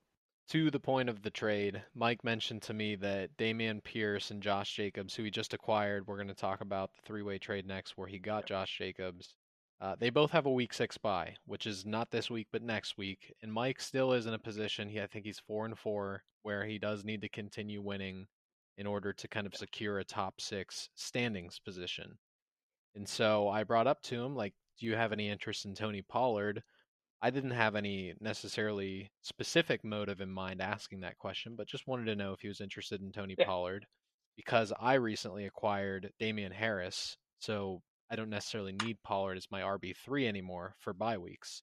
to 0.49 0.71
the 0.71 0.81
point 0.81 1.09
of 1.09 1.23
the 1.23 1.31
trade, 1.31 1.83
Mike 1.95 2.25
mentioned 2.25 2.63
to 2.63 2.73
me 2.73 2.97
that 2.97 3.37
Dameon 3.37 3.85
Pierce 3.85 4.31
and 4.31 4.43
Josh 4.43 4.75
Jacobs, 4.75 5.15
who 5.15 5.23
he 5.25 5.31
just 5.31 5.53
acquired, 5.53 6.07
we're 6.07 6.17
going 6.17 6.29
to 6.29 6.35
talk 6.35 6.63
about 6.63 6.95
the 6.95 7.03
three 7.05 7.23
way 7.23 7.39
trade 7.39 7.67
next, 7.67 7.99
where 7.99 8.09
he 8.09 8.19
got 8.19 8.47
Josh 8.47 8.79
Jacobs. 8.79 9.35
Uh, 9.81 9.95
they 9.99 10.11
both 10.11 10.31
have 10.31 10.47
a 10.47 10.53
week 10.53 10.73
six 10.73 10.97
bye, 10.99 11.37
which 11.47 11.67
is 11.67 11.85
not 11.87 12.11
this 12.11 12.31
week, 12.31 12.49
but 12.51 12.63
next 12.63 12.97
week. 12.99 13.33
And 13.43 13.53
Mike 13.53 13.81
still 13.81 14.13
is 14.13 14.27
in 14.27 14.35
a 14.35 14.39
position, 14.39 14.89
he, 14.89 15.01
I 15.01 15.07
think 15.07 15.25
he's 15.25 15.39
four 15.39 15.67
and 15.67 15.79
four, 15.79 16.23
where 16.43 16.65
he 16.65 16.79
does 16.79 17.05
need 17.05 17.21
to 17.21 17.29
continue 17.29 17.83
winning 17.83 18.27
in 18.79 18.87
order 18.87 19.13
to 19.13 19.29
kind 19.29 19.47
of 19.47 19.55
secure 19.55 19.99
a 19.99 20.05
top 20.05 20.41
six 20.41 20.89
standings 20.95 21.61
position. 21.65 22.17
And 22.95 23.09
so 23.09 23.49
I 23.49 23.65
brought 23.65 23.87
up 23.87 24.01
to 24.05 24.23
him, 24.23 24.35
like, 24.35 24.55
do 24.81 24.87
you 24.87 24.97
have 24.97 25.13
any 25.13 25.29
interest 25.29 25.67
in 25.67 25.75
Tony 25.75 26.03
Pollard? 26.03 26.63
I 27.23 27.31
didn't 27.31 27.51
have 27.53 27.75
any 27.77 28.15
necessarily 28.21 29.11
specific 29.23 29.85
motive 29.85 30.21
in 30.21 30.31
mind 30.31 30.61
asking 30.63 31.01
that 31.01 31.19
question, 31.19 31.57
but 31.57 31.69
just 31.69 31.87
wanted 31.87 32.07
to 32.07 32.17
know 32.17 32.33
if 32.33 32.41
he 32.41 32.49
was 32.49 32.61
interested 32.61 33.01
in 33.01 33.13
Tony 33.13 33.37
Yeah. 33.37 33.45
Pollard 33.45 33.87
because 34.37 34.73
I 34.79 34.95
recently 34.95 35.45
acquired 35.47 36.13
Damien 36.19 36.53
Harris, 36.53 37.17
so 37.41 37.83
I 38.11 38.17
don't 38.17 38.31
necessarily 38.31 38.73
need 38.73 39.03
Pollard 39.03 39.37
as 39.37 39.51
my 39.51 39.63
RB3 39.63 40.27
anymore 40.29 40.77
for 40.79 40.93
bye 40.93 41.19
weeks. 41.19 41.63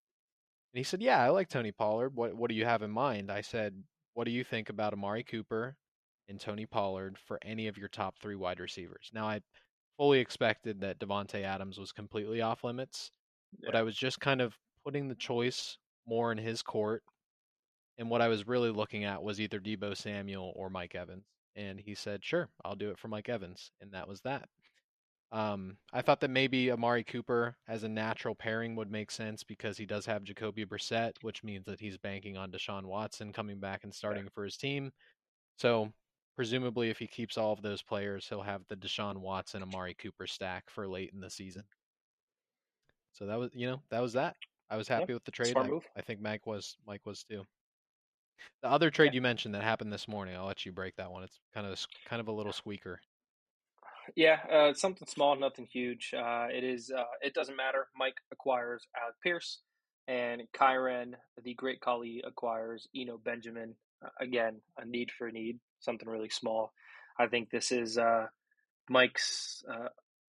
And 0.74 0.78
he 0.80 0.84
said, 0.84 1.02
"Yeah, 1.02 1.20
I 1.22 1.30
like 1.30 1.50
Tony 1.50 1.72
Pollard. 1.72 2.16
What 2.16 2.36
what 2.36 2.50
do 2.50 2.56
you 2.56 2.66
have 2.66 2.84
in 2.84 2.92
mind?" 2.92 3.32
I 3.32 3.42
said, 3.42 3.84
"What 4.14 4.26
do 4.26 4.32
you 4.32 4.44
think 4.44 4.70
about 4.70 4.94
Amari 4.94 5.24
Cooper 5.24 5.78
and 6.28 6.40
Tony 6.40 6.66
Pollard 6.68 7.18
for 7.18 7.40
any 7.44 7.68
of 7.68 7.78
your 7.78 7.90
top 7.90 8.20
3 8.20 8.36
wide 8.36 8.60
receivers?" 8.60 9.10
Now 9.14 9.28
I 9.28 9.42
fully 9.98 10.20
expected 10.20 10.82
that 10.82 11.00
Davante 11.00 11.42
Adams 11.44 11.80
was 11.80 11.92
completely 11.94 12.42
off 12.42 12.64
limits, 12.64 13.12
but 13.66 13.76
I 13.76 13.84
was 13.84 13.98
just 13.98 14.20
kind 14.22 14.42
of 14.42 14.60
putting 14.86 15.08
the 15.08 15.16
choice 15.16 15.78
more 16.08 16.32
in 16.32 16.38
his 16.38 16.62
court. 16.62 17.04
And 17.98 18.10
what 18.10 18.22
I 18.22 18.28
was 18.28 18.48
really 18.48 18.72
looking 18.72 19.04
at 19.04 19.24
was 19.24 19.42
either 19.42 19.60
Deebo 19.60 19.98
Samuel 19.98 20.54
or 20.56 20.70
Mike 20.70 20.96
Evans. 20.96 21.26
And 21.56 21.80
he 21.80 21.96
said, 21.96 22.24
sure, 22.24 22.50
I'll 22.64 22.76
do 22.76 22.92
it 22.92 23.00
for 23.00 23.08
Mike 23.08 23.30
Evans. 23.30 23.72
And 23.82 23.92
that 23.94 24.08
was 24.08 24.22
that. 24.22 24.48
Um, 25.32 25.78
I 25.92 26.02
thought 26.02 26.20
that 26.22 26.30
maybe 26.30 26.72
Amari 26.72 27.04
Cooper 27.04 27.56
as 27.68 27.84
a 27.84 27.90
natural 27.90 28.36
pairing 28.36 28.76
would 28.76 28.92
make 28.92 29.12
sense 29.12 29.44
because 29.44 29.78
he 29.78 29.86
does 29.86 30.06
have 30.06 30.24
Jacoby 30.24 30.66
Brissett, 30.66 31.14
which 31.22 31.44
means 31.44 31.66
that 31.66 31.80
he's 31.80 31.98
banking 31.98 32.38
on 32.38 32.52
Deshaun 32.52 32.86
Watson 32.86 33.34
coming 33.34 33.60
back 33.60 33.84
and 33.84 33.94
starting 33.94 34.28
for 34.34 34.44
his 34.44 34.58
team. 34.58 34.92
So 35.58 35.92
presumably, 36.36 36.90
if 36.90 37.00
he 37.00 37.08
keeps 37.08 37.38
all 37.38 37.54
of 37.54 37.62
those 37.62 37.82
players, 37.82 38.28
he'll 38.28 38.42
have 38.42 38.62
the 38.70 38.76
Deshaun 38.76 39.18
Watson 39.18 39.64
Amari 39.64 39.96
Cooper 39.96 40.28
stack 40.28 40.70
for 40.70 40.88
late 40.88 41.12
in 41.14 41.22
the 41.22 41.30
season. 41.30 41.64
So 43.14 43.26
that 43.26 43.40
was, 43.40 43.50
you 43.54 43.68
know, 43.68 43.82
that 43.90 44.02
was 44.02 44.14
that. 44.14 44.36
I 44.70 44.78
was 44.78 44.90
Yeah, 44.90 45.00
happy 45.00 45.14
with 45.14 45.24
the 45.26 45.32
trade. 45.32 45.56
I. 45.56 45.70
I 45.96 46.02
think 46.02 46.22
Mike 46.22 46.46
was 46.46 46.78
Mike 46.88 47.06
was 47.06 47.24
too. 47.24 47.44
The 48.62 48.70
other 48.70 48.90
trade 48.90 49.14
you 49.14 49.22
mentioned 49.22 49.56
that 49.56 49.64
happened 49.64 49.94
this 49.94 50.08
morning, 50.08 50.36
I'll 50.36 50.46
let 50.46 50.66
you 50.66 50.72
break 50.72 50.96
that 50.98 51.12
one. 51.12 51.24
It's 51.24 51.40
kind 51.54 51.68
of 51.68 51.80
kind 52.08 52.20
of 52.20 52.28
a 52.28 52.32
little 52.32 52.54
squeaker. 52.54 53.00
Yeah, 54.16 54.38
uh, 54.52 54.74
something 54.74 55.08
small, 55.08 55.36
nothing 55.36 55.68
huge. 55.72 56.14
Uh, 56.16 56.48
it 56.52 56.64
is. 56.64 56.92
Uh, 56.96 57.04
it 57.22 57.34
doesn't 57.34 57.56
matter. 57.56 57.88
Mike 57.96 58.18
acquires 58.32 58.88
Alec 59.02 59.16
Pierce, 59.24 59.60
and 60.08 60.44
Kyren, 60.54 61.14
the 61.44 61.54
great 61.56 61.82
Khali, 61.82 62.24
acquires 62.26 62.88
Eno 62.96 63.18
Benjamin. 63.18 63.76
Uh, 64.04 64.10
again, 64.20 64.62
a 64.78 64.86
need 64.86 65.12
for 65.12 65.32
need, 65.32 65.60
something 65.80 66.08
really 66.08 66.30
small. 66.30 66.74
I 67.18 67.28
think 67.28 67.50
this 67.50 67.72
is 67.72 67.98
uh, 67.98 68.28
Mike's 68.90 69.64
uh, 69.72 69.88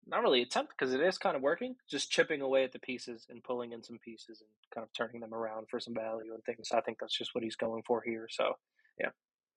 not 0.06 0.22
really 0.22 0.42
attempt 0.42 0.72
because 0.76 0.94
it 0.94 1.00
is 1.00 1.18
kind 1.18 1.36
of 1.36 1.42
working, 1.42 1.76
just 1.88 2.10
chipping 2.10 2.40
away 2.40 2.64
at 2.64 2.72
the 2.72 2.78
pieces 2.78 3.26
and 3.30 3.42
pulling 3.42 3.72
in 3.72 3.82
some 3.82 3.98
pieces 3.98 4.40
and 4.40 4.48
kind 4.74 4.84
of 4.84 4.92
turning 4.92 5.20
them 5.20 5.34
around 5.34 5.66
for 5.68 5.80
some 5.80 5.94
value 5.94 6.34
and 6.34 6.44
things. 6.44 6.70
I 6.72 6.80
think 6.80 6.98
that's 7.00 7.16
just 7.16 7.34
what 7.34 7.44
he's 7.44 7.56
going 7.56 7.82
for 7.86 8.02
here. 8.02 8.26
So, 8.30 8.54
yeah, 8.98 9.10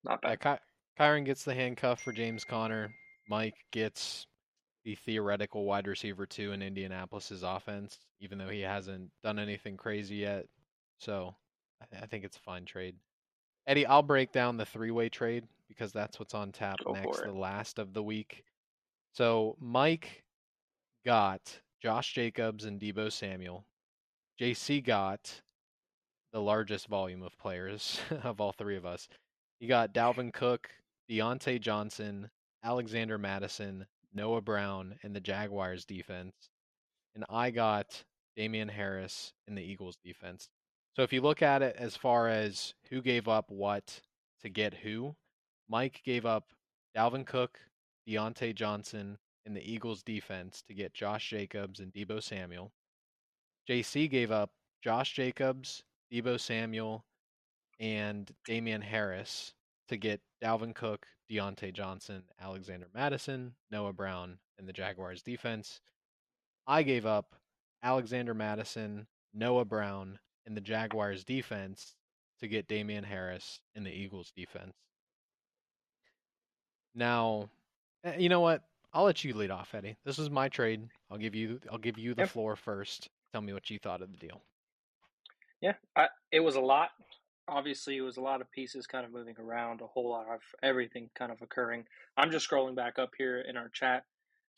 not 0.04 0.22
bad. 0.22 0.40
Ky- 0.40 1.02
Kyron 1.02 1.24
gets 1.24 1.44
the 1.44 1.54
handcuff 1.54 2.00
for 2.00 2.12
James 2.12 2.44
Conner. 2.44 2.94
Mike 3.28 3.54
gets 3.72 4.26
the 4.84 4.94
theoretical 4.94 5.64
wide 5.64 5.86
receiver 5.86 6.26
two 6.26 6.52
in 6.52 6.62
Indianapolis's 6.62 7.42
offense, 7.42 7.98
even 8.20 8.38
though 8.38 8.50
he 8.50 8.60
hasn't 8.60 9.10
done 9.22 9.38
anything 9.38 9.76
crazy 9.76 10.16
yet. 10.16 10.46
So 10.98 11.34
I, 11.80 11.86
th- 11.86 12.02
I 12.02 12.06
think 12.06 12.24
it's 12.24 12.36
a 12.36 12.40
fine 12.40 12.66
trade. 12.66 12.96
Eddie, 13.66 13.86
I'll 13.86 14.02
break 14.02 14.30
down 14.30 14.58
the 14.58 14.66
three 14.66 14.90
way 14.90 15.08
trade 15.08 15.44
because 15.68 15.92
that's 15.92 16.18
what's 16.18 16.34
on 16.34 16.52
tap 16.52 16.76
Go 16.84 16.92
next, 16.92 17.22
the 17.22 17.32
last 17.32 17.78
of 17.78 17.94
the 17.94 18.02
week. 18.02 18.44
So 19.14 19.56
Mike 19.58 20.23
got 21.04 21.60
Josh 21.82 22.14
Jacobs 22.14 22.64
and 22.64 22.80
Deebo 22.80 23.12
Samuel. 23.12 23.66
JC 24.40 24.84
got 24.84 25.42
the 26.32 26.40
largest 26.40 26.88
volume 26.88 27.22
of 27.22 27.38
players 27.38 28.00
of 28.22 28.40
all 28.40 28.52
three 28.52 28.76
of 28.76 28.86
us. 28.86 29.08
He 29.60 29.66
got 29.66 29.94
Dalvin 29.94 30.32
Cook, 30.32 30.68
Diontae 31.10 31.60
Johnson, 31.60 32.30
Alexander 32.64 33.18
Mattison, 33.18 33.86
Noah 34.12 34.40
Brown, 34.40 34.98
and 35.02 35.14
the 35.14 35.20
Jaguars 35.20 35.84
defense. 35.84 36.34
and 37.14 37.24
I 37.28 37.50
got 37.50 38.02
Damien 38.36 38.68
Harris 38.68 39.32
in 39.46 39.54
the 39.54 39.62
Eagles 39.62 39.96
defense. 40.04 40.48
So 40.96 41.02
if 41.02 41.12
you 41.12 41.20
look 41.20 41.42
at 41.42 41.62
it 41.62 41.76
as 41.78 41.96
far 41.96 42.28
as 42.28 42.74
who 42.88 43.02
gave 43.02 43.28
up 43.28 43.50
what 43.50 44.00
to 44.42 44.48
get 44.48 44.74
who, 44.74 45.14
Mike 45.68 46.00
gave 46.04 46.26
up 46.26 46.52
Dalvin 46.96 47.26
Cook, 47.26 47.58
Diontae 48.08 48.54
Johnson 48.54 49.18
in 49.46 49.54
the 49.54 49.72
Eagles 49.72 50.02
defense 50.02 50.62
to 50.66 50.74
get 50.74 50.94
Josh 50.94 51.30
Jacobs 51.30 51.80
and 51.80 51.92
Deebo 51.92 52.22
Samuel. 52.22 52.72
JC 53.68 54.10
gave 54.10 54.30
up 54.30 54.50
Josh 54.82 55.14
Jacobs, 55.14 55.82
Deebo 56.12 56.38
Samuel, 56.38 57.04
and 57.80 58.30
Damien 58.44 58.82
Harris 58.82 59.54
to 59.88 59.96
get 59.96 60.20
Dalvin 60.42 60.74
Cook, 60.74 61.06
Diontae 61.30 61.72
Johnson, 61.72 62.22
Alexander 62.40 62.88
Mattison, 62.94 63.54
Noah 63.70 63.92
Brown, 63.92 64.38
and 64.58 64.68
the 64.68 64.72
Jaguars 64.72 65.22
defense. 65.22 65.80
I 66.66 66.82
gave 66.82 67.06
up 67.06 67.34
Alexander 67.82 68.34
Mattison, 68.34 69.06
Noah 69.32 69.64
Brown, 69.64 70.18
and 70.46 70.56
the 70.56 70.60
Jaguars 70.60 71.24
defense 71.24 71.94
to 72.40 72.48
get 72.48 72.68
Damien 72.68 73.04
Harris 73.04 73.60
in 73.74 73.84
the 73.84 73.90
Eagles 73.90 74.32
defense. 74.36 74.74
Now, 76.94 77.50
eh, 78.04 78.16
you 78.18 78.28
know 78.28 78.40
what? 78.40 78.62
I'll 78.94 79.04
let 79.04 79.24
you 79.24 79.34
lead 79.34 79.52
off, 79.52 79.74
Eddie. 79.74 79.98
This 80.04 80.18
is 80.20 80.30
my 80.30 80.48
trade. 80.50 80.88
I'll 81.10 81.18
give 81.18 81.36
you 81.36 81.60
I'll 81.72 81.78
give 81.78 81.98
you 81.98 82.14
the 82.14 82.24
Yep. 82.24 82.26
floor 82.26 82.56
first. 82.56 83.10
Tell 83.32 83.42
me 83.42 83.54
what 83.54 83.70
you 83.70 83.78
thought 83.80 84.02
of 84.02 84.12
the 84.12 84.18
deal. 84.18 84.42
Yeah, 85.60 85.74
I, 85.96 86.08
it 86.32 86.40
was 86.40 86.56
a 86.56 86.60
lot. 86.62 86.90
Obviously, 87.48 87.96
it 87.98 88.02
was 88.02 88.18
a 88.18 88.22
lot 88.22 88.40
of 88.42 88.50
pieces 88.52 88.86
kind 88.86 89.06
of 89.06 89.12
moving 89.12 89.36
around, 89.38 89.80
a 89.82 89.86
whole 89.86 90.10
lot 90.10 90.28
of 90.32 90.40
everything 90.62 91.10
kind 91.16 91.32
of 91.32 91.42
occurring. 91.42 91.86
I'm 92.16 92.30
just 92.30 92.48
scrolling 92.50 92.76
back 92.76 92.98
up 92.98 93.12
here 93.18 93.40
in 93.40 93.56
our 93.56 93.70
chat 93.70 94.04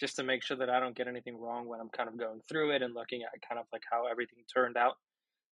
just 0.01 0.17
to 0.17 0.25
make 0.25 0.43
sure 0.45 0.59
that 0.59 0.71
I 0.71 0.81
don't 0.81 0.97
get 0.97 1.09
anything 1.09 1.39
wrong 1.39 1.69
when 1.69 1.81
I'm 1.81 1.91
kind 1.91 2.09
of 2.09 2.19
going 2.19 2.43
through 2.49 2.73
it 2.73 2.83
and 2.83 2.95
looking 2.95 3.23
at 3.23 3.31
kind 3.49 3.59
of 3.61 3.67
like 3.73 3.83
how 3.91 4.07
everything 4.07 4.41
turned 4.53 4.77
out. 4.77 4.97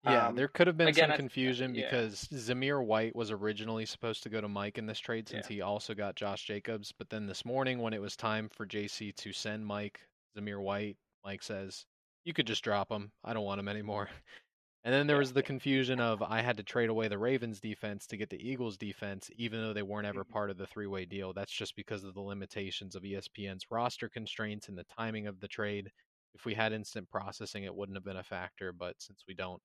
Yeah, 0.04 0.28
Um, 0.28 0.34
there 0.36 0.48
could 0.48 0.66
have 0.66 0.76
been 0.76 0.88
again, 0.88 1.04
some 1.04 1.12
I- 1.12 1.16
confusion 1.16 1.74
yeah. 1.74 1.84
because 1.88 2.26
Zamir 2.28 2.84
White 2.84 3.14
was 3.14 3.30
originally 3.30 3.86
supposed 3.86 4.22
to 4.24 4.28
go 4.28 4.40
to 4.40 4.48
Mike 4.48 4.76
in 4.78 4.86
this 4.86 4.98
trade 4.98 5.28
since 5.28 5.48
Yeah. 5.48 5.54
he 5.56 5.60
also 5.62 5.94
got 5.94 6.16
Josh 6.16 6.44
Jacobs. 6.44 6.90
But 6.92 7.08
then 7.08 7.26
this 7.26 7.44
morning, 7.44 7.78
when 7.78 7.92
it 7.94 8.00
was 8.00 8.16
time 8.16 8.48
for 8.48 8.66
JC 8.66 9.12
to 9.12 9.32
send 9.32 9.64
Mike 9.64 10.00
Zamir 10.36 10.60
White, 10.60 10.96
Mike 11.24 11.42
says, 11.42 11.86
You 12.24 12.32
could 12.32 12.46
just 12.46 12.62
drop 12.64 12.90
him. 12.90 13.12
I 13.24 13.32
don't 13.32 13.44
want 13.44 13.60
him 13.60 13.68
anymore. 13.68 14.08
And 14.84 14.92
then 14.92 15.06
there 15.06 15.18
was 15.18 15.32
the 15.32 15.44
confusion 15.44 16.00
of 16.00 16.22
I 16.22 16.40
had 16.42 16.56
to 16.56 16.64
trade 16.64 16.88
away 16.90 17.06
the 17.06 17.16
Ravens 17.16 17.60
defense 17.60 18.04
to 18.08 18.16
get 18.16 18.30
the 18.30 18.44
Eagles 18.50 18.76
defense, 18.76 19.30
even 19.36 19.60
though 19.60 19.72
they 19.72 19.82
weren't 19.84 20.08
ever 20.08 20.24
Mhm. 20.24 20.30
part 20.30 20.50
of 20.50 20.56
the 20.56 20.66
three 20.66 20.88
way 20.88 21.04
deal. 21.04 21.32
That's 21.32 21.52
just 21.52 21.76
because 21.76 22.02
of 22.02 22.14
the 22.14 22.20
limitations 22.20 22.96
of 22.96 23.04
ESPN's 23.04 23.70
roster 23.70 24.08
constraints 24.08 24.68
and 24.68 24.76
the 24.76 24.82
timing 24.82 25.28
of 25.28 25.38
the 25.38 25.46
trade. 25.46 25.92
If 26.34 26.44
we 26.46 26.54
had 26.54 26.72
instant 26.72 27.08
processing, 27.10 27.62
it 27.62 27.72
wouldn't 27.72 27.94
have 27.96 28.02
been 28.04 28.16
a 28.16 28.24
factor. 28.24 28.72
But 28.72 29.00
since 29.00 29.22
we 29.28 29.34
don't, 29.34 29.62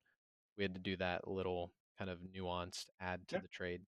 we 0.58 0.64
had 0.64 0.74
to 0.74 0.80
do 0.80 0.96
that 0.96 1.26
little 1.28 1.72
kind 1.96 2.10
of 2.10 2.18
nuanced 2.36 2.86
add 3.00 3.26
to 3.28 3.36
Yeah. 3.36 3.40
the 3.42 3.48
trade. 3.48 3.82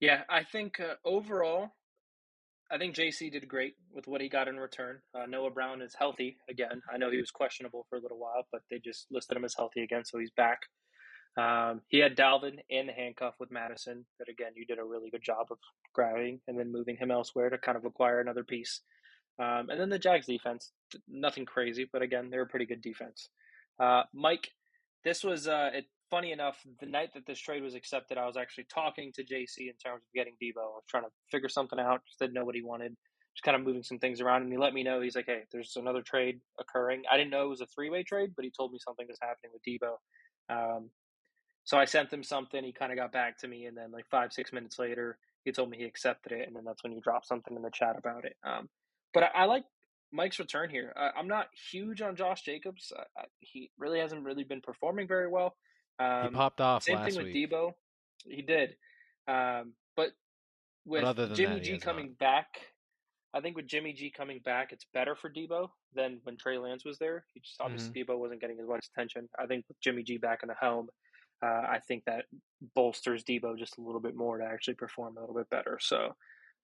Yeah, 0.00 0.22
I 0.28 0.44
think 0.44 0.80
uh, 0.80 0.94
overall, 1.04 1.70
I 2.70 2.78
think 2.78 2.94
JC 2.94 3.30
did 3.30 3.46
great 3.48 3.74
with 3.92 4.06
what 4.06 4.20
he 4.20 4.28
got 4.28 4.48
in 4.48 4.56
return. 4.58 5.00
Uh, 5.14 5.26
Noah 5.26 5.50
Brown 5.50 5.82
is 5.82 5.94
healthy 5.94 6.38
again. 6.48 6.82
I 6.92 6.96
know 6.96 7.10
he 7.10 7.18
was 7.18 7.30
questionable 7.30 7.86
for 7.90 7.96
a 7.96 8.00
little 8.00 8.18
while, 8.18 8.46
but 8.52 8.62
they 8.70 8.78
just 8.78 9.06
listed 9.10 9.36
him 9.36 9.44
as 9.44 9.54
healthy 9.56 9.82
again, 9.82 10.04
so 10.04 10.18
he's 10.18 10.30
back. 10.30 10.60
Um, 11.36 11.82
he 11.88 11.98
had 11.98 12.16
Dalvin 12.16 12.58
in 12.70 12.86
the 12.86 12.92
handcuff 12.92 13.34
with 13.38 13.50
Mattison. 13.50 14.04
That 14.18 14.28
again, 14.28 14.52
you 14.56 14.66
did 14.66 14.78
a 14.78 14.84
really 14.84 15.10
good 15.10 15.22
job 15.22 15.46
of 15.50 15.58
grabbing 15.94 16.40
and 16.48 16.58
then 16.58 16.72
moving 16.72 16.96
him 16.96 17.10
elsewhere 17.10 17.50
to 17.50 17.58
kind 17.58 17.76
of 17.76 17.84
acquire 17.84 18.20
another 18.20 18.42
piece. 18.44 18.80
Um, 19.38 19.68
and 19.70 19.80
then 19.80 19.90
the 19.90 19.98
Jags 19.98 20.26
defense, 20.26 20.72
nothing 21.08 21.46
crazy, 21.46 21.88
but 21.90 22.02
again, 22.02 22.30
they're 22.30 22.42
a 22.42 22.48
pretty 22.48 22.66
good 22.66 22.82
defense. 22.82 23.28
Uh, 23.80 24.02
Mike, 24.12 24.48
this 25.04 25.24
was 25.24 25.48
uh, 25.48 25.70
it, 25.72 25.86
funny 26.10 26.32
enough. 26.32 26.58
The 26.80 26.86
night 26.86 27.10
that 27.14 27.26
this 27.26 27.38
trade 27.38 27.62
was 27.62 27.74
accepted, 27.74 28.18
I 28.18 28.26
was 28.26 28.36
actually 28.36 28.66
talking 28.72 29.12
to 29.14 29.22
JC 29.22 29.68
in 29.68 29.74
terms 29.82 30.02
of 30.04 30.12
getting 30.14 30.34
Deebo. 30.42 30.58
I 30.58 30.76
was 30.76 30.84
trying 30.88 31.04
to 31.04 31.10
figure 31.30 31.48
something 31.48 31.78
out, 31.78 32.02
just 32.06 32.18
didn't 32.18 32.34
know 32.34 32.44
what 32.44 32.54
he 32.54 32.62
wanted, 32.62 32.94
just 33.34 33.44
kind 33.44 33.56
of 33.56 33.62
moving 33.64 33.82
some 33.82 33.98
things 33.98 34.20
around. 34.20 34.42
And 34.42 34.52
he 34.52 34.58
let 34.58 34.74
me 34.74 34.82
know 34.82 35.00
he's 35.00 35.16
like, 35.16 35.26
"Hey, 35.26 35.44
there's 35.50 35.76
another 35.76 36.02
trade 36.02 36.40
occurring." 36.60 37.02
I 37.10 37.16
didn't 37.16 37.30
know 37.30 37.46
it 37.46 37.50
was 37.50 37.62
a 37.62 37.66
three 37.66 37.88
way 37.88 38.02
trade, 38.02 38.32
but 38.36 38.44
he 38.44 38.52
told 38.54 38.72
me 38.72 38.78
something 38.78 39.06
was 39.08 39.18
happening 39.22 39.52
with 39.52 39.62
Deebo. 39.66 39.96
Um, 40.50 40.90
so 41.64 41.78
I 41.78 41.84
sent 41.86 42.12
him 42.12 42.22
something. 42.22 42.62
He 42.64 42.72
kind 42.72 42.92
of 42.92 42.98
got 42.98 43.12
back 43.12 43.38
to 43.38 43.48
me, 43.48 43.66
and 43.66 43.76
then 43.76 43.90
like 43.92 44.06
five, 44.10 44.32
six 44.32 44.52
minutes 44.52 44.78
later, 44.78 45.18
he 45.44 45.52
told 45.52 45.70
me 45.70 45.78
he 45.78 45.84
accepted 45.84 46.32
it, 46.32 46.46
and 46.46 46.54
then 46.54 46.64
that's 46.64 46.82
when 46.82 46.92
you 46.92 47.00
dropped 47.00 47.26
something 47.26 47.56
in 47.56 47.62
the 47.62 47.70
chat 47.70 47.96
about 47.96 48.24
it. 48.24 48.36
Um, 48.44 48.68
but 49.14 49.22
I, 49.22 49.42
I 49.42 49.44
like 49.46 49.64
Mike's 50.12 50.38
return 50.38 50.70
here. 50.70 50.92
I, 50.96 51.10
I'm 51.18 51.28
not 51.28 51.48
huge 51.70 52.02
on 52.02 52.16
Josh 52.16 52.42
Jacobs. 52.42 52.92
I, 52.96 53.02
I, 53.20 53.24
he 53.40 53.70
really 53.78 54.00
hasn't 54.00 54.24
really 54.24 54.44
been 54.44 54.60
performing 54.60 55.06
very 55.06 55.28
well. 55.28 55.56
Um, 55.98 56.24
he 56.24 56.30
popped 56.30 56.60
off 56.60 56.82
same 56.82 56.96
last 56.96 57.10
thing 57.10 57.24
with 57.24 57.32
week. 57.32 57.50
Deebo. 57.50 57.72
He 58.24 58.42
did. 58.42 58.76
Um, 59.28 59.74
but 59.96 60.10
with 60.84 61.16
than 61.16 61.34
Jimmy 61.34 61.54
that, 61.56 61.64
G 61.64 61.72
has 61.72 61.84
not. 61.84 61.92
coming 61.92 62.14
back, 62.18 62.46
I 63.32 63.40
think 63.40 63.56
with 63.56 63.66
Jimmy 63.66 63.92
G 63.92 64.10
coming 64.10 64.40
back, 64.44 64.72
it's 64.72 64.86
better 64.92 65.14
for 65.14 65.30
Deebo 65.30 65.68
than 65.94 66.20
when 66.24 66.36
Trey 66.36 66.58
Lance 66.58 66.84
was 66.84 66.98
there. 66.98 67.24
He 67.34 67.40
just 67.40 67.60
obviously 67.60 68.02
Mm-hmm. 68.02 68.12
Deebo 68.12 68.18
wasn't 68.18 68.40
getting 68.40 68.58
as 68.60 68.66
much 68.66 68.86
attention. 68.94 69.28
I 69.38 69.46
think 69.46 69.64
with 69.68 69.80
Jimmy 69.80 70.02
G 70.02 70.18
back 70.18 70.40
in 70.42 70.48
the 70.48 70.54
helm, 70.60 70.88
uh, 71.42 71.46
I 71.46 71.80
think 71.86 72.04
that 72.06 72.24
bolsters 72.74 73.24
Deebo 73.24 73.58
just 73.58 73.78
a 73.78 73.80
little 73.80 74.00
bit 74.00 74.16
more 74.16 74.38
to 74.38 74.44
actually 74.44 74.74
perform 74.74 75.16
a 75.16 75.20
little 75.20 75.34
bit 75.34 75.48
better. 75.50 75.78
So, 75.80 76.14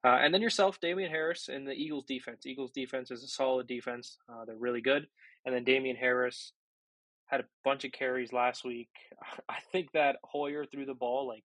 uh, 0.06 0.18
and 0.22 0.32
then 0.32 0.40
yourself, 0.40 0.80
Damien 0.80 1.10
Harris, 1.10 1.48
and 1.48 1.66
the 1.66 1.72
Eagles 1.72 2.04
defense. 2.04 2.46
Eagles 2.46 2.70
defense 2.70 3.10
is 3.10 3.24
a 3.24 3.26
solid 3.26 3.66
defense. 3.66 4.18
Uh, 4.28 4.44
they're 4.44 4.54
really 4.56 4.80
good. 4.80 5.08
And 5.44 5.52
then 5.52 5.64
Damien 5.64 5.96
Harris 5.96 6.52
had 7.24 7.40
a 7.40 7.44
bunch 7.64 7.84
of 7.84 7.90
carries 7.90 8.32
last 8.32 8.64
week. 8.64 8.88
I 9.48 9.56
think 9.72 9.90
that 9.94 10.18
Hoyer 10.22 10.64
threw 10.64 10.86
the 10.86 10.94
ball 10.94 11.26
like 11.26 11.42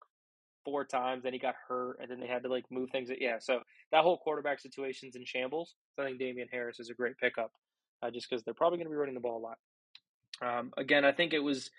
four 0.65 0.85
times, 0.85 1.21
then 1.21 1.33
he 1.33 1.39
got 1.39 1.53
hurt, 1.67 1.99
and 2.01 2.09
then 2.09 2.19
they 2.19 2.25
had 2.25 2.41
to 2.43 2.49
like 2.49 2.65
move 2.71 2.89
things. 2.89 3.11
Yeah, 3.19 3.37
so 3.39 3.59
that 3.91 4.01
whole 4.01 4.17
quarterback 4.17 4.59
situation's 4.59 5.15
in 5.15 5.23
shambles. 5.23 5.75
So 5.95 6.01
I 6.01 6.07
think 6.07 6.17
Damien 6.17 6.47
Harris 6.51 6.79
is 6.79 6.89
a 6.89 6.95
great 6.95 7.17
pickup, 7.19 7.51
uh, 8.01 8.09
just 8.09 8.27
because 8.27 8.43
they're 8.43 8.55
probably 8.55 8.79
going 8.79 8.87
to 8.87 8.91
be 8.91 8.97
running 8.97 9.13
the 9.13 9.21
ball 9.21 9.37
a 9.37 9.45
lot. 9.45 9.57
Um, 10.41 10.73
again, 10.77 11.05
I 11.05 11.11
think 11.11 11.33
it 11.33 11.43
was 11.43 11.69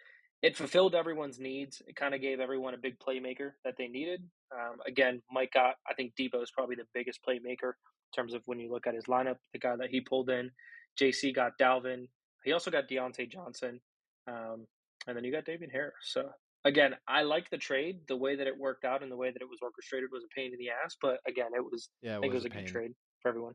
it 0.43 0.57
fulfilled 0.57 0.95
everyone's 0.95 1.39
needs. 1.39 1.83
It 1.87 1.97
kind 1.97 2.15
of 2.15 2.21
gave 2.21 2.41
everyone 2.41 2.75
a 2.75 2.79
big 2.79 2.99
playmaker 2.99 3.53
that 3.65 3.75
they 3.77 3.89
needed. 3.89 4.23
Um, 4.55 4.77
again, 4.87 5.23
Mike 5.31 5.53
got 5.53 5.75
I 5.89 5.95
think 5.95 6.15
Deebo 6.19 6.43
is 6.43 6.51
probably 6.51 6.77
the 6.77 6.87
biggest 6.95 7.21
playmaker 7.27 7.73
in 7.73 8.15
terms 8.15 8.35
of 8.35 8.43
when 8.47 8.61
you 8.61 8.71
look 8.71 8.87
at 8.87 8.95
his 8.95 9.05
lineup. 9.07 9.37
The 9.53 9.59
guy 9.59 9.77
that 9.77 9.91
he 9.91 10.01
pulled 10.01 10.31
in, 10.31 10.51
JC 11.01 11.35
got 11.35 11.53
Dalvin. 11.61 12.07
He 12.45 12.53
also 12.53 12.71
got 12.71 12.89
Diontae 12.89 13.31
Johnson, 13.31 13.81
um, 14.29 14.67
and 15.07 15.17
then 15.17 15.25
you 15.25 15.33
got 15.33 15.45
David 15.45 15.71
Harris. 15.73 15.95
So 16.03 16.31
again, 16.65 16.95
I 17.09 17.23
like 17.23 17.51
the 17.51 17.59
trade. 17.59 18.01
The 18.07 18.17
way 18.17 18.37
that 18.37 18.47
it 18.47 18.57
worked 18.57 18.85
out 18.85 19.03
and 19.03 19.11
the 19.11 19.17
way 19.17 19.31
that 19.33 19.43
it 19.43 19.49
was 19.49 19.59
orchestrated 19.61 20.11
was 20.13 20.25
a 20.25 20.35
pain 20.35 20.53
in 20.53 20.59
the 20.59 20.71
ass. 20.71 20.97
But 21.01 21.19
again, 21.27 21.49
it 21.55 21.65
was 21.65 21.91
Yeah, 22.01 22.15
I 22.15 22.19
it 22.19 22.21
think 22.21 22.33
it 22.33 22.35
was 22.35 22.45
was 22.45 22.45
a 22.45 22.49
a 22.51 22.51
good 22.51 22.67
trade 22.67 22.93
for 23.23 23.29
everyone. 23.29 23.55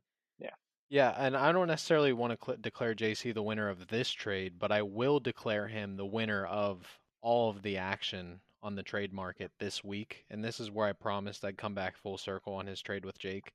Yeah, 0.93 1.15
and 1.17 1.35
I 1.35 1.51
don't 1.51 1.69
necessarily 1.69 2.13
want 2.13 2.39
to 2.39 2.45
cl- 2.45 2.57
declare 2.61 2.93
JC 2.93 3.33
the 3.33 3.41
winner 3.41 3.67
of 3.67 3.87
this 3.87 4.11
trade, 4.11 4.59
but 4.59 4.71
I 4.71 4.83
will 4.83 5.19
declare 5.19 5.67
him 5.67 5.97
the 5.97 6.05
winner 6.05 6.45
of 6.45 6.85
all 7.23 7.49
of 7.49 7.63
the 7.63 7.77
action 7.77 8.39
on 8.61 8.75
the 8.75 8.83
trade 8.83 9.11
market 9.11 9.51
this 9.57 9.83
week. 9.83 10.23
And 10.29 10.43
this 10.43 10.59
is 10.59 10.69
where 10.69 10.87
I 10.87 10.93
promised 10.93 11.43
I'd 11.43 11.57
come 11.57 11.73
back 11.73 11.97
full 11.97 12.19
circle 12.19 12.53
on 12.53 12.67
his 12.67 12.79
trade 12.79 13.05
with 13.05 13.17
Jake. 13.17 13.53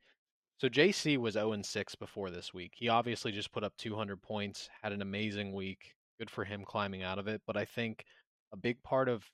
So 0.57 0.68
JC 0.68 1.16
was 1.16 1.34
0 1.34 1.62
6 1.62 1.95
before 1.95 2.30
this 2.30 2.53
week. 2.53 2.72
He 2.74 2.89
obviously 2.89 3.30
just 3.30 3.53
put 3.53 3.62
up 3.62 3.76
200 3.76 4.20
points, 4.20 4.68
had 4.82 4.93
an 4.93 5.01
amazing 5.01 5.53
week. 5.53 5.95
Good 6.18 6.30
for 6.30 6.45
him 6.45 6.64
climbing 6.64 7.05
out 7.05 7.20
of 7.20 7.28
it. 7.28 7.41
But 7.47 7.57
I 7.57 7.64
think 7.66 8.05
a 8.53 8.57
big 8.57 8.82
part 8.82 9.09
of 9.09 9.24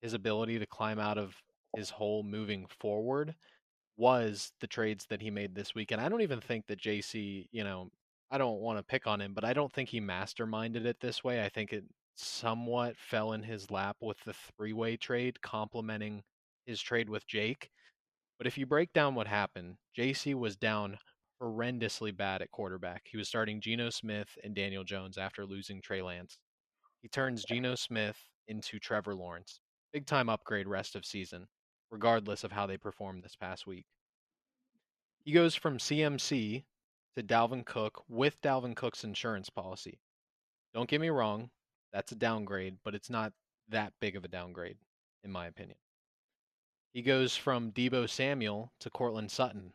his 0.00 0.14
ability 0.14 0.58
to 0.58 0.66
climb 0.66 0.98
out 0.98 1.18
of 1.18 1.36
his 1.76 1.90
hole 1.90 2.22
moving 2.22 2.64
forward 2.80 3.34
was 3.96 4.52
the 4.60 4.66
trades 4.66 5.06
that 5.10 5.22
he 5.22 5.30
made 5.30 5.54
this 5.54 5.74
week. 5.74 5.90
And 5.90 6.00
I 6.00 6.08
don't 6.08 6.22
even 6.22 6.40
think 6.40 6.66
that 6.66 6.80
JC, 6.80 7.46
you 7.52 7.64
know, 7.64 7.90
I 8.30 8.38
don't 8.38 8.60
want 8.60 8.78
to 8.78 8.82
pick 8.82 9.06
on 9.06 9.20
him, 9.20 9.34
but 9.34 9.44
I 9.44 9.52
don't 9.52 9.72
think 9.72 9.90
he 9.90 10.00
masterminded 10.00 10.86
it 10.86 10.96
this 11.00 11.22
way. 11.22 11.44
I 11.44 11.48
think 11.48 11.72
it 11.72 11.84
somewhat 12.16 12.96
fell 12.96 13.32
in 13.32 13.42
his 13.42 13.70
lap 13.70 13.96
with 14.00 14.18
the 14.24 14.34
three 14.56 14.72
way 14.72 14.96
trade 14.96 15.40
complementing 15.42 16.22
his 16.66 16.80
trade 16.80 17.08
with 17.08 17.26
Jake. 17.26 17.70
But 18.38 18.46
if 18.46 18.56
you 18.56 18.66
break 18.66 18.92
down 18.92 19.14
what 19.14 19.26
happened, 19.26 19.76
JC 19.96 20.34
was 20.34 20.56
down 20.56 20.98
horrendously 21.42 22.16
bad 22.16 22.40
at 22.42 22.50
quarterback. 22.50 23.02
He 23.10 23.16
was 23.16 23.28
starting 23.28 23.60
Geno 23.60 23.90
Smith 23.90 24.28
and 24.42 24.54
Daniel 24.54 24.84
Jones 24.84 25.18
after 25.18 25.44
losing 25.44 25.80
Trey 25.80 26.02
Lance. 26.02 26.38
He 27.02 27.08
turns 27.08 27.44
Geno 27.44 27.74
Smith 27.74 28.16
into 28.48 28.78
Trevor 28.78 29.14
Lawrence. 29.14 29.60
Big 29.92 30.06
time 30.06 30.28
upgrade 30.28 30.68
rest 30.68 30.96
of 30.96 31.04
season, 31.04 31.46
regardless 31.92 32.42
of 32.42 32.50
how 32.50 32.66
they 32.66 32.78
performed 32.78 33.22
this 33.22 33.36
past 33.36 33.66
week. 33.66 33.84
He 35.24 35.30
goes 35.30 35.54
from 35.54 35.76
CMC 35.78 36.64
to 37.14 37.22
Dalvin 37.22 37.64
Cook 37.64 38.02
with 38.08 38.40
Dalvin 38.40 38.74
Cook's 38.74 39.04
insurance 39.04 39.50
policy. 39.50 40.00
Don't 40.74 40.88
get 40.88 41.02
me 41.02 41.10
wrong, 41.10 41.50
that's 41.92 42.10
a 42.10 42.16
downgrade, 42.16 42.78
but 42.82 42.94
it's 42.94 43.10
not 43.10 43.34
that 43.68 43.92
big 44.00 44.16
of 44.16 44.24
a 44.24 44.28
downgrade, 44.28 44.78
in 45.22 45.30
my 45.30 45.46
opinion. 45.46 45.76
He 46.94 47.02
goes 47.02 47.36
from 47.36 47.72
Deebo 47.72 48.08
Samuel 48.08 48.72
to 48.80 48.90
Courtland 48.90 49.30
Sutton. 49.30 49.74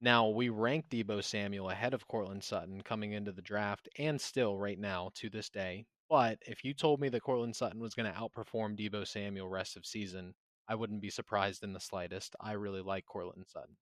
Now, 0.00 0.28
we 0.28 0.48
ranked 0.48 0.90
Deebo 0.90 1.22
Samuel 1.22 1.70
ahead 1.70 1.94
of 1.94 2.06
Courtland 2.08 2.42
Sutton 2.42 2.82
coming 2.82 3.12
into 3.12 3.32
the 3.32 3.42
draft 3.42 3.88
and 3.96 4.20
still 4.20 4.56
right 4.58 4.78
now 4.78 5.10
to 5.14 5.30
this 5.30 5.48
day. 5.48 5.86
But 6.10 6.38
if 6.46 6.64
you 6.64 6.74
told 6.74 7.00
me 7.00 7.08
that 7.08 7.22
Courtland 7.22 7.56
Sutton 7.56 7.80
was 7.80 7.94
going 7.94 8.12
to 8.12 8.18
outperform 8.18 8.76
Deebo 8.76 9.06
Samuel 9.06 9.48
rest 9.48 9.76
of 9.76 9.86
season, 9.86 10.34
I 10.68 10.74
wouldn't 10.74 11.00
be 11.00 11.10
surprised 11.10 11.62
in 11.62 11.72
the 11.72 11.80
slightest. 11.80 12.34
I 12.40 12.52
really 12.52 12.80
like 12.80 13.04
Courtland 13.06 13.46
Sutton. 13.46 13.76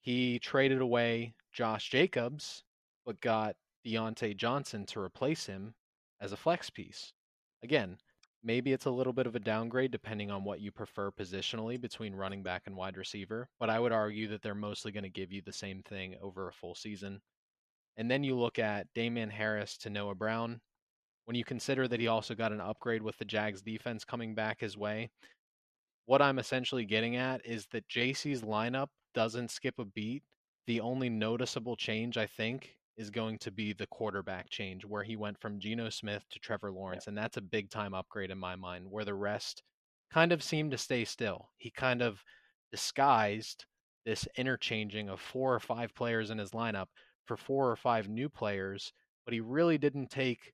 He 0.00 0.38
traded 0.38 0.80
away 0.80 1.34
Josh 1.52 1.90
Jacobs, 1.90 2.64
but 3.04 3.20
got 3.20 3.56
Diontae 3.86 4.36
Johnson 4.36 4.86
to 4.86 5.00
replace 5.00 5.46
him 5.46 5.74
as 6.20 6.32
a 6.32 6.36
flex 6.36 6.70
piece. 6.70 7.12
Again, 7.62 7.98
maybe 8.42 8.72
it's 8.72 8.86
a 8.86 8.90
little 8.90 9.12
bit 9.12 9.26
of 9.26 9.36
a 9.36 9.40
downgrade 9.40 9.90
depending 9.90 10.30
on 10.30 10.44
what 10.44 10.60
you 10.60 10.72
prefer 10.72 11.10
positionally 11.10 11.78
between 11.78 12.14
running 12.14 12.42
back 12.42 12.62
and 12.66 12.76
wide 12.76 12.96
receiver, 12.96 13.48
but 13.58 13.68
I 13.68 13.78
would 13.78 13.92
argue 13.92 14.28
that 14.28 14.42
they're 14.42 14.54
mostly 14.54 14.92
going 14.92 15.04
to 15.04 15.10
give 15.10 15.32
you 15.32 15.42
the 15.44 15.52
same 15.52 15.82
thing 15.82 16.16
over 16.22 16.48
a 16.48 16.52
full 16.52 16.74
season. 16.74 17.20
And 17.96 18.10
then 18.10 18.24
you 18.24 18.38
look 18.38 18.58
at 18.58 18.86
Damien 18.94 19.28
Harris 19.28 19.76
to 19.78 19.90
Noah 19.90 20.14
Brown. 20.14 20.60
When 21.26 21.36
you 21.36 21.44
consider 21.44 21.86
that 21.86 22.00
he 22.00 22.06
also 22.06 22.34
got 22.34 22.52
an 22.52 22.60
upgrade 22.60 23.02
with 23.02 23.18
the 23.18 23.24
Jags 23.24 23.60
defense 23.60 24.04
coming 24.04 24.34
back 24.34 24.60
his 24.60 24.76
way, 24.76 25.10
what 26.06 26.22
I'm 26.22 26.38
essentially 26.38 26.84
getting 26.84 27.16
at 27.16 27.44
is 27.44 27.66
that 27.72 27.88
JC's 27.88 28.42
lineup 28.42 28.88
doesn't 29.14 29.50
skip 29.50 29.78
a 29.78 29.84
beat. 29.84 30.22
The 30.66 30.80
only 30.80 31.08
noticeable 31.08 31.76
change, 31.76 32.16
I 32.16 32.26
think, 32.26 32.76
is 32.96 33.10
going 33.10 33.38
to 33.38 33.50
be 33.50 33.72
the 33.72 33.86
quarterback 33.86 34.50
change, 34.50 34.84
where 34.84 35.02
he 35.02 35.16
went 35.16 35.40
from 35.40 35.58
Geno 35.58 35.88
Smith 35.88 36.24
to 36.30 36.38
Trevor 36.38 36.70
Lawrence. 36.70 37.06
And 37.06 37.16
that's 37.16 37.36
a 37.36 37.42
big 37.42 37.70
time 37.70 37.94
upgrade 37.94 38.30
in 38.30 38.38
my 38.38 38.56
mind, 38.56 38.84
where 38.88 39.04
the 39.04 39.14
rest 39.14 39.62
kind 40.12 40.32
of 40.32 40.42
seemed 40.42 40.72
to 40.72 40.78
stay 40.78 41.04
still. 41.04 41.48
He 41.56 41.70
kind 41.70 42.02
of 42.02 42.22
disguised 42.70 43.64
this 44.04 44.26
interchanging 44.36 45.08
of 45.08 45.20
four 45.20 45.54
or 45.54 45.60
five 45.60 45.94
players 45.94 46.30
in 46.30 46.38
his 46.38 46.50
lineup 46.50 46.86
for 47.26 47.36
four 47.36 47.70
or 47.70 47.76
five 47.76 48.08
new 48.08 48.28
players, 48.28 48.92
but 49.24 49.34
he 49.34 49.40
really 49.40 49.78
didn't 49.78 50.10
take 50.10 50.52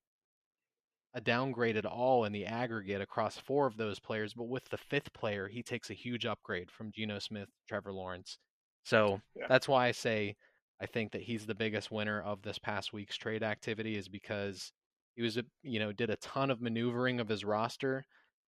a 1.16 1.20
downgrade 1.20 1.76
at 1.78 1.86
all 1.86 2.24
in 2.26 2.32
the 2.32 2.46
aggregate 2.46 3.00
across 3.00 3.38
four 3.38 3.66
of 3.66 3.76
those 3.76 3.98
players. 3.98 4.34
But 4.34 4.44
with 4.48 4.68
the 4.68 4.78
fifth 4.78 5.12
player, 5.14 5.48
he 5.48 5.62
takes 5.64 5.90
a 5.90 5.94
huge 5.94 6.26
upgrade 6.26 6.70
from 6.70 6.92
Geno 6.92 7.18
Smith, 7.18 7.48
Trevor 7.68 7.92
Lawrence. 7.92 8.38
So 8.84 9.22
Yeah. 9.34 9.48
that's 9.48 9.68
why 9.68 9.86
I 9.88 9.92
say 9.92 10.36
I 10.80 10.86
think 10.86 11.12
that 11.12 11.22
he's 11.22 11.46
the 11.46 11.54
biggest 11.54 11.90
winner 11.90 12.22
of 12.22 12.42
this 12.42 12.58
past 12.58 12.92
week's 12.92 13.16
trade 13.16 13.42
activity 13.42 13.96
is 13.96 14.08
because 14.08 14.72
he 15.16 15.22
was, 15.22 15.38
a- 15.38 15.44
you 15.62 15.78
know, 15.80 15.92
did 15.92 16.10
a 16.10 16.16
ton 16.16 16.50
of 16.50 16.60
maneuvering 16.60 17.18
of 17.20 17.28
his 17.28 17.44
roster, 17.44 18.04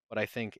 but 0.09 0.19
I 0.19 0.25
think 0.27 0.57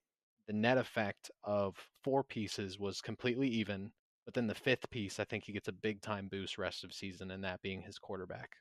the 0.48 0.54
net 0.54 0.78
effect 0.80 1.30
of 1.44 1.78
four 2.04 2.24
pieces 2.24 2.80
was 2.80 3.02
completely 3.02 3.48
even. 3.50 3.94
But 4.26 4.34
then 4.34 4.48
the 4.48 4.56
fifth 4.56 4.90
piece, 4.90 5.20
I 5.20 5.26
think 5.26 5.44
he 5.44 5.54
gets 5.54 5.68
a 5.68 5.74
big 5.74 6.02
time 6.02 6.28
boost 6.28 6.58
rest 6.58 6.84
of 6.84 6.94
season, 6.94 7.32
and 7.32 7.44
that 7.44 7.62
being 7.62 7.82
his 7.84 8.00
quarterback. 8.00 8.58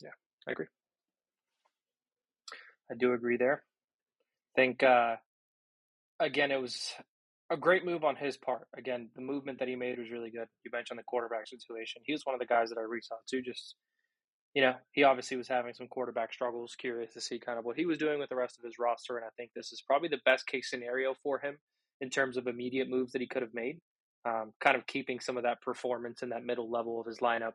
Yeah, 0.00 0.10
I 0.46 0.52
agree. 0.52 0.66
I 2.90 2.94
do 2.98 3.12
agree 3.12 3.36
there. 3.36 3.62
think 4.56 4.82
uh, 4.82 5.16
again 6.18 6.50
it 6.50 6.60
was 6.60 6.92
a 7.50 7.56
great 7.56 7.84
move 7.84 8.04
on 8.04 8.16
his 8.16 8.36
part. 8.36 8.68
Again, 8.76 9.08
the 9.16 9.22
movement 9.22 9.58
that 9.58 9.68
he 9.68 9.74
made 9.74 9.98
was 9.98 10.10
really 10.10 10.30
good. 10.30 10.46
You 10.64 10.70
mentioned 10.72 10.98
the 10.98 11.04
quarterback 11.04 11.48
situation. 11.48 12.02
He 12.04 12.12
was 12.12 12.24
one 12.24 12.34
of 12.34 12.40
the 12.40 12.46
guys 12.46 12.68
that 12.68 12.78
I 12.78 12.82
reached 12.82 13.10
out 13.12 13.26
to. 13.28 13.42
Just 13.42 13.74
you 14.54 14.62
know, 14.62 14.74
he 14.92 15.04
obviously 15.04 15.36
was 15.36 15.48
having 15.48 15.74
some 15.74 15.88
quarterback 15.88 16.32
struggles. 16.32 16.74
Curious 16.76 17.12
to 17.14 17.20
see 17.20 17.38
kind 17.38 17.58
of 17.58 17.64
what 17.64 17.76
he 17.76 17.86
was 17.86 17.98
doing 17.98 18.18
with 18.18 18.28
the 18.28 18.36
rest 18.36 18.58
of 18.58 18.64
his 18.64 18.78
roster, 18.78 19.16
and 19.16 19.24
I 19.24 19.30
think 19.36 19.50
this 19.54 19.72
is 19.72 19.82
probably 19.86 20.08
the 20.08 20.20
best 20.24 20.46
case 20.46 20.70
scenario 20.70 21.14
for 21.22 21.38
him 21.38 21.58
in 22.00 22.10
terms 22.10 22.36
of 22.36 22.46
immediate 22.46 22.88
moves 22.88 23.12
that 23.12 23.20
he 23.20 23.28
could 23.28 23.42
have 23.42 23.54
made. 23.54 23.78
Um, 24.24 24.52
kind 24.60 24.76
of 24.76 24.86
keeping 24.86 25.18
some 25.18 25.36
of 25.36 25.44
that 25.44 25.62
performance 25.62 26.22
in 26.22 26.28
that 26.28 26.44
middle 26.44 26.70
level 26.70 27.00
of 27.00 27.06
his 27.06 27.20
lineup, 27.20 27.54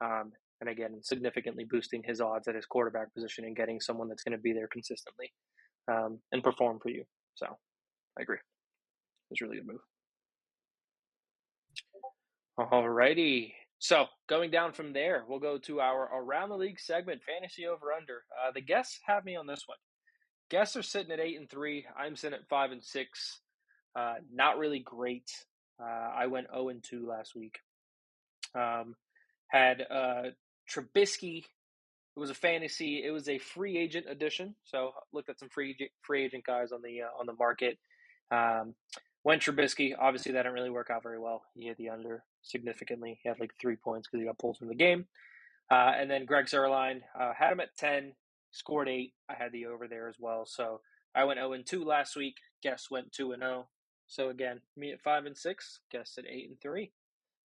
um, 0.00 0.32
and 0.64 0.72
again, 0.72 1.00
significantly 1.02 1.64
boosting 1.70 2.02
his 2.04 2.20
odds 2.20 2.48
at 2.48 2.54
his 2.54 2.64
quarterback 2.66 3.12
position 3.12 3.44
and 3.44 3.56
getting 3.56 3.80
someone 3.80 4.08
that's 4.08 4.22
going 4.22 4.36
to 4.36 4.42
be 4.42 4.52
there 4.52 4.68
consistently 4.72 5.30
um, 5.88 6.18
and 6.32 6.42
perform 6.42 6.78
for 6.82 6.88
you. 6.88 7.04
So, 7.34 7.46
I 8.18 8.22
agree. 8.22 8.38
It's 9.30 9.42
a 9.42 9.44
really 9.44 9.58
good 9.58 9.66
move. 9.66 9.80
Alrighty. 12.58 13.52
So 13.78 14.06
going 14.28 14.50
down 14.50 14.72
from 14.72 14.92
there, 14.92 15.24
we'll 15.28 15.40
go 15.40 15.58
to 15.58 15.80
our 15.80 16.04
around 16.04 16.48
the 16.48 16.56
league 16.56 16.80
segment, 16.80 17.20
fantasy 17.26 17.66
over 17.66 17.92
under. 17.92 18.22
Uh, 18.32 18.52
the 18.54 18.62
guests 18.62 18.98
have 19.06 19.24
me 19.24 19.36
on 19.36 19.46
this 19.46 19.64
one. 19.66 19.78
Guests 20.50 20.76
are 20.76 20.82
sitting 20.82 21.10
at 21.10 21.20
eight 21.20 21.38
and 21.38 21.50
three. 21.50 21.84
I'm 21.98 22.16
sitting 22.16 22.38
at 22.38 22.48
five 22.48 22.70
and 22.70 22.82
six. 22.82 23.40
Uh, 23.98 24.14
not 24.32 24.58
really 24.58 24.78
great. 24.78 25.28
Uh, 25.82 26.10
I 26.16 26.26
went 26.28 26.46
zero 26.50 26.68
and 26.68 26.82
two 26.82 27.06
last 27.06 27.34
week. 27.34 27.58
Um, 28.56 28.94
had 29.48 29.84
uh, 29.90 30.22
Trubisky. 30.68 31.44
It 32.16 32.20
was 32.20 32.30
a 32.30 32.34
fantasy. 32.34 33.02
It 33.04 33.10
was 33.10 33.28
a 33.28 33.38
free 33.38 33.76
agent 33.76 34.06
edition. 34.08 34.54
So 34.64 34.92
looked 35.12 35.28
at 35.28 35.38
some 35.38 35.48
free 35.48 35.76
free 36.02 36.24
agent 36.24 36.44
guys 36.44 36.72
on 36.72 36.82
the 36.82 37.02
uh, 37.02 37.18
on 37.18 37.26
the 37.26 37.32
market. 37.32 37.78
Um, 38.30 38.74
went 39.24 39.42
Trubisky. 39.42 39.94
Obviously, 39.98 40.32
that 40.32 40.42
didn't 40.42 40.54
really 40.54 40.70
work 40.70 40.90
out 40.90 41.02
very 41.02 41.18
well. 41.18 41.42
He 41.54 41.66
hit 41.66 41.76
the 41.76 41.88
under 41.88 42.22
significantly. 42.42 43.18
He 43.22 43.28
had 43.28 43.40
like 43.40 43.52
three 43.60 43.76
points 43.76 44.06
because 44.06 44.20
he 44.20 44.26
got 44.26 44.38
pulled 44.38 44.58
from 44.58 44.68
the 44.68 44.74
game. 44.74 45.06
Uh, 45.70 45.92
and 45.98 46.10
then 46.10 46.26
Greg 46.26 46.46
Zuerlein 46.46 47.00
uh, 47.18 47.32
had 47.36 47.52
him 47.52 47.60
at 47.60 47.74
10, 47.76 48.12
scored 48.52 48.88
eight. 48.88 49.14
I 49.28 49.34
had 49.34 49.50
the 49.52 49.66
over 49.66 49.88
there 49.88 50.08
as 50.08 50.16
well. 50.18 50.44
So 50.46 50.80
I 51.14 51.24
went 51.24 51.38
0 51.38 51.54
and 51.54 51.66
2 51.66 51.84
last 51.84 52.16
week. 52.16 52.36
Guess 52.62 52.90
went 52.90 53.12
2 53.12 53.32
and 53.32 53.42
0. 53.42 53.66
So 54.06 54.28
again, 54.28 54.60
me 54.76 54.92
at 54.92 55.00
5 55.00 55.26
and 55.26 55.36
6, 55.36 55.80
guess 55.90 56.18
at 56.18 56.26
8 56.26 56.48
and 56.50 56.60
3. 56.60 56.92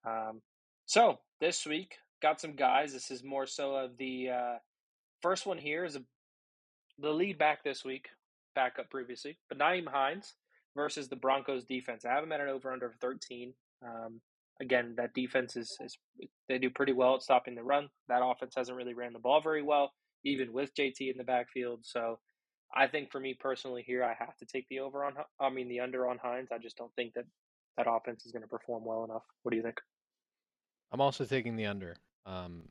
Um, 0.05 0.41
so 0.85 1.19
this 1.39 1.65
week, 1.65 1.95
got 2.21 2.39
some 2.39 2.55
guys. 2.55 2.93
This 2.93 3.11
is 3.11 3.23
more 3.23 3.45
so 3.45 3.75
of 3.75 3.97
the 3.97 4.29
uh, 4.29 4.57
first 5.21 5.45
one 5.45 5.57
here 5.57 5.85
is 5.85 5.95
a, 5.95 6.03
the 6.99 7.09
lead 7.09 7.37
back 7.37 7.63
this 7.63 7.83
week, 7.83 8.09
backup 8.55 8.89
previously, 8.89 9.37
but 9.49 9.57
Nyheim 9.57 9.87
Hines 9.87 10.35
versus 10.75 11.09
the 11.09 11.15
Broncos 11.15 11.65
defense. 11.65 12.05
I 12.05 12.13
have 12.13 12.23
him 12.23 12.31
at 12.31 12.39
an 12.39 12.49
over 12.49 12.71
under 12.71 12.87
of 12.87 12.95
13. 13.01 13.53
Um, 13.85 14.21
again, 14.61 14.93
that 14.97 15.13
defense 15.13 15.55
is, 15.55 15.75
is 15.83 15.97
they 16.47 16.57
do 16.57 16.69
pretty 16.69 16.93
well 16.93 17.15
at 17.15 17.23
stopping 17.23 17.55
the 17.55 17.63
run. 17.63 17.89
That 18.07 18.23
offense 18.23 18.53
hasn't 18.55 18.77
really 18.77 18.93
ran 18.93 19.13
the 19.13 19.19
ball 19.19 19.41
very 19.41 19.61
well, 19.61 19.91
even 20.23 20.53
with 20.53 20.75
JT 20.75 21.11
in 21.11 21.17
the 21.17 21.23
backfield. 21.23 21.79
So 21.83 22.19
I 22.73 22.87
think 22.87 23.11
for 23.11 23.19
me 23.19 23.35
personally 23.37 23.83
here, 23.85 24.03
I 24.03 24.15
have 24.17 24.37
to 24.37 24.45
take 24.45 24.67
the 24.69 24.79
over 24.79 25.03
on. 25.03 25.13
I 25.39 25.49
mean 25.49 25.67
the 25.67 25.81
under 25.81 26.07
on 26.07 26.19
Hines. 26.19 26.49
I 26.53 26.57
just 26.57 26.77
don't 26.77 26.93
think 26.95 27.13
that 27.15 27.25
that 27.77 27.87
offense 27.89 28.25
is 28.25 28.31
going 28.31 28.43
to 28.43 28.47
perform 28.47 28.85
well 28.85 29.03
enough. 29.03 29.23
What 29.43 29.51
do 29.51 29.57
you 29.57 29.63
think? 29.63 29.79
I'm 30.91 31.01
also 31.01 31.25
taking 31.25 31.55
the 31.55 31.65
under. 31.65 31.95
Um, 32.25 32.63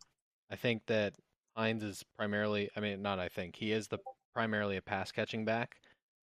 I 0.50 0.56
think 0.56 0.82
that 0.86 1.14
Hines 1.56 1.82
is 1.82 2.04
primarily, 2.16 2.70
I 2.76 2.80
mean, 2.80 3.02
not 3.02 3.18
I 3.18 3.28
think, 3.28 3.56
he 3.56 3.72
is 3.72 3.88
the 3.88 3.98
primarily 4.34 4.76
a 4.76 4.82
pass 4.82 5.10
catching 5.12 5.44
back. 5.44 5.76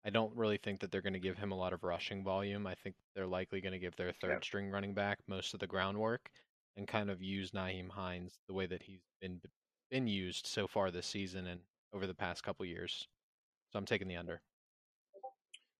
I 0.05 0.09
don't 0.09 0.35
really 0.35 0.57
think 0.57 0.79
that 0.79 0.91
they're 0.91 1.01
going 1.01 1.13
to 1.13 1.19
give 1.19 1.37
him 1.37 1.51
a 1.51 1.57
lot 1.57 1.73
of 1.73 1.83
rushing 1.83 2.23
volume. 2.23 2.65
I 2.65 2.75
think 2.75 2.95
they're 3.13 3.27
likely 3.27 3.59
going 3.59 3.73
to 3.73 3.79
give 3.79 3.95
their 3.95 4.13
third 4.13 4.31
Yeah. 4.31 4.39
string 4.41 4.69
running 4.69 4.93
back 4.93 5.19
most 5.27 5.53
of 5.53 5.59
the 5.59 5.67
groundwork 5.67 6.29
and 6.77 6.87
kind 6.87 7.09
of 7.09 7.21
use 7.21 7.51
Nyheim 7.51 7.89
Hines 7.89 8.39
the 8.47 8.53
way 8.53 8.65
that 8.67 8.81
he's 8.83 9.01
been 9.21 9.41
been 9.89 10.07
used 10.07 10.47
so 10.47 10.67
far 10.67 10.91
this 10.91 11.07
season 11.07 11.47
and 11.47 11.61
over 11.93 12.07
the 12.07 12.13
past 12.13 12.43
couple 12.43 12.65
years. 12.65 13.07
So 13.71 13.79
I'm 13.79 13.85
taking 13.85 14.07
the 14.07 14.17
under. 14.17 14.41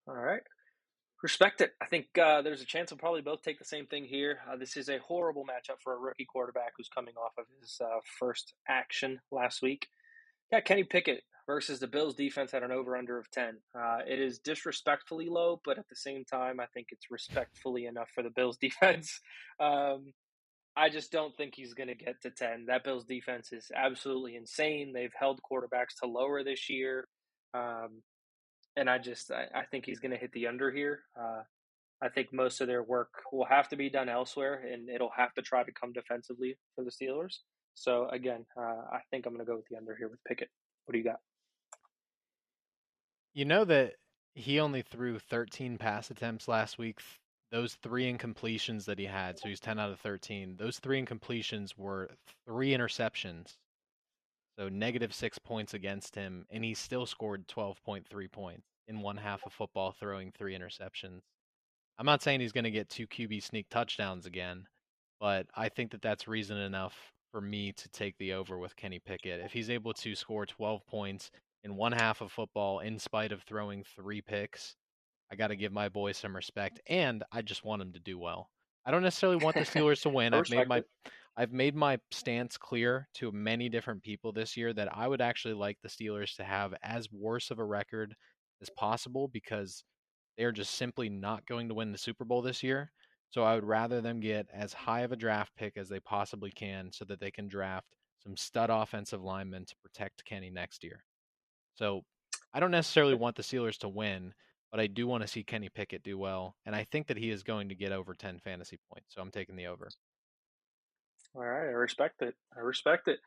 All 0.08 0.16
right. 0.16 0.42
Respect 1.24 1.62
it. 1.62 1.72
I 1.82 1.88
think 1.88 2.06
uh, 2.22 2.44
there's 2.44 2.62
a 2.62 2.66
chance 2.66 2.92
we'll 2.92 3.00
probably 3.00 3.22
both 3.22 3.42
take 3.42 3.58
the 3.58 3.66
same 3.66 3.88
thing 3.88 4.06
here. 4.06 4.40
Uh, 4.48 4.56
this 4.56 4.78
is 4.78 4.88
a 4.88 5.00
horrible 5.00 5.44
matchup 5.44 5.82
for 5.84 5.94
a 5.94 6.00
rookie 6.00 6.28
quarterback 6.32 6.74
who's 6.78 6.90
coming 6.90 7.16
off 7.16 7.32
of 7.40 7.46
his 7.60 7.80
uh, 7.82 8.00
first 8.20 8.54
action 8.68 9.20
last 9.32 9.62
week. 9.64 9.88
Yeah, 10.52 10.60
Kenny 10.60 10.84
Pickett 10.84 11.24
versus 11.48 11.80
the 11.80 11.88
Bills 11.88 12.14
defense 12.14 12.54
at 12.54 12.62
an 12.62 12.72
over 12.72 12.96
under 12.96 13.18
of 13.18 13.32
10. 13.32 13.58
Uh, 13.74 14.00
it 14.08 14.20
is 14.20 14.40
disrespectfully 14.40 15.28
low, 15.28 15.60
but 15.66 15.80
at 15.80 15.88
the 15.90 15.96
same 15.96 16.24
time, 16.24 16.60
I 16.60 16.68
think 16.74 16.88
it's 16.92 17.10
respectfully 17.10 17.86
enough 17.86 18.10
for 18.14 18.22
the 18.22 18.30
Bills 18.30 18.58
defense. 18.62 19.20
Um, 19.60 20.14
I 20.76 20.90
just 20.90 21.12
don't 21.12 21.36
think 21.36 21.54
he's 21.56 21.74
going 21.74 21.90
to 21.90 21.96
get 21.96 22.22
to 22.22 22.30
10. 22.30 22.66
That 22.68 22.84
Bills 22.84 23.06
defense 23.06 23.52
is 23.52 23.72
absolutely 23.76 24.36
insane. 24.36 24.94
They've 24.94 25.10
held 25.20 25.40
quarterbacks 25.52 25.98
to 26.04 26.08
lower 26.08 26.44
this 26.44 26.70
year. 26.70 27.08
Um, 27.56 28.04
and 28.78 28.90
I 28.90 29.00
just 29.00 29.32
I, 29.32 29.48
I 29.54 29.64
think 29.66 29.86
he's 29.86 30.00
going 30.00 30.12
to 30.12 30.18
hit 30.18 30.32
the 30.32 30.48
under 30.48 30.72
here. 30.72 31.02
Uh, 31.20 31.42
I 32.02 32.10
think 32.10 32.32
most 32.32 32.62
of 32.62 32.68
their 32.68 32.84
work 32.84 33.10
will 33.34 33.46
have 33.46 33.68
to 33.70 33.76
be 33.76 33.90
done 33.90 34.08
elsewhere, 34.08 34.64
and 34.72 34.88
it'll 34.88 35.12
have 35.18 35.34
to 35.34 35.42
try 35.42 35.64
to 35.64 35.72
come 35.72 35.92
defensively 35.92 36.56
for 36.76 36.84
the 36.84 36.92
Steelers. 36.92 37.40
So 37.74 38.08
again, 38.10 38.46
uh, 38.56 38.84
I 38.92 39.00
think 39.10 39.26
I'm 39.26 39.34
going 39.34 39.46
to 39.46 39.52
go 39.52 39.58
with 39.58 39.66
the 39.70 39.78
under 39.78 39.96
here 39.96 40.08
with 40.08 40.24
Pickett. 40.24 40.50
What 40.86 40.94
do 40.94 41.00
you 41.00 41.04
got? 41.04 41.20
You 43.34 43.46
know 43.46 43.66
that 43.66 43.94
he 44.36 44.60
only 44.60 44.84
threw 44.84 45.20
13 45.20 45.78
pass 45.78 46.12
attempts 46.12 46.48
last 46.48 46.78
week. 46.78 47.00
Those 47.52 47.76
three 47.76 48.12
incompletions 48.12 48.86
that 48.86 49.00
he 49.00 49.06
had, 49.06 49.40
so 49.40 49.48
he's 49.48 49.60
10 49.60 49.80
out 49.80 49.90
of 49.90 50.00
13. 50.02 50.58
Those 50.58 50.80
three 50.80 51.02
incompletions 51.02 51.78
were 51.78 52.10
three 52.46 52.72
interceptions. 52.72 53.56
So 54.58 54.70
negative 54.70 55.14
six 55.14 55.38
points 55.38 55.74
against 55.74 56.16
him, 56.16 56.46
and 56.50 56.64
he 56.64 56.74
still 56.74 57.06
scored 57.06 57.48
12.3 57.48 58.32
points 58.32 58.66
in 58.88 59.02
one 59.02 59.18
half 59.18 59.46
of 59.46 59.54
football, 59.54 59.92
throwing 59.92 60.32
three 60.32 60.58
interceptions. 60.58 61.22
I'm 62.00 62.06
not 62.06 62.24
saying 62.24 62.40
he's 62.40 62.52
going 62.52 62.64
to 62.64 62.72
get 62.72 62.90
two 62.90 63.08
QB 63.08 63.44
sneak 63.44 63.70
touchdowns 63.70 64.26
again, 64.26 64.66
but 65.20 65.48
I 65.56 65.70
think 65.70 65.92
that 65.92 66.02
that's 66.02 66.28
reason 66.28 66.58
enough 66.58 66.96
for 67.32 67.42
me 67.42 67.72
to 67.74 67.90
take 67.90 68.18
the 68.18 68.34
over 68.34 68.58
with 68.58 68.76
Kenny 68.76 69.00
Pickett. 69.00 69.42
If 69.42 69.52
he's 69.52 69.70
able 69.70 69.94
to 69.94 70.16
score 70.16 70.46
12 70.46 70.86
points 70.88 71.32
in 71.64 71.76
one 71.76 71.92
half 71.92 72.22
of 72.22 72.32
football 72.32 72.80
in 72.80 72.98
spite 72.98 73.32
of 73.32 73.44
throwing 73.44 73.84
three 73.84 74.22
picks, 74.22 74.76
I 75.32 75.36
got 75.36 75.48
to 75.48 75.56
give 75.56 75.74
my 75.74 75.90
boy 75.90 76.14
some 76.14 76.36
respect 76.36 76.80
and 76.88 77.24
I 77.32 77.42
just 77.42 77.66
want 77.66 77.82
him 77.82 77.94
to 77.94 78.00
do 78.00 78.18
well. 78.18 78.50
I 78.86 78.92
don't 78.92 79.04
necessarily 79.04 79.44
want 79.44 79.56
the 79.56 79.62
Steelers 79.66 80.02
to 80.04 80.10
win. 80.10 80.34
I've 80.34 80.50
made 80.50 80.68
my 80.68 80.78
it. 80.78 80.88
I've 81.40 81.54
made 81.54 81.76
my 81.76 82.00
stance 82.10 82.58
clear 82.58 83.08
to 83.16 83.32
many 83.32 83.70
different 83.70 84.02
people 84.02 84.32
this 84.32 84.58
year 84.58 84.74
that 84.74 84.98
I 84.98 85.08
would 85.08 85.22
actually 85.22 85.54
like 85.54 85.78
the 85.82 85.90
Steelers 85.90 86.36
to 86.38 86.44
have 86.44 86.74
as 86.82 87.12
worse 87.12 87.52
of 87.52 87.60
a 87.60 87.64
record 87.64 88.16
as 88.60 88.72
possible 88.72 89.28
because 89.28 89.84
they 90.36 90.46
are 90.46 90.52
just 90.52 90.74
simply 90.74 91.10
not 91.10 91.46
going 91.46 91.70
to 91.70 91.76
win 91.76 91.92
the 91.92 91.98
Super 92.00 92.26
Bowl 92.26 92.42
this 92.42 92.64
year. 92.64 92.92
So 93.30 93.44
I 93.44 93.54
would 93.54 93.66
rather 93.66 94.02
them 94.02 94.20
get 94.20 94.48
as 94.52 94.74
high 94.74 95.02
of 95.02 95.12
a 95.12 95.16
draft 95.16 95.52
pick 95.56 95.78
as 95.78 95.90
they 95.90 96.00
possibly 96.00 96.50
can 96.50 96.92
so 96.92 97.06
that 97.06 97.20
they 97.20 97.30
can 97.30 97.48
draft 97.48 97.96
some 98.24 98.36
stud 98.36 98.72
offensive 98.72 99.22
linemen 99.22 99.66
to 99.66 99.76
protect 99.84 100.26
Kenny 100.26 100.50
next 100.50 100.84
year. 100.84 101.04
So 101.76 102.02
I 102.52 102.60
don't 102.60 102.72
necessarily 102.72 103.14
want 103.14 103.36
the 103.36 103.44
Steelers 103.44 103.78
to 103.80 103.90
win, 103.90 104.34
but 104.72 104.80
I 104.80 104.88
do 104.88 105.06
want 105.06 105.22
to 105.22 105.28
see 105.28 105.44
Kenny 105.44 105.70
Pickett 105.70 106.02
do 106.02 106.18
well. 106.18 106.56
And 106.66 106.76
I 106.76 106.84
think 106.86 107.06
that 107.08 107.18
he 107.18 107.30
is 107.30 107.44
going 107.44 107.70
to 107.70 107.76
get 107.76 107.92
over 107.92 108.16
10 108.16 108.40
fantasy 108.40 108.80
points. 108.92 109.14
So 109.14 109.22
I'm 109.22 109.30
taking 109.30 109.56
the 109.56 109.68
over. 109.68 109.90
All 111.36 111.44
right, 111.44 111.68
I 111.68 111.74
respect 111.74 112.22
it. 112.22 112.36
I 112.56 112.62
respect 112.62 113.08
it. 113.08 113.20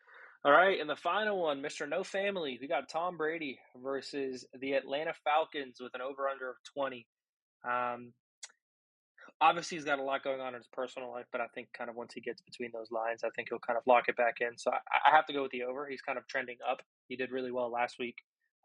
All 0.45 0.53
right, 0.53 0.81
and 0.81 0.89
the 0.89 0.97
final 0.97 1.43
one, 1.43 1.63
Mr. 1.63 1.89
No 1.89 2.03
Family, 2.03 2.59
we 2.61 2.67
got 2.67 2.89
Tom 2.89 3.19
Brady 3.19 3.59
versus 3.77 4.47
the 4.59 4.73
Atlanta 4.73 5.13
Falcons 5.23 5.77
with 5.81 5.95
an 5.95 6.01
over 6.01 6.29
under 6.29 6.49
of 6.49 6.57
20. 6.75 7.07
Um, 7.63 8.15
obviously, 9.39 9.77
he's 9.77 9.85
got 9.85 9.99
a 9.99 10.03
lot 10.03 10.25
going 10.25 10.41
on 10.41 10.55
in 10.55 10.61
his 10.61 10.69
personal 10.73 11.11
life, 11.11 11.27
but 11.31 11.43
I 11.43 11.47
think 11.55 11.69
kind 11.77 11.91
of 11.91 11.97
once 11.97 12.15
he 12.15 12.23
gets 12.23 12.41
between 12.41 12.71
those 12.73 12.91
lines, 12.91 13.23
I 13.23 13.29
think 13.37 13.49
he'll 13.51 13.59
kind 13.59 13.77
of 13.77 13.83
lock 13.87 14.09
it 14.09 14.17
back 14.17 14.37
in. 14.41 14.57
So 14.57 14.71
I, 14.71 15.11
I 15.13 15.15
have 15.15 15.27
to 15.27 15.35
go 15.35 15.43
with 15.43 15.53
the 15.53 15.65
over. 15.65 15.87
He's 15.87 16.01
kind 16.01 16.17
of 16.17 16.27
trending 16.27 16.57
up. 16.69 16.81
He 17.09 17.17
did 17.17 17.31
really 17.31 17.53
well 17.53 17.71
last 17.71 17.99
week. 17.99 18.17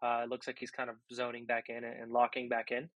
Uh, 0.02 0.22
it 0.24 0.30
looks 0.30 0.48
like 0.48 0.58
he's 0.60 0.72
kind 0.72 0.90
of 0.90 0.96
zoning 1.14 1.46
back 1.46 1.66
in 1.70 1.84
and 1.84 2.12
locking 2.12 2.48
back 2.48 2.72
in. 2.72 2.90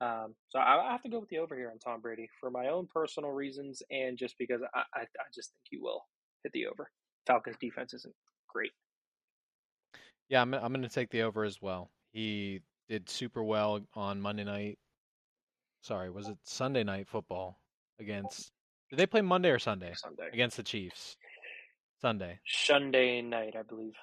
Um, 0.00 0.34
so 0.50 0.58
I, 0.58 0.88
I 0.88 0.92
have 0.92 1.02
to 1.04 1.08
go 1.08 1.20
with 1.20 1.28
the 1.30 1.38
over 1.38 1.56
here 1.56 1.70
on 1.70 1.78
Tom 1.78 2.00
Brady 2.00 2.28
for 2.40 2.50
my 2.50 2.68
own 2.68 2.86
personal 2.92 3.30
reasons 3.30 3.82
and 3.90 4.18
just 4.18 4.36
because 4.38 4.60
I, 4.74 4.80
I, 4.94 5.00
I 5.02 5.24
just 5.34 5.52
think 5.52 5.62
he 5.70 5.78
will 5.78 6.02
hit 6.42 6.52
the 6.52 6.66
over. 6.66 6.90
Falcons 7.26 7.56
defense 7.60 7.94
isn't 7.94 8.14
great. 8.48 8.72
Yeah, 10.28 10.42
I'm 10.42 10.52
I'm 10.54 10.72
going 10.72 10.82
to 10.82 10.88
take 10.88 11.10
the 11.10 11.22
over 11.22 11.44
as 11.44 11.62
well. 11.62 11.90
He 12.12 12.60
did 12.88 13.08
super 13.08 13.42
well 13.42 13.80
on 13.94 14.20
Monday 14.20 14.44
night. 14.44 14.78
Sorry, 15.82 16.10
was 16.10 16.28
it 16.28 16.36
Sunday 16.42 16.84
night 16.84 17.08
football 17.08 17.58
against 18.00 18.50
Did 18.90 18.98
they 18.98 19.06
play 19.06 19.22
Monday 19.22 19.50
or 19.50 19.58
Sunday 19.58 19.92
Sunday. 19.94 20.28
against 20.32 20.56
the 20.56 20.62
Chiefs? 20.62 21.16
Sunday. 22.00 22.38
Sunday 22.46 23.22
night, 23.22 23.54
I 23.58 23.62
believe. 23.62 23.94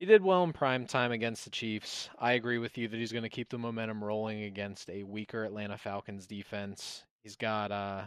He 0.00 0.06
did 0.06 0.22
well 0.22 0.44
in 0.44 0.54
prime 0.54 0.86
time 0.86 1.12
against 1.12 1.44
the 1.44 1.50
Chiefs. 1.50 2.08
I 2.18 2.32
agree 2.32 2.56
with 2.56 2.78
you 2.78 2.88
that 2.88 2.96
he's 2.96 3.12
going 3.12 3.22
to 3.22 3.28
keep 3.28 3.50
the 3.50 3.58
momentum 3.58 4.02
rolling 4.02 4.44
against 4.44 4.88
a 4.88 5.02
weaker 5.02 5.44
Atlanta 5.44 5.76
Falcons 5.76 6.26
defense. 6.26 7.04
He's 7.22 7.36
got 7.36 7.70
uh 7.70 8.04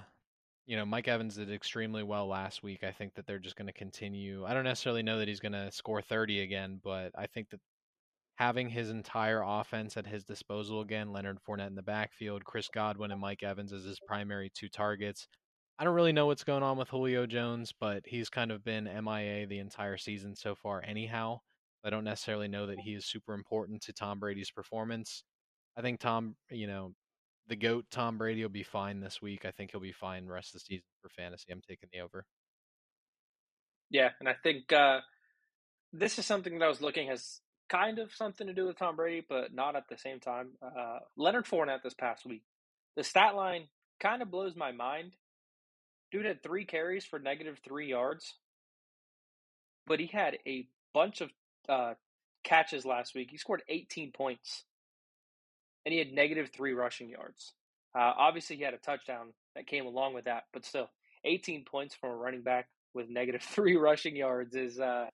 you 0.65 0.76
know, 0.76 0.86
Mike 0.86 1.07
Evans 1.07 1.36
did 1.36 1.52
extremely 1.52 2.02
well 2.02 2.26
last 2.26 2.64
week. 2.64 2.84
I 2.84 2.91
think 2.91 3.14
that 3.14 3.28
they're 3.28 3.38
just 3.38 3.57
going 3.57 3.68
to 3.68 3.74
continue. 3.74 4.44
I 4.44 4.56
don't 4.56 4.64
necessarily 4.64 5.03
know 5.03 5.20
that 5.20 5.28
he's 5.28 5.41
going 5.41 5.52
to 5.52 5.72
score 5.72 6.02
30 6.02 6.40
again, 6.40 6.80
but 6.84 7.11
I 7.15 7.28
think 7.28 7.49
that 7.52 7.60
having 8.36 8.70
his 8.70 8.90
entire 8.90 9.44
offense 9.45 9.95
at 9.95 10.07
his 10.07 10.24
disposal 10.24 10.82
again, 10.82 11.11
Leonard 11.11 11.38
Fournette 11.48 11.68
in 11.68 11.76
the 11.76 11.84
backfield, 11.84 12.44
Chris 12.44 12.70
Godwin 12.70 13.11
and 13.11 13.22
Mike 13.22 13.44
Evans 13.44 13.74
as 13.74 13.84
his 13.84 13.99
primary 14.07 14.49
two 14.49 14.70
targets. 14.70 15.28
I 15.78 15.84
don't 15.84 15.94
really 15.94 16.14
know 16.14 16.26
what's 16.26 16.45
going 16.45 16.64
on 16.64 16.78
with 16.78 16.90
Julio 16.90 17.28
Jones, 17.28 17.72
but 17.80 18.03
he's 18.07 18.30
kind 18.30 18.52
of 18.52 18.64
been 18.64 18.86
MIA 18.86 19.45
the 19.45 19.60
entire 19.60 19.98
season 19.98 20.34
so 20.36 20.56
far, 20.56 20.82
anyhow. 20.84 21.41
I 21.84 21.90
don't 21.90 22.04
necessarily 22.04 22.48
know 22.48 22.68
that 22.68 22.80
he 22.80 22.94
is 22.94 23.06
super 23.06 23.34
important 23.34 23.82
to 23.84 23.94
Tom 23.94 24.20
Brady's 24.20 24.52
performance. 24.52 25.24
I 25.78 25.82
think 25.82 26.00
Tom, 26.00 26.36
you 26.50 26.68
know, 26.68 26.94
the 27.48 27.56
GOAT 27.56 27.86
Tom 27.92 28.18
Brady 28.18 28.42
will 28.42 28.50
be 28.50 28.64
fine 28.64 29.00
this 29.02 29.22
week. 29.22 29.46
I 29.46 29.52
think 29.52 29.72
he'll 29.72 29.82
be 29.82 29.92
fine 29.92 30.28
rest 30.28 30.50
of 30.56 30.62
the 30.62 30.66
season 30.66 30.86
for 31.02 31.10
fantasy. 31.10 31.52
I'm 31.52 31.62
taking 31.68 31.90
the 31.92 32.00
over. 32.00 32.26
Yeah, 33.90 34.10
and 34.20 34.30
I 34.30 34.36
think 34.42 34.72
uh, 34.72 35.00
this 35.92 36.18
is 36.18 36.26
something 36.26 36.58
that 36.58 36.66
I 36.66 36.70
was 36.70 36.82
looking 36.82 37.10
has 37.10 37.42
kind 37.70 38.00
of 38.00 38.14
something 38.14 38.48
to 38.48 38.54
do 38.54 38.66
with 38.66 38.78
Tom 38.78 38.96
Brady, 38.96 39.26
but 39.28 39.54
not 39.54 39.76
at 39.76 39.88
the 39.90 39.98
same 39.98 40.20
time. 40.20 40.52
Uh, 40.62 41.00
Leonard 41.18 41.46
Fournette 41.46 41.84
this 41.84 41.94
past 41.94 42.26
week, 42.26 42.44
the 42.96 43.04
stat 43.04 43.36
line 43.36 43.68
kind 44.00 44.22
of 44.22 44.32
blows 44.32 44.56
my 44.56 44.72
mind. 44.72 45.16
Dude 46.12 46.26
had 46.26 46.44
three 46.44 46.66
carries 46.66 47.06
for 47.06 47.20
negative 47.20 47.60
three 47.64 47.90
yards, 47.90 48.36
but 49.86 50.00
he 50.00 50.08
had 50.08 50.38
a 50.48 50.68
bunch 50.94 51.22
of 51.22 51.30
uh, 51.69 51.94
catches 52.44 52.85
last 52.85 53.15
week. 53.15 53.30
He 53.31 53.38
scored 53.38 53.64
18 53.69 54.11
points, 54.11 54.64
and 55.85 55.94
he 55.94 55.99
had 55.99 56.11
negative 56.11 56.49
three 56.53 56.73
rushing 56.73 57.10
yards. 57.10 57.53
Uh, 57.95 58.14
obviously, 58.18 58.56
he 58.56 58.64
had 58.64 58.73
a 58.73 58.77
touchdown 58.77 59.34
that 59.56 59.68
came 59.68 59.85
along 59.85 60.14
with 60.14 60.26
that, 60.26 60.44
but 60.52 60.65
still, 60.65 60.90
18 61.26 61.65
points 61.65 61.95
from 61.95 62.11
a 62.11 62.15
running 62.15 62.41
back 62.41 62.68
with 62.94 63.10
negative 63.10 63.41
three 63.56 63.76
rushing 63.76 64.15
yards 64.15 64.56
is 64.56 64.80
uh, 64.80 65.06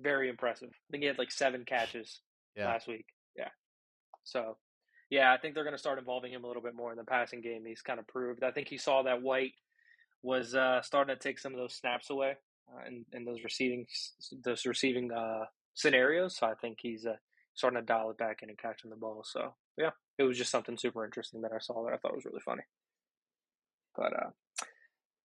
very 0.00 0.28
impressive. 0.28 0.70
I 0.70 0.86
think 0.90 1.02
he 1.02 1.06
had 1.08 1.18
like 1.18 1.32
seven 1.32 1.64
catches 1.64 2.20
Yeah. 2.56 2.66
last 2.66 2.86
week. 2.88 3.06
Yeah. 3.36 3.50
So, 4.24 4.56
yeah, 5.10 5.32
I 5.32 5.36
think 5.38 5.54
they're 5.54 5.64
going 5.64 5.74
to 5.74 5.78
start 5.78 5.98
involving 5.98 6.32
him 6.32 6.44
a 6.44 6.46
little 6.46 6.62
bit 6.62 6.74
more 6.74 6.90
in 6.90 6.96
the 6.96 7.04
passing 7.04 7.40
game. 7.40 7.64
He's 7.66 7.82
kind 7.82 8.00
of 8.00 8.06
proved. 8.08 8.42
I 8.42 8.50
think 8.50 8.68
he 8.68 8.78
saw 8.78 9.02
that 9.02 9.22
White 9.22 9.52
was 10.22 10.54
uh, 10.54 10.82
starting 10.82 11.14
to 11.14 11.20
take 11.20 11.38
some 11.38 11.52
of 11.52 11.58
those 11.58 11.74
snaps 11.74 12.10
away 12.10 12.34
uh, 12.72 12.86
in, 12.88 13.04
in 13.12 13.24
those 13.24 13.44
receiving 13.44 13.86
those 14.42 14.66
receiving 14.66 15.12
uh, 15.12 15.44
scenarios. 15.76 16.36
So 16.36 16.46
I 16.48 16.54
think 16.54 16.78
he's 16.80 17.06
uh, 17.06 17.14
starting 17.54 17.78
to 17.78 17.86
dial 17.86 18.10
it 18.10 18.18
back 18.18 18.42
in 18.42 18.48
and 18.48 18.58
catching 18.58 18.90
the 18.90 18.96
ball. 18.96 19.22
So 19.24 19.54
yeah, 19.78 19.90
it 20.18 20.24
was 20.24 20.36
just 20.36 20.50
something 20.50 20.76
super 20.76 21.04
interesting 21.04 21.42
that 21.42 21.52
I 21.52 21.58
saw 21.60 21.84
that 21.84 21.94
I 21.94 21.98
thought 21.98 22.14
was 22.14 22.24
really 22.24 22.40
funny. 22.44 22.62
But 23.96 24.12
uh, 24.12 24.30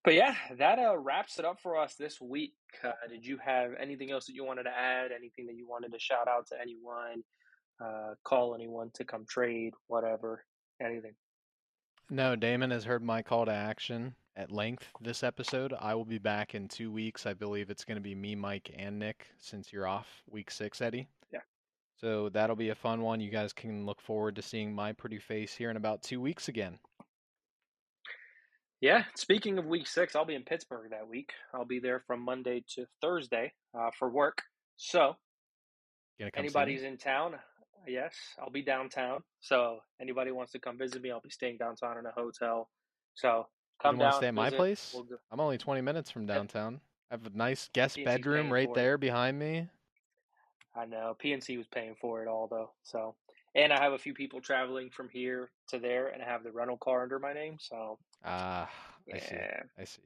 but 0.03 0.13
yeah, 0.13 0.35
that 0.57 0.79
uh, 0.79 0.97
wraps 0.97 1.39
it 1.39 1.45
up 1.45 1.59
for 1.61 1.77
us 1.77 1.95
this 1.95 2.21
week. 2.21 2.53
Uh, 2.83 2.91
did 3.09 3.25
you 3.25 3.37
have 3.43 3.71
anything 3.79 4.11
else 4.11 4.25
that 4.25 4.35
you 4.35 4.45
wanted 4.45 4.63
to 4.63 4.77
add? 4.77 5.11
Anything 5.11 5.47
that 5.47 5.55
you 5.55 5.67
wanted 5.67 5.91
to 5.93 5.99
shout 5.99 6.27
out 6.27 6.47
to 6.47 6.55
anyone? 6.61 7.23
Uh, 7.83 8.13
call 8.23 8.53
anyone 8.53 8.91
to 8.93 9.03
come 9.03 9.25
trade? 9.27 9.73
Whatever, 9.87 10.45
anything. 10.81 11.13
No, 12.09 12.35
Damon 12.35 12.71
has 12.71 12.83
heard 12.83 13.03
my 13.03 13.21
call 13.21 13.45
to 13.45 13.53
action 13.53 14.15
at 14.35 14.51
length 14.51 14.87
this 15.01 15.23
episode. 15.23 15.73
I 15.79 15.95
will 15.95 16.05
be 16.05 16.17
back 16.17 16.55
in 16.55 16.67
two 16.67 16.91
weeks. 16.91 17.25
I 17.25 17.33
believe 17.33 17.69
it's 17.69 17.85
going 17.85 17.97
to 17.97 18.01
be 18.01 18.15
me, 18.15 18.35
Mike, 18.35 18.73
and 18.77 18.99
Nick 18.99 19.27
since 19.39 19.71
you're 19.71 19.87
off 19.87 20.07
week 20.29 20.51
six, 20.51 20.81
Eddie. 20.81 21.07
Yeah. 21.31 21.39
So 21.99 22.29
that'll 22.29 22.55
be 22.55 22.69
a 22.69 22.75
fun 22.75 23.01
one. 23.01 23.19
You 23.19 23.29
guys 23.29 23.53
can 23.53 23.85
look 23.85 24.01
forward 24.01 24.35
to 24.37 24.41
seeing 24.41 24.73
my 24.73 24.93
pretty 24.93 25.19
face 25.19 25.53
here 25.53 25.69
in 25.69 25.77
about 25.77 26.03
two 26.03 26.21
weeks 26.21 26.47
again. 26.47 26.79
Yeah, 28.81 29.03
speaking 29.15 29.59
of 29.59 29.65
week 29.67 29.85
six, 29.85 30.15
I'll 30.15 30.25
be 30.25 30.33
in 30.33 30.41
Pittsburgh 30.43 30.89
that 30.89 31.07
week. 31.07 31.33
I'll 31.53 31.65
be 31.65 31.79
there 31.79 31.99
from 32.07 32.19
Monday 32.19 32.63
to 32.75 32.85
Thursday 32.99 33.53
uh, 33.77 33.91
for 33.97 34.09
work. 34.09 34.41
So, 34.77 35.15
Gonna 36.19 36.31
come 36.31 36.41
see 36.41 36.45
anybody's 36.45 36.81
in 36.81 36.97
town, 36.97 37.35
yes, 37.87 38.15
I'll 38.41 38.49
be 38.49 38.63
downtown. 38.63 39.21
So, 39.39 39.81
anybody 40.01 40.31
wants 40.31 40.51
to 40.53 40.59
come 40.59 40.79
visit 40.79 40.99
me, 40.99 41.11
I'll 41.11 41.21
be 41.21 41.29
staying 41.29 41.57
downtown 41.57 41.99
in 41.99 42.07
a 42.07 42.11
hotel. 42.11 42.69
So, 43.13 43.45
come 43.81 43.97
wanna 43.97 44.11
down. 44.11 44.19
stay 44.19 44.27
at 44.27 44.33
my 44.33 44.45
visit. 44.45 44.57
place? 44.57 44.91
We'll 44.93 45.07
I'm 45.31 45.39
only 45.39 45.57
20 45.57 45.81
minutes 45.81 46.11
from 46.11 46.25
downtown. 46.25 46.79
I 47.09 47.15
have 47.15 47.25
a 47.25 47.37
nice 47.37 47.69
guest 47.73 47.97
PNC's 47.97 48.05
bedroom 48.05 48.51
right 48.51 48.67
for 48.67 48.71
it. 48.71 48.75
there 48.75 48.97
behind 48.97 49.37
me. 49.39 49.67
I 50.75 50.85
know 50.85 51.15
PNC 51.21 51.57
was 51.57 51.67
paying 51.67 51.95
for 51.99 52.21
it 52.21 52.27
all 52.27 52.47
though. 52.47 52.71
So, 52.83 53.15
and 53.55 53.73
I 53.73 53.83
have 53.83 53.93
a 53.93 53.97
few 53.97 54.13
people 54.13 54.39
traveling 54.39 54.89
from 54.89 55.09
here 55.09 55.51
to 55.69 55.79
there, 55.79 56.07
and 56.07 56.21
I 56.21 56.25
have 56.25 56.43
the 56.43 56.51
rental 56.51 56.77
car 56.77 57.03
under 57.03 57.19
my 57.19 57.33
name. 57.33 57.57
So, 57.59 57.97
Ah, 58.23 58.69
I 59.13 59.17
see. 59.17 59.35
I 59.77 59.83
see. 59.83 60.01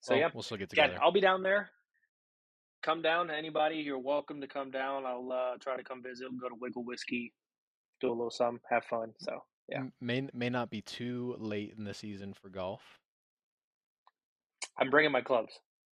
So 0.00 0.14
Well, 0.14 0.20
yeah, 0.20 0.28
we'll 0.32 0.42
still 0.42 0.56
get 0.56 0.70
together. 0.70 0.98
I'll 1.02 1.12
be 1.12 1.20
down 1.20 1.42
there. 1.42 1.70
Come 2.82 3.02
down, 3.02 3.30
anybody. 3.30 3.76
You're 3.76 3.98
welcome 3.98 4.40
to 4.40 4.46
come 4.46 4.70
down. 4.70 5.04
I'll 5.04 5.30
uh, 5.32 5.56
try 5.58 5.76
to 5.76 5.82
come 5.82 6.02
visit. 6.02 6.28
Go 6.40 6.48
to 6.48 6.54
Wigle 6.54 6.84
Whiskey, 6.84 7.34
do 8.00 8.08
a 8.08 8.10
little 8.10 8.30
something, 8.30 8.60
have 8.70 8.84
fun. 8.84 9.12
So 9.18 9.42
yeah. 9.68 9.82
May 10.00 10.28
may 10.32 10.48
not 10.48 10.70
be 10.70 10.80
too 10.80 11.34
late 11.38 11.74
in 11.76 11.84
the 11.84 11.92
season 11.92 12.32
for 12.32 12.48
golf. 12.48 12.80
I'm 14.78 14.90
bringing 14.90 15.12
my 15.12 15.20
clubs. 15.20 15.52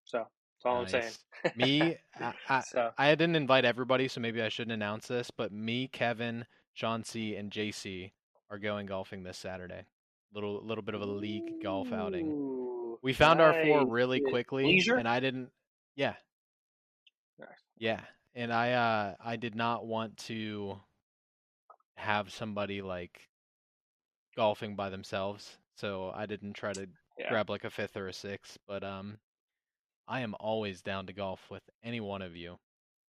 So 0.04 0.18
that's 0.18 0.66
all 0.66 0.80
I'm 0.80 0.88
saying. 0.88 1.12
Me, 1.56 1.96
I, 2.20 2.32
I, 2.48 2.60
so 2.60 2.90
I 2.98 3.14
didn't 3.14 3.36
invite 3.36 3.64
everybody, 3.64 4.08
so 4.08 4.20
maybe 4.20 4.42
I 4.42 4.48
shouldn't 4.48 4.72
announce 4.72 5.06
this. 5.08 5.30
But 5.30 5.52
me, 5.52 5.88
Kevin, 5.88 6.44
Chauncey, 6.74 7.36
and 7.36 7.50
JC 7.50 8.12
are 8.50 8.58
going 8.58 8.86
golfing 8.86 9.22
this 9.22 9.38
Saturday. 9.38 9.82
Little 10.32 10.64
little 10.64 10.82
bit 10.82 10.94
of 10.94 11.02
a 11.02 11.06
league 11.06 11.62
golf 11.62 11.92
outing. 11.92 12.96
We 13.02 13.12
found 13.12 13.40
our 13.40 13.64
four 13.64 13.86
really 13.86 14.20
quickly, 14.20 14.64
Leisure? 14.64 14.96
and 14.96 15.08
I 15.08 15.20
didn't. 15.20 15.50
Yeah, 15.96 16.14
Nice. 17.38 17.48
yeah, 17.78 18.00
and 18.34 18.52
I 18.52 18.72
uh 18.72 19.14
I 19.24 19.36
did 19.36 19.54
not 19.54 19.86
want 19.86 20.16
to 20.28 20.78
have 21.96 22.32
somebody 22.32 22.80
like 22.80 23.28
golfing 24.36 24.76
by 24.76 24.88
themselves, 24.90 25.56
so 25.74 26.12
I 26.14 26.26
didn't 26.26 26.52
try 26.54 26.72
to 26.72 26.86
Yeah. 27.20 27.28
grab 27.28 27.50
like 27.50 27.64
a 27.64 27.70
fifth 27.70 27.96
or 27.96 28.08
a 28.08 28.12
sixth. 28.12 28.58
But 28.66 28.82
um, 28.82 29.18
I 30.08 30.20
am 30.20 30.34
always 30.40 30.82
down 30.82 31.06
to 31.06 31.12
golf 31.12 31.40
with 31.50 31.62
any 31.84 32.00
one 32.00 32.22
of 32.22 32.36
you. 32.36 32.56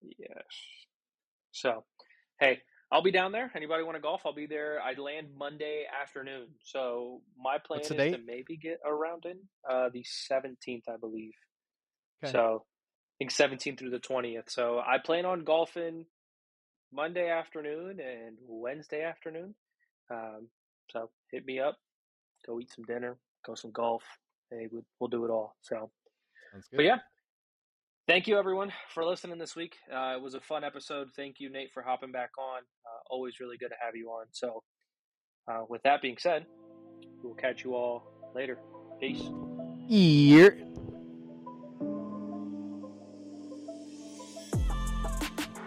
Yes. 0.01 0.45
So, 1.51 1.83
hey, 2.39 2.59
I'll 2.91 3.01
be 3.01 3.11
down 3.11 3.31
there. 3.31 3.49
Anybody 3.55 3.83
want 3.83 3.95
to 3.95 4.01
golf? 4.01 4.21
I'll 4.25 4.33
be 4.33 4.47
there. 4.47 4.81
I 4.81 4.99
land 4.99 5.29
Monday 5.37 5.85
afternoon. 6.01 6.47
So 6.63 7.21
my 7.37 7.57
plan 7.57 7.81
is 7.81 7.87
the 7.87 7.95
to 7.95 8.17
maybe 8.25 8.57
get 8.57 8.79
a 8.85 8.93
round 8.93 9.25
in 9.25 9.37
uh, 9.69 9.89
the 9.93 10.03
17th, 10.31 10.89
I 10.89 10.97
believe. 10.97 11.33
Okay. 12.23 12.33
So 12.33 12.65
I 12.65 13.23
think 13.23 13.31
17th 13.31 13.79
through 13.79 13.91
the 13.91 13.99
20th. 13.99 14.49
So 14.49 14.79
I 14.79 14.97
plan 14.97 15.25
on 15.25 15.43
golfing 15.43 16.05
Monday 16.93 17.29
afternoon 17.29 17.99
and 18.01 18.37
Wednesday 18.45 19.03
afternoon. 19.03 19.55
Um, 20.09 20.49
so 20.89 21.09
hit 21.31 21.45
me 21.45 21.59
up. 21.59 21.77
Go 22.45 22.59
eat 22.59 22.71
some 22.71 22.83
dinner. 22.83 23.17
Go 23.45 23.55
some 23.55 23.71
golf. 23.71 24.03
Hey, 24.49 24.67
we'll, 24.71 24.85
we'll 24.99 25.09
do 25.09 25.25
it 25.25 25.31
all. 25.31 25.55
So. 25.61 25.89
But 26.73 26.83
yeah, 26.83 26.97
thank 28.07 28.27
you 28.27 28.37
everyone 28.37 28.73
for 28.93 29.05
listening 29.05 29.37
this 29.37 29.55
week. 29.55 29.77
Uh, 29.91 30.15
it 30.15 30.21
was 30.21 30.33
a 30.33 30.41
fun 30.41 30.63
episode. 30.63 31.09
Thank 31.15 31.39
you, 31.39 31.49
Nate, 31.49 31.71
for 31.73 31.81
hopping 31.81 32.11
back 32.11 32.31
on. 32.37 32.59
Uh, 32.85 32.99
always 33.09 33.39
really 33.39 33.57
good 33.57 33.69
to 33.69 33.75
have 33.79 33.95
you 33.95 34.09
on. 34.09 34.25
So, 34.31 34.63
uh, 35.47 35.63
with 35.69 35.81
that 35.83 36.01
being 36.01 36.17
said, 36.19 36.45
we'll 37.23 37.35
catch 37.35 37.63
you 37.63 37.75
all 37.75 38.31
later. 38.35 38.59
Peace. 38.99 39.23
Year. 39.87 40.70